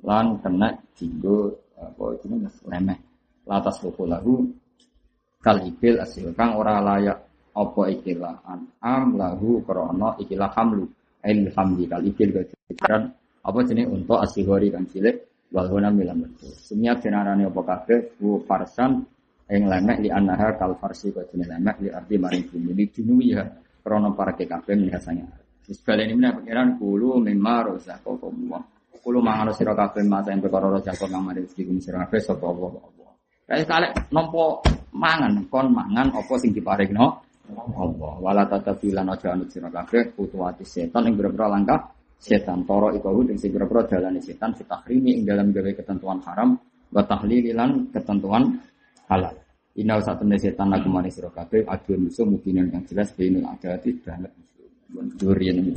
Lan 0.00 0.40
kena 0.40 0.72
jinggo 0.96 1.54
apa 1.76 2.16
itu 2.16 2.26
mas? 2.34 2.56
Lemeh 2.64 2.98
latas 3.44 3.78
lahu 3.84 4.48
kal 5.44 5.58
ibil 5.60 6.00
asil. 6.00 6.32
Kang 6.34 6.56
ora 6.56 6.80
layak 6.80 7.29
apa 7.56 7.82
ikilah 7.90 8.46
am 8.82 9.14
lahu 9.18 9.62
krono 9.66 10.18
ikilah 10.18 10.50
hamlu. 10.54 10.86
Ail 11.20 11.52
hamdi 11.52 11.84
kal 11.84 12.00
ibil 12.00 12.32
kejaran 12.72 13.12
apa 13.44 13.58
jenis 13.68 13.92
untuk 13.92 14.16
asihori 14.24 14.72
kan 14.72 14.88
cilik 14.88 15.48
wal 15.52 15.68
huna 15.68 15.92
milam 15.92 16.24
betul. 16.24 16.48
Sumnya 16.56 16.96
jenarane 16.96 17.44
apa 17.44 17.60
kabeh? 17.60 18.16
Bu 18.16 18.40
farsan 18.48 19.04
ing 19.52 19.68
lemek 19.68 20.00
li 20.00 20.08
anaha 20.08 20.56
kal 20.56 20.80
farsi 20.80 21.12
kok 21.12 21.28
jenis 21.28 21.48
lemek 21.52 21.76
li 21.84 21.88
arti 21.92 22.16
maring 22.16 22.44
bumi. 22.48 22.72
Di 22.72 23.04
dunia 23.04 23.36
ya 23.36 23.44
krono 23.84 24.16
para 24.16 24.32
kabeh 24.32 24.76
biasanya 24.76 25.26
Sebalik 25.70 26.10
ini 26.10 26.18
pengiran 26.18 26.74
kulu 26.82 27.22
mimma 27.22 27.62
rozakokum 27.62 28.50
Kulo 29.00 29.24
mangan 29.24 29.48
sira 29.56 29.72
kabeh 29.72 30.04
mata 30.04 30.28
yang 30.28 30.44
perkara 30.44 30.68
roja 30.68 30.92
kok 30.92 31.08
nang 31.08 31.24
mari 31.24 31.40
rezeki 31.40 31.72
sira 31.80 32.04
kabeh 32.04 32.20
sapa 32.20 32.52
apa 32.52 32.68
apa. 32.68 33.06
Kae 33.48 33.64
kalek 33.64 33.92
nampa 34.12 34.60
mangan 34.92 35.40
kon 35.48 35.72
mangan 35.72 36.12
apa 36.12 36.34
sing 36.36 36.52
diparingno 36.52 37.29
Allah. 37.56 38.14
Wala 38.20 38.42
tatabilan 38.46 39.06
aja 39.10 39.34
anut 39.34 39.50
sira 39.50 39.68
kabeh 39.72 40.14
kutuwati 40.14 40.62
setan 40.62 41.10
ing 41.10 41.14
beberapa 41.18 41.50
langkah 41.50 41.90
setan 42.20 42.68
toro 42.68 42.92
iku 42.92 43.24
ing 43.26 43.40
sing 43.40 43.50
beberapa 43.50 43.86
dalane 43.88 44.20
setan 44.20 44.52
fitahrimi 44.54 45.20
ing 45.20 45.22
dalam 45.24 45.50
gawe 45.50 45.72
ketentuan 45.72 46.20
haram 46.22 46.54
wa 46.92 47.02
tahlililan 47.02 47.90
ketentuan 47.90 48.60
halal. 49.08 49.34
Inna 49.78 49.96
usah 49.98 50.18
temne 50.18 50.36
setan 50.36 50.68
lagu 50.70 50.90
manis 50.90 51.16
sira 51.18 51.30
kabeh 51.30 51.64
adu 51.66 51.96
musuh 51.96 52.26
mungkin 52.26 52.66
yang 52.66 52.84
jelas 52.86 53.14
bainul 53.14 53.46
adati 53.46 53.90
dan 54.02 54.26
durian 55.16 55.56
ini. 55.62 55.72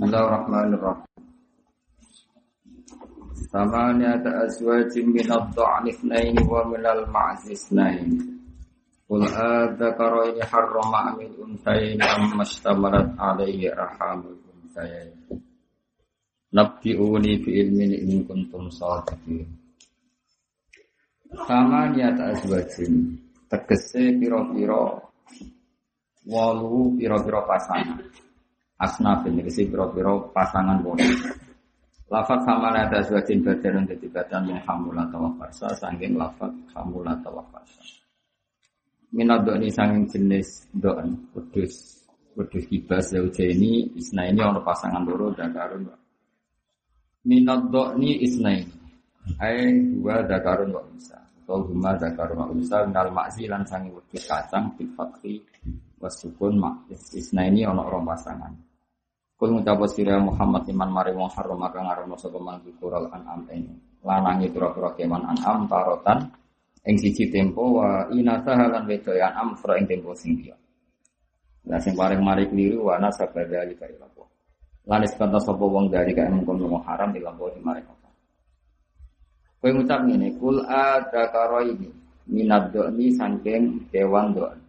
Bismillahirrahmanirrahim. 0.00 1.09
Samaniyata 3.48 4.44
azwajin 4.44 5.06
min 5.16 5.24
ad-da'ni 5.24 5.88
ithnain 5.94 6.36
wa 6.44 6.60
min 6.68 6.84
al-ma'zi 6.84 7.56
ithnain. 7.56 8.08
Qul 9.08 9.24
adzakaraini 9.24 10.44
harrama 10.50 11.00
amil 11.10 11.34
unthayn 11.40 11.98
amma 11.98 12.44
ishtamalat 12.44 13.16
alayhi 13.16 13.72
arhamul 13.72 14.36
unthayn. 14.52 15.08
Nabbi'uni 16.52 17.32
fi 17.42 17.50
ilmin 17.64 17.92
in 17.96 18.12
kuntum 18.28 18.68
shadiqin. 18.68 19.48
Samaniyata 21.48 22.36
azwajin 22.36 23.16
tegese 23.50 24.02
pira-pira 24.20 24.82
walu 26.28 26.94
pira-pira 26.98 27.40
pasangan 27.48 27.98
asnafin 28.80 29.42
si 29.50 29.68
piro-piro 29.70 30.32
pasangan 30.34 30.78
wong. 30.84 31.00
Lafat 32.10 32.42
sama 32.42 32.74
ada 32.74 32.98
suatin 33.06 33.38
badan 33.38 33.86
untuk 33.86 34.10
badan 34.10 34.50
yang 34.50 34.58
hamulat 34.66 35.06
atau 35.14 35.30
farsa 35.38 35.70
sangking 35.78 36.18
lafat 36.18 36.50
atau 36.74 37.38
farsa. 37.54 37.82
Minat 39.14 39.46
ini 39.46 39.70
sangking 39.70 40.10
jenis 40.10 40.66
doan 40.74 41.14
kudus 41.30 42.02
kudus 42.34 42.66
kibas 42.66 43.14
zauja 43.14 43.46
ini 43.46 43.94
isna 43.94 44.26
ini 44.26 44.42
orang 44.42 44.58
pasangan 44.66 45.06
dulu 45.06 45.30
dakarun. 45.38 45.86
Minat 47.30 47.70
isna 48.02 48.58
ini. 48.58 48.74
Hai 49.38 49.70
dua 49.70 50.26
dakarun 50.26 50.74
wa 50.74 50.82
unsa. 50.90 51.14
Atau 51.14 51.62
huma 51.70 51.94
dakarun 51.94 52.42
wa 52.42 52.46
unsa 52.50 52.90
minal 52.90 53.14
makzilan 53.14 53.62
sangking 53.62 53.94
kudus 53.94 54.26
kacang 54.26 54.66
bil 54.74 54.90
fakri 54.98 55.38
wasukun 56.02 56.58
mak 56.58 56.90
isna 56.90 57.46
ini 57.46 57.62
orang 57.62 58.02
pasangan. 58.02 58.50
Kul 59.40 59.56
ngucap 59.56 59.80
sira 59.88 60.20
Muhammad 60.20 60.68
iman 60.68 60.92
mari 60.92 61.16
wong 61.16 61.32
haram 61.32 61.56
maka 61.56 61.80
ngarono 61.80 62.12
sapa 62.20 62.36
man 62.36 62.60
kural 62.76 63.08
an'am 63.08 63.48
ini. 63.48 63.72
Lanangi 64.04 64.52
pira-pira 64.52 64.92
kewan 64.92 65.24
an'am 65.24 65.64
tarotan 65.64 66.28
ing 66.84 67.00
siji 67.00 67.32
tempo 67.32 67.80
wa 67.80 68.04
inasa 68.12 68.52
halan 68.52 68.84
wedoyan 68.84 69.32
am 69.32 69.56
fra 69.56 69.80
ing 69.80 69.88
tempo 69.88 70.12
sing 70.12 70.36
liya. 70.36 70.52
Lah 71.72 71.80
sing 71.80 71.96
paling 71.96 72.20
mari 72.20 72.52
kliru 72.52 72.92
wa 72.92 73.00
nasabada 73.00 73.64
ali 73.64 73.72
kaya 73.80 73.96
lapo. 73.96 74.28
Lan 74.84 75.08
kata 75.08 75.40
sapa 75.40 75.64
wong 75.64 75.88
dari 75.88 76.12
kaya 76.12 76.28
mengkon 76.28 76.60
wong 76.60 76.84
haram 76.84 77.08
dilapo 77.08 77.48
di 77.48 77.64
mari 77.64 77.80
kota. 77.80 78.12
Kowe 79.56 79.72
ngucap 79.72 80.04
ngene, 80.04 80.36
kul 80.36 80.60
ada 80.68 81.32
ini 81.64 81.88
minad 82.28 82.76
do'ni 82.76 83.08
saking 83.16 83.88
kewan 83.88 84.36
do'an. 84.36 84.60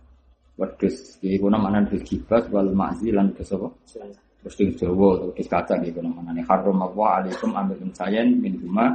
Wedus, 0.55 1.19
iki 1.19 1.35
kuna 1.43 1.59
makna 1.59 1.83
kibas 1.91 2.47
wal 2.47 2.71
ma'zi 2.71 3.11
lan 3.11 3.35
kesapa? 3.35 3.67
Terus 4.41 4.57
di 4.57 4.73
Jawa 4.73 5.21
atau 5.21 5.29
di 5.31 5.45
kaca 5.45 5.77
gitu. 5.85 6.01
Namanya 6.01 6.41
harum 6.49 6.81
apa? 6.81 7.21
Alaikum 7.21 7.53
ambil 7.53 7.77
unsayan 7.85 8.41
min 8.41 8.57
rumah 8.57 8.89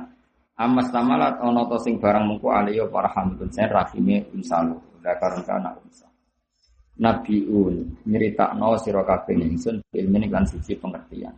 amas 0.59 0.91
tamalat 0.91 1.39
ono 1.39 1.71
to 1.71 1.79
sing 1.81 2.03
barang 2.03 2.27
mengku 2.27 2.51
aliyo 2.51 2.91
para 2.91 3.07
hamdun 3.15 3.49
sen 3.55 3.71
rahime 3.71 4.27
unsalu. 4.35 4.75
Dakar 4.99 5.39
kana 5.47 5.71
unsa. 5.79 6.11
Nabiun 6.99 8.03
nyeritakno 8.11 8.75
sira 8.83 9.07
kabeh 9.07 9.39
ingsun 9.39 9.79
ilmu 9.95 10.27
kan 10.27 10.43
siji 10.43 10.75
pengertian. 10.75 11.35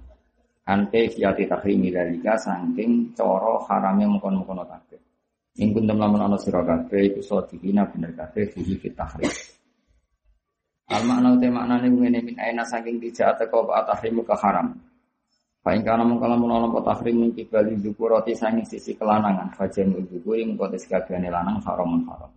Ante 0.65 1.13
kiati 1.13 1.45
tahrimi 1.45 1.93
dalika 1.93 2.37
saking 2.41 3.13
cara 3.13 3.61
harame 3.69 4.09
mengkon-mengkon 4.09 4.65
kabeh. 4.65 5.01
Ing 5.61 5.75
kuntum 5.77 6.01
lamun 6.01 6.25
ana 6.25 6.41
sira 6.41 6.65
kabeh 6.65 7.13
iku 7.13 7.21
bener 7.45 8.11
kabeh 8.17 8.45
fihi 8.55 8.79
fitahrim 8.81 9.58
Al 10.89 11.05
makna 11.05 11.37
utai 11.37 11.53
makna 11.53 11.85
ini 11.85 11.93
ngene 12.01 12.19
min 12.25 12.37
aina 12.41 12.65
saking 12.65 12.97
tidak 12.97 13.37
atau 13.37 13.61
kau 13.61 13.69
tahrimu 13.69 14.25
ke 14.25 14.33
haram. 14.41 14.73
Fa 15.61 15.77
ing 15.77 15.85
kana 15.85 16.01
mung 16.01 16.17
kalamun 16.17 16.49
ana 16.49 16.67
apa 16.73 16.81
tahrim 16.81 17.29
min 17.29 17.31
kibali 17.37 17.77
roti 17.77 18.33
saking 18.33 18.65
sisi 18.65 18.97
kelanangan 18.97 19.53
fajen 19.53 19.93
dzukuri 19.93 20.49
mung 20.49 20.57
kotes 20.57 20.89
kabehane 20.89 21.29
lanang 21.29 21.61
haramun 21.61 22.09
haram. 22.09 22.33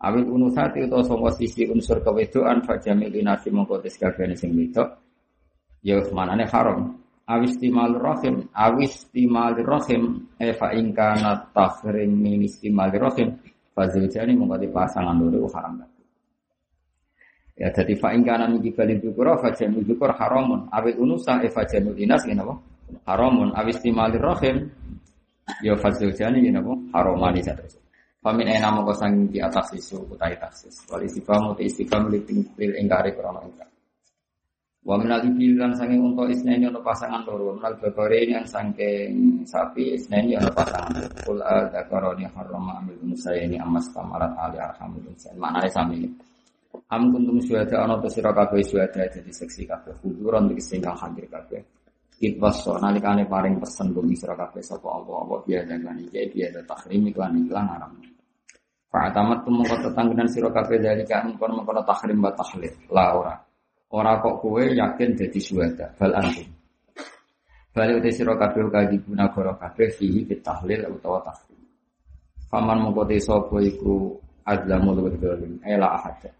Awil 0.00 0.24
unusati 0.24 0.88
utawa 0.88 1.04
sangka 1.04 1.30
sisi 1.36 1.68
unsur 1.68 2.00
kewedoan 2.00 2.64
fajamil 2.64 3.12
inasi 3.12 3.52
mung 3.52 3.68
kotes 3.68 4.00
kabehane 4.00 4.40
sing 4.40 4.56
wedok. 4.56 4.88
Ya 5.84 6.00
manane 6.16 6.48
haram. 6.48 6.96
Awis 7.22 7.54
timal 7.60 7.94
rahim, 8.02 8.50
awis 8.50 9.06
timal 9.14 9.54
rahim, 9.54 10.26
e 10.42 10.50
fa 10.58 10.74
ing 10.74 10.90
kana 10.90 11.46
tahrim 11.54 12.18
min 12.18 12.42
istimal 12.42 12.90
rahim. 12.90 13.38
Fazilujani 13.72 14.34
mengkoti 14.34 14.68
pasangan 14.68 15.16
loro 15.16 15.46
haram. 15.54 15.91
Ya 17.52 17.68
jadi 17.68 17.92
fa 18.00 18.16
ing 18.16 18.24
kana 18.24 18.48
min 18.48 18.64
kibali 18.64 18.96
dzukura 18.96 19.36
fa 19.36 19.52
jamu 19.52 19.84
dzukur 19.84 20.08
haramun 20.16 20.72
awil 20.72 20.96
unusa 21.04 21.36
e 21.44 21.52
fa 21.52 21.62
jamu 21.68 21.92
dinas 21.92 22.24
ngene 22.24 22.40
apa? 22.40 22.54
Haramun 23.08 23.52
awis 23.52 23.76
timali 23.84 24.16
rahim 24.16 24.72
ya 25.60 25.76
fazilujani 25.76 26.48
ngene 26.48 26.58
apa? 26.64 26.72
Haramani 26.96 27.44
terus. 27.44 27.76
Famin 28.22 28.46
ena 28.46 28.70
mongko 28.70 28.94
sang 28.94 29.26
di 29.28 29.42
atas 29.42 29.74
isu 29.74 30.14
utai 30.14 30.38
taksis. 30.38 30.86
Wal 30.86 31.02
istiqam 31.02 31.52
uti 31.52 31.66
istiqam 31.66 32.06
lil 32.06 32.72
ingkari 32.78 33.10
krana 33.18 33.42
ingkar. 33.42 33.66
Wa 34.82 34.98
minal 34.98 35.22
ibil 35.22 35.58
lan 35.58 35.74
sange 35.78 35.94
unta 35.94 36.26
isneni 36.26 36.66
ono 36.66 36.82
pasangan 36.82 37.22
loro, 37.22 37.54
minal 37.54 37.78
bakore 37.78 38.26
yang 38.26 38.42
sangking 38.42 39.42
sapi 39.46 39.94
isneni 39.94 40.38
ono 40.38 40.50
pasangan. 40.54 41.02
Kul 41.22 41.38
adzakaroni 41.38 42.26
harrama 42.30 42.82
amil 42.82 42.98
ini 43.02 43.58
amas 43.58 43.86
kamarat 43.90 44.34
ali 44.38 44.58
arhamul 44.58 45.02
insan. 45.06 45.38
Maknane 45.38 45.70
sami. 45.70 46.02
Am 46.72 47.12
kuntum 47.12 47.36
syuhada 47.40 47.84
ono 47.84 48.00
to 48.00 48.08
sira 48.08 48.32
kabeh 48.32 48.64
syuhada 48.64 49.04
dadi 49.08 49.32
seksi 49.32 49.68
kabeh 49.68 49.92
huduran 50.00 50.48
iki 50.52 50.80
kang 50.80 50.96
hadir 50.96 51.28
kabeh. 51.28 51.60
Itwaso 52.22 52.80
nalikane 52.80 53.28
paring 53.28 53.60
pesen 53.60 53.92
bumi 53.92 54.16
sira 54.16 54.32
kabeh 54.32 54.64
sapa 54.64 54.88
Allah 54.88 55.16
Allah 55.20 55.38
biasa 55.44 55.74
kan 55.84 55.96
iki 56.00 56.32
biasa 56.32 56.60
takrim 56.64 57.02
iklan 57.12 57.34
iklan 57.44 57.66
haram. 57.68 57.92
Fa'atamat 58.92 59.48
tumungko 59.48 59.76
tetanggenan 59.84 60.28
sira 60.28 60.52
kabeh 60.52 60.76
dari 60.80 61.04
kan 61.08 61.32
mengkono 61.32 61.80
tahrim 61.84 62.20
wa 62.20 62.32
tahlil. 62.36 62.72
La 62.92 63.16
ora. 63.16 63.34
Ora 63.92 64.20
kok 64.20 64.40
kue 64.40 64.72
yakin 64.72 65.16
jadi 65.16 65.40
suwada, 65.40 65.92
bal 65.96 66.12
antum. 66.16 66.48
Balik 67.72 68.04
uti 68.04 68.10
sira 68.12 68.36
kabeh 68.36 68.68
kaji 68.68 68.96
guna 69.04 69.28
goro 69.32 69.56
kabeh 69.56 69.88
fihi 69.96 70.28
tahlil 70.40 70.88
utawa 70.92 71.20
tahrim. 71.24 71.60
Faman 72.52 72.84
mengkote 72.84 73.16
sapa 73.16 73.56
iku 73.64 74.12
azlamu 74.44 74.92
luwih 74.92 75.16
dolim, 75.16 75.56
ela 75.64 75.96
ahad. 75.96 76.32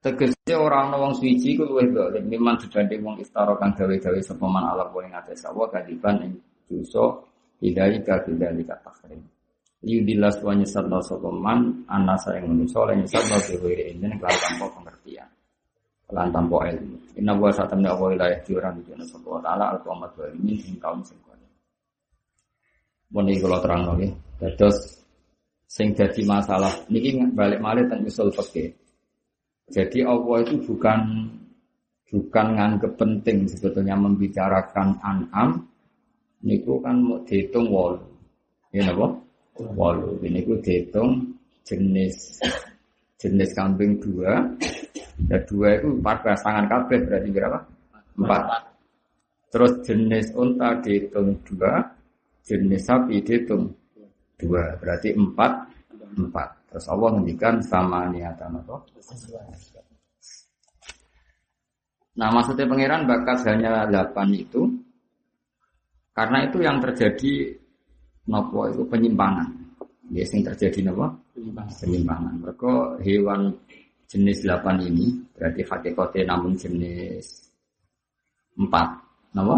Tegese 0.00 0.56
ora 0.56 0.88
ana 0.88 0.96
wong 0.96 1.12
suci 1.12 1.52
iku 1.52 1.68
luwih 1.68 1.92
dolim, 1.92 2.24
memang 2.24 2.56
dibanding 2.56 3.04
wong 3.04 3.20
istara 3.20 3.52
kang 3.60 3.76
gawe-gawe 3.76 4.16
sapa 4.24 4.48
man 4.48 4.64
ala 4.64 4.88
kuwi 4.88 5.12
ngate 5.12 5.36
sawa 5.36 5.68
kadiban 5.68 6.24
ing 6.24 6.32
dosa 6.64 7.20
hidayah 7.60 8.00
kadhalika 8.00 8.80
tahrim. 8.80 9.20
Liudilas 9.84 10.40
wa 10.40 10.56
nyesatna 10.56 11.04
sapa 11.04 11.28
man 11.28 11.84
anasa 11.84 12.32
ing 12.40 12.48
manusa 12.48 12.80
lan 12.88 13.04
nyesatna 13.04 13.44
biwiri 13.44 13.92
ini 13.92 14.16
kelan 14.16 14.40
tanpa 14.40 14.66
pengertian 14.72 15.28
lan 16.08 16.32
tanpa 16.32 16.56
ilmu. 16.72 16.96
Inna 17.20 17.36
wa 17.36 17.52
satamna 17.52 17.92
wa 17.92 18.08
ila 18.08 18.24
yahdiran 18.32 18.80
di 18.80 18.88
jana 18.88 19.04
sapa 19.04 19.36
taala 19.44 19.76
al 19.76 19.84
qamat 19.84 20.16
wa 20.16 20.24
ini 20.32 20.64
ing 20.64 20.80
kaum 20.80 21.04
sing 21.04 21.20
kuwi. 21.28 21.44
Mun 23.12 23.28
iki 23.28 23.44
kula 23.44 23.60
terangno 23.60 24.00
nggih. 24.00 24.16
Dados 24.40 25.04
sing 25.68 25.92
dadi 25.92 26.24
masalah 26.24 26.72
niki 26.88 27.20
balik 27.36 27.60
malih 27.60 27.84
teng 27.84 28.00
usul 28.08 28.32
fikih. 28.32 28.79
Jadi 29.70 30.02
Allah 30.02 30.36
itu 30.42 30.58
bukan 30.66 31.00
bukan 32.10 32.46
nganggep 32.58 32.92
penting 32.98 33.46
sebetulnya 33.46 33.94
membicarakan 33.94 34.98
an'am 34.98 35.62
niku 36.42 36.82
kan 36.82 36.98
mau 36.98 37.22
dihitung 37.22 37.70
wol. 37.70 37.94
Ya 38.74 38.90
napa? 38.90 39.14
Wol. 39.56 40.18
Ini 40.26 40.42
ku 40.42 40.58
dihitung 40.58 41.38
jenis 41.62 42.42
jenis 43.20 43.50
kambing 43.54 44.00
dua 44.00 44.48
Ya 45.28 45.38
dua 45.44 45.76
itu 45.76 46.00
empat 46.00 46.16
pasangan 46.24 46.64
kabeh 46.64 46.98
berarti 47.04 47.28
berapa? 47.28 47.58
Empat. 48.16 48.42
Terus 49.50 49.72
jenis 49.84 50.26
unta 50.32 50.78
dihitung 50.80 51.36
dua, 51.44 51.82
jenis 52.46 52.86
sapi 52.86 53.20
dihitung 53.20 53.68
dua, 54.38 54.78
berarti 54.78 55.12
empat, 55.12 55.52
empat. 56.16 56.48
Terus 56.70 56.86
Allah 56.86 57.08
ngendikan 57.18 57.58
sama 57.66 58.06
niatan 58.14 58.54
apa? 58.62 58.78
Nah 62.14 62.28
maksudnya 62.30 62.66
pangeran 62.70 63.10
bakat 63.10 63.38
hanya 63.50 63.90
delapan 63.90 64.28
itu 64.34 64.62
karena 66.14 66.46
itu 66.46 66.58
yang 66.62 66.78
terjadi 66.78 67.54
nopo 68.30 68.70
itu 68.70 68.82
penyimpangan. 68.86 69.48
Ya, 70.10 70.26
yang 70.26 70.42
terjadi 70.54 70.90
nopo? 70.90 71.10
Penyimpangan. 71.34 72.34
Mereka 72.38 73.02
hewan 73.02 73.50
jenis 74.10 74.42
8 74.42 74.90
ini 74.90 75.06
berarti 75.38 75.62
hakikatnya 75.66 76.22
namun 76.34 76.58
jenis 76.58 77.50
4 78.58 79.34
nama 79.34 79.56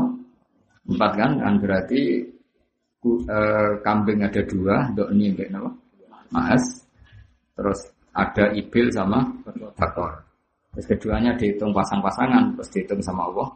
4 0.89 0.97
kan? 0.97 1.31
Kan 1.41 1.55
berarti 1.61 2.01
e, 3.05 3.39
kambing 3.83 4.23
ada 4.23 4.43
dua 4.47 4.87
dok 4.95 5.11
ini 5.11 5.35
nama 5.51 5.71
mas 6.31 6.82
terus 7.63 7.81
ada 8.11 8.51
ibil 8.59 8.91
sama 8.91 9.23
faktor 9.79 10.19
terus 10.75 10.87
keduanya 10.91 11.39
dihitung 11.39 11.71
pasang-pasangan 11.71 12.59
terus 12.59 12.69
dihitung 12.75 12.99
sama 12.99 13.31
Allah 13.31 13.49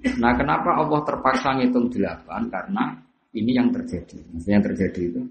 Nah 0.00 0.32
kenapa 0.32 0.80
Allah 0.80 1.04
terpaksa 1.04 1.60
ngitung 1.60 1.92
delapan? 1.92 2.48
Karena 2.48 2.88
ini 3.36 3.52
yang 3.52 3.68
terjadi. 3.68 4.16
Maksudnya 4.32 4.56
yang 4.56 4.64
terjadi 4.72 5.02
itu. 5.12 5.22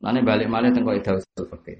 Lalu 0.00 0.24
balik 0.24 0.48
balik 0.48 0.72
tengok 0.72 0.96
itu 0.96 1.20
seperti 1.36 1.72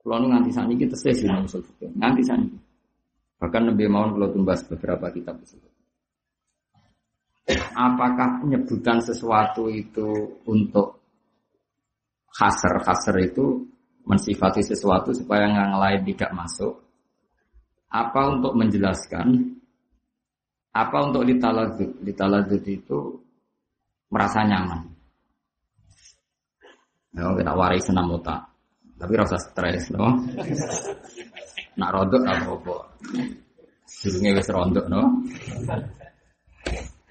kalau 0.00 0.32
nganti 0.32 0.50
saat 0.50 0.72
kita 0.72 0.96
sih 0.96 1.28
usul 1.28 1.60
fikih. 1.60 1.92
Nganti 1.92 2.22
saat. 2.24 2.40
Bahkan 3.40 3.62
lebih 3.72 3.88
mau 3.92 4.08
kalau 4.08 4.32
tumbas 4.32 4.64
beberapa 4.64 5.12
kitab 5.12 5.36
tersebut. 5.44 5.72
Apakah 7.76 8.40
penyebutan 8.40 9.00
sesuatu 9.04 9.68
itu 9.68 10.40
untuk 10.48 10.99
khasar 12.30 12.74
khasar 12.86 13.16
itu 13.20 13.66
mensifati 14.06 14.62
sesuatu 14.62 15.10
supaya 15.14 15.50
yang 15.50 15.78
lain 15.78 16.02
tidak 16.06 16.30
masuk? 16.34 16.74
Apa 17.90 18.38
untuk 18.38 18.54
menjelaskan? 18.54 19.58
Apa 20.70 21.10
untuk 21.10 21.26
ditalazut? 21.26 21.90
Ditalazut 21.98 22.62
itu 22.62 23.18
merasa 24.10 24.46
nyaman. 24.46 24.86
Ya, 27.10 27.26
kita 27.34 27.52
waris 27.58 27.82
senam 27.82 28.14
otak. 28.14 28.46
Tapi 28.94 29.12
rasa 29.18 29.34
stres, 29.40 29.90
no. 29.90 30.14
Nak 31.74 31.90
rontok 31.90 32.22
apa 32.22 32.50
apa. 32.54 32.76
Durunge 34.04 34.30
wis 34.38 34.48
rontok, 34.52 34.86
no. 34.86 35.02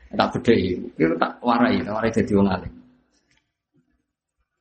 Tak 0.09 0.27
bedhei, 0.39 0.79
itu 0.79 1.15
tak 1.19 1.35
warai, 1.43 1.83
tak 1.83 1.93
warai 1.99 2.15
jadi 2.15 2.33
alim. 2.39 2.78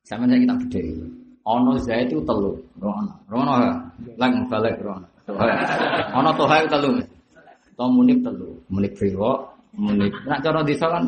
Sama 0.09 0.25
saya 0.25 0.41
kita 0.41 0.55
bedhei. 0.65 0.97
Ono 1.45 1.77
zai 1.77 2.09
itu 2.09 2.17
telu, 2.25 2.57
rono. 2.81 3.13
Rono 3.29 3.53
lang 4.17 4.33
balik 4.49 4.81
rono. 4.81 5.05
Ono 6.17 6.29
toha 6.33 6.65
itu 6.65 6.69
telu. 6.73 6.89
To 7.77 7.85
munib 7.93 8.25
telu, 8.25 8.49
munib 8.73 8.91
priwo, 8.97 9.37
munib. 9.77 10.09
Nak 10.25 10.41
cara 10.41 10.65
desa 10.65 10.89
kan 10.89 11.05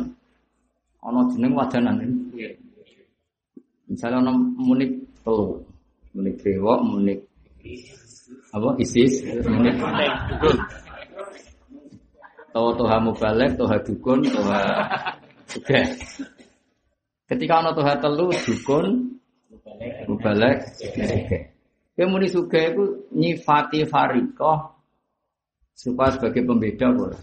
ono 1.02 1.26
jeneng 1.34 1.58
wadanan. 1.58 1.98
Misalnya 3.90 4.22
ono 4.22 4.32
munib 4.54 4.90
telu, 5.26 5.58
Munik 6.12 6.44
bewok, 6.44 6.80
munik 6.84 7.18
apa 8.52 8.68
isis, 8.76 9.24
munik 9.48 9.80
Tahu 12.52 12.68
toha 12.76 13.00
mubalek, 13.00 13.56
toha 13.56 13.80
dukun, 13.80 14.20
toha 14.28 14.60
juga. 15.48 15.80
Ketika 17.28 17.64
ono 17.64 17.70
toha 17.72 17.94
telu 17.96 18.28
dukun, 18.34 18.86
mubalek, 20.08 20.58
suge. 20.76 21.38
Ya 21.92 22.04
muni 22.08 22.28
suge 22.28 22.72
itu 22.72 22.84
nyifati 23.12 23.84
farikoh 23.84 24.72
supaya 25.76 26.12
sebagai 26.16 26.44
pembeda 26.44 26.88
boleh. 26.92 27.20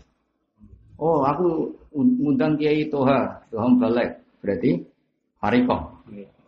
Oh, 0.99 1.23
aku 1.23 1.73
ngundang 1.95 2.59
kiai 2.59 2.85
toha, 2.89 3.43
toha 3.49 3.65
mubalek. 3.65 4.19
Berarti 4.39 4.81
farikoh. 5.41 5.81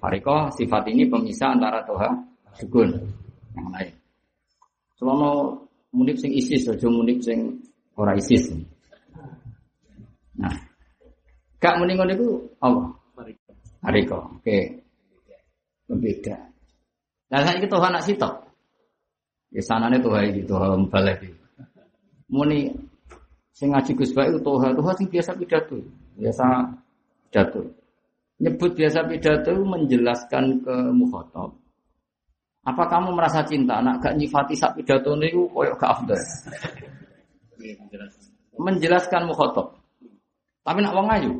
Farikoh 0.01 0.49
sifat 0.57 0.89
ini 0.89 1.05
pemisah 1.05 1.53
antara 1.53 1.85
toha 1.85 2.09
dukun 2.57 2.89
yang 3.53 3.67
lain. 3.69 3.91
Selama 4.97 5.53
munib 5.93 6.17
sing 6.17 6.31
isis 6.33 6.65
aja 6.69 6.87
munib 6.89 7.21
sing 7.21 7.61
ora 7.97 8.17
isis. 8.17 8.53
Nah, 10.37 10.55
gak 11.61 11.77
muni 11.77 11.93
ngono 11.93 12.11
iku 12.15 12.27
apa? 12.63 13.00
Hariko. 13.81 14.19
Oke. 14.39 14.81
Berbeda. 15.89 16.35
Nah, 17.31 17.41
saiki 17.43 17.67
Tuhan 17.67 17.91
anak 17.91 18.05
sitok. 18.05 18.33
Ya 19.51 19.61
sanane 19.65 19.99
Tuhan 19.99 20.31
iki 20.31 20.47
Tuhan 20.47 20.87
balik 20.87 21.19
iki. 21.19 21.35
Muni 22.31 22.71
sing 23.51 23.75
ngaji 23.75 23.91
Gus 23.99 24.15
Baik 24.15 24.39
Tuhan, 24.39 24.71
Tuhan 24.79 24.93
sing 24.95 25.07
biasa 25.11 25.31
pidato. 25.35 25.77
Biasa 26.15 26.45
pidato. 27.27 27.61
Nyebut 28.39 28.71
biasa 28.71 29.03
pidato 29.03 29.51
menjelaskan 29.67 30.63
ke 30.63 30.75
mukhatab 30.95 31.51
apa 32.61 32.83
kamu 32.85 33.17
merasa 33.17 33.41
cinta? 33.41 33.81
Nak 33.81 34.05
gak 34.05 34.13
nyifati 34.21 34.53
sak 34.53 34.77
pidato 34.77 35.17
niku 35.17 35.49
koyo 35.49 35.73
gak 35.81 35.97
afdal. 35.97 36.21
Menjelaskan 38.61 39.25
mukhotob. 39.25 39.73
Tapi 40.61 40.79
nak 40.85 40.93
wong 40.93 41.09
ayu. 41.09 41.31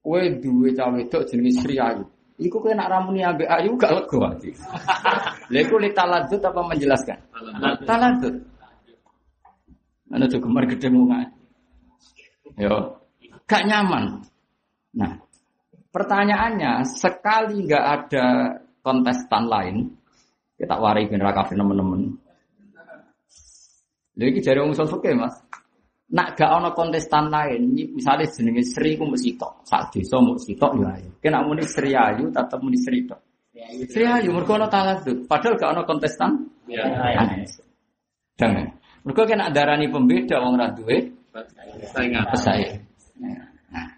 Kowe 0.00 0.20
duwe 0.40 0.72
cah 0.72 0.88
wedok 0.88 1.28
jenenge 1.28 1.52
Sri 1.60 1.76
Ayu. 1.76 2.04
Iku 2.40 2.56
kowe 2.56 2.72
nak 2.72 2.88
ramuni 2.88 3.20
ambek 3.20 3.48
Ayu 3.52 3.76
gak 3.76 3.92
lego 3.92 4.24
ati. 4.24 4.50
Lha 5.52 5.60
iku 5.64 5.76
taladut 5.92 6.40
apa 6.40 6.60
menjelaskan? 6.64 7.18
Taladut. 7.84 8.34
Ana 10.10 10.26
tuh 10.26 10.40
gemar 10.40 10.64
gede 10.66 10.88
munga. 10.88 11.22
Yo, 12.56 12.98
gak 13.44 13.62
nyaman. 13.68 14.24
Nah, 14.96 15.22
pertanyaannya 15.94 16.82
sekali 16.82 17.62
nggak 17.62 17.84
ada 17.84 18.26
kontestan 18.82 19.46
lain, 19.46 19.76
kita 20.58 20.74
warai 20.80 21.06
ben 21.06 21.22
ra 21.22 21.30
kafir 21.30 21.54
teman-teman. 21.54 22.16
Lha 24.18 24.24
iki 24.26 24.42
jare 24.42 24.64
wong 24.64 24.74
usul 24.74 24.90
fikih, 24.90 25.14
Mas. 25.14 25.36
Nak 26.10 26.34
gak 26.34 26.50
ana 26.50 26.74
kontestan 26.74 27.30
lain, 27.30 27.70
misalnya 27.70 28.26
jenenge 28.26 28.66
Sri 28.66 28.98
ku 28.98 29.06
mesti 29.06 29.38
tok, 29.38 29.62
sak 29.62 29.94
desa 29.94 30.18
mung 30.18 30.34
sitok 30.42 30.82
ya. 30.82 30.90
Kena 31.22 31.46
muni 31.46 31.62
Sri 31.62 31.94
Ayu 31.94 32.34
tetep 32.34 32.58
muni 32.58 32.74
Sri 32.82 33.06
tok. 33.06 33.22
Sri 33.86 34.02
Ayu 34.02 34.34
mergo 34.34 34.58
ana 34.58 34.66
taladut, 34.66 35.22
padahal 35.30 35.54
gak 35.54 35.70
ana 35.70 35.82
kontestan. 35.86 36.50
Ya. 36.66 36.82
Jangan. 38.34 38.74
Mergo 39.06 39.22
kena 39.22 39.54
darani 39.54 39.86
pembeda 39.86 40.42
wong 40.42 40.58
ra 40.58 40.74
duwe 40.74 41.14
pesaing. 41.30 42.74
Nah, 43.70 43.88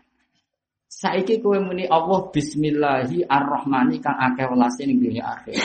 saiki 0.84 1.40
kowe 1.40 1.56
muni 1.64 1.89
Allah 1.89 2.28
bismillahi 2.28 3.24
arrahmani 3.24 4.05
kang 4.05 4.20
akeh 4.20 4.47
welase 4.52 4.84
ning 4.84 5.01
dunia 5.01 5.32
akhir. 5.32 5.56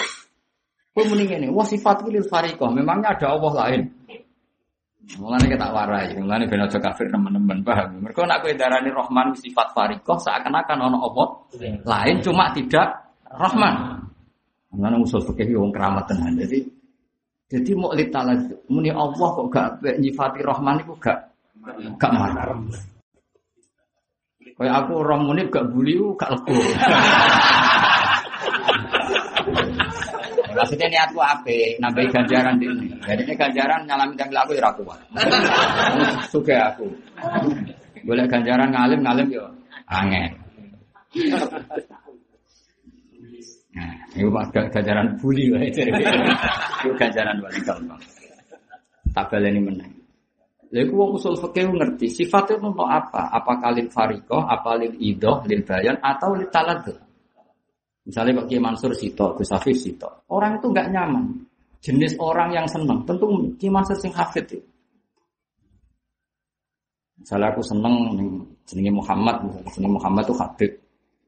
Kowe 0.96 1.04
muni 1.12 1.28
ngene, 1.28 1.52
wa 1.52 1.68
sifatku 1.68 2.08
lil 2.08 2.24
fariqah, 2.24 2.72
memangnya 2.72 3.20
ada 3.20 3.36
Allah 3.36 3.54
lain. 3.68 3.82
Mulane 5.16 5.48
kita 5.48 5.72
warai, 5.72 6.12
mulane 6.20 6.44
ben 6.52 6.60
aja 6.60 6.76
kafir 6.84 7.08
teman-teman 7.08 7.64
paham. 7.64 8.04
Mergo 8.04 8.28
nek 8.28 8.44
kowe 8.44 8.52
darani 8.52 8.92
Rahman 8.92 9.32
sifat 9.40 9.72
fariqah 9.72 10.20
seakan-akan 10.20 10.84
ana 10.84 11.00
Allah 11.00 11.28
lain 11.88 12.20
cuma 12.20 12.52
tidak 12.52 13.08
Rahman. 13.32 14.04
Mulane 14.76 15.00
usul 15.00 15.24
fikih 15.24 15.56
wong 15.56 15.72
keramat 15.72 16.12
tenan. 16.12 16.36
Jadi 16.36 16.60
jadi 17.48 17.72
mau 17.80 17.96
litalat 17.96 18.52
muni 18.68 18.92
Allah 18.92 19.28
kok 19.32 19.48
gak 19.48 19.80
nyifati 19.96 20.44
Rahman 20.44 20.84
iku 20.84 21.00
gak 21.00 21.32
gak 21.96 22.12
marah. 22.12 22.60
Kayak 24.60 24.76
aku 24.84 24.92
orang 25.08 25.24
munib 25.24 25.48
gak 25.48 25.72
bully 25.72 25.96
gak 26.20 26.36
lego. 26.36 26.52
Maksudnya 30.58 30.88
niatku 30.90 31.22
ape, 31.22 31.78
nambahi 31.78 32.10
ganjaran 32.10 32.58
ini. 32.58 32.98
Jadi 33.06 33.22
ini 33.30 33.34
ganjaran 33.38 33.86
nyalami 33.86 34.14
tampil 34.18 34.38
aku 34.42 34.52
ya 34.58 34.66
aku. 34.74 34.84
Suka 36.34 36.74
aku. 36.74 36.90
Boleh 38.02 38.26
ganjaran 38.26 38.74
ngalim 38.74 39.06
ngalim 39.06 39.28
yo 39.30 39.46
angin. 39.86 40.34
Nah, 43.78 43.94
itu 44.18 44.30
pas 44.34 44.50
ganjaran 44.50 45.14
bully 45.22 45.54
lah 45.54 45.62
itu. 45.62 45.86
Ganjaran 46.98 47.38
paling 47.38 47.64
gampang. 47.64 48.02
Tak 49.14 49.26
baleni 49.30 49.62
menang. 49.62 49.94
Lha 50.68 50.84
iku 50.84 51.00
wong 51.00 51.16
usul 51.16 51.40
fikih 51.40 51.72
ngerti 51.72 52.12
sifatnya 52.12 52.60
untuk 52.60 52.84
apa? 52.84 53.32
Apa 53.32 53.56
kalil 53.64 53.88
fariqah, 53.88 54.52
apa 54.52 54.76
lil 54.76 55.00
idoh, 55.00 55.40
lil 55.48 55.64
bayan 55.64 55.96
atau 56.04 56.36
lil 56.36 56.52
taladud. 56.52 57.07
Misalnya 58.08 58.40
Pak 58.40 58.46
Kiai 58.48 58.64
Mansur 58.64 58.96
Sito, 58.96 59.36
Gus 59.36 59.52
Hafiz 59.52 59.84
Sito. 59.84 60.24
Orang 60.32 60.64
itu 60.64 60.72
nggak 60.72 60.88
nyaman. 60.96 61.28
Jenis 61.84 62.16
orang 62.24 62.56
yang 62.56 62.64
senang, 62.64 63.04
tentu 63.04 63.28
Kiai 63.60 63.68
Mansur 63.68 64.00
sing 64.00 64.16
hafid 64.16 64.48
itu. 64.48 64.60
Misalnya 67.20 67.52
aku 67.52 67.60
seneng 67.60 67.96
jenenge 68.64 68.96
Muhammad, 68.96 69.44
misalnya 69.68 69.92
Muhammad 69.92 70.24
itu 70.24 70.36
Habib. 70.40 70.72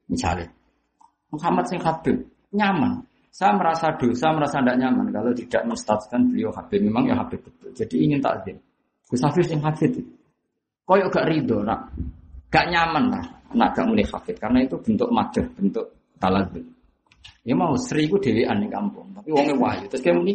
Misalnya. 0.08 0.48
Muhammad 1.28 1.68
sing 1.68 1.76
Habib, 1.84 2.16
nyaman. 2.56 3.04
Saya 3.30 3.54
merasa 3.54 3.94
dosa, 3.94 4.32
merasa 4.32 4.58
tidak 4.58 4.80
nyaman 4.80 5.06
kalau 5.12 5.30
tidak 5.36 5.62
menstatuskan 5.68 6.32
beliau 6.32 6.50
Habib. 6.56 6.80
Memang 6.80 7.04
ya 7.06 7.14
Habib 7.20 7.44
betul. 7.44 7.70
Jadi 7.76 7.96
ingin 8.08 8.18
takdir. 8.24 8.56
Gus 9.06 9.20
Hafiz 9.20 9.46
yang 9.52 9.60
Hafid 9.60 10.00
itu. 10.00 10.12
Koyok 10.88 11.12
gak 11.12 11.28
ridho, 11.28 11.62
nak. 11.62 11.92
Gak 12.48 12.66
nyaman 12.72 13.12
lah. 13.12 13.24
Nak 13.54 13.76
gak 13.76 13.86
mulai 13.86 14.02
Hafid. 14.08 14.40
Karena 14.40 14.64
itu 14.64 14.74
bentuk 14.82 15.12
madah, 15.12 15.46
bentuk 15.54 15.99
taladud. 16.20 16.66
Ya 17.40 17.56
mau 17.56 17.72
Sri 17.80 18.04
ku 18.06 18.20
dewean 18.20 18.60
ning 18.60 18.68
kampung, 18.68 19.08
tapi 19.16 19.32
wonge 19.32 19.56
wahyu. 19.56 19.88
Terus 19.88 20.02
kayak 20.04 20.16
muni 20.20 20.34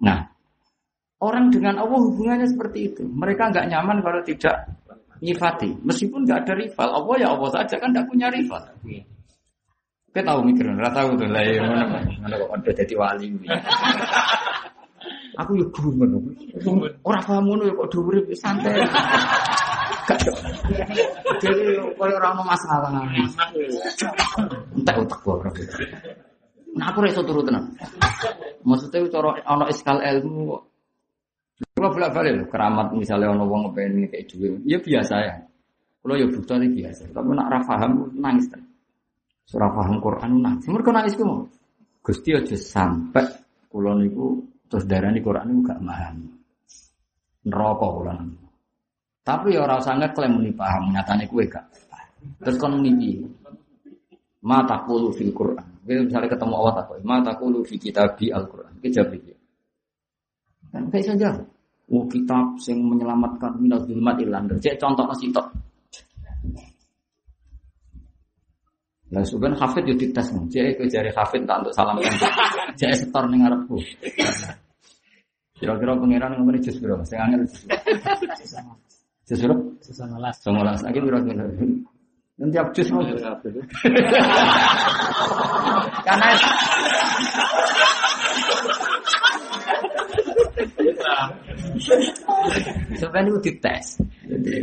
Nah, 0.00 0.18
orang 1.22 1.52
dengan 1.52 1.78
Allah 1.78 2.00
hubungannya 2.00 2.48
seperti 2.50 2.90
itu. 2.90 3.02
Mereka 3.06 3.54
nggak 3.54 3.68
nyaman 3.70 4.02
kalau 4.02 4.20
tidak 4.26 4.66
nyifati. 5.22 5.78
Meskipun 5.86 6.26
nggak 6.26 6.48
ada 6.48 6.52
rival, 6.58 6.88
Allah 6.90 7.14
ya 7.20 7.28
Allah 7.36 7.50
saja 7.54 7.76
kan 7.78 7.94
nggak 7.94 8.08
punya 8.10 8.26
rival. 8.32 8.64
Kita 10.10 10.26
tahu 10.26 10.42
mikir, 10.42 10.66
nggak 10.66 10.90
tahu 10.90 11.14
tuh 11.14 11.28
lah 11.30 11.44
ya 11.46 11.62
mana 11.62 12.02
mana 12.18 12.34
kok 12.34 12.50
ada 12.50 12.70
jadi 12.82 12.94
wali. 12.98 13.30
Aku 15.40 15.54
ya 15.54 15.66
gumun. 15.70 16.34
Orang 17.06 17.22
paham 17.22 17.44
ngono 17.46 17.62
ya 17.70 17.72
kok 17.78 17.88
dhuwur 17.94 18.18
santai. 18.34 18.74
Jadi 21.40 21.62
koyo 21.94 22.14
ora 22.16 22.28
ono 22.34 22.42
masalah. 22.46 22.90
Entek 24.76 24.96
utek 25.02 25.18
kok. 25.22 25.36
Nah 26.74 26.86
aku 26.90 26.98
reso 27.02 27.22
turu 27.26 27.42
tenan. 27.42 27.66
Maksudnya 28.62 29.08
cara 29.10 29.30
ono 29.50 29.64
iskal 29.70 29.98
ilmu. 29.98 30.54
Kalau 31.60 31.92
bolak 31.92 32.12
balik 32.16 32.48
keramat 32.48 32.88
misalnya 32.96 33.36
ono 33.36 33.44
wong 33.44 33.68
ngepengen 33.68 34.08
kayak 34.08 34.32
duit, 34.32 34.64
ya 34.64 34.80
biasa 34.80 35.14
ya. 35.20 35.34
Kalau 36.00 36.14
ya 36.16 36.26
butuh 36.32 36.56
ini 36.56 36.68
biasa. 36.80 37.12
Tapi 37.12 37.28
nak 37.36 37.48
rafaham 37.52 38.08
nangis 38.16 38.48
kan. 38.48 38.64
Surah 39.44 39.68
paham 39.76 40.00
Quran 40.00 40.40
nangis. 40.40 40.64
Mereka 40.72 40.90
nangis 40.94 41.14
ku 41.18 41.24
mau. 41.28 41.44
Gusti 42.00 42.32
aja 42.32 42.56
sampai 42.56 43.28
kulo 43.68 43.92
niku 44.00 44.40
terus 44.72 44.88
darah 44.88 45.12
di 45.12 45.20
Quran 45.20 45.52
niku 45.52 45.60
gak 45.68 45.80
paham. 45.84 46.16
Neraka 47.44 47.86
kulo. 47.92 48.12
Tapi 49.20 49.52
ya 49.54 49.62
ora 49.68 49.76
usah 49.78 49.94
ngeklaim 50.00 50.32
muni 50.40 50.52
paham, 50.56 50.90
nyatane 50.90 51.28
kuwe 51.28 51.44
gak. 51.44 51.64
Terus 52.40 52.56
kon 52.56 52.80
muni 52.80 53.20
Ma 54.40 54.64
taqulu 54.64 55.12
fil 55.12 55.36
Quran. 55.36 55.84
Kita 55.84 56.00
misalnya 56.00 56.28
ketemu 56.32 56.54
Allah 56.56 56.74
takut, 56.80 56.96
ma 57.04 57.20
taqulu 57.20 57.60
fi 57.60 57.76
kitabi 57.76 58.32
Al-Quran. 58.32 58.72
Kita 58.80 59.04
jawab 59.04 59.20
iki. 59.20 59.32
Kan 60.72 60.82
kayak 60.88 61.04
saja. 61.12 61.28
Oh 61.90 62.06
kitab 62.06 62.56
yang 62.64 62.78
menyelamatkan 62.86 63.58
minal 63.60 63.84
zulmat 63.84 64.16
ilan. 64.22 64.48
Cek 64.56 64.80
contoh 64.80 65.04
nasi 65.04 65.28
tok. 65.28 65.44
Lah 69.10 69.26
sebenarnya 69.26 69.58
hafid 69.58 69.84
yo 69.90 69.94
dites 69.98 70.26
nih. 70.30 70.44
Cek 70.48 70.66
ke 70.78 70.82
jari 70.86 71.10
hafid 71.10 71.42
tak 71.44 71.66
untuk 71.66 71.74
salam 71.74 71.98
kan. 71.98 72.14
Cek 72.78 72.94
setor 72.94 73.26
ning 73.26 73.42
ngarepku. 73.42 73.76
Kira-kira 75.60 75.92
pangeran 75.98 76.40
ngomong 76.40 76.56
jus 76.64 76.80
bro, 76.80 76.96
saya 77.04 77.28
angel 77.28 77.44
bro? 79.38 79.54
Sesonolas. 79.78 80.34
Songolas. 80.42 80.82
Lagi 80.82 80.98
biro 80.98 81.22
biro. 81.22 81.46
Nanti 82.40 82.56
tiap 82.56 82.72
jus 82.72 82.88
mau. 82.90 83.04
Karena 86.06 86.26
sebenarnya 92.96 93.28
itu 93.28 93.40
dites. 93.44 93.86
Jadi 94.24 94.56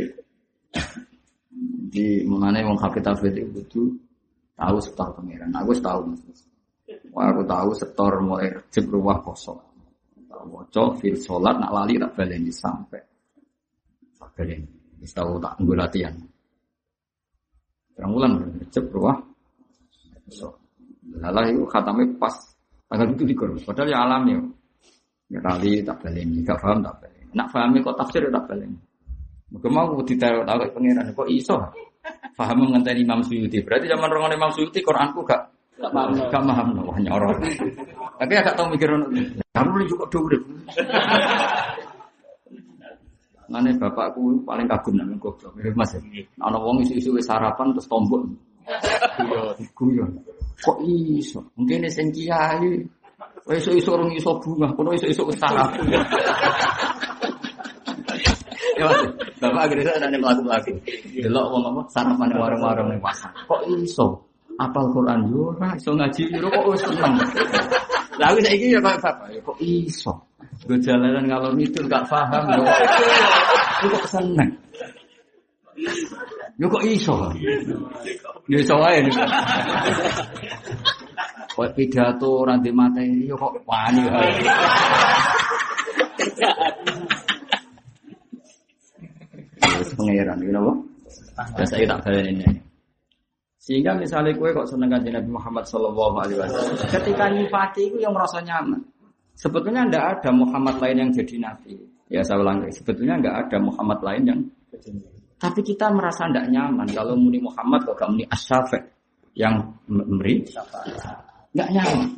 di 1.88 2.26
mengenai 2.26 2.66
wong 2.66 2.78
hafid 2.82 3.06
hafid 3.06 3.34
itu 3.38 3.48
butuh 3.54 3.88
tahu 4.58 4.76
setor 4.82 5.14
pangeran. 5.14 5.54
Aku 5.54 5.72
tahu 5.78 6.10
mas. 6.10 6.42
Wah 7.14 7.30
aku 7.30 7.42
tahu 7.46 7.70
setor 7.78 8.12
mulai 8.20 8.52
rejib 8.52 8.90
ruwah 8.90 9.22
kosong. 9.22 9.62
Tahu 10.28 10.44
waca 10.50 10.98
fil 10.98 11.16
sholat 11.16 11.56
nak 11.62 11.72
lali 11.72 11.94
tak 11.96 12.12
baleni 12.18 12.52
sampai. 12.52 13.02
Baleni. 14.18 14.66
Wis 14.98 15.14
tahu 15.14 15.38
tak 15.38 15.54
nggo 15.62 15.74
latihan. 15.78 16.14
Terang 17.94 18.14
bulan 18.14 18.32
rejib 18.62 18.86
ruwah 18.94 19.18
kosong. 20.26 20.54
Lalah 21.18 21.50
itu 21.50 21.66
khatame 21.66 22.06
pas 22.18 22.34
tanggal 22.86 23.10
itu 23.14 23.24
dikur. 23.26 23.50
Padahal 23.66 23.90
ya 23.90 23.98
alami. 24.06 24.38
Ya 25.28 25.42
kali 25.44 25.84
tak 25.84 26.00
baleni, 26.00 26.40
gak 26.40 26.56
paham 26.62 26.80
tak 26.80 26.94
baleni. 27.04 27.28
Nak 27.36 27.48
pahami 27.52 27.78
kok 27.84 27.96
tafsir 27.98 28.22
ya 28.22 28.30
tak 28.32 28.44
baleni. 28.48 28.78
Mungkin 29.48 29.70
mau 29.72 29.98
ditaruh 30.04 30.44
tahu 30.44 30.60
pangeran 30.72 31.10
kok 31.12 31.28
iso. 31.28 31.56
Paham 32.38 32.70
ngenteni 32.70 33.02
Imam 33.04 33.20
Suyuti. 33.20 33.60
Berarti 33.60 33.90
zaman 33.90 34.08
orang 34.08 34.36
Imam 34.36 34.52
Suyuti 34.54 34.80
Quranku 34.80 35.26
gak 35.26 35.42
Gak 35.78 35.90
paham. 35.94 36.10
gak 36.16 36.42
paham 36.42 36.66
wah 36.86 36.98
nyorot. 36.98 37.38
Tapi 38.18 38.32
agak 38.34 38.54
tahu 38.58 38.74
mikir. 38.74 38.90
Kamu 39.54 39.78
juga 39.86 40.04
dhuwur. 40.10 40.34
Ngene 43.48 43.80
bapakku 43.80 44.44
paling 44.44 44.68
kagum 44.68 45.00
nang 45.00 45.16
goblok. 45.16 45.56
Mas. 45.72 45.96
Ana 46.36 46.60
wong 46.60 46.84
isu-isu 46.84 47.16
wis 47.16 47.24
sarapan 47.24 47.72
terus 47.72 47.88
tombok. 47.88 48.28
Guyon. 49.72 50.20
Kok 50.60 50.78
iso? 50.84 51.40
Mungkin 51.56 51.88
sing 51.88 52.12
kiai. 52.12 52.84
Iso-iso 53.48 53.96
orang 53.96 54.12
iso 54.12 54.36
bunga, 54.36 54.68
kono 54.76 54.92
iso-iso 54.92 55.24
wis 55.24 55.40
sarapan. 55.40 55.80
Ya, 58.76 58.84
Mas. 58.84 59.00
Bapak 59.40 59.70
akhirnya 59.70 59.96
ada 59.96 60.06
nih 60.12 60.20
melaku 60.20 60.40
melaku. 60.44 60.72
Delok 61.16 61.46
wong 61.48 61.62
apa 61.72 61.80
sarapan 61.88 62.28
warung-warung 62.36 62.88
ning 62.92 63.00
pasar. 63.00 63.32
Kok 63.48 63.64
iso? 63.80 64.28
Apal 64.58 64.90
Quran 64.92 65.30
yo 65.30 65.54
ora 65.54 65.72
iso 65.72 65.94
ngaji 65.96 66.22
yo 66.36 66.52
kok 66.52 66.66
wis 66.68 66.82
seneng. 66.84 67.14
Lah 68.18 68.26
aku 68.34 68.38
saiki 68.44 68.74
ya 68.74 68.82
kok 68.82 69.00
bapak 69.00 69.14
ya 69.32 69.40
kok 69.40 69.56
iso. 69.62 70.27
Gue 70.66 70.78
jalanan 70.82 71.24
ngalor 71.28 71.54
itu 71.60 71.84
gak 71.86 72.08
paham 72.10 72.44
yo. 72.56 72.62
Yo 73.84 73.86
kok 73.94 74.06
seneng. 74.10 74.50
Yo 76.58 76.66
kok 76.66 76.82
iso. 76.82 77.14
Yo 78.50 78.56
iso 78.58 78.74
wae. 78.80 79.06
Kok 81.54 81.70
pidato 81.74 82.42
ora 82.42 82.58
di 82.58 82.70
materi 82.74 83.30
yo 83.30 83.38
kok 83.38 83.54
wani 83.62 84.02
wae. 84.10 84.32
Terus 89.58 89.90
pangeran, 89.94 90.38
you 90.42 90.50
know 90.50 90.74
Dan 91.54 91.66
saya 91.70 91.86
tak 91.86 92.10
ini. 92.10 92.42
Sehingga 93.62 93.94
misalnya 93.94 94.32
kue 94.32 94.50
kok 94.50 94.64
seneng 94.64 94.88
kanjeng 94.88 95.12
Nabi 95.12 95.28
Muhammad 95.28 95.68
Shallallahu 95.68 96.16
Alaihi 96.24 96.40
Wasallam, 96.40 96.88
ketika 96.88 97.28
nyifati 97.28 97.92
itu 97.92 98.00
yang 98.00 98.16
merasa 98.16 98.40
nyaman. 98.40 98.80
Sebetulnya 99.38 99.86
tidak 99.86 100.04
ada 100.18 100.30
Muhammad 100.34 100.76
lain 100.82 100.96
yang 101.06 101.10
jadi 101.14 101.36
Nabi. 101.38 101.78
Ya 102.10 102.26
saya 102.26 102.42
ulang 102.42 102.64
lagi, 102.64 102.74
sebetulnya 102.74 103.20
nggak 103.22 103.36
ada 103.46 103.56
Muhammad 103.62 103.98
lain 104.02 104.22
yang 104.26 104.40
tapi 105.38 105.60
kita 105.62 105.86
merasa 105.94 106.26
tidak 106.26 106.50
nyaman 106.50 106.90
kalau 106.90 107.14
muni 107.14 107.38
Muhammad 107.38 107.86
kok 107.86 107.94
gak 107.94 108.10
muni 108.10 108.26
Asyafi 108.26 108.82
yang 109.38 109.70
memberi 109.86 110.42
nggak 111.54 111.68
nyaman. 111.70 112.10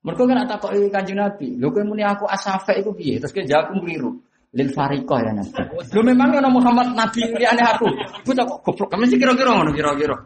Mereka 0.00 0.22
kan 0.24 0.48
tak 0.48 0.58
kok 0.64 0.72
kanjeng 0.72 1.20
Nabi. 1.20 1.60
Lho 1.60 1.68
kan 1.68 1.84
muni 1.84 2.00
aku 2.00 2.24
Asyafi 2.24 2.80
itu 2.80 2.90
piye? 2.96 3.14
Terus 3.20 3.36
dia 3.36 3.44
jawab 3.52 3.76
keliru. 3.84 4.16
Lil 4.56 4.72
Fariko 4.72 5.20
ya 5.20 5.28
Nabi. 5.36 5.60
Lho 5.76 6.00
memang 6.00 6.40
ana 6.40 6.48
Muhammad 6.48 6.96
Nabi 6.96 7.20
liyane 7.36 7.60
aku. 7.60 7.86
Iku 8.24 8.32
tak 8.32 8.48
kok 8.48 8.58
goblok. 8.64 8.88
Kamu 8.96 9.04
sih 9.04 9.20
kira-kira 9.20 9.52
ngono 9.52 9.76
kira-kira. 9.76 10.16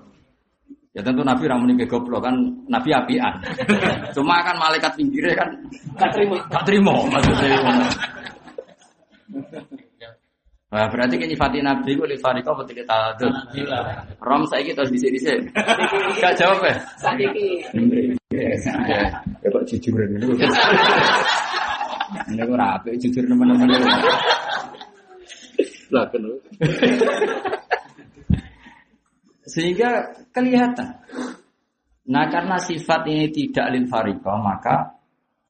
Ya 0.95 1.03
tentu 1.03 1.27
Nabi 1.27 1.51
ra 1.51 1.59
muni 1.59 1.75
goblok 1.91 2.23
kan 2.23 2.39
Nabi 2.71 2.95
apian. 2.95 3.35
Cuma 4.15 4.47
kan 4.47 4.55
malaikat 4.55 4.95
pinggirnya 4.95 5.35
kan 5.35 5.51
gak 5.99 6.15
terima, 6.15 6.39
gak 6.55 6.63
terima 6.63 6.95
maksudnya. 7.11 7.59
Wah, 10.71 10.87
berarti 10.95 11.19
kini 11.19 11.35
Fatih 11.35 11.67
Nabi 11.67 11.99
ku 11.99 12.07
li 12.07 12.15
fariko 12.15 12.55
apa 12.55 12.63
tidak 12.71 12.87
tahu. 12.87 13.27
Rom 14.23 14.47
saya 14.47 14.63
kita 14.63 14.87
di 14.87 14.99
sini 15.03 15.19
sih. 15.19 15.35
Gak 16.23 16.39
jawab 16.39 16.63
ya? 16.63 16.79
Sadiki. 17.03 17.67
Ya, 18.31 18.55
ya 19.43 19.49
kok 19.51 19.67
jujur 19.67 19.99
ini. 19.99 20.31
Ini 22.31 22.39
kok 22.39 22.55
rapi 22.55 22.95
jujur 23.03 23.27
teman-teman. 23.27 23.67
Lah 25.91 26.07
kenal. 26.07 26.39
Sehingga 29.45 30.13
kelihatan. 30.33 31.05
Nah 32.05 32.25
karena 32.29 32.57
sifat 32.61 33.09
ini 33.09 33.33
tidak 33.33 33.73
lil 33.73 33.89
maka 34.25 34.95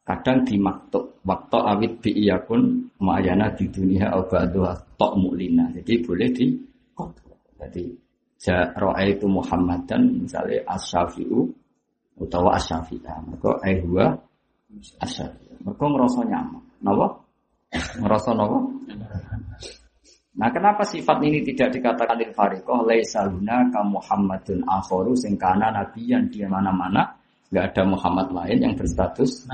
kadang 0.04 0.44
dimaktub 0.44 1.18
waktu 1.24 1.58
awit 1.58 1.92
bi 2.04 2.28
pun 2.44 2.92
ma'ayana 3.00 3.56
di 3.56 3.66
dunia 3.72 4.12
al 4.12 4.28
tok 4.28 5.12
mu'lina 5.16 5.72
jadi 5.80 5.92
boleh 6.04 6.28
di 6.28 6.46
jadi 7.56 7.84
roa 8.76 9.00
itu 9.08 9.24
Muhammad 9.24 9.88
dan 9.88 10.04
misalnya 10.20 10.60
asyafi'u 10.68 11.48
utawa 12.20 12.60
asyafi'ah 12.60 13.24
maka 13.32 13.56
ayhua 13.64 14.12
asyafi'ah 15.00 15.56
mereka 15.64 15.84
ngerasa 15.88 16.20
nyaman 16.28 16.62
Napa? 16.84 17.06
ngerasa 17.96 18.30
napa? 18.36 18.58
Nah, 20.34 20.50
kenapa 20.50 20.82
sifat 20.82 21.22
ini 21.22 21.46
tidak 21.46 21.78
dikatakan 21.78 22.18
lil 22.18 22.34
fariqah 22.34 22.82
laisa 22.82 23.30
ka 23.70 23.80
Muhammadun 23.86 24.66
akharu 24.66 25.14
sing 25.14 25.38
kana 25.38 25.70
nabiyan 25.70 26.26
di 26.26 26.42
mana-mana 26.42 27.06
nggak 27.54 27.70
ada 27.70 27.82
Muhammad 27.86 28.28
lain 28.34 28.58
yang 28.66 28.74
berstatus 28.74 29.46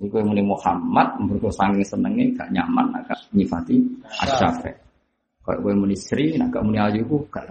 Ini 0.00 0.08
gue 0.08 0.22
muni 0.24 0.40
Muhammad, 0.40 1.20
mergo 1.20 1.52
saking 1.52 1.84
senengnya 1.84 2.24
gak 2.32 2.48
nyaman, 2.56 2.88
agak 2.96 3.20
nyifati 3.36 3.76
asyafe. 4.24 4.72
Kalau 5.44 5.60
gue 5.60 5.76
muni 5.76 5.92
Sri, 5.92 6.40
agak 6.40 6.64
muni 6.64 6.80
Ayu, 6.80 7.04
gak. 7.28 7.44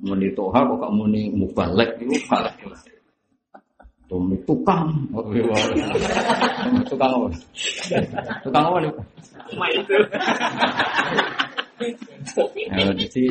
Muni 0.00 0.32
Toha, 0.32 0.64
kok 0.64 0.80
gak 0.80 0.94
muni 0.96 1.28
Mubalek, 1.28 2.00
itu 2.00 2.16
gak 2.24 2.56
Tumi 4.08 4.40
tukang, 4.48 4.88
tukang 6.88 7.12
apa? 7.12 7.28
Tukang 8.40 8.64
apa 8.64 8.76
nih? 8.80 8.92
itu. 9.76 9.96
Ya, 12.72 12.88
jadi 12.96 13.24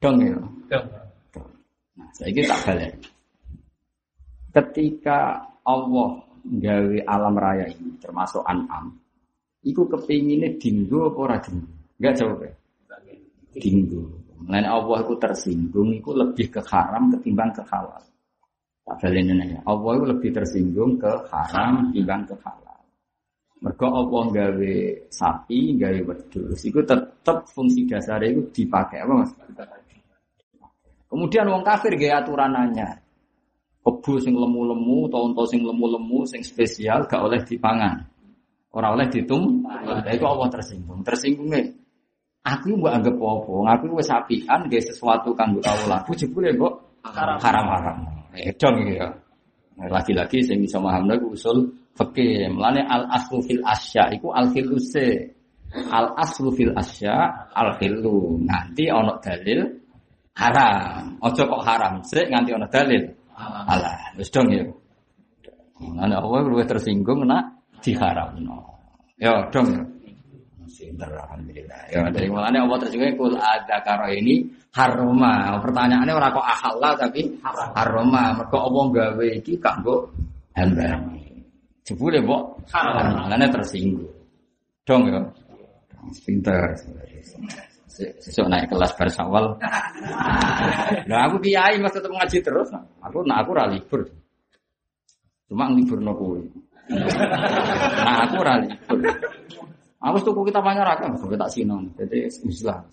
dong 0.00 0.16
ya. 0.24 0.40
Nah, 1.96 2.08
saya 2.16 2.28
ini 2.32 2.48
tak 2.48 2.60
balik. 2.64 2.92
Ketika 4.56 5.44
Allah 5.60 6.24
gawe 6.48 6.98
alam 7.04 7.34
raya 7.36 7.68
ini, 7.68 8.00
termasuk 8.00 8.40
an'am, 8.48 8.96
iku 9.68 9.84
kepinginnya 9.84 10.56
dinggo 10.56 11.12
apa 11.12 11.18
ora 11.20 11.36
dinggo? 11.44 11.68
Enggak 12.00 12.14
jawab 12.24 12.38
ya? 12.40 12.52
Dinggo. 13.56 14.02
Lain 14.48 14.64
Allah 14.68 15.04
itu 15.04 15.14
tersinggung, 15.20 15.92
itu 15.92 16.10
lebih 16.12 16.48
ke 16.52 16.60
haram 16.72 17.12
ketimbang 17.12 17.52
ke 17.52 17.60
halal. 17.68 18.00
Tak 18.86 19.02
balik 19.02 19.26
ini 19.26 19.58
Allah 19.66 19.92
itu 19.98 20.04
lebih 20.06 20.30
tersinggung 20.30 20.94
ke 20.94 21.10
haram 21.26 21.90
ketimbang 21.90 22.22
ke 22.22 22.38
halal. 22.38 22.78
Mergo 23.58 23.86
Allah 23.90 24.24
gawe 24.30 24.74
sapi, 25.10 25.74
gawe 25.74 25.98
wedhus, 26.06 26.60
itu 26.62 26.78
tetap 26.86 27.50
fungsi 27.50 27.82
dasarnya 27.82 28.30
itu 28.30 28.46
dipakai 28.62 29.02
apa 29.02 29.26
mas? 29.26 29.32
Kemudian 31.10 31.50
wong 31.50 31.66
kafir 31.66 31.98
gaya 31.98 32.22
aturanannya. 32.22 33.02
Kebu 33.82 34.12
sing 34.22 34.38
lemu-lemu, 34.38 35.10
tonto 35.10 35.42
sing 35.50 35.66
lemu-lemu, 35.66 36.22
sing 36.26 36.46
spesial 36.46 37.10
gak 37.10 37.22
oleh 37.22 37.42
dipangan. 37.42 38.06
Orang 38.70 38.98
oleh 39.00 39.08
ditum, 39.10 39.66
nah, 39.66 40.04
itu 40.14 40.26
Allah 40.26 40.46
tersinggung. 40.52 41.00
Tersinggungnya, 41.00 41.64
aku 42.44 42.76
mbok 42.76 42.92
anggap 42.92 43.14
apa? 43.18 43.52
Aku 43.78 43.84
wis 43.98 44.10
apian 44.12 44.68
gaya 44.70 44.82
sesuatu 44.84 45.34
kanggo 45.34 45.58
kawula. 45.64 46.02
Aku 46.04 46.12
jebule 46.12 46.54
kok 46.54 47.02
haram-haram. 47.08 48.25
Eh 48.36 48.52
dong 48.56 48.84
ya. 48.92 49.08
Lagi-lagi 49.76 50.40
sing 50.44 50.64
bisa 50.64 50.80
memahami 50.80 51.16
iku 51.16 51.36
usul 51.36 51.58
fikih. 51.96 52.52
Mulane 52.52 52.84
al 52.84 53.08
aslu 53.12 53.40
fil 53.44 53.60
asya 53.64 54.12
iku 54.16 54.32
al 54.32 54.52
khiluse. 54.52 55.32
Al 55.72 56.12
aslu 56.16 56.52
fil 56.52 56.72
asya 56.72 57.48
al 57.52 57.76
khilu. 57.80 58.40
Nanti 58.44 58.88
ono 58.92 59.16
dalil 59.20 59.60
haram. 60.36 61.16
Ojo 61.24 61.42
kok 61.48 61.62
haram, 61.64 62.04
sik 62.04 62.28
nganti 62.28 62.52
ana 62.52 62.68
dalil. 62.68 63.04
Alah, 63.36 64.16
wis 64.16 64.32
dong 64.32 64.48
ya. 64.48 64.64
Ana 66.00 66.20
Allah 66.24 66.40
luwih 66.48 66.64
tersinggung 66.64 67.28
nak 67.28 67.60
diharamno. 67.84 68.64
Ya 69.20 69.48
dong 69.52 69.68
ya. 69.72 69.82
Sinter 70.76 71.08
alhamdulillah. 71.08 71.88
Ya 71.88 72.04
dari 72.12 72.28
mulanya 72.28 72.68
Allah 72.68 72.76
tersinggung 72.84 73.16
kul 73.16 73.32
ada 73.40 73.80
karo 73.80 74.12
ini 74.12 74.44
haroma. 74.76 75.56
Pertanyaannya 75.64 76.12
ora 76.12 76.28
kok 76.28 76.44
ahalla 76.44 76.90
tapi 77.00 77.32
haroma. 77.72 78.36
Mergo 78.36 78.58
Allah 78.60 78.84
gawe 78.92 79.26
iki 79.40 79.56
kanggo 79.56 80.12
hamba. 80.52 81.00
Jebule 81.80 82.20
mbok 82.20 82.68
haram. 82.76 83.24
Mulane 83.24 83.48
tersinggung. 83.48 84.12
Dong 84.84 85.08
ya. 85.08 85.24
Pinter. 86.28 86.76
Sesuk 87.96 88.44
naik 88.44 88.68
kelas 88.68 88.92
bar 88.92 89.08
sawal. 89.08 89.56
Nah 91.08 91.20
aku 91.24 91.40
kiai 91.40 91.80
mas 91.80 91.96
tetep 91.96 92.12
ngaji 92.12 92.44
terus. 92.44 92.68
Aku 93.00 93.24
nah 93.24 93.40
aku 93.40 93.56
ora 93.56 93.64
libur. 93.64 94.04
Cuma 95.48 95.72
ngliburno 95.72 96.12
kowe. 96.12 96.36
Nah 96.92 98.28
aku 98.28 98.34
ora 98.44 98.60
libur. 98.60 99.00
Aku 99.96 100.16
tuku 100.20 100.52
kita 100.52 100.60
banyak 100.60 100.84
rakam, 100.84 101.16
sampai 101.16 101.40
tak 101.40 101.50
sinon. 101.52 101.88
Jadi 101.96 102.28
Islam. 102.28 102.84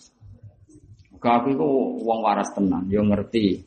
Aku 1.24 1.48
itu 1.56 1.70
uang 2.04 2.20
waras 2.20 2.52
tenan, 2.52 2.84
yo 2.92 3.00
ngerti 3.04 3.64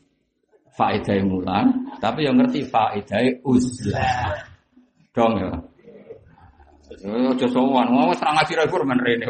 faedah 0.77 1.17
mulan, 1.25 1.89
tapi 1.97 2.29
yo 2.29 2.31
ngerti 2.37 2.69
faedah 2.69 3.41
uzlah. 3.41 4.45
Dong 5.09 5.41
ya. 5.41 5.49
Aja 6.97 7.47
sowan, 7.49 7.89
wis 8.09 8.21
ra 8.21 8.31
ngaji 8.37 8.53
ra 8.57 8.63
iku 8.69 8.79
men 8.85 9.01
rene. 9.01 9.25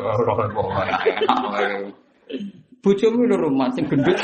Bojomu 2.83 3.25
lho 3.25 3.35
rumah 3.39 3.71
sing 3.73 3.87
gendut. 3.87 4.15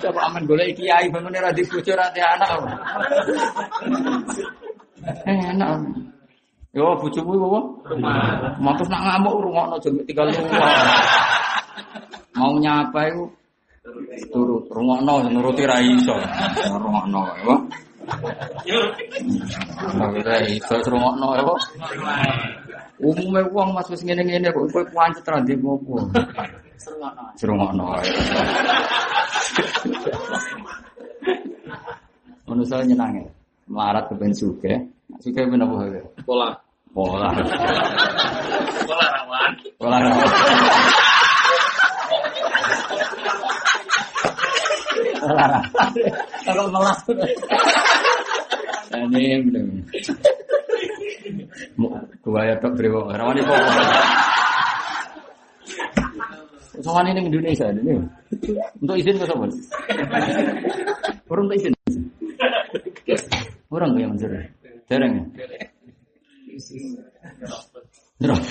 Coba 0.00 0.20
aman 0.26 0.46
golek 0.46 0.74
kiai 0.78 1.10
bangun 1.10 1.36
ra 1.36 1.50
di 1.52 1.62
ra 1.66 2.06
di 2.14 2.20
anak. 2.22 2.50
Enak. 5.26 5.78
Yo 6.70 6.94
bojomu 7.02 7.34
iku 7.34 7.46
apa? 7.50 7.60
Rumah. 7.90 8.14
Matus 8.62 8.86
nak 8.86 9.02
ngamuk 9.02 9.42
rungokno 9.42 9.76
tinggal 10.06 10.30
rumah. 10.30 10.70
Mau 12.38 12.54
nyapa 12.62 13.10
iku 13.10 13.26
turut 14.30 14.70
rungokno 14.70 15.26
nuruti 15.34 15.66
ra 15.66 15.82
iso. 15.82 16.14
Rungokno 16.70 17.26
ya. 17.26 17.54
Ora 19.98 20.36
iso 20.46 20.74
rungokno 20.86 21.28
ya, 21.34 21.42
Umumnya 23.00 23.48
uang 23.48 23.72
mas 23.72 23.88
wis 23.88 24.04
ngene-ngene 24.04 24.52
kok 24.52 24.68
kowe 24.70 24.84
pancet 24.92 25.24
ra 25.24 25.40
ndek 25.40 25.58
ngopo. 25.58 26.04
Serungono. 26.78 27.24
Serungono. 27.34 27.86
Menurut 32.46 32.68
saya 32.68 32.84
nyenang 32.86 33.24
ya. 33.24 33.26
Melarat 33.72 34.04
ke 34.06 34.14
ben 34.20 34.36
suge. 34.36 34.99
Suge 35.18 35.42
ben 35.42 35.58
apa 35.58 35.90
ya? 35.90 36.02
Pola. 36.22 36.54
Pola. 36.94 37.34
Pola 38.86 39.06
rawan. 39.18 39.52
Pola. 39.74 39.96
Pola. 45.18 45.58
Kalau 46.46 46.64
melas. 46.70 46.98
Ini 48.90 49.42
bener. 49.42 49.64
Gua 52.22 52.40
ya 52.46 52.54
tok 52.62 52.78
brewo. 52.78 53.10
Rawan 53.10 53.34
iki 53.34 53.50
kok. 53.50 53.58
Soalnya 56.80 57.12
ini 57.18 57.28
Indonesia 57.28 57.66
ini. 57.74 57.98
Untuk 58.80 58.96
izin 58.96 59.20
ke 59.20 59.26
sobat? 59.28 59.52
Orang 61.28 61.44
untuk 61.50 61.56
izin. 61.60 61.74
Orang 63.70 63.94
yang 64.00 64.16
mencuri. 64.16 64.59
Dereng 64.90 65.12
ya. 65.14 65.24
Drop. 68.18 68.42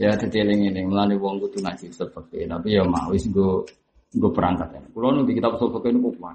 ya 0.00 0.10
ini 0.16 0.82
melani 0.82 1.14
wong 1.14 1.38
kudu 1.38 1.62
ngaji 1.62 1.86
seperti 1.94 2.50
tapi 2.50 2.74
ya 2.74 2.82
mau 2.82 3.14
wis 3.14 3.30
nggo 3.30 3.62
nggo 4.10 4.28
perangkat 4.34 4.74
ya. 4.74 4.80
Kulo 4.90 5.14
ning 5.14 5.22
kitab 5.30 5.54
usul 5.54 5.70
niku 5.86 6.10
kuat. 6.18 6.34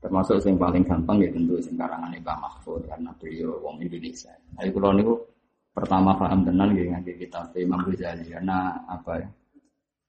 Termasuk 0.00 0.40
yang 0.42 0.56
paling 0.56 0.82
gampang 0.82 1.22
ya 1.22 1.28
tentu 1.28 1.60
sing 1.60 1.76
karangane 1.76 2.18
Mbah 2.24 2.40
Mahfud 2.40 2.88
karena 2.88 3.12
beliau 3.20 3.60
wong 3.62 3.84
Indonesia. 3.84 4.32
Jadi 4.58 4.70
kulo 4.74 4.90
niku 4.96 5.14
pertama 5.70 6.18
paham 6.18 6.42
tenan 6.42 6.74
nggih 6.74 6.90
ngangge 6.90 7.14
kitab 7.20 7.54
Imam 7.54 7.84
Ghazali 7.86 8.26
karena 8.26 8.74
apa 8.90 9.22
ya? 9.22 9.28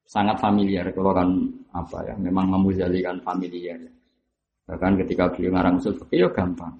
Sangat 0.09 0.41
familiar 0.41 0.89
kalau 0.89 1.13
kan 1.13 1.29
apa 1.75 2.01
ya? 2.07 2.15
Memang 2.17 2.49
Imam 2.49 2.65
Ghazali 2.65 3.03
kan 3.05 3.19
familiar. 3.21 3.77
Bahkan 4.71 5.03
ketika 5.03 5.27
beliau 5.27 5.51
ngarang 5.51 5.83
usul 5.83 5.99
fikih 5.99 6.23
ya 6.23 6.29
gampang. 6.31 6.71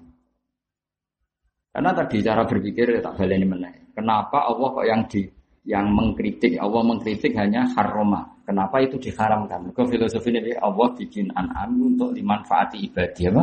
Karena 1.68 1.92
tadi 1.92 2.24
cara 2.24 2.48
berpikir 2.48 2.88
tak 3.04 3.20
baleni 3.20 3.44
meneh. 3.44 3.92
Kenapa 3.92 4.48
Allah 4.48 4.68
kok 4.72 4.86
yang 4.88 5.04
di 5.04 5.28
yang 5.68 5.92
mengkritik 5.94 6.58
Allah 6.58 6.82
mengkritik 6.82 7.36
hanya 7.36 7.68
haroma. 7.76 8.32
Kenapa 8.42 8.82
itu 8.82 8.98
diharamkan? 8.98 9.70
Ke 9.70 9.86
filosofi 9.86 10.34
ini 10.34 10.56
Allah 10.58 10.88
bikin 10.96 11.30
an'am 11.36 11.94
untuk 11.94 12.10
dimanfaati 12.16 12.82
ibadah 12.90 13.26
apa? 13.30 13.42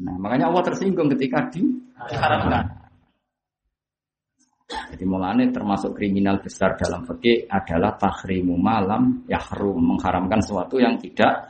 Nah, 0.00 0.16
makanya 0.16 0.48
Allah 0.48 0.62
tersinggung 0.64 1.12
ketika 1.14 1.52
diharamkan. 1.52 2.64
Jadi 4.70 5.04
mulanya 5.06 5.50
termasuk 5.50 5.94
kriminal 5.98 6.42
besar 6.42 6.74
dalam 6.78 7.06
fikih 7.06 7.46
adalah 7.50 7.94
tahrimu 7.98 8.54
malam 8.58 9.22
yahrum 9.26 9.78
mengharamkan 9.94 10.42
sesuatu 10.42 10.78
yang 10.82 10.98
tidak. 10.98 11.46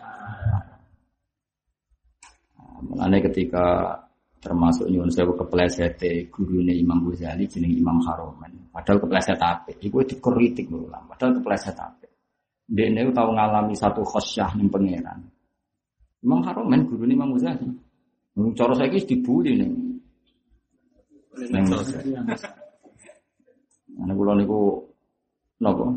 Mulanya 2.81 3.19
ketika 3.28 3.97
termasuk 4.40 4.89
nyuwun 4.89 5.12
sewu 5.12 5.36
kepleset 5.36 6.01
gurune 6.32 6.73
Imam 6.73 7.05
Ghazali 7.05 7.44
jeneng 7.44 7.77
Imam 7.77 8.01
Haromen. 8.09 8.73
Padahal 8.73 8.98
kepleset 9.05 9.36
apik. 9.36 9.77
Iku 9.85 10.01
dikritik 10.01 10.73
ulama. 10.73 11.12
Padahal 11.12 11.36
kepleset 11.40 11.77
apik. 11.77 12.09
Dene 12.65 13.05
tahu 13.12 13.36
ngalami 13.36 13.77
satu 13.77 14.01
khosyah 14.01 14.57
ning 14.57 14.73
pangeran. 14.73 15.20
Imam 16.24 16.40
Haromen 16.40 16.89
gurune 16.89 17.12
Imam 17.12 17.36
Ghazali. 17.36 17.69
Mung 18.40 18.57
cara 18.57 18.73
saiki 18.73 19.05
dibuli 19.05 19.59
ning 19.59 19.73
ning 21.51 21.65
Ana 24.01 24.12
kula 24.16 24.32
niku 24.39 24.81
napa? 25.61 25.93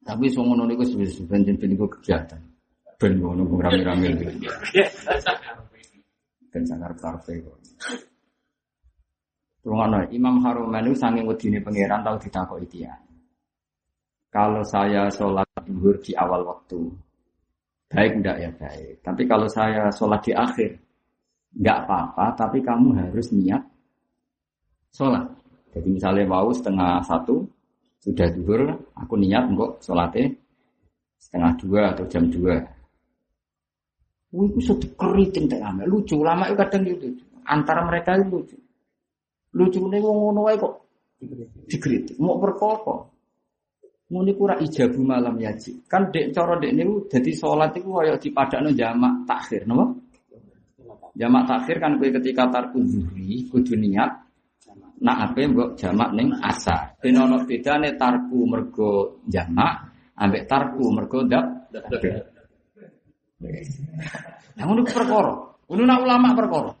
Tapi 0.00 0.32
ngono 0.32 0.64
niku 0.64 0.88
wis 0.96 1.20
ben 1.28 1.44
niku 1.44 1.84
kegiatan. 1.84 2.40
Ben 2.96 3.20
ngono 3.20 3.44
rame-rame. 3.60 4.08
Dan 6.50 6.62
sangar 6.66 6.92
kok. 6.98 7.22
Rungono, 9.60 10.08
Imam 10.08 10.40
Haruman 10.40 10.88
itu 10.88 10.96
saking 10.96 11.28
wedine 11.28 11.60
pangeran 11.60 12.00
tahu 12.00 12.16
ditakoki 12.16 12.66
dia. 12.66 12.96
Kalau 14.30 14.64
saya 14.64 15.10
sholat 15.12 15.44
duhur 15.66 16.00
di 16.00 16.16
awal 16.16 16.46
waktu, 16.46 16.80
baik 17.90 18.22
enggak 18.22 18.36
ya 18.40 18.50
baik. 18.56 19.04
Tapi 19.04 19.22
kalau 19.28 19.50
saya 19.50 19.90
sholat 19.92 20.22
di 20.24 20.32
akhir, 20.32 20.70
enggak 21.60 21.78
apa-apa. 21.84 22.26
Tapi 22.38 22.58
kamu 22.64 22.88
harus 23.04 23.28
niat 23.36 23.60
sholat. 24.96 25.28
Jadi 25.76 25.88
misalnya 25.92 26.24
mau 26.24 26.48
setengah 26.54 27.04
satu, 27.04 27.44
sudah 28.00 28.32
duhur, 28.32 28.70
aku 28.96 29.14
niat 29.20 29.44
untuk 29.50 29.76
sholatnya 29.84 30.32
setengah 31.20 31.52
dua 31.60 31.82
atau 31.92 32.04
jam 32.08 32.24
dua. 32.32 32.56
Wih, 34.30 34.50
itu 34.54 34.74
keriting 34.94 35.50
tak 35.50 35.58
lama. 35.58 35.82
Lucu, 35.82 36.22
lama 36.22 36.46
itu 36.46 36.56
kadang 36.58 36.86
gitu. 36.86 37.06
Antara 37.42 37.82
mereka 37.82 38.14
itu 38.14 38.30
lucu. 38.30 38.56
Lucu 39.58 39.78
nih 39.90 39.98
wong 39.98 40.16
ngono 40.30 40.40
kok 40.54 40.74
dikritik. 41.66 42.16
Mau 42.22 42.38
berkoko. 42.38 43.10
Muni 44.10 44.34
kura 44.34 44.58
ijabu 44.58 45.06
malam 45.06 45.38
yaji. 45.38 45.86
Kan 45.86 46.10
dek 46.10 46.34
coro 46.34 46.58
dek 46.58 46.74
niku 46.74 47.06
jadi 47.06 47.30
sholat 47.30 47.70
itu 47.78 47.94
kayak 47.94 48.18
di 48.18 48.30
padano 48.34 48.74
jamak 48.74 49.22
takhir, 49.22 49.70
nopo? 49.70 50.02
Jamak 51.14 51.46
takhir 51.46 51.78
kan 51.78 51.94
kue 51.94 52.10
ketika 52.10 52.50
tarku 52.50 52.82
zuhri 52.90 53.46
kudu 53.46 53.78
niat. 53.78 54.10
Nah 55.06 55.30
apa 55.30 55.46
mbok 55.46 55.78
jamak 55.78 56.10
neng 56.10 56.34
asa. 56.42 56.90
Ben 56.98 57.22
ono 57.22 57.46
bedane 57.46 57.94
tarku 57.94 58.50
mergo 58.50 59.22
jamak 59.30 59.94
ambek 60.18 60.46
tarku 60.50 60.90
mergo 60.90 61.22
dap. 61.22 61.70
Yang 63.40 64.66
ngono 64.68 64.82
perkara. 64.84 65.34
Ngono 65.66 65.82
nak 65.86 66.00
ulama 66.04 66.28
perkara. 66.36 66.72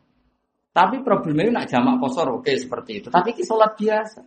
Tapi 0.70 1.02
problemnya 1.02 1.62
nak 1.62 1.66
jamak 1.66 1.98
kosor 1.98 2.38
oke 2.38 2.52
seperti 2.54 3.02
itu. 3.02 3.08
Tapi 3.10 3.34
ki 3.34 3.42
sholat 3.42 3.74
biasa. 3.74 4.20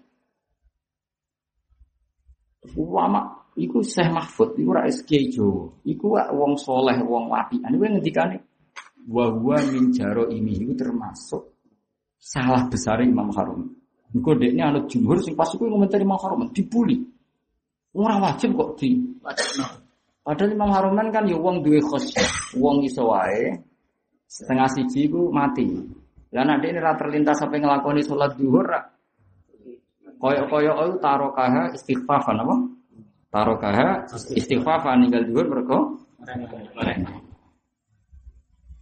Ulama 2.80 3.52
iku 3.60 3.84
Syekh 3.84 4.12
Mahfud 4.12 4.58
iku 4.60 4.72
ra 4.76 4.84
SK 4.90 5.12
Jawa. 5.30 5.84
Iku 5.88 6.16
wong 6.16 6.60
soleh, 6.60 7.00
wong 7.00 7.32
wapi. 7.32 7.64
Kowe 7.64 7.88
ngendikane 7.88 8.38
wa 9.08 9.28
huwa 9.32 9.60
min 9.68 9.92
jaro 9.92 10.32
ini 10.32 10.64
itu 10.64 10.74
termasuk 10.80 11.44
salah 12.20 12.68
besar 12.72 13.04
Imam 13.04 13.32
Harum. 13.36 13.68
Engko 14.14 14.38
dekne 14.38 14.62
anut 14.64 14.86
jumhur 14.88 15.20
sing 15.20 15.36
pas 15.36 15.50
iku 15.52 15.68
ngomentari 15.68 16.08
Imam 16.08 16.20
Harum 16.20 16.52
dibuli. 16.52 17.04
Ora 17.94 18.18
wajib 18.18 18.58
kok 18.58 18.82
di 18.82 18.98
Padahal 20.24 20.56
Imam 20.56 20.72
Haruman 20.72 21.12
kan 21.12 21.28
ya 21.28 21.36
wong 21.36 21.60
duwe 21.68 21.84
khosyah, 21.84 22.56
wong 22.56 22.88
iso 22.88 23.12
wae 23.12 23.60
setengah 24.24 24.72
siji 24.72 25.12
ku 25.12 25.28
mati. 25.36 25.68
Lah 26.32 26.48
nek 26.48 26.66
ini 26.66 26.80
ra 26.80 26.96
terlintas 26.96 27.38
sampai 27.38 27.60
ngelakoni 27.60 28.02
sholat 28.02 28.34
duhur. 28.40 28.66
Koyo-koyo 30.18 30.72
itu 30.88 30.98
tarokaha 31.04 31.76
istighfafan 31.76 32.40
apa? 32.40 32.56
Tarokaha 33.28 33.88
istighfafan 34.32 35.04
ninggal 35.04 35.28
duhur 35.28 35.46
mergo 35.52 35.80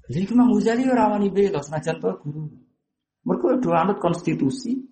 Jadi 0.06 0.28
Imam 0.30 0.54
Ghazali 0.54 0.86
ora 0.86 1.10
wani 1.10 1.34
bela 1.34 1.58
senajan 1.66 1.98
to 1.98 2.14
guru. 2.22 2.46
Mergo 3.26 3.58
do 3.58 3.74
anut 3.74 3.98
konstitusi. 3.98 4.91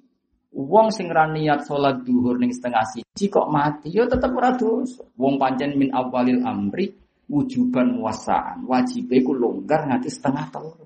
Wong 0.49 0.89
sing 0.89 1.13
ra 1.13 1.30
niat 1.30 1.69
salat 1.69 2.01
duhur 2.01 2.41
ning 2.41 2.49
setengah 2.49 2.81
siji 2.89 3.30
kok 3.30 3.53
mati, 3.53 3.93
ya 3.93 4.09
tetep 4.09 4.34
ora 4.34 4.49
dosa. 4.57 5.05
Wong 5.13 5.38
pancen 5.38 5.77
min 5.77 5.93
awalil 5.93 6.41
amri 6.41 6.89
wujuban 7.30 8.01
muasaan. 8.01 8.65
Wajibe 8.65 9.21
ku 9.21 9.38
longgar 9.38 9.85
nganti 9.85 10.09
setengah 10.09 10.45
telu. 10.49 10.85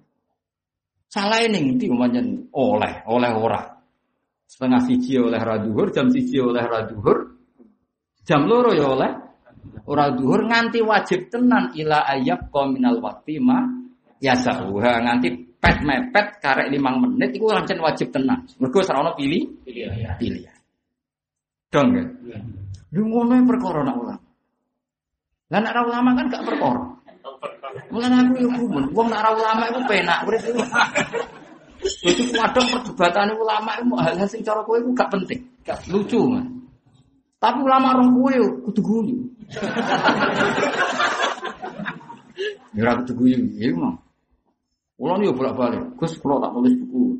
Salah 1.07 1.40
ning 1.48 1.80
ndi 1.80 1.88
oleh, 1.88 2.94
oleh 3.07 3.31
ora. 3.31 3.61
Setengah 4.44 4.81
siji 4.84 5.15
oleh 5.15 5.40
ra 5.40 5.56
duhur, 5.57 5.90
jam 5.95 6.11
siji 6.11 6.44
oleh 6.44 6.65
ra 6.68 6.84
duhur. 6.84 7.18
Jam 8.27 8.44
loro 8.45 8.76
ya 8.76 8.88
oleh 8.91 9.11
ora 9.88 10.11
duhur 10.11 10.48
nganti 10.48 10.80
wajib 10.84 11.31
tenan 11.31 11.72
ila 11.76 12.03
ayab 12.07 12.52
minal 12.72 12.99
waqti 12.99 13.40
ma 13.40 13.64
yasahuha 14.19 14.94
nganti 15.03 15.53
pet 15.64 15.80
mepet 15.80 16.27
karek 16.44 16.68
limang 16.68 16.99
menit 16.99 17.40
itu 17.40 17.48
lancen 17.48 17.80
wajib 17.80 18.11
tenang. 18.11 18.44
Mergo 18.60 18.84
serono 18.84 19.15
pilih 19.15 19.48
Pilihan. 19.64 20.19
pilihan. 20.19 20.60
Dong 21.72 21.88
ya. 21.95 22.03
Lu 22.91 23.07
ngono 23.07 23.40
perkara 23.48 23.80
nak 23.88 23.95
ulama. 23.95 24.23
Lah 25.48 25.60
nak 25.64 25.88
ulama 25.88 26.10
kan 26.19 26.26
gak 26.27 26.44
perkara. 26.44 26.84
Mulane 27.90 28.15
aku 28.30 28.34
yo 28.44 28.49
kumun, 28.53 28.85
wong 28.94 29.07
nak 29.10 29.34
ulama 29.34 29.65
iku 29.72 29.81
penak 29.90 30.27
urip 30.30 30.44
iku. 30.45 30.61
Jadi 31.84 32.23
kadang 32.31 32.68
perdebatan 32.69 33.34
ulama 33.34 33.72
itu 33.81 33.94
hal-hal 33.98 34.27
sing 34.30 34.45
cara 34.45 34.61
kowe 34.61 34.77
iku 34.77 34.94
gak 34.94 35.10
penting, 35.10 35.41
gak 35.65 35.81
lucu 35.90 36.22
man. 36.22 36.45
Tapi 37.41 37.60
ulama 37.65 37.98
roh 37.98 38.10
kowe 38.11 38.34
kudu 38.69 38.81
guyu. 38.84 39.18
Ya 42.73 42.90
ora 42.90 43.06
kudu 43.06 43.14
guyu, 43.22 43.38
ya. 43.61 43.69
Kulo 44.94 45.14
nih 45.18 45.34
bolak 45.34 45.57
balik, 45.57 45.84
Gus 45.98 46.15
kulo 46.22 46.38
tak 46.38 46.53
nulis 46.53 46.74
buku. 46.78 47.18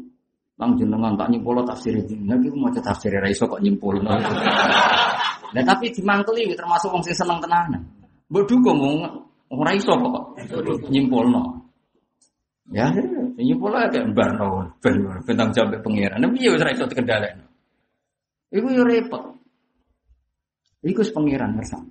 Nang 0.62 0.78
jenengan 0.78 1.18
tak 1.18 1.34
nyimpul 1.34 1.58
tafsir 1.66 1.98
iki. 1.98 2.14
Iku 2.14 2.58
maca 2.62 2.78
tafsir 2.78 3.10
ra 3.18 3.26
iso 3.26 3.50
kok 3.50 3.58
nyimpul. 3.60 3.98
Lah 4.06 5.64
tapi 5.66 5.90
dimangkeli 5.90 6.54
termasuk 6.54 6.94
wong 6.94 7.02
sing 7.02 7.18
seneng 7.18 7.42
tenanan. 7.42 7.82
Mbok 8.30 8.46
dukung 8.46 8.78
wong 8.78 8.98
ora 9.50 9.74
iso 9.74 9.98
kok 9.98 10.38
nyimpulno. 10.94 11.66
Ya, 12.72 12.88
nyimpul 13.36 13.76
ae 13.76 13.90
kayak 13.92 14.14
barno 14.16 14.72
ben 14.80 15.04
bentang 15.26 15.50
jawab 15.52 15.82
pengiran. 15.82 16.22
Nek 16.22 16.32
piye 16.38 16.54
wis 16.54 16.62
ra 16.62 16.72
iso 16.72 16.86
dikendhalekno. 16.86 17.46
Iku 18.54 18.68
yo 18.70 18.86
repot. 18.86 19.24
Iku 20.86 21.02
pengiran 21.10 21.58
bersama. 21.58 21.90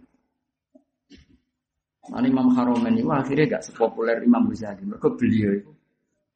Nah, 2.10 2.18
Imam 2.18 2.50
Haromen 2.50 2.98
itu 2.98 3.06
akhirnya 3.06 3.58
gak 3.58 3.62
sepopuler 3.70 4.18
Imam 4.26 4.50
Ghazali. 4.50 4.82
Mereka 4.82 5.14
beliau 5.14 5.54
itu 5.54 5.70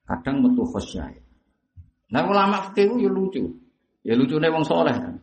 kadang 0.07 0.47
metu 0.47 0.63
khosyai. 0.63 1.19
Nah 2.15 2.23
ulama 2.23 2.71
fikih 2.71 2.87
itu 2.87 2.95
ya 3.03 3.11
lucu. 3.11 3.43
Ya 4.07 4.15
lucu 4.15 4.39
nih 4.39 4.51
wong 4.55 4.63
soleh 4.63 4.95
kan. 4.95 5.15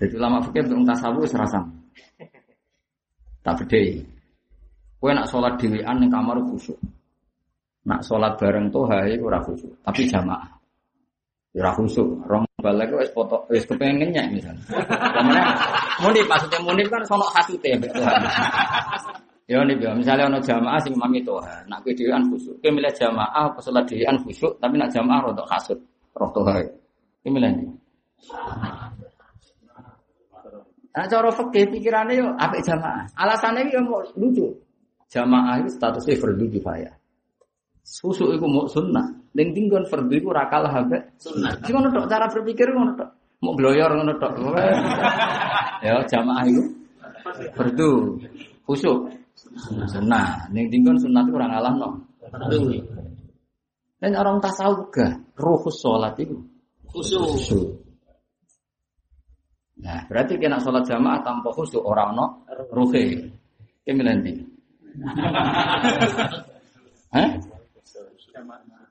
Jadi 0.00 0.16
ulama 0.16 0.40
fikih 0.48 0.64
untuk 0.72 0.88
tasawuf 0.88 1.28
serasa. 1.28 1.60
Tak 3.44 3.54
beda. 3.60 3.80
Kue 4.96 5.12
nak 5.12 5.28
sholat 5.28 5.60
dewean 5.60 6.00
ning 6.00 6.08
kamar 6.08 6.40
khusyuk. 6.48 6.80
Nak 7.84 8.00
sholat 8.00 8.40
bareng 8.40 8.72
tuh 8.72 8.88
hai 8.88 9.20
ora 9.20 9.36
khusyuk, 9.44 9.76
tapi 9.84 10.08
jamaah. 10.08 10.48
Ya 11.52 11.68
ora 11.68 11.76
khusyuk. 11.76 12.24
Rong 12.24 12.48
balik 12.64 12.88
wis 12.96 13.12
foto 13.12 13.44
wis 13.52 13.68
kepengennya 13.68 14.24
misalnya. 14.32 14.64
Kemudian 15.20 15.46
munib 16.00 16.24
maksudnya 16.24 16.58
munib 16.64 16.88
kan 16.88 17.04
sono 17.04 17.28
hasute 17.28 17.68
ya 17.68 17.76
Tuhan. 17.76 18.22
Ya 19.44 19.60
nih 19.60 19.76
ya, 19.76 19.92
misalnya 19.92 20.24
ono 20.32 20.40
jamaah 20.40 20.80
sing 20.80 20.96
mami 20.96 21.20
toha, 21.20 21.60
nak 21.68 21.84
kowe 21.84 21.92
dhewean 21.92 22.24
khusyuk. 22.32 22.56
Kowe 22.64 22.72
milih 22.72 22.88
jamaah 22.96 23.52
apa 23.52 23.60
salat 23.60 23.84
dhewean 23.84 24.16
khusyuk, 24.24 24.56
tapi 24.56 24.80
nak 24.80 24.88
jamaah 24.88 25.20
rodok 25.20 25.44
kasut, 25.44 25.76
roh 26.16 26.32
toha. 26.32 26.64
Kowe 27.20 27.28
milih 27.28 27.52
ndi? 27.52 27.64
Nah, 30.94 31.04
cara 31.10 31.28
fikih 31.28 31.76
pikirannya 31.76 32.24
yo 32.24 32.32
apik 32.40 32.64
jamaah. 32.64 33.04
Alasannya 33.20 33.68
yo 33.68 33.84
mau 33.84 34.00
lucu. 34.16 34.48
Jamaah 35.12 35.60
itu 35.60 35.76
statusnya 35.76 36.16
fardu 36.16 36.48
kifayah. 36.48 36.94
Susuk 37.84 38.32
itu 38.32 38.46
mau 38.48 38.64
sunnah. 38.64 39.04
Ning 39.34 39.50
tinggon 39.50 39.84
fardu 39.90 40.22
sunnah. 41.18 41.52
Sing 41.62 41.72
ngono 41.74 41.90
tok 41.90 42.06
cara 42.06 42.30
berpikir 42.30 42.70
ngono 42.70 42.94
tok. 42.94 43.10
Mau 43.42 43.54
bloyor 43.58 43.90
ngono 43.90 44.14
tok. 44.18 44.32
Ya 45.84 46.00
jamaah 46.08 46.48
itu 46.48 46.64
fardu. 47.52 48.16
Khusuk. 48.64 49.12
Sunnah, 49.90 50.48
ning 50.54 50.72
tinggon 50.72 50.96
sunnah 50.96 51.26
itu 51.26 51.36
orang 51.36 51.52
alam 51.52 51.74
no. 51.76 51.88
Dan 54.00 54.16
orang 54.16 54.40
tasawuf 54.40 54.88
gak 54.88 55.36
ruhus 55.36 55.76
sholat 55.80 56.16
itu 56.20 56.36
khusyuk. 56.94 57.82
Nah, 59.82 60.06
berarti 60.06 60.38
kena 60.38 60.62
sholat 60.62 60.86
jamaah 60.86 61.26
tanpa 61.26 61.50
khusyuk 61.50 61.82
orang 61.82 62.14
no 62.14 62.26
ruhe. 62.70 63.34
Kemilan 63.84 64.24
di. 64.24 64.32
Hah? 67.14 67.30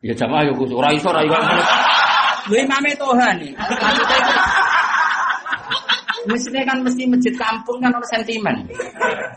Ya 0.03 0.11
jamaah 0.11 0.43
ya 0.43 0.51
khusyuk. 0.51 0.75
Ora 0.75 0.91
iso 0.91 1.07
ora 1.07 1.23
iso. 1.23 1.39
Lha 2.51 2.59
imame 2.59 2.91
Tuhan 2.99 3.33
nih. 3.39 3.55
Mestinya 6.23 6.63
kan 6.67 6.77
mesti 6.83 7.03
masjid 7.07 7.35
kampung 7.35 7.79
kan 7.79 7.91
ada 7.91 8.07
sentimen. 8.07 8.67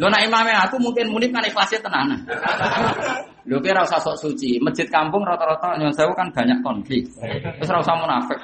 Lo 0.03 0.11
nak 0.11 0.23
imamnya 0.27 0.67
aku 0.67 0.79
mungkin 0.83 1.11
munib 1.11 1.31
kan 1.31 1.47
ikhlasnya 1.47 1.79
tenanan. 1.83 2.19
Lo 3.47 3.63
kira 3.63 3.87
usah 3.87 4.03
sok 4.03 4.19
suci. 4.19 4.59
Masjid 4.59 4.91
kampung 4.91 5.23
rata-rata 5.23 5.79
yang 5.79 5.95
saya 5.95 6.11
kan 6.19 6.35
banyak 6.35 6.59
konflik. 6.67 7.07
Terus 7.63 7.71
rasa 7.71 7.95
munafik. 7.95 8.39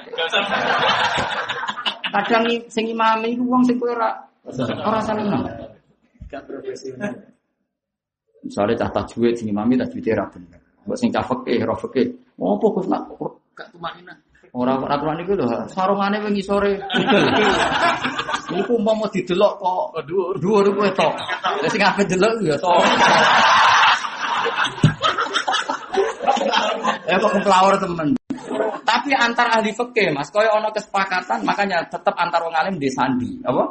Kadang 2.07 2.43
sing 2.71 2.87
imam 2.87 3.19
itu 3.27 3.43
uang 3.43 3.67
sing 3.67 3.75
kira 3.75 4.15
ora 4.79 4.99
seneng. 5.03 5.43
Misalnya 8.43 8.79
cah 8.79 8.91
tajwid 8.95 9.35
sing 9.35 9.51
imami 9.51 9.75
tajwid 9.75 10.07
ra 10.15 10.27
bener. 10.31 10.62
Mbok 10.83 10.97
sing 10.99 11.09
cah 11.11 11.23
fikih 11.23 11.63
ra 11.63 11.75
fikih. 11.79 12.07
Apa 12.39 12.65
Gus 12.75 12.87
nak 12.91 13.07
Gak 13.53 13.69
tumanina. 13.69 14.13
Ora 14.53 14.77
aturan 14.77 15.17
iku 15.25 15.33
lho, 15.33 15.45
sarungane 15.65 16.21
wingi 16.21 16.45
sore. 16.45 16.77
Iku 18.53 18.77
umpama 18.77 19.09
didelok 19.09 19.57
kok 19.57 20.05
dhuwur. 20.05 20.37
Dhuwur 20.37 20.65
kowe 20.77 20.89
tok. 20.93 21.13
Lah 21.41 21.69
sing 21.73 21.81
ape 21.81 22.05
delok 22.05 22.37
ya 22.45 22.57
tok. 22.61 22.77
Ya 27.03 27.19
kok 27.19 27.35
kepelawar 27.35 27.75
temen. 27.77 28.15
Tapi 28.83 29.09
antar 29.15 29.47
ahli 29.59 29.75
fikih 29.75 30.15
Mas, 30.15 30.31
koyo 30.31 30.53
ana 30.55 30.71
kesepakatan, 30.71 31.43
makanya 31.43 31.83
tetap 31.87 32.15
antar 32.15 32.43
wong 32.43 32.55
alim 32.55 32.75
di 32.79 32.87
sandi, 32.91 33.39
apa? 33.43 33.63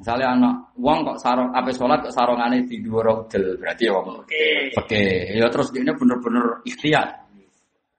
Misalnya 0.00 0.32
anak 0.32 0.54
wong 0.80 1.04
kok 1.04 1.20
sarung 1.20 1.52
ape 1.52 1.76
salat 1.76 2.00
kok 2.00 2.16
sarungane 2.16 2.64
di 2.64 2.80
dhuwur 2.80 3.28
udel, 3.28 3.60
berarti 3.60 3.84
ya 3.84 3.92
wong 3.92 4.24
fikih. 4.24 5.36
Ya 5.36 5.46
terus 5.52 5.68
dia 5.76 5.92
bener-bener 5.92 6.64
ikhtiar. 6.64 7.20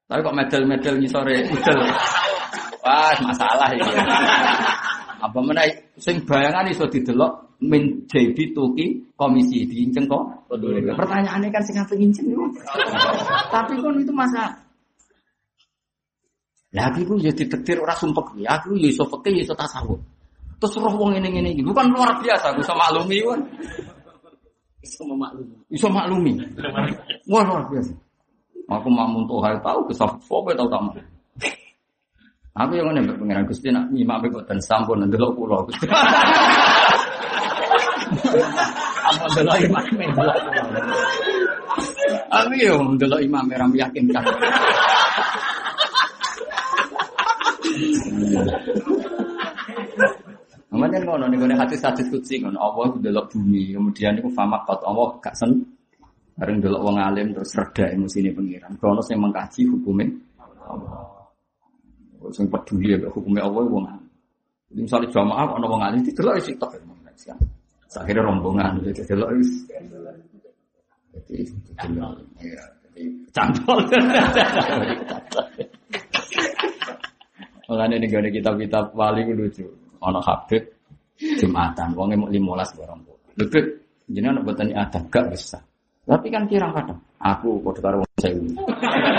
Tapi 0.10 0.20
kok 0.26 0.34
medal-medal 0.34 0.98
sore 1.06 1.46
udel. 1.46 1.80
Wah, 2.82 3.14
masalah 3.22 3.70
ini. 3.78 3.86
Apa 5.22 5.38
mana 5.46 5.62
sing 6.02 6.26
bayangan 6.26 6.74
iso 6.74 6.90
didelok 6.90 7.62
min 7.62 8.10
JB 8.10 8.58
Tuki 8.58 9.14
komisi 9.14 9.70
diinceng 9.70 10.10
kok. 10.10 10.50
Pertanyaannya 10.98 11.54
kan 11.54 11.62
sing 11.62 11.78
apa 11.78 11.94
nginceng 11.94 12.34
itu. 12.34 12.44
Tapi 13.54 13.78
kan 13.78 13.94
itu 14.02 14.10
masalah. 14.10 14.58
Lah 16.74 16.90
aku 16.90 17.06
iku 17.06 17.14
ya 17.22 17.30
ditetir 17.30 17.78
ora 17.78 17.94
sumpek 17.94 18.42
ya. 18.42 18.58
Aku 18.58 18.74
iso 18.74 19.06
fikih 19.06 19.38
ya 19.38 19.42
iso 19.46 19.54
tasawuf. 19.54 20.02
Terus 20.62 20.78
roh 20.78 20.94
wong 20.94 21.18
ini 21.18 21.34
ini 21.34 21.58
iki 21.58 21.66
bukan 21.66 21.90
luar 21.90 22.22
biasa 22.22 22.54
aku 22.54 22.62
iso 22.62 22.78
maklumi 22.78 23.18
kan. 23.26 23.42
Iso 24.86 25.02
memaklumi. 25.10 25.58
Iso 25.74 25.90
maklumi. 25.90 26.38
Wah 27.26 27.42
luar 27.42 27.66
biasa. 27.66 27.90
Aku 28.70 28.88
makmum 28.94 29.26
tuh 29.26 29.42
hari 29.42 29.58
tahu 29.66 29.90
ke 29.90 29.98
fope 29.98 30.54
tahu 30.54 30.70
tamu. 30.70 30.94
Aku 32.62 32.78
yang 32.78 32.94
mana 32.94 33.10
pengiran 33.18 33.50
Gusti 33.50 33.74
nak 33.74 33.90
nyimak 33.90 34.22
kok 34.30 34.46
dan 34.46 34.62
sampun 34.62 35.02
ndelok 35.02 35.34
kula. 35.34 35.66
Apa 39.02 39.26
ndelok 39.34 39.58
imam 39.66 39.86
ndelok 39.98 40.38
kula. 40.46 40.62
Aku 42.38 42.54
yo 42.62 42.78
ndelok 43.02 43.22
imam 43.26 43.50
ora 43.50 43.66
meyakinkan. 43.66 44.24
Namanya 50.72 51.04
ngono 51.04 51.28
nih 51.28 51.36
gue 51.36 51.52
hati 51.52 51.76
hadis 51.76 52.08
kutsi 52.08 52.40
ngono 52.40 52.56
Allah 52.56 52.96
ndelok 52.96 53.36
bumi 53.36 53.76
kemudian 53.76 54.16
itu 54.16 54.32
fama 54.32 54.64
kot 54.64 54.80
Allah 54.88 55.20
gak 55.20 55.36
sen 55.36 55.52
bareng 56.40 56.64
ndelok 56.64 56.80
wong 56.80 56.96
alim 56.96 57.36
terus 57.36 57.52
reda 57.60 57.92
emosi 57.92 58.24
ini 58.24 58.32
pengiran. 58.32 58.72
Kronos 58.80 59.12
yang 59.12 59.20
mengkaji 59.28 59.68
hukumnya 59.68 60.08
Allah. 60.64 61.28
Sing 62.32 62.48
peduli 62.48 62.96
ya 62.96 63.12
hukumnya 63.12 63.44
Allah 63.44 63.68
wong 63.68 63.84
alim. 63.84 64.08
Jadi 64.72 64.80
misalnya 64.88 65.12
jamaah 65.12 65.60
ana 65.60 65.68
wong 65.68 65.84
alim 65.84 66.00
didelok 66.08 66.40
isi 66.40 66.56
tok. 66.56 66.72
Akhirnya 67.92 68.24
rombongan 68.24 68.80
jadi 68.88 69.04
delok 69.12 69.30
wis. 69.36 69.52
Jadi 71.12 71.44
delok 71.84 72.16
ya 72.40 72.64
jadi 72.96 73.04
cantol. 73.36 73.80
Makanya 77.72 78.04
gak 78.04 78.20
ada 78.24 78.30
kitab-kitab 78.36 78.86
paling 78.92 79.32
lucu. 79.36 79.64
Ono 80.02 80.20
Habib 80.22 80.64
Jumatan, 81.22 81.94
wongnya 81.94 82.18
mau 82.18 82.30
limolas 82.34 82.74
barang 82.74 83.02
Lebih 83.38 83.64
jenengan 84.10 84.42
buatan 84.42 84.74
ada 84.74 84.98
gak 85.06 85.30
bisa. 85.30 85.62
Tapi 86.02 86.28
kan 86.34 86.50
kira 86.50 86.66
kadang 86.74 86.98
aku 87.22 87.62
kode 87.62 87.80
karo 87.80 88.02
wong 88.02 88.18
sewu. 88.18 88.42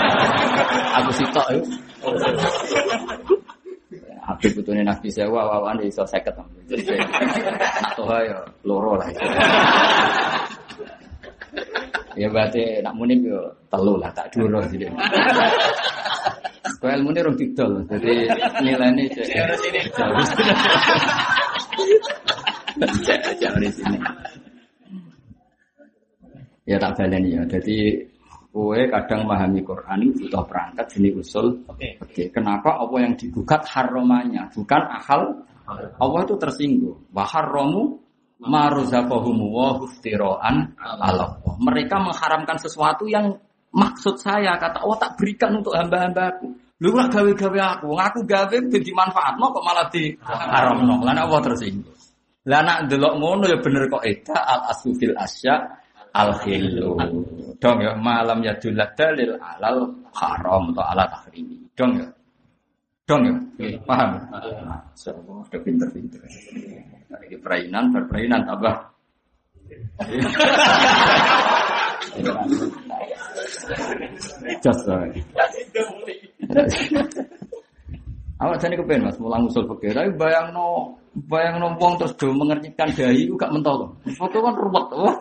aku 0.99 1.09
sitok 1.15 1.47
yuk. 1.55 1.65
Habib 4.23 4.51
butune 4.59 4.83
nabi 4.83 5.07
sewa 5.07 5.47
wawan 5.47 5.79
iso 5.83 6.03
50. 6.03 6.43
Nak 7.81 7.91
toha 7.95 8.17
ya 8.27 8.37
loro 8.67 8.99
lah. 8.99 9.07
Ya 12.13 12.27
berarti 12.29 12.83
nak 12.83 12.93
munib 12.99 13.25
yo 13.25 13.39
telu 13.71 13.95
lah 13.95 14.11
tak 14.11 14.27
duro 14.35 14.59
jadi. 14.67 14.91
Kau 16.63 16.87
ilmu 16.87 17.11
ini 17.11 17.19
rong 17.19 17.35
didol, 17.35 17.83
jadi 17.91 18.13
nilainya 18.63 19.03
ini. 19.03 19.05
Jangan 23.35 23.59
di 23.63 23.69
sini. 23.71 23.97
Ya 26.63 26.79
tak 26.79 26.95
baleni 26.95 27.35
ya. 27.35 27.43
Jadi 27.43 28.07
kowe 28.53 28.79
kadang 28.87 29.27
memahami 29.27 29.59
Quran 29.65 30.07
itu 30.07 30.31
butuh 30.31 30.43
perangkat 30.47 30.85
sini 30.87 31.09
usul. 31.11 31.67
Oke. 31.67 31.99
Oke, 31.99 32.23
kenapa 32.31 32.79
apa 32.79 32.95
yang 33.01 33.19
digugat 33.19 33.67
haromannya 33.67 34.47
bukan 34.55 34.81
akal? 34.87 35.43
Allah 35.99 36.21
itu 36.23 36.35
tersinggung. 36.39 37.11
Wa 37.11 37.27
harromu 37.27 37.99
maruzaqahum 38.39 39.37
wa 39.51 39.79
huftiroan 39.83 40.75
Allah. 40.79 41.39
Mereka 41.59 41.95
mengharamkan 41.99 42.55
sesuatu 42.59 43.07
yang 43.11 43.35
maksud 43.73 44.21
saya 44.21 44.53
kata 44.61 44.85
Allah 44.85 44.97
tak 45.01 45.17
berikan 45.17 45.57
untuk 45.57 45.73
hamba-hambaku. 45.73 46.53
Lu 46.83 46.91
gak 46.91 47.15
gawe-gawe 47.15 47.79
aku, 47.79 47.95
aku 47.95 48.19
gawe 48.27 48.57
dadi 48.67 48.91
manfaatno 48.91 49.55
kok 49.55 49.63
malah 49.63 49.87
di 49.87 50.11
haramno. 50.19 50.99
Lah 51.01 51.15
nek 51.15 51.31
apa 51.31 51.37
terus 51.47 51.63
iki? 51.63 51.79
Lah 52.43 52.59
nak 52.59 52.91
delok 52.91 53.23
ngono 53.23 53.47
ya 53.47 53.55
bener 53.63 53.87
kok 53.87 54.03
eda 54.03 54.35
al 54.35 54.67
asufil 54.67 55.15
asya 55.15 55.63
al 56.11 56.35
khilu. 56.43 56.99
Dong 57.55 57.79
ya 57.79 57.95
malam 57.95 58.43
ya 58.43 58.59
dalil 58.59 59.39
alal 59.39 59.95
haram 60.11 60.75
atau 60.75 60.83
ala 60.83 61.07
tahrimi. 61.07 61.63
Dong 61.71 62.03
ya. 62.03 62.07
Dong 63.07 63.23
ya. 63.27 63.35
Paham? 63.87 64.19
Masyaallah, 64.27 65.47
udah 65.47 65.61
pinter-pinter. 65.63 66.19
Ini 67.31 67.39
perainan, 67.39 67.95
berperainan 67.95 68.43
tambah. 68.43 68.75
Just 74.63 74.87
Awak 78.43 78.59
jane 78.59 78.75
kepen 78.75 79.07
Mas 79.07 79.15
mulang 79.21 79.47
usul 79.47 79.63
fikih. 79.69 79.95
Tapi 79.95 80.09
bayangno 80.19 80.97
bayangno 81.15 81.71
wong 81.79 81.95
terus 81.95 82.13
do 82.19 82.33
mengertikan 82.35 82.91
dahi 82.91 83.29
ku 83.31 83.39
gak 83.39 83.53
mentol. 83.55 83.95
Foto 84.19 84.37
kan 84.43 84.53
ruwet. 84.57 84.87
Wah. 84.99 85.15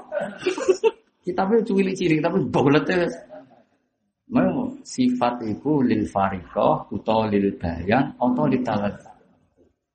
Kitabnya 1.22 1.62
cilik-cilik 1.62 2.18
tapi 2.18 2.38
bolete 2.50 3.06
Mau 4.32 4.64
sifat 4.80 5.44
itu 5.44 5.84
lil 5.84 6.08
fariqah 6.08 6.88
atau 6.88 7.28
lil 7.28 7.52
bayan 7.60 8.16
atau 8.16 8.48
lil 8.48 8.64
talat. 8.64 8.96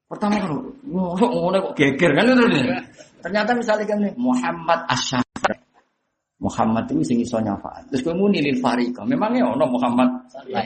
Pertama 0.06 0.38
kan 0.38 0.54
ngono 0.86 1.58
kok 1.58 1.74
geger 1.74 2.14
kan 2.14 2.32
itu. 2.32 2.70
Ternyata 3.18 3.52
misalnya 3.58 3.86
kan 3.90 4.00
Muhammad 4.14 4.80
Asyar. 4.94 5.27
Muhammad 6.38 6.86
itu 6.94 7.02
sing 7.02 7.18
iso 7.18 7.42
nyafaat. 7.42 7.90
Terus 7.90 8.06
kowe 8.06 8.14
muni 8.14 8.46
lil 8.46 8.62
fariqah. 8.62 9.02
Memangnya 9.10 9.58
ono 9.58 9.66
Muhammad 9.66 10.06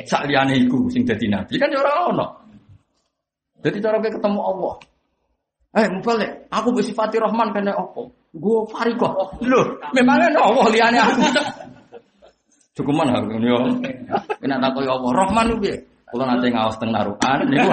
sak 0.03 0.27
liyane 0.27 0.67
iku 0.67 0.91
sing 0.91 1.07
dadi 1.07 1.31
nabi 1.31 1.55
kan 1.55 1.71
ya 1.71 1.79
ora 1.79 1.91
ono. 2.11 2.25
Jadi 3.63 3.77
cara 3.79 3.97
kowe 4.03 4.11
ketemu 4.11 4.39
Allah. 4.41 4.75
Eh, 5.71 5.87
mubalik, 5.87 6.51
aku 6.51 6.75
bersifati 6.75 7.15
Rahman 7.15 7.55
kena 7.55 7.71
apa? 7.71 8.03
Gue 8.35 8.67
fariqah. 8.67 9.39
Loh, 9.47 9.65
memangnya 9.95 10.35
ono 10.35 10.41
Allah 10.51 10.67
liyane 10.75 10.99
aku. 10.99 11.21
Cukup 12.75 12.91
mana 12.91 13.23
aku 13.23 13.39
yo. 13.39 13.59
Kena 14.43 14.59
takoi 14.59 14.87
Allah. 14.91 15.11
Rahman 15.15 15.55
ku 15.55 15.57
piye? 15.63 15.75
Kula 16.11 16.27
nate 16.27 16.51
ngaos 16.51 16.75
teng 16.75 16.91
narukan 16.91 17.47
niku. 17.47 17.71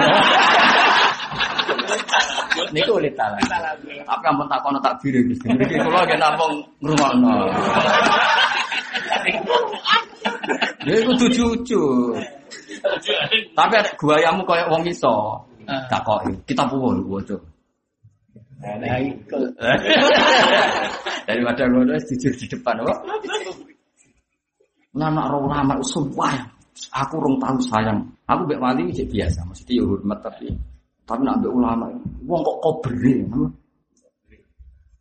Niku 2.69 3.01
ulit 3.01 3.13
talan. 3.17 3.41
Apa 4.05 4.23
yang 4.29 4.47
tak 4.49 4.59
kono 4.61 4.77
tak 4.81 4.95
biru 5.01 5.19
iki. 5.25 5.47
Iki 5.49 5.75
kula 5.81 6.01
ge 6.05 6.15
nampung 6.17 6.53
ngrungokno. 6.81 7.33
Ya 10.85 10.93
iku 11.01 11.11
jujur. 11.17 12.17
Tapi 13.53 13.75
guayamu 13.97 14.41
koyo 14.45 14.65
wong 14.69 14.83
iso. 14.87 15.37
Takoki. 15.89 16.33
Kita 16.49 16.65
puwon 16.65 17.05
waca. 17.05 17.37
Nah, 18.59 18.99
itu. 18.99 19.39
Daripada 21.23 21.63
ngono 21.69 21.95
jujur 21.95 22.33
di 22.35 22.45
depan, 22.49 22.75
kok. 22.83 22.99
Nah, 24.97 25.07
nak 25.13 25.31
ulama 25.31 25.79
sumpah. 25.85 26.35
Aku 26.89 27.21
rong 27.21 27.37
tahu 27.39 27.59
sayang. 27.69 28.01
Aku 28.25 28.47
mbek 28.49 28.59
wali 28.61 28.89
biasa, 28.89 29.43
mesti 29.45 29.77
ya 29.77 29.83
hormat 29.85 30.19
tapi 30.23 30.47
tapi 31.09 31.25
nak 31.25 31.41
mbek 31.41 31.49
ulama, 31.49 31.89
wong 32.29 32.41
kok 32.45 32.57
kobere. 32.61 33.25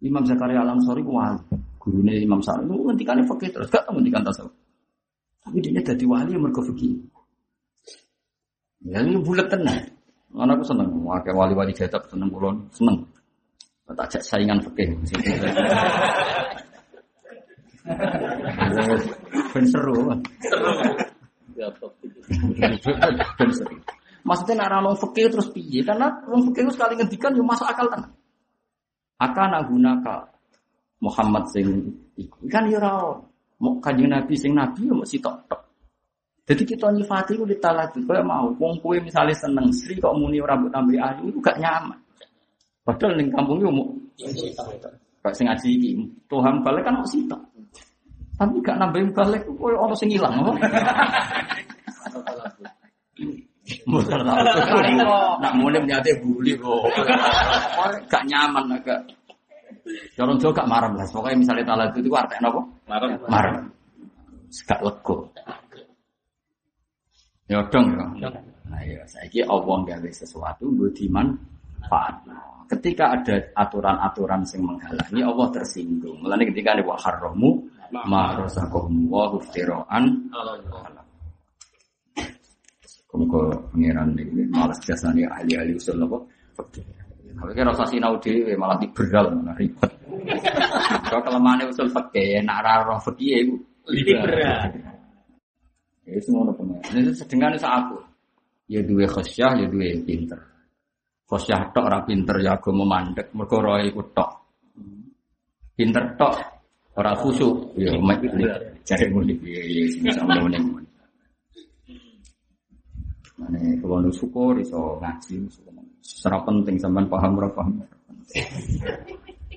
Imam 0.01 0.25
Zakaria 0.25 0.65
Alam 0.65 0.81
Sori 0.81 1.05
wali. 1.05 1.37
Gurune 1.77 2.17
Imam 2.17 2.41
Sa'id 2.41 2.65
itu 2.65 2.75
ngendikane 2.81 3.23
fikih 3.29 3.53
terus 3.53 3.69
gak 3.69 3.85
ngendikan 3.93 4.25
tasawuf. 4.25 4.53
Tapi 5.45 5.61
dia 5.61 5.85
jadi 5.85 6.05
wali 6.09 6.33
yang 6.33 6.49
mergo 6.49 6.65
fikih. 6.65 6.97
Ya 8.89 9.05
ini 9.05 9.21
bulat 9.21 9.53
tenan. 9.53 9.85
Anakku 10.33 10.65
seneng, 10.65 10.93
wakil 11.09 11.33
wali-wali 11.33 11.73
jadab 11.73 12.05
seneng 12.09 12.29
kulon, 12.29 12.57
seneng. 12.73 13.05
Tak 13.89 14.21
saingan 14.21 14.61
fikih. 14.65 14.93
Ben 19.49 19.65
seru. 19.65 19.97
Ben 23.41 23.51
seru. 23.57 23.77
Maksudnya 24.27 24.67
nak 24.67 24.69
ra 24.75 24.93
fikih 24.95 25.31
terus 25.31 25.49
piye? 25.55 25.81
Karena 25.87 26.11
wong 26.27 26.51
fikih 26.51 26.67
itu 26.67 26.73
sekali 26.75 26.99
ngendikan 26.99 27.37
yo 27.37 27.45
masuk 27.47 27.67
akal 27.69 27.87
tenan. 27.91 28.11
Akan 29.19 29.55
gunaka 29.67 30.31
Muhammad 31.03 31.45
sing 31.51 31.67
iku. 32.19 32.47
Kan 32.51 32.67
yo 32.71 32.79
ora 32.83 33.19
mau 33.59 33.79
kanjeng 33.83 34.11
Nabi 34.11 34.35
sing 34.39 34.55
nabi 34.55 34.87
yo 34.87 34.95
mesti 34.99 35.19
tok 35.19 35.37
tok. 35.47 35.61
Jadi 36.49 36.65
kita 36.65 36.89
nyifati 36.89 37.37
itu 37.37 37.45
ditalati 37.45 38.01
kayak 38.09 38.25
mau 38.25 38.49
wong 38.57 38.81
kowe 38.81 38.97
misalnya 38.97 39.37
seneng 39.37 39.69
Sri 39.69 40.01
kok 40.01 40.17
muni 40.17 40.41
rambut 40.41 40.73
ambil 40.73 40.97
ayu 40.97 41.29
itu 41.29 41.39
gak 41.45 41.61
nyaman. 41.61 42.01
Padahal 42.89 43.21
ning 43.21 43.29
kampung 43.29 43.61
yo 43.61 43.69
mau 43.69 43.85
Kayak 45.19 45.35
sing 45.35 45.47
ngaji 45.51 45.69
iki, 45.77 45.91
Tuhan 46.31 46.63
balik 46.63 46.87
kan 46.87 46.95
mau 46.95 47.07
sitok. 47.07 47.43
Tapi 48.39 48.55
gak 48.63 48.79
nambahin 48.79 49.11
balik, 49.11 49.43
kowe 49.59 49.75
ono 49.75 49.93
sing 49.99 50.15
ilang 50.15 50.41
apa? 50.41 50.53
Mutar 50.63 51.78
Nak 55.43 55.53
mulai 55.61 55.81
menyate 55.85 56.17
buli 56.25 56.57
kok. 56.57 56.89
Gak 58.09 58.25
nyaman 58.25 58.81
agak. 58.81 59.01
Orang 60.21 60.37
Jawa 60.41 60.53
gak 60.53 60.69
marah 60.69 60.91
lah. 60.93 61.07
Pokoknya 61.09 61.37
misalnya 61.37 61.65
talat 61.65 61.93
itu 61.97 62.13
artinya 62.13 62.49
apa? 62.53 62.61
Marah. 62.89 63.09
Marah. 63.29 63.55
Gak 64.49 64.81
lego. 64.81 65.17
Ya 67.49 67.65
dong 67.73 67.97
ya. 67.97 68.29
Nah 68.69 68.85
ya, 68.85 69.01
saya 69.09 69.43
Allah 69.49 69.77
gawe 69.89 70.11
sesuatu 70.13 70.69
gue 70.77 70.93
dimanfaat. 70.93 72.21
Ketika 72.69 73.17
ada 73.17 73.41
aturan-aturan 73.57 74.45
yang 74.45 74.63
menghalangi, 74.69 75.25
Allah 75.25 75.49
tersinggung. 75.49 76.21
Mulanya 76.21 76.45
ketika 76.53 76.77
ada 76.77 76.85
wa 76.85 76.97
haramu 77.01 77.65
ma 78.05 78.37
razaqahum 78.37 79.09
wa 79.09 79.33
huftiraan 79.33 80.29
Kemudian 83.19 83.59
pengiran 83.75 84.09
ini 84.15 84.47
malas 84.55 84.79
biasanya 84.87 85.27
ahli-ahli 85.35 85.75
usul? 85.75 85.99
Fakir. 86.55 86.87
Tapi 87.35 87.51
kan 87.55 87.71
rasa 87.71 87.87
sinau 87.91 88.15
malah 88.55 88.79
diberal 88.79 89.35
malah 89.35 89.59
ribet. 89.59 89.91
Kalau 91.07 91.23
kelemahan 91.27 91.67
usul 91.67 91.91
fakir, 91.91 92.43
nak 92.47 92.63
raro 92.63 92.95
fakir 93.03 93.43
itu 93.43 93.55
Liberal. 93.91 94.71
Ya 96.07 96.19
semua 96.23 96.55
pengiran. 96.55 96.83
Ini 96.95 97.11
sedengane 97.11 97.59
sak 97.59 97.73
aku. 97.75 97.99
Ya 98.71 98.85
duwe 98.85 99.09
khosyah, 99.09 99.59
ya 99.59 99.67
duwe 99.67 99.99
pinter. 100.07 100.39
Khosyah 101.27 101.75
tok 101.75 101.85
ora 101.91 102.01
pinter 102.07 102.39
ya 102.39 102.55
agama 102.55 102.85
mandek, 102.87 103.35
mergo 103.35 103.59
roe 103.59 103.83
iku 103.83 104.01
tok. 104.15 104.31
Pinter 105.75 106.05
tok 106.15 106.35
ora 106.95 107.17
khusyuk, 107.19 107.75
ya 107.81 107.97
jare 108.89 109.07
muni 109.13 109.35
piye 109.37 109.61
ya 109.61 109.85
sing 109.93 110.09
Mane 113.39 113.79
kalau 113.79 114.11
syukur 114.11 114.59
iso 114.59 114.99
ngaji, 114.99 115.47
secara 116.03 116.43
penting 116.43 116.75
sampean 116.75 117.07
paham 117.07 117.39
ora 117.39 117.49
paham. 117.55 117.79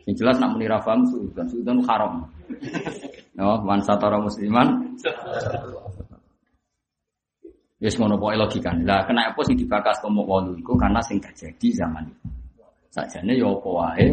Yang 0.06 0.16
jelas 0.22 0.38
nak 0.38 0.53
muni 0.53 0.70
ra 0.70 0.78
paham 0.82 1.02
suudan, 1.10 1.45
suudan 1.49 1.78
haram. 1.86 2.26
No, 3.38 3.58
man 3.66 3.82
satara 3.82 4.22
musliman. 4.22 4.98
Wis 7.82 7.98
ngono 7.98 8.22
pokoke 8.22 8.38
logika. 8.38 8.72
Lah 8.86 9.02
kena 9.10 9.34
apa 9.34 9.41
sing 9.41 9.58
dibakas 9.58 9.98
komo 9.98 10.22
wolu 10.22 10.53
iku 10.53 10.78
karena 10.78 11.02
sing 11.02 11.18
terjadi 11.18 11.82
zaman 11.82 12.06
itu. 12.06 12.30
Sajane 12.94 13.34
ya 13.34 13.49
apa 13.49 13.70
wae 13.74 14.08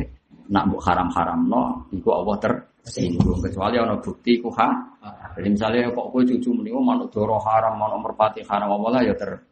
nak 0.48 0.64
mbok 0.72 0.80
haram-haramno 0.88 1.92
iku 1.92 2.08
Allah 2.16 2.36
tersinggung 2.40 3.44
kecuali 3.44 3.76
ana 3.76 4.00
bukti 4.00 4.40
ku 4.40 4.48
ha. 4.56 4.72
Jadi 5.36 5.48
misalnya 5.52 5.92
kok 5.92 6.08
kowe 6.08 6.22
cucu 6.24 6.48
muni 6.56 6.72
oh 6.72 6.80
manuk 6.80 7.12
doro 7.12 7.36
haram, 7.44 7.76
manuk 7.76 8.08
merpati 8.08 8.40
haram 8.48 8.72
apa 8.72 8.88
lah 8.88 9.02
ya 9.04 9.12
ter 9.12 9.47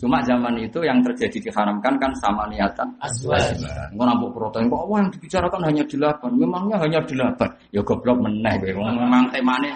Cuma 0.00 0.18
zaman 0.26 0.58
itu 0.58 0.82
yang 0.82 0.98
terjadi 1.06 1.38
diharamkan 1.48 1.94
kan 2.00 2.12
sama 2.18 2.48
niatan. 2.50 2.88
Aswaj. 2.98 3.56
Engko 3.94 4.04
nampuk 4.04 4.30
protein 4.34 4.66
kok 4.66 4.82
apa 4.82 4.94
yang 4.98 5.08
dibicarakan 5.14 5.60
hanya 5.70 5.84
delapan. 5.86 6.30
Memangnya 6.34 6.76
hanya 6.82 7.00
delapan. 7.06 7.48
Ya 7.70 7.80
goblok 7.84 8.18
meneh 8.18 8.54
kowe. 8.58 8.90
Memang 8.90 9.30
temane 9.30 9.70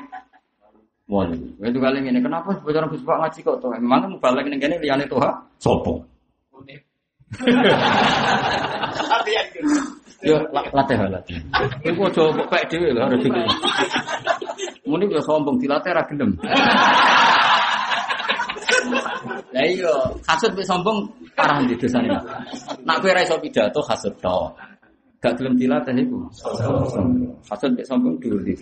Wali. 1.06 1.38
Itu 1.62 1.78
kali 1.78 2.02
ini 2.02 2.18
kenapa 2.18 2.50
sebenarnya 2.58 2.90
Gus 2.90 3.06
Pak 3.06 3.18
ngaji 3.22 3.38
kok 3.46 3.56
tuh? 3.62 3.70
Memang 3.78 4.10
mau 4.10 4.18
balik 4.18 4.50
ning 4.50 4.58
kene 4.58 4.74
liyane 4.82 5.06
tuh 5.06 5.22
ha? 5.22 5.30
Sopo? 5.62 6.02
Yo 10.26 10.42
la- 10.50 10.66
latih 10.74 10.98
latih. 10.98 11.38
Iku 11.86 12.10
aja 12.10 12.22
kok 12.26 12.48
pek 12.50 12.62
dhewe 12.66 12.90
lho 12.90 13.00
harus 13.06 13.22
iki. 13.22 13.42
Muni 14.90 15.06
yo 15.06 15.22
sombong 15.22 15.62
dilatih 15.62 15.94
ra 15.94 16.02
gelem. 16.10 16.34
Lah 19.56 19.64
iya, 19.64 19.88
hasud 20.28 20.52
mek 20.52 20.68
sombong 20.68 21.08
parah 21.32 21.64
di 21.64 21.72
dosane. 21.80 22.12
Nak 22.84 22.96
kowe 23.00 23.08
ra 23.08 23.24
iso 23.24 23.40
pidato 23.40 23.80
hasud 23.88 24.12
tok. 24.20 24.52
Gak 25.16 25.32
gelem 25.40 25.56
dilatih 25.56 25.96
iku. 25.96 26.28
Hasud 27.48 27.72
mek 27.72 27.88
sombong 27.88 28.20
dulu 28.20 28.36
di. 28.44 28.52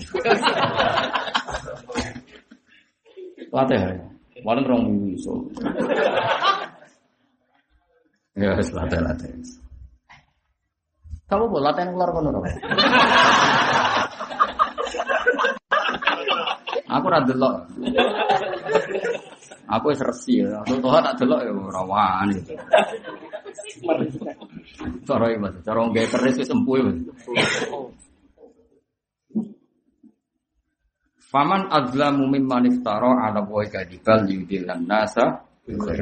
Latih. 3.50 3.78
Paling 4.46 4.64
rong 4.70 4.82
minggu 4.86 5.18
iso. 5.18 5.34
Ya, 8.38 8.54
wis 8.54 8.70
latih-latih. 8.70 9.34
Kamu 11.26 11.50
boleh 11.50 11.74
latihan 11.74 11.90
keluar 11.90 12.14
kono 12.14 12.30
ora? 12.38 12.50
Aku 16.86 17.04
ora 17.10 17.18
delok. 17.26 17.54
Aku 19.64 19.90
wis 19.92 20.00
resi, 20.04 20.44
aku 20.44 20.76
tuh 20.76 20.92
tak 21.00 21.16
delok 21.16 21.40
ya 21.40 21.52
ora 21.52 21.82
wani. 21.88 22.40
Cara 25.08 25.26
iki 25.32 25.60
cara 25.64 25.80
nggae 25.88 26.06
keris 26.12 26.36
wis 26.44 26.52
empuh. 26.52 26.84
Faman 31.32 31.66
azlamu 31.72 32.28
mimman 32.30 32.68
iftara 32.70 33.24
ala 33.24 33.42
wa 33.42 33.64
kadibal 33.66 34.22
yudillan 34.28 34.84
nasa 34.84 35.44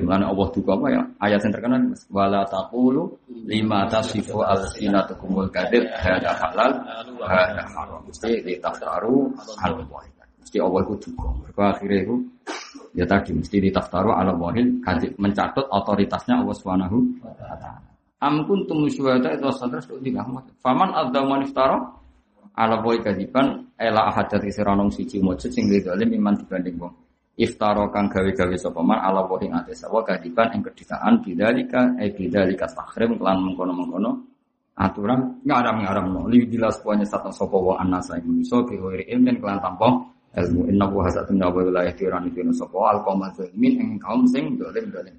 Mana 0.03 0.27
Allah 0.27 0.51
juga 0.51 0.75
apa 0.75 0.87
ya? 0.91 1.03
Ayat 1.23 1.47
yang 1.47 1.55
terkenal 1.55 1.81
Mas. 1.87 2.03
Wala 2.11 2.43
taqulu 2.51 3.15
lima 3.47 3.87
tasifu 3.87 4.43
al-sinatukumul 4.43 5.55
kadib 5.55 5.87
hada 5.95 6.35
halal 6.35 6.83
hada 7.23 7.63
haram. 7.71 8.03
Mesti 8.03 8.43
ditaftaru 8.43 9.31
al-wahid. 9.63 10.22
Mesti 10.53 10.61
Allah 10.61 10.85
itu 10.85 11.09
juga. 11.09 11.33
Mereka 11.33 11.63
akhirnya 11.65 11.99
itu 12.05 12.17
ya 12.93 13.09
tadi 13.09 13.33
mesti 13.33 13.57
ditaftaru 13.57 14.13
al-wahid 14.13 14.85
kadib 14.85 15.17
mencatat 15.17 15.65
otoritasnya 15.65 16.45
Allah 16.45 16.53
Subhanahu 16.53 17.25
wa 17.25 17.33
taala. 17.41 17.81
Am 18.21 18.45
syuhada 18.93 19.33
itu 19.33 19.49
terus 19.49 19.89
tiga 20.05 20.29
Faman 20.61 20.93
adzama 20.93 21.41
iftara 21.41 21.81
ala 22.53 22.85
boy 22.85 23.01
kadiban 23.01 23.65
ela 23.81 24.13
dari 24.29 24.53
seranong 24.53 24.93
siji 24.93 25.25
mujud 25.25 25.49
sing 25.49 25.73
zalim 25.73 26.21
iman 26.21 26.37
dibanding 26.37 26.77
wong. 26.77 26.93
Iftaro 27.33 27.89
kang 27.89 28.13
gawe-gawe 28.13 28.53
sapa 28.61 28.85
man 28.85 29.01
ala 29.01 29.25
wa 29.25 29.41
ing 29.41 29.57
ates 29.57 29.89
wa 29.89 30.05
kadiban 30.05 30.53
ing 30.53 30.61
kedisaan 30.61 31.25
bidzalika 31.25 31.97
e 31.97 32.13
bidzalika 32.13 32.69
tahrim 32.69 33.17
kelan 33.17 33.41
mengkono-mengkono 33.41 34.21
aturan. 34.77 35.41
Ngaram-ngaram 35.49 36.13
no. 36.13 36.29
Li 36.29 36.45
dilas 36.45 36.77
puanya 36.85 37.09
satu 37.09 37.33
sapa 37.33 37.57
wa 37.57 37.81
anasa 37.81 38.21
ing 38.21 38.45
iso 38.45 38.61
bi 38.69 38.77
ghairi 38.77 39.09
ilmin 39.09 39.41
kelan 39.41 39.57
tanpa 39.57 40.12
ilmu 40.33 40.69
inna 40.73 40.89
wa 40.89 41.05
hasatun 41.05 41.37
wa 41.37 41.53
wilayah 41.53 41.93
tiran 41.93 42.25
itu 42.25 42.41
sapa 42.57 42.97
al 42.97 42.99
zalimin 43.37 43.73
ing 43.81 43.89
kaum 44.01 44.25
sing 44.29 44.57
dolim 44.57 44.89
dolim 44.89 45.17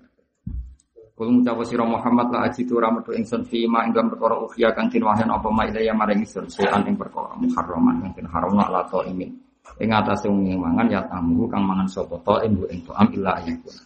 Kul 1.14 1.30
ngucap 1.30 1.61
sira 1.69 1.85
Muhammad 1.85 2.34
la 2.34 2.49
ajitu 2.49 2.81
ramadu 2.81 3.14
ingsun 3.14 3.45
fi 3.45 3.69
ma 3.69 3.85
ing 3.85 3.94
perkara 3.94 4.34
ukhya 4.34 4.73
kang 4.73 4.90
wahyan 4.90 5.30
apa 5.30 5.45
ma 5.53 5.69
ilaya 5.69 5.94
maring 5.94 6.26
ingsun 6.26 6.49
sean 6.49 6.81
ing 6.90 6.98
perkara 6.98 7.38
muharraman 7.38 8.02
kang 8.02 8.11
tin 8.18 8.26
haram 8.26 8.57
la 8.57 8.81
to 8.90 8.98
imin 9.06 9.30
ing 9.77 9.90
atase 9.94 10.26
wong 10.26 10.57
mangan 10.57 10.90
ya 10.90 11.06
tamu 11.06 11.45
kang 11.45 11.69
mangan 11.69 11.85
sapa 11.85 12.18
to 12.26 12.34
ing 12.41 12.57
ing 12.65 12.81
am 12.90 13.07
illa 13.14 13.38
ayakun. 13.38 13.77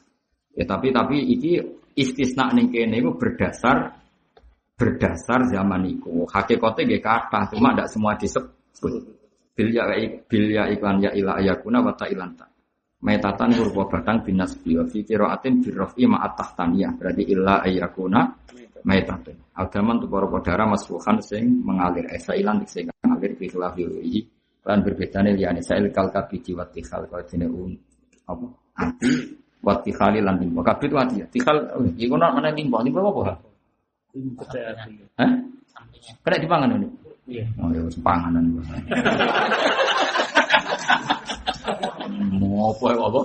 Ya 0.55 0.63
tapi 0.63 0.95
tapi 0.95 1.19
iki 1.19 1.59
istisna 1.99 2.47
ning 2.55 2.71
kene 2.71 2.95
iku 2.95 3.19
berdasar 3.19 3.91
berdasar 4.79 5.51
zaman 5.51 5.83
iku. 5.83 6.23
Hakikate 6.31 6.87
nggih 6.87 7.03
kathah 7.03 7.43
cuma 7.51 7.75
ndak 7.75 7.91
semua 7.91 8.15
disebut. 8.15 9.16
Bil 9.57 9.73
ya 9.73 9.89
bil 10.29 10.45
ya 10.53 10.69
iklan 10.69 11.01
ya 11.01 11.09
ila 11.17 11.41
ayakuna 11.41 11.81
wa 11.81 11.97
ta'ilan 11.97 12.38
ta. 12.38 12.45
Metatan 13.01 13.57
kurwa 13.57 13.89
batang 13.89 14.21
binas 14.21 14.53
biyo 14.61 14.85
fi 14.85 15.01
qiraatin 15.01 15.65
birrafi 15.65 16.05
ma'at 16.05 16.38
tahtaniyah. 16.38 16.93
Berarti 16.93 17.23
illa 17.25 17.65
ayakuna 17.65 18.21
metatan. 18.85 19.34
Agaman 19.57 19.97
tu 19.97 20.05
para 20.05 20.29
padara 20.29 20.69
masfuhan 20.69 21.17
sing 21.25 21.65
mengalir. 21.65 22.05
Esa 22.13 22.38
ilan 22.38 22.61
sing 22.69 22.85
mengalir 23.01 23.34
fi 23.34 23.45
khilafi 23.49 23.81
lan 24.67 24.84
berbeda 24.84 25.23
nih 25.23 25.34
liane 25.39 25.63
saya 25.63 25.79
kal 25.95 26.11
kabiji 26.11 26.51
wa 26.51 26.67
tikhal 26.67 27.07
kalau 27.07 27.23
jenis 27.23 27.47
un 27.47 27.71
apa? 28.27 28.45
Anti 28.84 29.11
wa 29.63 29.73
tikhali 29.79 30.19
lan 30.19 30.35
timbo 30.38 30.59
kabit 30.59 30.91
wa 30.91 31.07
tikhal 31.07 31.57
iku 31.95 32.19
nak 32.19 32.35
mana 32.35 32.51
timbo 32.51 32.84
timbo 32.84 32.99
apa 33.07 33.39
Hah? 35.17 35.31
Kena 36.25 36.38
dipangan 36.41 36.73
ini? 36.73 36.88
Oh 37.27 37.69
ya 37.75 37.83
panganan. 37.99 38.43
Mau 42.39 42.71
apa 42.71 42.85
ya 42.95 43.03
apa? 43.03 43.21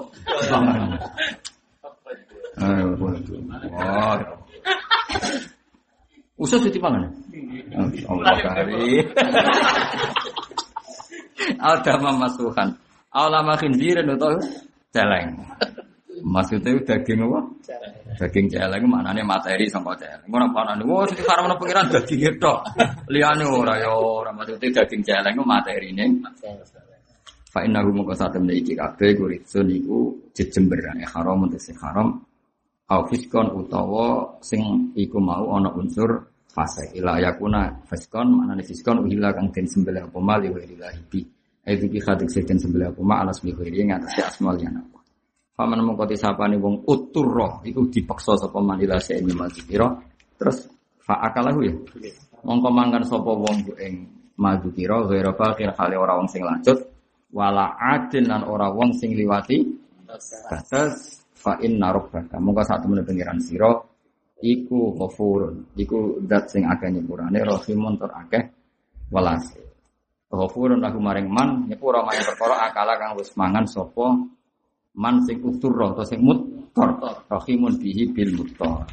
Panganan. 0.50 0.90
Ayo, 2.58 2.86
wah. 2.98 4.18
Usus 6.34 6.66
dipangan. 6.74 7.06
Allah 8.10 8.36
kari. 8.42 9.06
Ada 11.62 11.92
mamasuhan. 12.02 12.74
Aulama 13.14 13.54
khinzirin 13.54 14.10
atau 14.18 14.34
celeng. 14.90 15.38
Maksudnya 16.22 16.78
daging 16.86 17.26
apa? 17.26 17.40
Daging 18.14 18.46
celeng 18.46 18.86
maknanya 18.86 19.26
materi 19.26 19.66
sama 19.66 19.98
celeng. 19.98 20.22
Ngono 20.30 20.46
panane. 20.54 20.82
Wah, 20.86 21.02
sing 21.10 21.18
karena 21.18 21.54
pengiran 21.58 21.90
daging 21.90 22.22
itu. 22.30 22.54
Liane 23.10 23.44
ora 23.44 23.74
ya 23.82 23.90
ora 23.90 24.30
maksudnya 24.30 24.82
daging 24.82 25.02
celeng 25.02 25.34
ku 25.34 25.44
materine. 25.44 26.06
Fa 27.52 27.60
innahu 27.66 27.90
moko 27.92 28.14
satem 28.14 28.48
iki 28.48 28.72
kabeh 28.78 29.12
kuritsun 29.18 29.68
iku 29.68 30.14
jejemberan 30.32 31.02
haram 31.04 31.44
untuk 31.44 31.60
sing 31.60 31.76
haram. 31.82 32.22
Au 32.88 33.02
fiskon 33.10 33.52
utawa 33.52 34.38
sing 34.40 34.94
iku 34.96 35.18
mau 35.18 35.58
ana 35.58 35.74
unsur 35.74 36.32
fase 36.52 36.92
ila 36.96 37.16
yakuna 37.18 37.72
fiskon 37.88 38.36
maknane 38.36 38.62
fiskon 38.62 39.00
uhila 39.04 39.32
kang 39.32 39.48
den 39.48 39.64
sembelih 39.64 40.04
apa 40.04 40.18
mali 40.20 40.52
wa 40.52 40.60
ilahi 40.60 41.00
bi 41.08 41.24
itu 41.64 41.88
bi 41.88 41.98
khadik 42.02 42.28
seden 42.28 42.60
sembelih 42.60 42.92
apa 42.92 43.00
ma 43.00 43.24
alas 43.24 43.40
bi 43.40 43.56
khairi 43.56 43.88
ngatas 43.88 44.20
asmal 44.20 44.60
ya 44.60 44.68
apa 45.62 45.70
Faman 45.70 45.94
mengkoti 45.94 46.18
sapane 46.18 46.58
wong 46.58 46.82
uturro 46.90 47.62
iku 47.62 47.86
dipaksa 47.86 48.34
sapa 48.34 48.58
man 48.58 48.82
ila 48.82 48.98
sa'ini 48.98 49.30
mazikira 49.30 49.86
terus 50.34 50.66
fa 50.98 51.22
akalahu 51.22 51.62
ya? 51.62 51.74
Mongko 52.42 52.68
mangkan 52.74 53.06
sapa 53.06 53.30
wong 53.30 53.62
ku 53.62 53.72
ing 53.78 54.10
mazikira 54.34 55.06
ghairu 55.06 55.30
fakir 55.38 55.70
hale 55.78 55.94
ora 55.94 56.18
wong 56.18 56.26
sing 56.26 56.42
lanjut. 56.42 56.82
Wala 57.30 57.78
adin 57.78 58.26
lan 58.26 58.42
ora 58.42 58.74
wong 58.74 58.90
sing 58.98 59.14
liwati. 59.14 59.62
Batas. 60.50 61.22
Fa 61.38 61.54
inna 61.62 61.94
rabbaka. 61.94 62.42
Mongko 62.42 62.62
sak 62.66 62.82
temene 62.82 63.06
pengiran 63.06 63.38
sira 63.38 63.70
iku 64.42 64.98
ghafurun. 64.98 65.78
Iku 65.78 66.26
zat 66.26 66.50
sing 66.50 66.66
akeh 66.66 66.90
nyepurane 66.90 67.38
rahimun 67.38 67.94
tur 68.02 68.10
akeh 68.10 68.42
welas. 69.14 69.54
Ghafurun 70.26 70.82
aku 70.82 70.98
maring 70.98 71.30
man 71.30 71.70
nyepura 71.70 72.02
maring 72.02 72.26
perkara 72.26 72.66
akala 72.66 72.98
kang 72.98 73.14
wis 73.14 73.30
mangan 73.38 73.62
sapa 73.70 74.18
man 74.96 75.24
sing 75.24 75.40
utur 75.40 75.72
atau 75.92 76.04
sing 76.04 76.20
mutor 76.20 77.00
rahimun 77.28 77.80
bihi 77.80 78.12
bil 78.12 78.36
mutor 78.36 78.84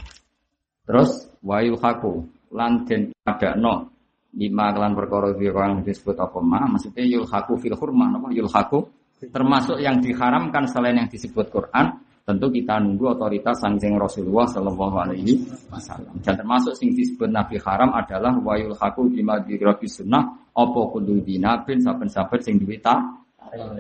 terus 0.88 1.28
wayu 1.44 1.76
haku 1.80 2.24
lan 2.56 2.84
den 2.88 3.14
adakno 3.28 4.00
lima 4.36 4.70
kelan 4.70 4.94
perkara 4.94 5.34
yang 5.34 5.82
disebut 5.82 6.14
apa 6.22 6.38
ma? 6.38 6.62
Maksudnya 6.70 7.02
yul 7.06 7.26
haku 7.26 7.58
fil 7.58 7.74
hurma 7.74 8.14
apa? 8.14 8.30
Yul 8.30 8.50
haku 8.50 8.86
termasuk 9.20 9.82
yang 9.82 10.00
diharamkan 10.00 10.70
selain 10.70 10.96
yang 10.96 11.10
disebut 11.10 11.50
Quran 11.50 11.98
tentu 12.24 12.48
kita 12.54 12.78
nunggu 12.78 13.18
otoritas 13.18 13.58
sangsing 13.58 13.98
Rasulullah 13.98 14.46
Shallallahu 14.46 14.96
Alaihi 15.02 15.34
Wasallam. 15.74 16.22
Dan 16.22 16.38
termasuk 16.38 16.78
sing 16.78 16.94
disebut 16.94 17.26
Nabi 17.26 17.58
haram 17.58 17.90
adalah 17.98 18.38
wayul 18.38 18.78
haku 18.78 19.10
bima 19.10 19.42
dirabi 19.42 19.90
sunnah 19.90 20.54
opo 20.54 20.94
kudu 20.94 21.26
dinabin 21.26 21.82
saben-saben 21.82 22.40
sing 22.40 22.62
duwe 22.62 22.78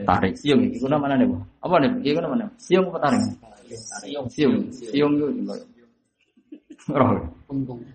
tarik. 0.05 0.33
Siung. 0.39 0.61
Itu 0.73 0.87
nama 0.87 1.07
mana 1.07 1.15
nih 1.19 1.27
apa 1.61 1.75
nih 1.81 1.91
itu 2.03 2.19
nama 2.19 2.33
mana 2.35 2.45
siung 2.57 2.85
apa 2.91 2.99
tarik? 3.03 3.21
Siung. 4.03 4.25
Siung. 4.29 4.55
Siung. 4.71 5.13
Itu 6.69 6.93
roh. 6.93 7.09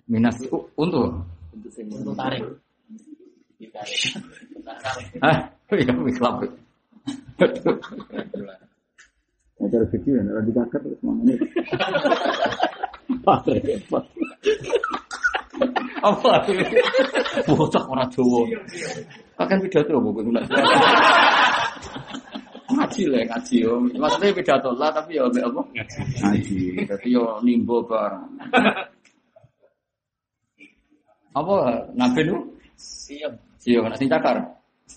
Minas 0.07 0.37
untuk 0.75 1.05
untuk 1.71 2.15
tarik. 2.15 2.43
Ah 5.23 5.37
iya 5.73 5.93
miklap 5.95 6.43
Acara 9.55 9.87
video 9.87 10.19
ya, 10.19 10.43
di 10.43 10.51
kakak 10.51 10.83
terus 10.83 10.99
mana 10.99 11.31
nih? 11.31 11.39
apa 16.07 16.31
bocah 17.47 17.83
orang 17.87 18.09
Jawa. 18.11 18.41
Akan 19.39 19.57
pidato 19.63 19.99
buku 19.99 20.21
ngaji 22.75 23.03
lah 23.07 23.21
ngaji 23.31 23.55
yo. 23.63 23.73
Maksudnya 23.95 24.35
pidato 24.35 24.69
lah 24.75 24.89
tapi 24.91 25.15
ya 25.17 25.23
apa? 25.25 25.61
Ngaji. 26.21 26.85
Tapi 26.85 27.07
yo 27.13 27.39
nimbo 27.41 27.81
bareng. 27.85 28.25
Apa 31.35 31.83
nabi 31.91 32.31
nu 32.31 32.47
siap. 32.79 33.35
Siap 33.59 33.83
nak 33.83 33.99
sing 33.99 34.07
cakar. 34.07 34.39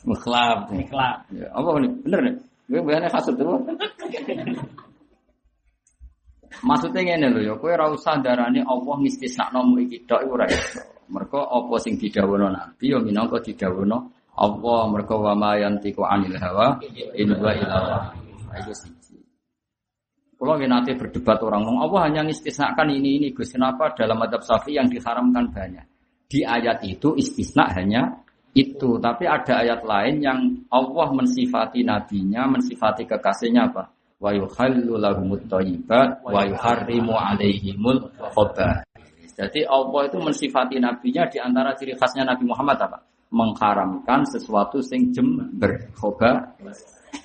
Mukhlab 0.06 0.70
ikhlas. 0.70 1.26
Ya, 1.34 1.50
apa 1.50 1.82
ini? 1.82 1.90
Bener 2.06 2.20
nih. 2.30 2.34
Gue 2.70 2.78
bayarnya 2.86 3.10
kasut 3.10 3.34
tuh 3.34 3.58
Maksudnya 6.64 7.00
ngene 7.04 7.26
lho 7.34 7.40
ya, 7.42 7.54
kowe 7.54 7.70
ora 7.70 7.86
usah 7.90 8.18
darani 8.18 8.64
Allah 8.66 8.94
ngistisnakno 8.98 9.62
mu 9.62 9.78
iki 9.78 10.02
tok 10.08 10.26
ora 10.26 10.46
iso. 10.50 10.82
Mergo 11.08 11.40
apa 11.40 11.74
sing 11.80 11.96
didhawuhna 11.96 12.48
Nabi 12.52 12.92
ya 12.92 12.98
minangka 13.00 13.40
didhawuhna 13.40 13.96
Allah 14.38 14.80
mergo 14.92 15.16
wa 15.24 15.34
ma 15.34 15.56
yantiqu 15.56 16.02
anil 16.04 16.36
hawa 16.36 16.78
in 17.16 17.30
huwa 17.32 17.50
illa. 17.54 17.80
Iku 18.58 18.72
siji. 18.74 19.16
Kalau 20.38 20.54
nanti 20.54 20.94
berdebat 20.94 21.42
orang 21.42 21.66
ngomong 21.66 21.82
Allah 21.90 22.00
hanya 22.06 22.22
istisnakan 22.30 22.94
ini 22.94 23.18
ini 23.18 23.28
Gus 23.34 23.50
kenapa 23.50 23.90
dalam 23.96 24.22
adab 24.22 24.46
safi 24.46 24.78
yang 24.78 24.86
diharamkan 24.86 25.50
banyak 25.50 25.86
di 26.28 26.44
ayat 26.44 26.84
itu 26.84 27.16
istisna 27.16 27.72
hanya 27.72 28.20
itu 28.52 29.00
tapi 29.00 29.24
ada 29.24 29.64
ayat 29.64 29.80
lain 29.82 30.14
yang 30.20 30.38
Allah 30.68 31.08
mensifati 31.16 31.82
nabinya 31.82 32.44
mensifati 32.44 33.08
kekasihnya 33.08 33.72
apa 33.72 33.88
wa 34.18 34.30
yuhallu 34.34 34.98
lahumut 34.98 35.46
thayyibat 35.46 36.22
wa 36.26 36.42
yuharrimu 36.42 37.14
alaihimul 37.14 38.10
khaba'ith 38.18 39.34
jadi 39.38 39.70
Allah 39.70 40.10
itu 40.10 40.18
mensifati 40.18 40.82
nabinya 40.82 41.30
di 41.30 41.38
antara 41.38 41.70
ciri 41.78 41.94
khasnya 41.94 42.26
Nabi 42.26 42.42
Muhammad 42.42 42.78
apa 42.82 42.98
mengharamkan 43.30 44.26
sesuatu 44.26 44.82
sing 44.82 45.14
jember 45.14 45.94
khoba 45.94 46.58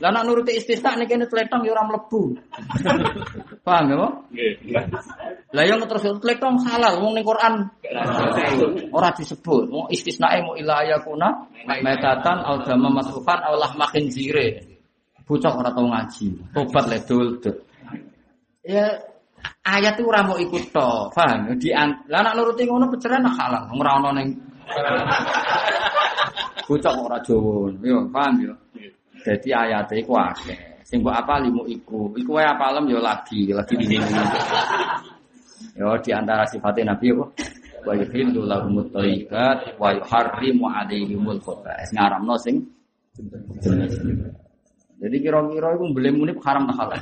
lah 0.02 0.10
nak 0.10 0.24
nuruti 0.26 0.58
istisna 0.58 0.98
nih 0.98 1.06
kene 1.06 1.30
tletong 1.30 1.64
ya 1.64 1.76
ora 1.76 1.84
mlebu. 1.86 2.34
Paham 3.68 3.84
ya, 3.88 3.96
Pak? 4.00 4.12
Lah 5.54 5.64
yang 5.64 5.80
terus 5.86 6.04
tletong 6.18 6.60
halal 6.66 7.04
wong 7.04 7.14
ning 7.16 7.24
Quran 7.24 7.70
ora 8.90 9.14
disebut. 9.14 9.70
Wong 9.70 9.88
istisnae 9.94 10.42
mau 10.42 10.58
ila 10.58 10.82
yakuna 10.88 11.48
metatan 11.84 12.42
au 12.42 12.64
dama 12.66 12.90
masufan 12.90 13.40
au 13.48 13.56
lahma 13.60 13.86
khinzire. 13.92 14.73
Bocah 15.24 15.52
ora 15.56 15.70
tau 15.72 15.88
ngaji. 15.88 16.28
Tobat 16.52 16.86
le 16.92 16.98
dul. 17.08 17.28
Ya 18.64 18.92
ayat 19.64 19.96
itu 20.00 20.08
ora 20.08 20.24
mau 20.24 20.36
ikut 20.40 20.72
to, 20.72 20.90
paham? 21.16 21.56
Di 21.60 21.72
lah 22.12 22.20
nak 22.20 22.36
nuruti 22.36 22.68
ngono 22.68 22.92
peceran 22.92 23.24
halal. 23.28 23.72
Ora 23.72 23.92
ono 24.00 24.10
ning 24.16 24.30
Bocah 26.64 26.94
ora 26.96 27.20
Jawa. 27.24 27.72
Yo, 27.84 28.08
paham 28.12 28.34
yo. 28.40 28.54
Jadi 29.24 29.50
ayatnya 29.52 30.00
iku 30.04 30.16
akeh. 30.20 30.60
Sing 30.84 31.00
mbok 31.00 31.16
apa 31.16 31.40
limu 31.44 31.64
iku. 31.68 32.12
Iku 32.16 32.40
wae 32.40 32.48
apalem 32.48 32.92
yo 32.92 33.00
lagi, 33.00 33.52
lagi 33.52 33.76
di. 33.80 33.96
Yo 35.80 35.96
di 36.04 36.12
antara 36.12 36.44
sifatnya 36.48 36.92
Nabi 36.92 37.16
yo 37.16 37.32
wa 37.84 37.92
yuhillu 37.96 38.48
lahumut 38.48 38.92
thayyibat 38.96 39.76
wa 39.76 39.92
yuharrimu 39.92 40.68
alaihimul 40.68 41.40
khaba'is. 41.40 41.92
Ngaramno 41.96 42.36
sing 42.40 42.64
jadi 45.04 45.16
kira-kira 45.20 45.76
itu 45.76 45.86
beli 45.92 46.10
munib 46.16 46.40
haram 46.48 46.64
tak 46.72 46.76
halal. 46.80 47.00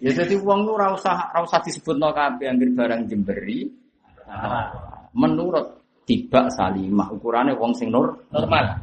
ya 0.00 0.10
jadi 0.16 0.34
uang 0.40 0.64
itu 0.64 0.72
rasa 0.80 1.28
rasa 1.28 1.60
disebut 1.60 2.00
no 2.00 2.08
kabeh 2.16 2.48
angger 2.48 2.72
barang 2.72 3.04
jemberi. 3.04 3.68
Menurut 5.12 5.84
tiba 6.08 6.48
salimah 6.48 7.12
ukurannya 7.12 7.52
wong 7.52 7.76
sing 7.76 7.92
nur 7.92 8.16
Normal. 8.32 8.80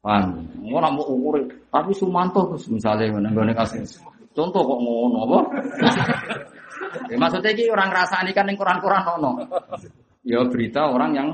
Paham? 0.00 0.48
Ora 0.64 0.88
mau 0.88 1.04
ukur, 1.04 1.44
tapi 1.68 1.92
Sumanto 1.92 2.48
Gus 2.48 2.70
misalnya 2.72 3.20
nggone 3.20 3.52
kasus. 3.52 4.00
Contoh 4.32 4.62
kok 4.64 4.78
ngono 4.80 5.18
apa? 5.26 5.38
ya, 7.10 7.16
maksudnya 7.18 7.50
iki 7.52 7.68
orang 7.68 7.92
ngrasani 7.92 8.30
kan 8.32 8.48
ning 8.48 8.56
koran-koran 8.56 9.04
ono. 9.18 9.44
Ya 10.24 10.40
berita 10.46 10.88
orang 10.88 11.10
yang 11.12 11.28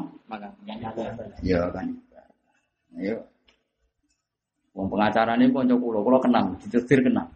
ya 1.44 1.68
kan. 1.70 2.05
Ayo. 2.96 3.16
Wong 4.76 4.92
pengacara 4.92 5.36
ini 5.40 5.48
konco 5.52 5.76
kulo, 5.80 6.04
kulo 6.04 6.18
kenal, 6.20 6.52
dicetir 6.60 7.00
kenal. 7.00 7.28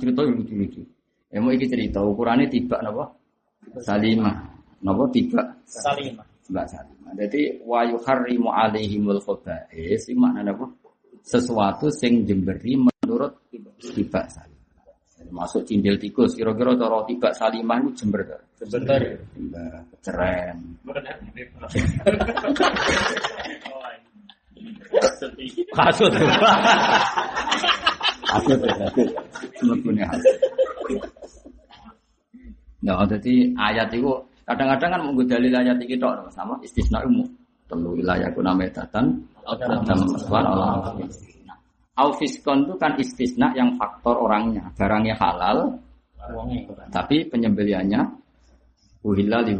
cerita 0.00 0.24
yang 0.24 0.40
lucu-lucu. 0.40 0.82
Ya 1.28 1.38
mau 1.44 1.52
iki 1.52 1.68
cerita 1.68 2.00
ukurannya 2.00 2.48
tiba 2.48 2.80
napa? 2.80 3.12
Salimah. 3.84 4.36
Napa 4.80 5.04
tiba? 5.12 5.42
Salimah. 5.68 6.24
Mbak 6.48 6.66
Salimah. 6.70 7.12
Jadi 7.18 7.60
wa 7.60 7.84
yuharrimu 7.84 8.48
alaihimul 8.48 9.20
khaba'is 9.20 10.08
iki 10.08 10.16
maknane 10.16 10.56
apa? 10.56 10.66
Sesuatu 11.20 11.92
sing 11.92 12.24
jemberi 12.24 12.78
menurut 12.80 13.36
tiba 13.52 14.24
Salimah. 14.32 14.55
Masuk 15.30 15.66
cimbel 15.66 15.98
tikus, 15.98 16.32
kira-kira 16.38 16.76
cara 16.78 17.02
tiba 17.04 17.28
Salimah 17.34 17.78
itu 17.82 17.90
jember? 18.04 18.22
Sebentar. 18.56 19.00
Jember, 19.34 19.72
keceren. 19.96 20.56
Kasut. 25.76 26.12
Kasut 28.26 28.60
ya, 28.60 28.74
kasut. 28.80 29.10
Mlebune 29.62 30.02
hasut. 30.06 30.36
Nah, 32.86 33.02
jadi 33.08 33.34
ayat 33.58 33.88
itu 33.90 34.14
kadang-kadang 34.46 34.90
kan 34.94 35.00
menggu 35.02 35.26
dalil 35.26 35.50
ayat 35.50 35.76
itu 35.82 35.98
tok 35.98 36.30
sama 36.30 36.54
istisna 36.62 37.02
umum. 37.02 37.26
Telu 37.66 37.98
wilayah 37.98 38.30
kuna 38.30 38.54
metatan 38.54 39.10
dalam 39.42 40.06
maswan 40.06 40.46
Allah. 40.46 40.94
Aufiskon 41.96 42.68
itu 42.68 42.76
kan 42.76 42.92
istisna 43.00 43.56
yang 43.56 43.80
faktor 43.80 44.20
orangnya, 44.20 44.68
barangnya 44.76 45.16
halal, 45.16 45.80
tapi 46.92 47.24
penyembeliannya 47.24 48.00
uhilla 49.00 49.40
li. 49.40 49.56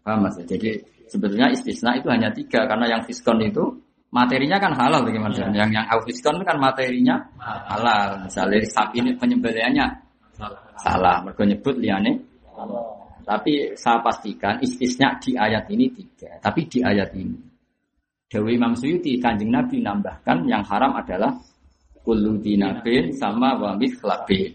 Paham 0.00 0.24
Mas? 0.24 0.40
Jadi 0.40 0.80
sebetulnya 1.04 1.52
istisna 1.52 2.00
itu 2.00 2.08
hanya 2.08 2.32
tiga 2.32 2.64
karena 2.64 2.96
yang 2.96 3.02
fiskon 3.04 3.44
itu 3.44 3.60
materinya 4.08 4.56
kan 4.56 4.72
halal 4.72 5.04
bagaimana? 5.04 5.52
Yang 5.52 5.70
yang 5.76 5.86
aufiskon 5.92 6.40
itu 6.40 6.44
kan 6.48 6.56
materinya 6.56 7.16
halal. 7.44 8.24
Misalnya 8.24 8.64
sapi 8.64 9.04
ini 9.04 9.12
penyembeliannya 9.12 9.86
salah, 10.80 11.20
mereka 11.28 11.44
nyebut 11.44 11.76
liane. 11.76 12.24
Tapi 13.28 13.76
saya 13.76 14.00
pastikan 14.00 14.56
istisna 14.64 15.20
di 15.20 15.36
ayat 15.36 15.68
ini 15.68 15.92
tiga. 15.92 16.40
Tapi 16.40 16.64
di 16.64 16.80
ayat 16.80 17.12
ini 17.12 17.47
Dewi 18.28 18.60
Imam 18.60 18.76
Suyuti 18.76 19.16
kanjeng 19.16 19.48
Nabi 19.48 19.80
nambahkan 19.80 20.44
yang 20.44 20.60
haram 20.68 20.92
adalah 20.92 21.32
kullu 22.04 22.36
dinabin 22.40 23.08
sama 23.16 23.56
wa 23.56 23.72
mithlabin. 23.72 24.52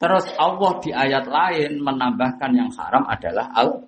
Terus 0.00 0.32
Allah 0.40 0.72
di 0.80 0.90
ayat 0.96 1.28
lain 1.28 1.84
menambahkan 1.84 2.50
yang 2.56 2.72
haram 2.72 3.04
adalah 3.04 3.52
al 3.52 3.84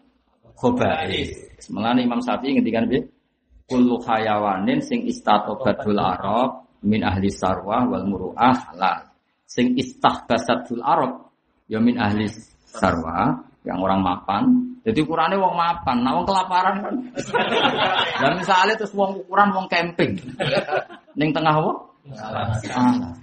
khaba'is. 0.61 1.65
Melani 1.73 2.05
Imam 2.05 2.21
Syafi'i 2.21 2.61
ngendikan 2.61 2.85
piye? 2.85 3.09
Kullu 3.65 3.97
hayawanin 4.05 4.85
sing 4.85 5.09
istatobatul 5.09 5.97
arab 5.97 6.69
min 6.85 7.01
ahli 7.01 7.33
sarwah 7.33 7.89
wal 7.89 8.05
muru'ah 8.05 8.77
halal. 8.77 9.09
Sing 9.49 9.73
istahbasatul 9.73 10.85
arab 10.85 11.33
ya 11.65 11.81
min 11.81 11.97
ahli 11.97 12.29
sarwah 12.69 13.41
yang 13.65 13.81
orang 13.81 14.05
mapan. 14.05 14.72
Jadi 14.83 14.99
ukurannya 14.99 15.39
wong 15.39 15.55
mapan, 15.55 16.03
nah 16.03 16.19
wong 16.19 16.27
kelaparan 16.27 16.83
kan. 16.83 16.95
Dan 18.19 18.33
misalnya 18.35 18.75
terus 18.75 18.91
wong 18.91 19.23
ukuran 19.23 19.55
wong 19.55 19.67
camping. 19.71 20.19
Ning 21.15 21.31
tengah 21.31 21.55
apa? 21.55 21.73
Salah. 22.67 23.15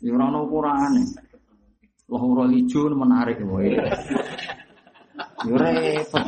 Ya 0.00 0.10
ora 0.16 0.24
ono 0.32 0.48
ukurane. 0.48 1.02
Wah 2.08 2.22
ora 2.24 2.48
ijo 2.48 2.88
menarik 2.88 3.44
wae. 3.44 3.76
Ya 5.44 5.54
repot. 5.60 6.24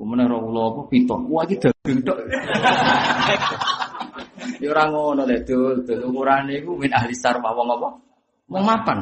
Kemudian 0.00 0.32
ora 0.32 0.38
kula 0.40 0.62
apa 0.64 0.80
pitok. 0.88 1.20
Wah 1.28 1.42
iki 1.44 1.56
daging 1.60 1.98
tok. 2.08 2.18
Ya 4.64 4.68
ora 4.72 4.84
ngono 4.88 5.28
lho, 5.28 5.36
dul, 5.44 5.84
dul 5.84 6.00
ukurane 6.08 6.56
iku 6.56 6.72
min 6.72 6.88
ahli 6.88 7.12
sarwa 7.12 7.52
wong 7.52 7.68
apa? 7.68 7.88
Wong 8.48 8.64
mapan. 8.64 8.98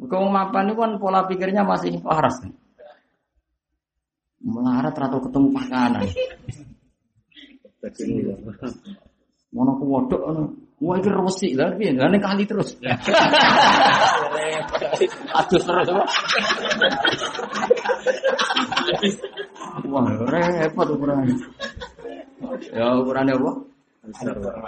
Kau 0.00 0.26
mapan 0.28 0.72
itu 0.72 0.78
kan 0.80 0.92
pola 0.98 1.28
pikirnya 1.28 1.62
masih 1.62 2.00
waras. 2.02 2.42
Melarat 4.42 4.96
atau 4.98 5.22
ketemu 5.22 5.48
makanan. 5.54 6.06
Mono 9.52 9.72
ku 9.76 9.84
wodok 9.84 10.22
ono. 10.24 10.44
Wah 10.82 10.98
iki 10.98 11.14
resik 11.14 11.54
lah 11.54 11.70
piye? 11.78 11.94
Kali 11.94 12.42
terus. 12.42 12.74
Aduh 15.30 15.60
terus 15.62 15.86
apa? 15.86 16.04
Wah, 19.86 20.10
repot 20.26 20.88
ukurannya. 20.90 21.38
Ya 22.74 22.98
ukurannya 22.98 23.38
apa? 23.38 23.52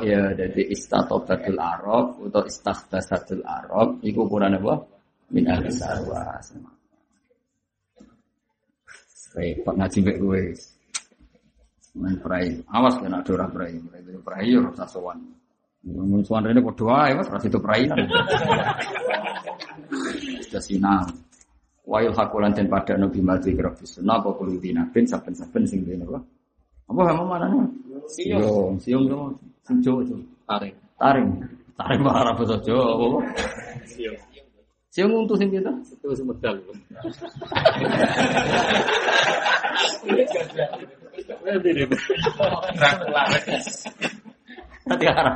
Ya, 0.06 0.30
jadi 0.38 0.62
istatobatul 0.70 1.58
arab 1.58 2.22
atau 2.30 2.46
istakhtasatul 2.46 3.42
arab, 3.42 3.98
itu 4.06 4.22
ukurannya 4.22 4.62
apa? 4.62 4.93
Min 5.34 5.44
ahli 5.50 5.70
sarwa. 5.74 6.22
Repot 9.34 9.74
ngaji 9.74 9.98
mbek 9.98 10.16
kowe. 10.22 10.42
Main 11.98 12.16
prai. 12.22 12.46
Awas 12.70 12.94
kena 13.02 13.18
ada 13.18 13.30
ora 13.34 13.46
prai. 13.50 13.74
Prai 13.82 14.22
prai 14.22 14.46
yo 14.54 14.62
rasa 14.62 14.86
sowan. 14.86 15.18
Mun 15.82 16.22
sowan 16.22 16.46
rene 16.46 16.62
padha 16.62 16.84
wae 16.86 17.12
Mas, 17.18 17.26
ora 17.26 17.42
itu 17.42 17.58
prai. 17.58 17.82
Sudah 20.46 20.62
sinau. 20.62 21.02
Wail 21.84 22.16
hakulan 22.16 22.56
ten 22.56 22.64
pada 22.64 22.96
nabi 22.96 23.20
mati 23.20 23.52
grafis 23.52 24.00
sunnah 24.00 24.16
apa 24.16 24.32
kulo 24.40 24.56
dinabin 24.56 25.04
saben-saben 25.04 25.68
sing 25.68 25.84
dene 25.84 26.08
apa? 26.08 26.16
Apa 26.88 27.00
kamu 27.12 27.24
mana 27.28 27.46
nih? 27.52 27.60
Siung, 28.08 28.80
siung 28.80 29.04
dong, 29.04 29.36
sing 29.68 29.84
jo. 29.84 30.00
Tarik. 30.48 30.72
Taring, 30.96 31.28
taring 31.76 32.00
marah 32.00 32.32
betul 32.32 32.56
jo. 32.64 32.80
Siung 34.94 35.10
untu 35.10 35.34
sing 35.34 35.50
kita. 35.50 35.74
Itu 35.90 36.06
wis 36.06 36.22
medal. 36.22 36.54
Hati 44.86 45.06
haram. 45.10 45.34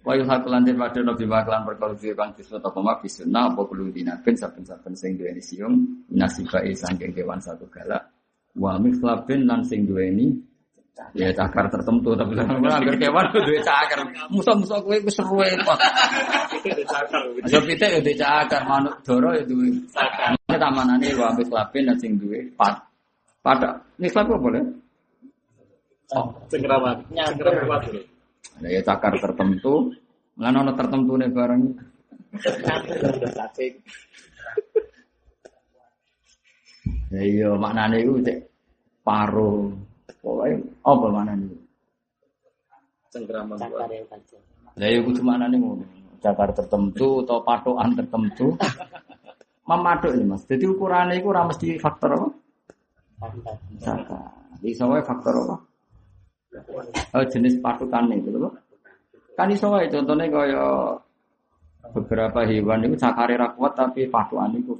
Wa 0.00 0.12
yuhaqlan 0.16 0.64
te 0.64 0.72
padha 0.72 1.04
nabi 1.04 1.24
maklan 1.28 1.68
perkara 1.68 1.92
dhewe 2.00 2.16
kang 2.16 2.32
disebut 2.32 2.64
apa 2.64 2.80
mak 2.80 3.04
bisunna 3.04 3.52
apa 3.52 3.60
kulo 3.68 3.92
dinabin 3.92 4.32
saben-saben 4.32 4.96
sing 4.96 5.20
duweni 5.20 5.38
siung 5.38 5.84
nasibai 6.10 6.72
saking 6.72 7.12
kewan 7.14 7.38
satu 7.38 7.68
galak 7.70 8.08
wa 8.58 8.80
mikhlabin 8.82 9.46
lan 9.46 9.62
sing 9.62 9.86
duweni 9.86 10.32
ya 11.16 11.28
cakar 11.32 11.68
tertentu 11.72 12.12
tapi 12.12 12.36
anggar 12.36 12.96
kewan 13.00 13.24
duwe 13.46 13.60
cakar. 13.64 13.98
Musuh-musuh 14.28 14.78
kowe 14.84 14.96
wis 14.96 15.14
seru 15.16 15.40
kok 15.40 15.78
aja 17.42 17.58
pitik 17.64 17.88
ya 17.88 18.00
duwe 18.00 18.16
cakar. 18.16 18.60
Manuk 18.68 18.94
doro 19.04 19.32
ya 19.32 19.44
duwe 19.44 19.72
cakar. 19.92 20.36
Tamanane 20.52 21.08
wa 21.16 21.32
mikhlabin 21.34 21.88
lan 21.88 21.96
sing 21.96 22.20
duwe 22.20 22.44
pat. 22.54 22.76
Pada 23.42 23.82
mikhlab 23.98 24.30
apa 24.30 24.36
boleh? 24.38 24.62
Cengkerawan. 26.52 26.96
Cengkerawan. 27.10 27.80
Nah, 28.60 28.68
ya 28.68 28.80
cakar 28.84 29.16
tertentu, 29.16 29.90
nggak 30.36 30.54
ono 30.54 30.72
tertentu 30.76 31.12
nih 31.16 31.30
barang. 31.32 31.62
Ya 37.12 37.22
iya 37.24 37.50
maknane 37.56 38.00
iku 38.04 38.20
cek 38.24 38.38
paruh. 39.04 39.72
Pokoke 40.20 40.50
apa 40.84 41.06
maknane? 41.08 41.46
Cengkerawan. 43.12 43.56
Lah 44.76 44.88
ya 44.88 44.98
kudu 45.04 45.20
maknane 45.24 45.56
ngono. 45.56 45.84
Cakar 46.22 46.54
tertentu 46.54 47.24
atau 47.26 47.40
patokan 47.42 47.90
tertentu. 47.96 48.54
Memaduk 49.68 50.12
ini 50.18 50.26
Mas. 50.26 50.42
Jadi 50.44 50.64
ukurannya 50.66 51.22
itu 51.22 51.30
ora 51.30 51.46
mesti 51.46 51.78
faktor 51.78 52.18
apa? 52.18 52.28
Cakar. 53.78 54.26
Iso 54.62 54.84
wae 54.90 55.02
faktor 55.02 55.34
apa? 55.46 55.56
Oh, 57.16 57.24
jenis 57.24 57.56
patukan 57.64 58.12
itu 58.12 58.28
loh. 58.36 58.52
Kan 59.32 59.48
iso 59.48 59.72
wae 59.72 59.88
contohnya 59.88 60.28
kaya 60.28 60.64
beberapa 61.96 62.44
hewan 62.44 62.84
itu 62.84 62.96
cakare 63.00 63.40
ra 63.40 63.48
kuat 63.56 63.72
tapi 63.72 64.04
patukan 64.08 64.52
itu. 64.56 64.76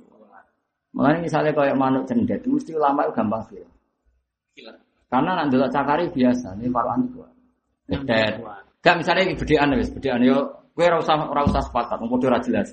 Makanya 0.92 1.18
misalnya 1.24 1.52
kayak 1.56 1.76
manuk 1.80 2.04
cendet, 2.04 2.44
mesti 2.44 2.76
ulama 2.76 3.08
itu 3.08 3.12
gampang 3.16 3.42
sih. 3.48 3.64
Karena 5.12 5.36
nanti 5.36 5.60
delok 5.60 5.68
cakare 5.68 6.08
biasa, 6.08 6.56
ini 6.56 6.72
patukan 6.72 7.04
itu. 7.04 7.20
Cendet. 7.92 8.40
Gak 8.80 8.96
misalnya 8.96 9.28
ini 9.28 9.36
bedean 9.36 9.76
wis, 9.76 9.92
bedean 9.92 10.24
yo 10.24 10.64
kowe 10.72 10.88
ora 10.88 10.96
usah 11.04 11.28
ora 11.28 11.44
usah 11.44 11.60
sepakat, 11.60 12.00
wong 12.00 12.16
padha 12.16 12.32
ora 12.32 12.40
jelas. 12.40 12.72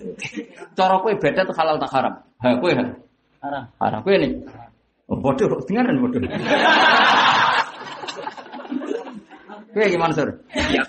Cara 0.71 1.03
kowe 1.03 1.11
beda 1.19 1.43
tuh 1.43 1.51
halal 1.59 1.75
tak 1.75 1.91
haram. 1.91 2.15
Ha 2.39 2.55
kowe 2.63 2.71
ha. 2.71 2.83
Haram. 3.43 3.63
Haram 3.75 3.99
kowe 4.07 4.15
nih. 4.15 4.31
Oh, 5.11 5.19
bodoh, 5.19 5.59
dengaran 5.67 5.99
bodoh. 5.99 6.21
Kowe 9.69 9.85
gimana, 9.85 10.13
Sur? 10.17 10.29
Iya. 10.49 10.81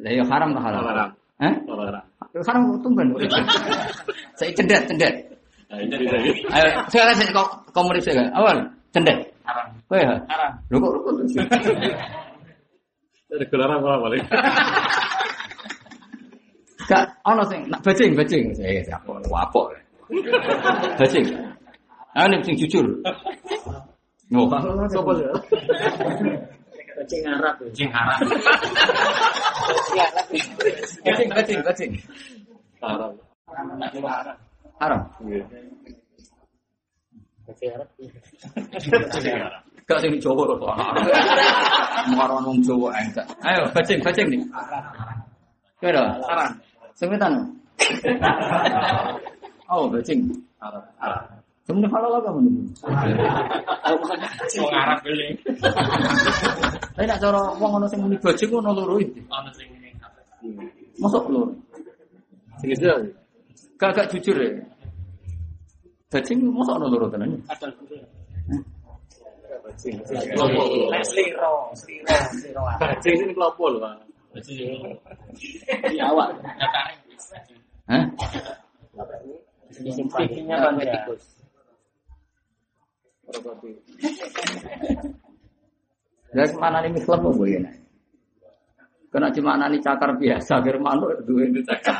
Lah 0.00 0.12
ya 0.12 0.24
haram 0.28 0.52
tak 0.52 0.62
halal? 0.68 0.82
Haram. 0.84 1.08
Hah? 1.40 1.54
Haram. 1.64 2.04
Haram 2.44 2.62
tumben. 2.84 3.08
Saya 4.40 4.52
cendet, 4.52 4.84
cendet. 4.88 5.14
Nah, 5.70 5.78
ini 5.78 6.02
Ayo, 6.50 6.82
saya 6.90 7.14
kasih 7.14 7.30
kau 7.30 7.46
komunis 7.70 8.02
saya. 8.02 8.26
Awal, 8.34 8.66
cendet. 8.90 9.29
Haram. 9.50 9.66
Kowe 9.90 9.98
ha? 9.98 10.14
Haram. 10.30 10.52
Lho 10.70 10.78
kok 10.78 10.92
rukun? 10.94 11.14
Dari 13.30 13.46
gelaran 13.46 13.78
apa 13.78 14.02
balik? 14.02 14.26
Gak 16.90 17.06
ono 17.22 17.46
sing 17.46 17.62
nak 17.70 17.78
bajing, 17.86 18.18
bajing. 18.18 18.50
Eh, 18.58 18.82
siapa? 18.82 19.14
Wapok. 19.30 19.70
Bajing. 20.98 21.26
Ah, 22.18 22.26
ini 22.26 22.42
sing 22.42 22.58
jujur. 22.58 22.82
Oh, 24.34 24.50
Sopo 24.90 25.14
ya? 25.14 25.30
Kucing 26.98 27.22
Arab. 27.26 27.54
Kucing 27.62 27.90
Arab. 27.94 28.18
bajing, 31.06 31.28
bajing, 31.30 31.58
bajing. 31.62 31.92
Haram. 32.82 33.14
Haram. 34.82 35.00
Kucing 37.50 39.34
Arab. 39.34 39.62
Gak 39.90 39.98
sing 39.98 40.14
Jawa 40.22 40.42
to. 40.46 40.54
Marang 42.14 42.46
wong 42.46 42.62
Jawa 42.62 42.94
enggak. 42.94 43.26
Ayo, 43.42 43.66
bajing, 43.74 43.98
bajing 44.06 44.26
nih. 44.30 44.40
Kowe 45.82 45.90
ora? 45.90 46.14
Haram. 46.30 46.50
Semetan. 46.94 47.32
Oh, 49.66 49.90
bajing. 49.90 50.30
Haram. 50.62 50.84
Haram. 51.02 51.22
Sebenarnya 51.66 51.90
halal 51.94 52.18
apa 52.18 52.30
menurut? 52.34 52.70
Wong 54.58 54.74
Arab 54.74 54.98
beli. 55.02 55.34
Tapi 56.94 57.06
nak 57.06 57.18
cara 57.18 57.40
wong 57.58 57.72
ono 57.82 57.86
sing 57.90 57.98
muni 58.02 58.16
bajing 58.22 58.50
ono 58.54 58.70
loro 58.70 58.94
iki. 59.02 59.22
Ana 59.30 59.50
sing 59.54 59.66
ini. 59.74 59.90
Masuk 61.02 61.26
loro. 61.30 61.50
Sing 62.62 62.70
itu. 62.74 62.86
Gak 63.78 64.06
jujur 64.12 64.36
ya. 64.38 64.50
Bajing 66.10 66.42
masuk 66.50 66.74
ono 66.74 66.86
loro 66.90 67.06
tenan. 67.06 67.38
Ada. 67.46 67.70
Bajing. 69.62 69.94
Kelompok. 70.34 70.66
Sliro, 71.06 71.70
sliro, 71.78 72.14
sliro. 72.34 72.62
Bajing 72.82 73.14
ini 73.22 73.32
kelompok 73.38 73.66
loh, 73.70 73.80
Pak. 73.86 73.94
Bajing. 74.34 74.90
Iya, 75.94 76.10
awak. 76.10 76.34
Hah? 77.86 78.04
Pipinya 80.18 80.74
tikus. 80.82 81.22
Ya 86.34 86.46
mana 86.58 86.82
nih 86.82 86.90
mikhlab 86.90 87.22
apa 87.22 87.44
ya? 87.46 87.62
Kena 89.10 89.30
cuma 89.34 89.58
nani 89.58 89.78
cakar 89.82 90.14
biasa, 90.18 90.62
biar 90.62 90.78
manuk 90.78 91.22
dua 91.26 91.46
itu 91.46 91.62
cakar. 91.66 91.94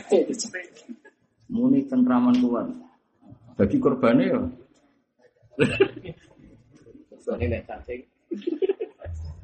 Muni 1.52 1.80
cengkraman 1.88 2.36
kuat. 2.44 2.87
Bagi 3.58 3.76
korbannya 3.82 4.24
ya. 4.30 4.40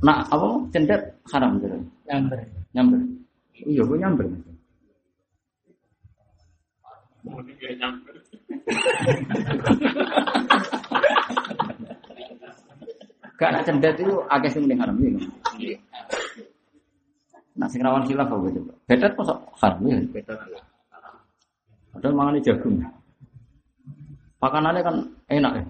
Nah, 0.04 0.22
apa 0.30 0.46
cendet 0.70 1.02
haram 1.34 1.58
gitu. 1.58 1.74
Nyamber. 2.06 2.38
Nyamber. 2.70 3.00
Iya, 3.66 3.82
gue 3.82 3.98
nyamber. 3.98 4.26
Nyamber. 7.58 8.14
Gak 13.34 13.50
nak 13.50 13.64
cendet 13.66 13.98
itu 13.98 14.14
agak 14.30 14.54
sing 14.54 14.62
mending 14.62 14.78
haram 14.78 14.94
ini. 15.02 15.26
Iya. 15.58 15.76
Nah, 17.58 17.66
sing 17.66 17.82
rawan 17.82 18.06
khilaf 18.06 18.30
apa 18.30 18.46
coba? 18.46 18.72
Bedet 18.86 19.10
kok 19.18 19.26
haram 19.58 19.82
ya? 19.90 19.98
Beda. 20.14 20.34
Padahal 21.90 22.14
mangan 22.14 22.38
jagung. 22.46 22.78
Makanannya 24.44 24.82
kan 24.84 24.96
enak 25.32 25.52
ya. 25.56 25.64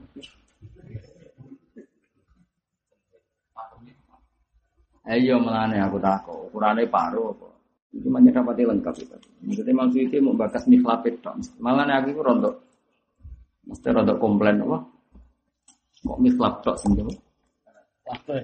Ayo 5.05 5.37
melane 5.39 5.79
aku 5.79 6.01
takut, 6.03 6.49
ukurannya 6.51 6.89
paruh 6.91 7.31
apa? 7.31 7.47
Itu 7.95 8.09
mana 8.11 8.35
dapati 8.35 8.67
lengkap 8.67 8.95
itu. 8.99 9.17
Maksudnya 9.47 9.77
maksud 9.77 10.01
itu 10.01 10.17
mau 10.19 10.35
bakas 10.35 10.67
mikhlapit 10.67 11.23
dong. 11.23 11.39
Malah 11.63 11.87
aku 12.03 12.17
itu 12.17 12.21
rontok, 12.25 12.55
mesti 13.69 13.95
rontok 13.95 14.19
komplain 14.19 14.65
apa? 14.65 14.81
Kok 16.03 16.77
sing 16.81 16.99
jauh? 16.99 17.15
Apa? 18.11 18.43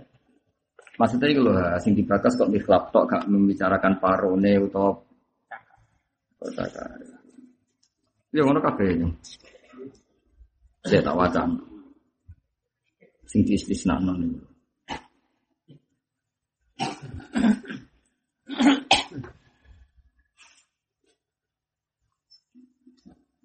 Maksudnya 1.01 1.27
itu 1.33 1.41
loh, 1.41 1.57
sing 1.81 1.97
dibakas 1.97 2.37
kok 2.37 2.53
mikhlap 2.53 2.93
tok 2.93 3.09
gak 3.09 3.25
membicarakan 3.25 3.97
parone 3.97 4.61
atau 4.69 5.01
cakar. 6.55 6.93
Ya 8.31 8.45
ngono 8.45 8.61
kabeh. 8.61 9.01
Saya 10.81 11.05
tak 11.05 11.17
wacan. 11.17 11.51
Sing 13.29 13.45
diistisnakno 13.47 14.17
niku. 14.17 14.41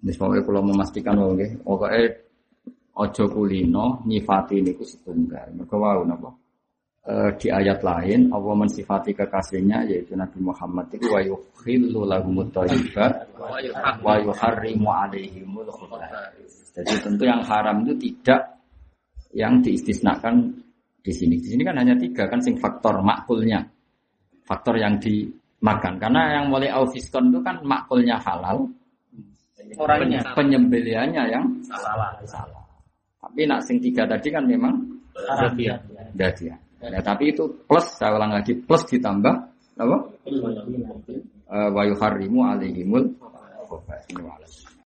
Wis 0.06 0.14
pokoke 0.14 0.40
kula 0.46 0.62
memastikan 0.62 1.18
wae 1.18 1.34
nggih, 1.34 1.50
pokoke 1.66 2.02
aja 2.94 3.24
kulino 3.26 4.06
nyifati 4.06 4.62
niku 4.62 4.86
setunggal. 4.86 5.50
Mergo 5.52 5.76
wau 5.82 6.06
napa? 6.06 6.30
Eh, 7.06 7.30
di 7.38 7.46
ayat 7.54 7.86
lain 7.86 8.34
Allah 8.34 8.54
mensifati 8.58 9.14
kekasihnya 9.14 9.86
yaitu 9.86 10.18
Nabi 10.18 10.42
Muhammad 10.42 10.90
itu 10.90 11.06
wa 11.06 11.22
yukhillu 11.22 12.02
lahumut 12.02 12.50
thayyibat 12.50 13.30
wa 14.02 14.14
yuharrimu 14.18 14.90
alaihimul 14.90 15.70
khaba'ith. 15.70 16.65
Jadi 16.76 16.92
tentu 17.00 17.24
yang 17.24 17.40
haram 17.40 17.88
itu 17.88 17.96
tidak 17.96 18.60
yang 19.32 19.64
diistisnakan 19.64 20.52
di 21.00 21.12
sini. 21.12 21.40
Di 21.40 21.56
sini 21.56 21.64
kan 21.64 21.80
hanya 21.80 21.96
tiga 21.96 22.28
kan 22.28 22.36
sing 22.44 22.60
faktor 22.60 23.00
makulnya. 23.00 23.64
Faktor 24.44 24.76
yang 24.76 25.00
di 25.00 25.24
makan. 25.64 25.96
Karena 25.96 26.36
yang 26.36 26.52
mulai 26.52 26.68
aufiskon 26.68 27.32
itu 27.32 27.40
kan 27.40 27.64
makulnya 27.64 28.20
halal, 28.20 28.68
Orangnya 29.74 30.22
penyembeliannya 30.36 31.22
yang 31.26 31.44
salah. 31.66 32.14
salah. 32.22 32.62
Tapi 33.18 33.50
nak 33.50 33.66
sing 33.66 33.82
tiga 33.82 34.06
tadi 34.06 34.30
kan 34.30 34.46
memang 34.46 34.78
Haram. 35.26 35.58
dadi. 36.14 36.46
Ya, 36.76 37.00
tapi 37.02 37.34
itu 37.34 37.50
plus 37.66 37.98
saya 37.98 38.14
ulang 38.14 38.30
lagi 38.30 38.54
plus 38.54 38.86
ditambah 38.86 39.34
apa? 39.80 39.96
Eh, 41.46 41.68
wa 41.72 41.82
yuharrimu 41.82 42.46
alaihimul. 42.46 43.10